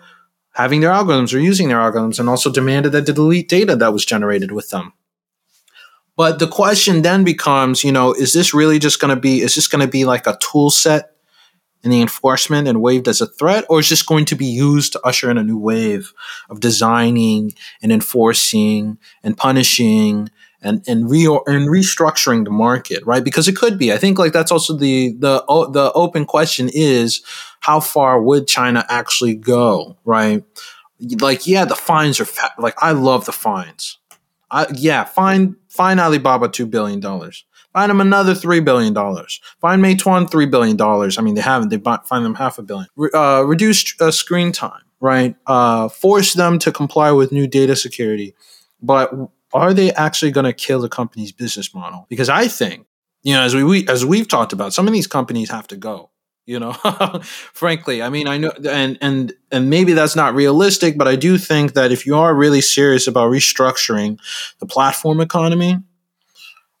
having 0.54 0.80
their 0.80 0.90
algorithms 0.90 1.34
or 1.34 1.38
using 1.38 1.68
their 1.68 1.78
algorithms 1.78 2.18
and 2.18 2.28
also 2.28 2.50
demanded 2.50 2.92
that 2.92 3.06
they 3.06 3.12
delete 3.12 3.48
data 3.48 3.76
that 3.76 3.92
was 3.92 4.04
generated 4.04 4.52
with 4.52 4.70
them. 4.70 4.92
But 6.16 6.38
the 6.38 6.48
question 6.48 7.02
then 7.02 7.24
becomes, 7.24 7.84
you 7.84 7.92
know, 7.92 8.14
is 8.14 8.32
this 8.32 8.54
really 8.54 8.78
just 8.78 9.00
going 9.00 9.14
to 9.14 9.20
be, 9.20 9.42
is 9.42 9.54
this 9.54 9.68
going 9.68 9.84
to 9.84 9.90
be 9.90 10.04
like 10.04 10.26
a 10.26 10.38
tool 10.40 10.70
set 10.70 11.12
in 11.82 11.90
the 11.90 12.00
enforcement 12.00 12.66
and 12.66 12.80
waived 12.80 13.06
as 13.06 13.20
a 13.20 13.26
threat, 13.26 13.64
or 13.68 13.80
is 13.80 13.90
this 13.90 14.02
going 14.02 14.24
to 14.24 14.34
be 14.34 14.46
used 14.46 14.92
to 14.92 15.00
usher 15.06 15.30
in 15.30 15.38
a 15.38 15.44
new 15.44 15.58
wave 15.58 16.12
of 16.48 16.60
designing 16.60 17.52
and 17.82 17.92
enforcing 17.92 18.98
and 19.22 19.36
punishing 19.36 20.30
and 20.66 20.82
and 20.86 21.08
re 21.10 21.24
and 21.24 21.68
restructuring 21.68 22.44
the 22.44 22.50
market, 22.50 23.04
right? 23.06 23.24
Because 23.24 23.48
it 23.48 23.56
could 23.56 23.78
be. 23.78 23.92
I 23.92 23.98
think 23.98 24.18
like 24.18 24.32
that's 24.32 24.52
also 24.52 24.76
the 24.76 25.12
the 25.18 25.44
the 25.72 25.92
open 25.94 26.24
question 26.24 26.68
is 26.72 27.22
how 27.60 27.80
far 27.80 28.20
would 28.20 28.46
China 28.46 28.84
actually 28.88 29.34
go, 29.34 29.96
right? 30.04 30.44
Like 31.20 31.46
yeah, 31.46 31.64
the 31.64 31.76
fines 31.76 32.20
are 32.20 32.26
like 32.58 32.74
I 32.82 32.92
love 32.92 33.24
the 33.24 33.32
fines. 33.32 33.98
I, 34.50 34.66
yeah, 34.74 35.04
fine 35.04 35.56
fine 35.68 35.98
Alibaba 35.98 36.48
two 36.48 36.66
billion 36.66 37.00
dollars. 37.00 37.44
Find 37.72 37.90
them 37.90 38.00
another 38.00 38.34
three 38.34 38.60
billion 38.60 38.94
dollars. 38.94 39.40
Find 39.60 39.84
Meituan 39.84 40.30
three 40.30 40.46
billion 40.46 40.76
dollars. 40.76 41.18
I 41.18 41.22
mean, 41.22 41.34
they 41.34 41.42
haven't. 41.42 41.68
They 41.68 41.78
find 41.78 42.24
them 42.24 42.34
half 42.34 42.58
a 42.58 42.62
billion. 42.62 42.88
Re- 42.96 43.10
uh, 43.12 43.42
reduce 43.42 44.00
uh, 44.00 44.10
screen 44.10 44.50
time, 44.50 44.80
right? 44.98 45.36
Uh, 45.46 45.88
force 45.88 46.32
them 46.32 46.58
to 46.60 46.72
comply 46.72 47.12
with 47.12 47.32
new 47.32 47.46
data 47.46 47.76
security. 47.76 48.34
But 48.80 49.12
are 49.52 49.72
they 49.72 49.92
actually 49.92 50.30
going 50.30 50.44
to 50.44 50.52
kill 50.52 50.80
the 50.80 50.88
company's 50.88 51.32
business 51.32 51.74
model? 51.74 52.06
Because 52.08 52.28
I 52.28 52.48
think, 52.48 52.86
you 53.22 53.34
know, 53.34 53.42
as 53.42 53.54
we, 53.54 53.64
we 53.64 53.88
as 53.88 54.04
we've 54.04 54.28
talked 54.28 54.52
about, 54.52 54.72
some 54.72 54.86
of 54.86 54.92
these 54.92 55.06
companies 55.06 55.50
have 55.50 55.66
to 55.68 55.76
go. 55.76 56.10
You 56.46 56.60
know, 56.60 56.72
frankly, 57.24 58.02
I 58.02 58.08
mean, 58.08 58.28
I 58.28 58.38
know, 58.38 58.52
and 58.70 58.96
and 59.00 59.32
and 59.50 59.68
maybe 59.68 59.94
that's 59.94 60.14
not 60.14 60.32
realistic, 60.32 60.96
but 60.96 61.08
I 61.08 61.16
do 61.16 61.38
think 61.38 61.72
that 61.72 61.90
if 61.90 62.06
you 62.06 62.16
are 62.16 62.32
really 62.36 62.60
serious 62.60 63.08
about 63.08 63.32
restructuring 63.32 64.20
the 64.60 64.66
platform 64.66 65.20
economy, 65.20 65.80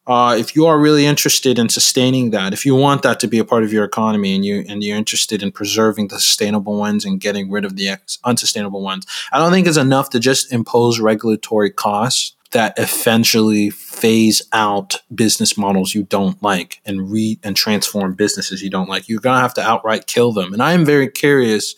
uh, 0.06 0.36
if 0.38 0.54
you 0.54 0.66
are 0.66 0.78
really 0.78 1.04
interested 1.04 1.58
in 1.58 1.68
sustaining 1.68 2.30
that, 2.30 2.52
if 2.52 2.64
you 2.64 2.76
want 2.76 3.02
that 3.02 3.18
to 3.18 3.26
be 3.26 3.40
a 3.40 3.44
part 3.44 3.64
of 3.64 3.72
your 3.72 3.82
economy, 3.84 4.36
and 4.36 4.44
you 4.44 4.64
and 4.68 4.84
you're 4.84 4.96
interested 4.96 5.42
in 5.42 5.50
preserving 5.50 6.08
the 6.08 6.20
sustainable 6.20 6.78
ones 6.78 7.04
and 7.04 7.20
getting 7.20 7.50
rid 7.50 7.64
of 7.64 7.74
the 7.74 7.98
unsustainable 8.22 8.82
ones, 8.82 9.04
I 9.32 9.40
don't 9.40 9.50
think 9.50 9.66
it's 9.66 9.76
enough 9.76 10.10
to 10.10 10.20
just 10.20 10.52
impose 10.52 11.00
regulatory 11.00 11.72
costs 11.72 12.35
that 12.52 12.74
eventually 12.78 13.70
phase 13.70 14.42
out 14.52 14.96
business 15.14 15.56
models 15.56 15.94
you 15.94 16.02
don't 16.04 16.42
like 16.42 16.80
and 16.84 17.10
re 17.10 17.38
and 17.42 17.56
transform 17.56 18.14
businesses 18.14 18.62
you 18.62 18.70
don't 18.70 18.88
like. 18.88 19.08
You're 19.08 19.20
gonna 19.20 19.40
have 19.40 19.54
to 19.54 19.62
outright 19.62 20.06
kill 20.06 20.32
them. 20.32 20.52
And 20.52 20.62
I 20.62 20.72
am 20.72 20.84
very 20.84 21.08
curious 21.08 21.74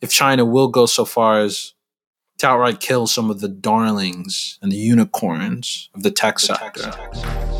if 0.00 0.10
China 0.10 0.44
will 0.44 0.68
go 0.68 0.86
so 0.86 1.04
far 1.04 1.40
as 1.40 1.72
to 2.38 2.48
outright 2.48 2.80
kill 2.80 3.06
some 3.06 3.30
of 3.30 3.40
the 3.40 3.48
darlings 3.48 4.58
and 4.60 4.70
the 4.70 4.76
unicorns 4.76 5.88
of 5.94 6.02
the 6.02 6.10
tech 6.10 6.36
the 6.36 6.46
sector. 6.46 6.82
Tech 6.82 7.14
sector. 7.14 7.53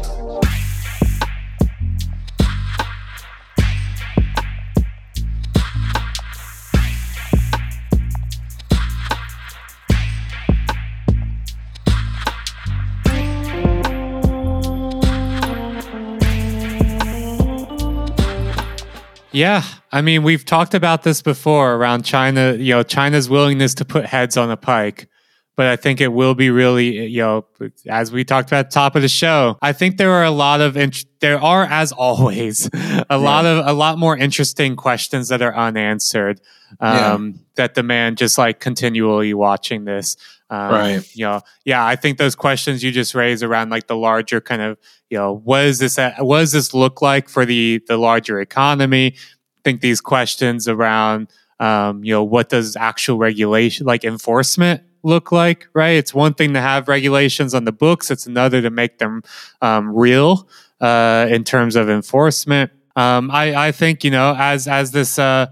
Yeah, 19.34 19.64
I 19.90 20.00
mean, 20.00 20.22
we've 20.22 20.44
talked 20.44 20.74
about 20.74 21.02
this 21.02 21.20
before 21.20 21.74
around 21.74 22.04
China. 22.04 22.54
You 22.54 22.74
know, 22.74 22.82
China's 22.84 23.28
willingness 23.28 23.74
to 23.74 23.84
put 23.84 24.06
heads 24.06 24.36
on 24.36 24.48
a 24.48 24.56
pike, 24.56 25.08
but 25.56 25.66
I 25.66 25.76
think 25.76 26.00
it 26.00 26.08
will 26.08 26.34
be 26.34 26.50
really, 26.50 27.06
you 27.06 27.22
know, 27.22 27.46
as 27.88 28.10
we 28.10 28.24
talked 28.24 28.48
about 28.48 28.70
top 28.70 28.96
of 28.96 29.02
the 29.02 29.08
show. 29.08 29.56
I 29.62 29.72
think 29.72 29.98
there 29.98 30.10
are 30.10 30.24
a 30.24 30.30
lot 30.30 30.60
of 30.60 30.76
int- 30.76 31.06
there 31.20 31.40
are, 31.40 31.64
as 31.64 31.92
always, 31.92 32.66
a 32.74 33.06
yeah. 33.08 33.16
lot 33.16 33.46
of 33.46 33.66
a 33.66 33.72
lot 33.72 33.98
more 33.98 34.16
interesting 34.16 34.74
questions 34.74 35.28
that 35.28 35.42
are 35.42 35.54
unanswered 35.54 36.40
um, 36.80 37.26
yeah. 37.26 37.42
that 37.54 37.74
demand 37.74 38.18
just 38.18 38.36
like 38.36 38.58
continually 38.58 39.32
watching 39.32 39.84
this. 39.84 40.16
Um, 40.50 40.72
right. 40.72 41.16
You 41.16 41.26
know, 41.26 41.40
yeah, 41.64 41.84
I 41.84 41.96
think 41.96 42.18
those 42.18 42.34
questions 42.34 42.82
you 42.82 42.90
just 42.90 43.14
raised 43.14 43.42
around 43.42 43.70
like 43.70 43.86
the 43.86 43.96
larger 43.96 44.40
kind 44.40 44.60
of, 44.60 44.78
you 45.08 45.16
know, 45.16 45.32
what 45.32 45.64
is 45.64 45.78
this, 45.78 45.96
what 46.18 46.40
does 46.40 46.52
this 46.52 46.74
look 46.74 47.00
like 47.00 47.28
for 47.28 47.46
the, 47.46 47.82
the 47.86 47.96
larger 47.96 48.40
economy? 48.40 49.14
I 49.16 49.60
think 49.64 49.80
these 49.80 50.00
questions 50.00 50.68
around, 50.68 51.28
um, 51.60 52.04
you 52.04 52.12
know, 52.12 52.24
what 52.24 52.50
does 52.50 52.76
actual 52.76 53.18
regulation, 53.18 53.86
like 53.86 54.04
enforcement 54.04 54.82
look 55.04 55.30
like, 55.30 55.68
right? 55.74 55.96
It's 55.96 56.14
one 56.14 56.34
thing 56.34 56.54
to 56.54 56.60
have 56.60 56.88
regulations 56.88 57.54
on 57.54 57.64
the 57.64 57.72
books. 57.72 58.10
It's 58.10 58.26
another 58.26 58.62
to 58.62 58.70
make 58.70 58.98
them, 58.98 59.22
um, 59.62 59.94
real, 59.94 60.48
uh, 60.80 61.26
in 61.30 61.44
terms 61.44 61.76
of 61.76 61.88
enforcement. 61.88 62.70
Um, 62.96 63.30
I, 63.30 63.68
I 63.68 63.72
think, 63.72 64.04
you 64.04 64.10
know, 64.10 64.34
as, 64.38 64.66
as 64.66 64.90
this, 64.92 65.18
uh, 65.18 65.46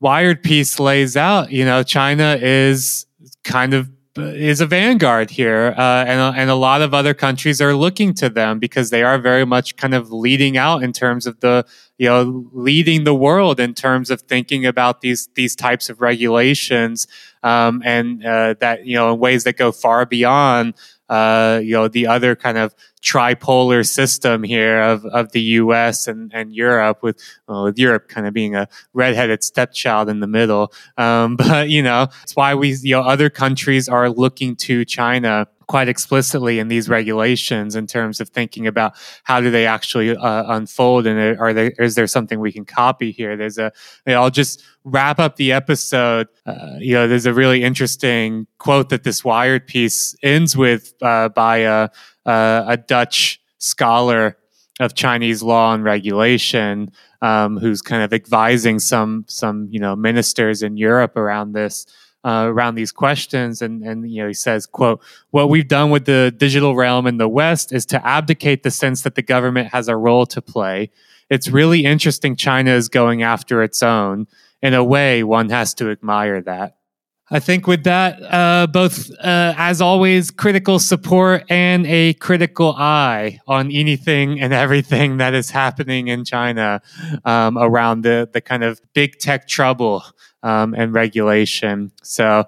Wired 0.00 0.44
piece 0.44 0.78
lays 0.78 1.16
out, 1.16 1.50
you 1.50 1.64
know, 1.64 1.82
China 1.82 2.38
is 2.40 3.06
kind 3.42 3.74
of 3.74 3.90
is 4.20 4.60
a 4.60 4.66
vanguard 4.66 5.30
here, 5.30 5.74
uh, 5.76 6.04
and 6.06 6.36
and 6.36 6.50
a 6.50 6.54
lot 6.54 6.82
of 6.82 6.94
other 6.94 7.14
countries 7.14 7.60
are 7.60 7.74
looking 7.74 8.14
to 8.14 8.28
them 8.28 8.58
because 8.58 8.90
they 8.90 9.02
are 9.02 9.18
very 9.18 9.44
much 9.44 9.76
kind 9.76 9.94
of 9.94 10.12
leading 10.12 10.56
out 10.56 10.82
in 10.82 10.92
terms 10.92 11.26
of 11.26 11.40
the 11.40 11.66
you 11.98 12.08
know 12.08 12.48
leading 12.52 13.04
the 13.04 13.14
world 13.14 13.60
in 13.60 13.74
terms 13.74 14.10
of 14.10 14.22
thinking 14.22 14.66
about 14.66 15.00
these 15.00 15.28
these 15.34 15.54
types 15.56 15.88
of 15.88 16.00
regulations 16.00 17.06
um, 17.42 17.82
and 17.84 18.24
uh, 18.24 18.54
that 18.60 18.86
you 18.86 18.96
know 18.96 19.12
in 19.12 19.18
ways 19.18 19.44
that 19.44 19.56
go 19.56 19.72
far 19.72 20.06
beyond 20.06 20.74
uh, 21.08 21.60
you 21.62 21.72
know, 21.72 21.88
the 21.88 22.06
other 22.06 22.36
kind 22.36 22.58
of 22.58 22.74
tripolar 23.02 23.86
system 23.86 24.42
here 24.42 24.80
of, 24.80 25.04
of 25.06 25.32
the 25.32 25.40
U.S. 25.40 26.06
and, 26.06 26.32
and 26.34 26.52
Europe, 26.52 27.02
with 27.02 27.20
well, 27.46 27.64
with 27.64 27.78
Europe 27.78 28.08
kind 28.08 28.26
of 28.26 28.34
being 28.34 28.54
a 28.54 28.68
redheaded 28.92 29.42
stepchild 29.42 30.08
in 30.08 30.20
the 30.20 30.26
middle. 30.26 30.72
Um, 30.96 31.36
but 31.36 31.68
you 31.70 31.82
know, 31.82 32.08
it's 32.22 32.36
why 32.36 32.54
we 32.54 32.74
you 32.74 32.96
know 32.96 33.02
other 33.02 33.30
countries 33.30 33.88
are 33.88 34.10
looking 34.10 34.56
to 34.56 34.84
China 34.84 35.48
quite 35.68 35.88
explicitly 35.88 36.58
in 36.58 36.68
these 36.68 36.88
regulations 36.88 37.76
in 37.76 37.86
terms 37.86 38.20
of 38.20 38.28
thinking 38.30 38.66
about 38.66 38.94
how 39.22 39.40
do 39.40 39.50
they 39.50 39.66
actually 39.66 40.16
uh, 40.16 40.44
unfold 40.48 41.06
and 41.06 41.38
are 41.38 41.52
there 41.52 41.72
is 41.78 41.94
there 41.94 42.06
something 42.06 42.40
we 42.40 42.50
can 42.50 42.64
copy 42.64 43.12
here? 43.12 43.36
There's 43.36 43.58
a 43.58 43.70
you 44.06 44.14
know, 44.14 44.22
i'll 44.22 44.30
just 44.30 44.62
wrap 44.84 45.18
up 45.18 45.36
the 45.36 45.52
episode 45.52 46.28
uh, 46.46 46.76
you 46.78 46.94
know 46.94 47.06
there's 47.06 47.26
a 47.26 47.34
really 47.34 47.62
interesting 47.62 48.46
quote 48.58 48.88
that 48.88 49.04
this 49.04 49.22
wired 49.22 49.66
piece 49.66 50.16
ends 50.22 50.56
with 50.56 50.94
uh, 51.02 51.28
by 51.28 51.58
a, 51.58 51.90
a 52.24 52.78
dutch 52.88 53.40
scholar 53.58 54.38
of 54.80 54.94
Chinese 54.94 55.42
law 55.42 55.74
and 55.74 55.82
regulation, 55.82 56.90
um, 57.20 57.58
who's 57.58 57.82
kind 57.82 58.02
of 58.02 58.12
advising 58.12 58.78
some 58.78 59.24
some 59.28 59.68
you 59.70 59.80
know 59.80 59.96
ministers 59.96 60.62
in 60.62 60.76
Europe 60.76 61.16
around 61.16 61.52
this 61.52 61.86
uh, 62.28 62.44
around 62.46 62.74
these 62.74 62.92
questions. 62.92 63.62
And 63.62 63.82
and 63.82 64.10
you 64.10 64.22
know 64.22 64.28
he 64.28 64.34
says 64.34 64.66
quote 64.66 65.00
what 65.30 65.48
we've 65.48 65.68
done 65.68 65.90
with 65.90 66.04
the 66.04 66.34
digital 66.36 66.76
realm 66.76 67.06
in 67.06 67.16
the 67.16 67.28
west 67.28 67.72
is 67.72 67.86
to 67.86 68.06
abdicate 68.06 68.62
the 68.62 68.70
sense 68.70 69.02
that 69.02 69.14
the 69.14 69.22
government 69.22 69.68
has 69.72 69.88
a 69.88 69.96
role 69.96 70.26
to 70.26 70.42
play. 70.42 70.90
It's 71.30 71.48
really 71.48 71.84
interesting 71.84 72.36
china 72.36 72.72
is 72.72 72.88
going 72.88 73.22
after 73.22 73.62
its 73.62 73.82
own. 73.82 74.26
In 74.60 74.74
a 74.74 74.82
way 74.82 75.22
one 75.22 75.50
has 75.50 75.72
to 75.74 75.88
admire 75.88 76.42
that. 76.42 76.78
I 77.30 77.40
think 77.40 77.66
with 77.66 77.84
that, 77.84 78.20
uh, 78.22 78.66
both 78.66 79.10
uh, 79.20 79.54
as 79.56 79.80
always, 79.80 80.30
critical 80.30 80.78
support 80.78 81.44
and 81.48 81.86
a 81.86 82.14
critical 82.14 82.74
eye 82.76 83.38
on 83.46 83.70
anything 83.70 84.40
and 84.40 84.52
everything 84.52 85.18
that 85.18 85.34
is 85.34 85.50
happening 85.50 86.08
in 86.08 86.24
China 86.24 86.80
um, 87.24 87.58
around 87.58 88.02
the 88.02 88.28
the 88.32 88.40
kind 88.40 88.64
of 88.64 88.80
big 88.94 89.18
tech 89.18 89.46
trouble 89.46 90.02
um, 90.42 90.74
and 90.74 90.92
regulation. 90.94 91.92
So, 92.02 92.46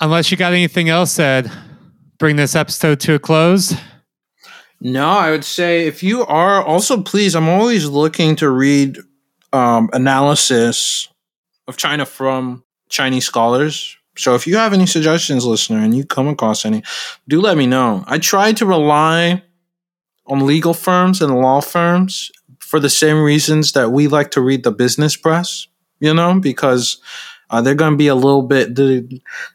unless 0.00 0.30
you 0.30 0.36
got 0.36 0.52
anything 0.52 0.88
else 0.88 1.12
said, 1.12 1.50
bring 2.18 2.36
this 2.36 2.54
episode 2.54 3.00
to 3.00 3.14
a 3.14 3.18
close. 3.18 3.74
No, 4.80 5.08
I 5.08 5.30
would 5.30 5.44
say 5.44 5.86
if 5.86 6.02
you 6.02 6.26
are 6.26 6.62
also 6.62 7.02
please, 7.02 7.36
I'm 7.36 7.48
always 7.48 7.86
looking 7.86 8.34
to 8.36 8.50
read 8.50 8.98
um, 9.52 9.88
analysis 9.92 11.08
of 11.68 11.76
China 11.76 12.04
from 12.04 12.64
Chinese 12.88 13.24
scholars. 13.24 13.96
So 14.18 14.34
if 14.34 14.46
you 14.46 14.56
have 14.56 14.72
any 14.72 14.86
suggestions, 14.86 15.46
listener, 15.46 15.78
and 15.78 15.96
you 15.96 16.04
come 16.04 16.28
across 16.28 16.64
any, 16.64 16.82
do 17.28 17.40
let 17.40 17.56
me 17.56 17.66
know. 17.66 18.04
I 18.06 18.18
try 18.18 18.52
to 18.52 18.66
rely 18.66 19.42
on 20.26 20.46
legal 20.46 20.74
firms 20.74 21.22
and 21.22 21.34
law 21.34 21.60
firms 21.60 22.30
for 22.58 22.80
the 22.80 22.90
same 22.90 23.22
reasons 23.22 23.72
that 23.72 23.90
we 23.90 24.08
like 24.08 24.30
to 24.32 24.40
read 24.40 24.64
the 24.64 24.72
business 24.72 25.16
press 25.16 25.66
you 26.02 26.12
know, 26.12 26.38
because 26.40 27.00
uh, 27.48 27.60
they're 27.60 27.74
going 27.74 27.92
to 27.92 27.98
be 27.98 28.08
a 28.08 28.14
little 28.14 28.42
bit. 28.42 28.74
They're 28.74 29.02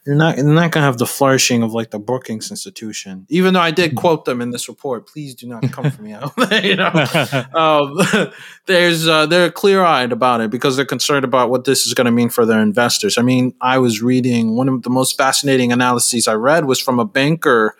not. 0.06 0.36
They're 0.36 0.46
not 0.46 0.72
going 0.72 0.82
to 0.84 0.88
have 0.88 1.00
the 1.00 1.08
flourishing 1.08 1.64
of 1.64 1.74
like 1.74 1.90
the 1.90 1.98
Brookings 1.98 2.52
Institution. 2.52 3.26
Even 3.28 3.56
though 3.56 3.60
I 3.60 3.72
did 3.72 3.90
Mm-hmm. 3.92 3.98
quote 3.98 4.26
them 4.26 4.40
in 4.40 4.52
this 4.52 4.70
report, 4.70 5.08
please 5.08 5.34
do 5.34 5.48
not 5.48 5.72
come 5.72 5.90
for 5.90 6.04
me. 6.04 6.12
you 6.64 6.76
know, 6.76 6.92
um, 7.54 8.32
there's 8.68 9.08
uh, 9.08 9.26
they're 9.26 9.52
clear 9.52 9.84
eyed 9.84 10.12
about 10.12 10.42
it 10.42 10.52
because 10.52 10.76
they're 10.76 10.86
concerned 10.86 11.26
about 11.26 11.50
what 11.50 11.64
this 11.64 11.88
is 11.88 11.96
going 11.96 12.06
to 12.06 12.12
mean 12.12 12.30
for 12.30 12.46
their 12.46 12.62
investors. 12.62 13.18
I 13.18 13.24
mean, 13.24 13.56
I 13.62 13.80
was 13.80 14.02
reading 14.02 14.56
one 14.56 14.70
of 14.70 14.84
the 14.84 14.92
most 14.92 15.18
fascinating 15.18 15.72
analyses 15.72 16.28
I 16.28 16.36
read 16.36 16.66
was 16.66 16.80
from 16.80 17.00
a 17.00 17.06
banker 17.06 17.76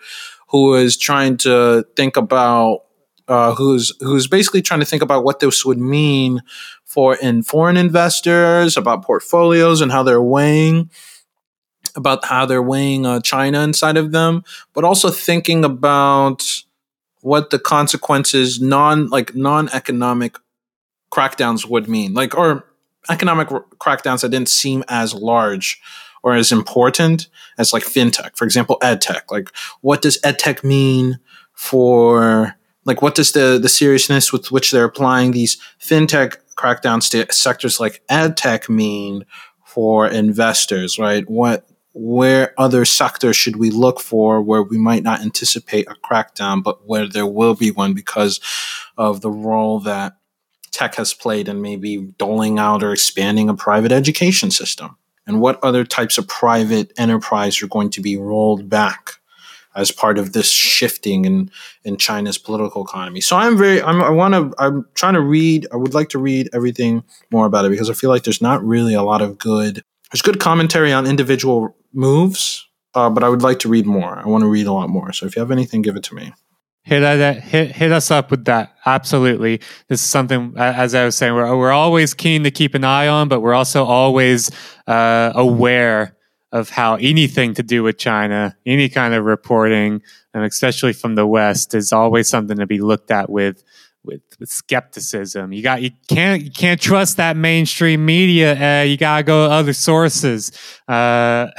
who 0.48 0.74
is 0.74 0.96
trying 0.96 1.36
to 1.38 1.86
think 1.94 2.16
about 2.16 2.80
uh, 3.28 3.54
who's 3.54 3.92
who's 4.00 4.26
basically 4.26 4.62
trying 4.62 4.80
to 4.80 4.86
think 4.86 5.02
about 5.02 5.22
what 5.22 5.38
this 5.38 5.64
would 5.64 5.78
mean 5.78 6.40
for 6.88 7.14
in 7.16 7.42
foreign 7.42 7.76
investors 7.76 8.76
about 8.76 9.04
portfolios 9.04 9.80
and 9.80 9.92
how 9.92 10.02
they're 10.02 10.22
weighing 10.22 10.90
about 11.94 12.24
how 12.24 12.46
they're 12.46 12.62
weighing 12.62 13.04
uh, 13.04 13.20
China 13.20 13.60
inside 13.60 13.96
of 13.96 14.10
them, 14.12 14.42
but 14.72 14.84
also 14.84 15.10
thinking 15.10 15.64
about 15.64 16.62
what 17.20 17.50
the 17.50 17.58
consequences 17.58 18.60
non 18.60 19.08
like 19.08 19.34
non 19.34 19.68
economic 19.70 20.36
crackdowns 21.12 21.68
would 21.68 21.88
mean, 21.88 22.14
like 22.14 22.36
or 22.36 22.64
economic 23.10 23.52
r- 23.52 23.64
crackdowns 23.78 24.22
that 24.22 24.30
didn't 24.30 24.48
seem 24.48 24.82
as 24.88 25.12
large 25.12 25.80
or 26.22 26.34
as 26.34 26.52
important 26.52 27.28
as 27.58 27.72
like 27.72 27.82
fintech, 27.82 28.36
for 28.36 28.44
example, 28.44 28.78
edtech. 28.82 29.30
Like, 29.30 29.50
what 29.82 30.02
does 30.02 30.18
edtech 30.22 30.64
mean 30.64 31.18
for 31.52 32.57
like 32.88 33.02
what 33.02 33.14
does 33.14 33.32
the 33.32 33.58
the 33.60 33.68
seriousness 33.68 34.32
with 34.32 34.50
which 34.50 34.70
they're 34.70 34.86
applying 34.86 35.32
these 35.32 35.58
fintech 35.78 36.38
crackdowns 36.56 37.10
to 37.10 37.32
sectors 37.32 37.78
like 37.78 38.02
edtech 38.10 38.68
mean 38.68 39.26
for 39.64 40.08
investors, 40.08 40.98
right? 40.98 41.28
What 41.28 41.68
where 41.92 42.54
other 42.58 42.86
sectors 42.86 43.36
should 43.36 43.56
we 43.56 43.70
look 43.70 44.00
for 44.00 44.40
where 44.40 44.62
we 44.62 44.78
might 44.78 45.02
not 45.02 45.20
anticipate 45.20 45.86
a 45.86 45.96
crackdown, 45.96 46.62
but 46.62 46.86
where 46.88 47.06
there 47.06 47.26
will 47.26 47.54
be 47.54 47.70
one 47.70 47.92
because 47.92 48.40
of 48.96 49.20
the 49.20 49.30
role 49.30 49.80
that 49.80 50.14
tech 50.70 50.94
has 50.94 51.12
played 51.12 51.46
in 51.46 51.60
maybe 51.60 51.98
doling 52.18 52.58
out 52.58 52.82
or 52.82 52.92
expanding 52.92 53.50
a 53.50 53.54
private 53.54 53.92
education 53.92 54.50
system? 54.50 54.96
And 55.26 55.42
what 55.42 55.62
other 55.62 55.84
types 55.84 56.16
of 56.16 56.26
private 56.26 56.92
enterprise 56.96 57.60
are 57.60 57.68
going 57.68 57.90
to 57.90 58.00
be 58.00 58.16
rolled 58.16 58.70
back 58.70 59.18
as 59.74 59.90
part 59.90 60.18
of 60.18 60.32
this 60.32 60.50
shifting 60.50 61.24
in, 61.24 61.50
in 61.84 61.96
China's 61.96 62.38
political 62.38 62.84
economy? 62.84 63.20
So 63.20 63.36
I'm 63.36 63.56
very, 63.56 63.82
I'm, 63.82 64.02
I 64.02 64.10
want 64.10 64.34
to, 64.34 64.52
I'm 64.58 64.86
trying 64.94 65.14
to 65.14 65.20
read, 65.20 65.66
I 65.72 65.76
would 65.76 65.94
like 65.94 66.08
to 66.10 66.18
read 66.18 66.48
everything 66.52 67.04
more 67.30 67.46
about 67.46 67.64
it 67.64 67.70
because 67.70 67.90
I 67.90 67.94
feel 67.94 68.10
like 68.10 68.24
there's 68.24 68.42
not 68.42 68.62
really 68.64 68.94
a 68.94 69.02
lot 69.02 69.22
of 69.22 69.38
good, 69.38 69.82
there's 70.12 70.22
good 70.22 70.40
commentary 70.40 70.92
on 70.92 71.06
individual 71.06 71.76
moves, 71.92 72.66
uh, 72.94 73.10
but 73.10 73.22
I 73.22 73.28
would 73.28 73.42
like 73.42 73.58
to 73.60 73.68
read 73.68 73.86
more. 73.86 74.18
I 74.18 74.26
want 74.26 74.42
to 74.42 74.48
read 74.48 74.66
a 74.66 74.72
lot 74.72 74.88
more. 74.88 75.12
So 75.12 75.26
if 75.26 75.36
you 75.36 75.40
have 75.40 75.50
anything, 75.50 75.82
give 75.82 75.96
it 75.96 76.02
to 76.04 76.14
me. 76.14 76.32
Hit, 76.88 77.00
that, 77.00 77.42
hit 77.42 77.72
hit 77.72 77.92
us 77.92 78.10
up 78.10 78.30
with 78.30 78.46
that. 78.46 78.74
Absolutely, 78.86 79.60
this 79.88 80.02
is 80.02 80.08
something. 80.08 80.54
As 80.56 80.94
I 80.94 81.04
was 81.04 81.16
saying, 81.16 81.34
we're 81.34 81.54
we're 81.54 81.70
always 81.70 82.14
keen 82.14 82.44
to 82.44 82.50
keep 82.50 82.74
an 82.74 82.82
eye 82.82 83.08
on, 83.08 83.28
but 83.28 83.40
we're 83.40 83.52
also 83.52 83.84
always 83.84 84.50
uh, 84.86 85.32
aware 85.34 86.16
of 86.52 86.70
how 86.70 86.94
anything 86.96 87.54
to 87.54 87.62
do 87.62 87.82
with 87.82 87.98
China, 87.98 88.56
any 88.64 88.88
kind 88.88 89.14
of 89.14 89.24
reporting, 89.24 90.02
and 90.32 90.44
especially 90.44 90.92
from 90.92 91.14
the 91.14 91.26
West, 91.26 91.74
is 91.74 91.92
always 91.92 92.28
something 92.28 92.56
to 92.58 92.66
be 92.66 92.80
looked 92.80 93.10
at 93.10 93.28
with 93.28 93.62
with, 94.04 94.22
with 94.40 94.48
skepticism. 94.48 95.52
You 95.52 95.62
got 95.62 95.82
you 95.82 95.90
can't 96.08 96.42
you 96.42 96.50
can't 96.50 96.80
trust 96.80 97.18
that 97.18 97.36
mainstream 97.36 98.04
media. 98.06 98.80
Uh, 98.80 98.82
you 98.84 98.96
gotta 98.96 99.22
go 99.22 99.46
to 99.46 99.52
other 99.52 99.72
sources. 99.72 100.50
Uh, 100.86 101.48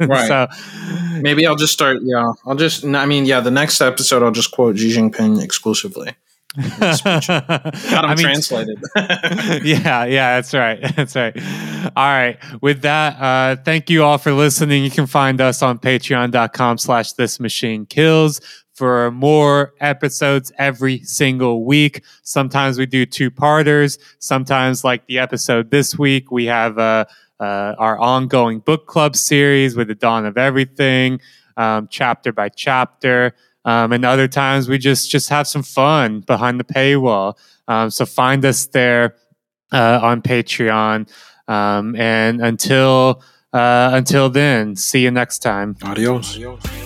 Right. 0.00 0.28
So 0.28 0.46
Maybe 1.20 1.46
I'll 1.46 1.56
just 1.56 1.72
start. 1.72 1.98
Yeah, 2.02 2.32
I'll 2.46 2.54
just. 2.54 2.84
I 2.84 3.04
mean, 3.06 3.26
yeah, 3.26 3.40
the 3.40 3.50
next 3.50 3.80
episode 3.80 4.22
I'll 4.22 4.30
just 4.30 4.52
quote 4.52 4.78
Xi 4.78 4.96
Jinping 4.96 5.42
exclusively. 5.42 6.14
Got 6.80 8.08
mean, 8.08 8.18
translated. 8.18 8.82
yeah, 9.64 10.04
yeah, 10.04 10.36
that's 10.36 10.52
right. 10.52 10.80
That's 10.96 11.14
right. 11.14 11.36
All 11.96 12.08
right. 12.08 12.36
With 12.60 12.82
that, 12.82 13.20
uh, 13.20 13.62
thank 13.62 13.88
you 13.88 14.02
all 14.02 14.18
for 14.18 14.32
listening. 14.32 14.82
You 14.82 14.90
can 14.90 15.06
find 15.06 15.40
us 15.40 15.62
on 15.62 15.78
patreon.com 15.78 16.78
slash 16.78 17.12
this 17.12 17.38
machine 17.38 17.86
kills 17.86 18.40
for 18.74 19.12
more 19.12 19.74
episodes 19.80 20.50
every 20.58 21.00
single 21.04 21.64
week. 21.64 22.02
Sometimes 22.22 22.76
we 22.78 22.86
do 22.86 23.06
two 23.06 23.30
parters. 23.30 23.98
Sometimes 24.18 24.82
like 24.82 25.06
the 25.06 25.20
episode 25.20 25.70
this 25.70 25.96
week, 25.96 26.32
we 26.32 26.46
have, 26.46 26.78
uh, 26.78 27.04
uh, 27.38 27.74
our 27.78 27.96
ongoing 27.98 28.58
book 28.58 28.86
club 28.86 29.14
series 29.14 29.76
with 29.76 29.86
the 29.86 29.94
dawn 29.94 30.26
of 30.26 30.36
everything, 30.36 31.20
um, 31.56 31.86
chapter 31.88 32.32
by 32.32 32.48
chapter. 32.48 33.34
Um, 33.68 33.92
and 33.92 34.02
other 34.04 34.28
times 34.28 34.66
we 34.66 34.78
just, 34.78 35.10
just 35.10 35.28
have 35.28 35.46
some 35.46 35.62
fun 35.62 36.20
behind 36.20 36.58
the 36.58 36.64
paywall. 36.64 37.36
Um, 37.66 37.90
so 37.90 38.06
find 38.06 38.42
us 38.44 38.66
there 38.66 39.16
uh, 39.72 40.00
on 40.02 40.22
Patreon. 40.22 41.10
Um, 41.48 41.94
and 41.96 42.40
until 42.40 43.22
uh, 43.52 43.90
until 43.92 44.30
then, 44.30 44.76
see 44.76 45.02
you 45.02 45.10
next 45.10 45.40
time. 45.40 45.76
Adios. 45.82 46.34
This 46.34 46.77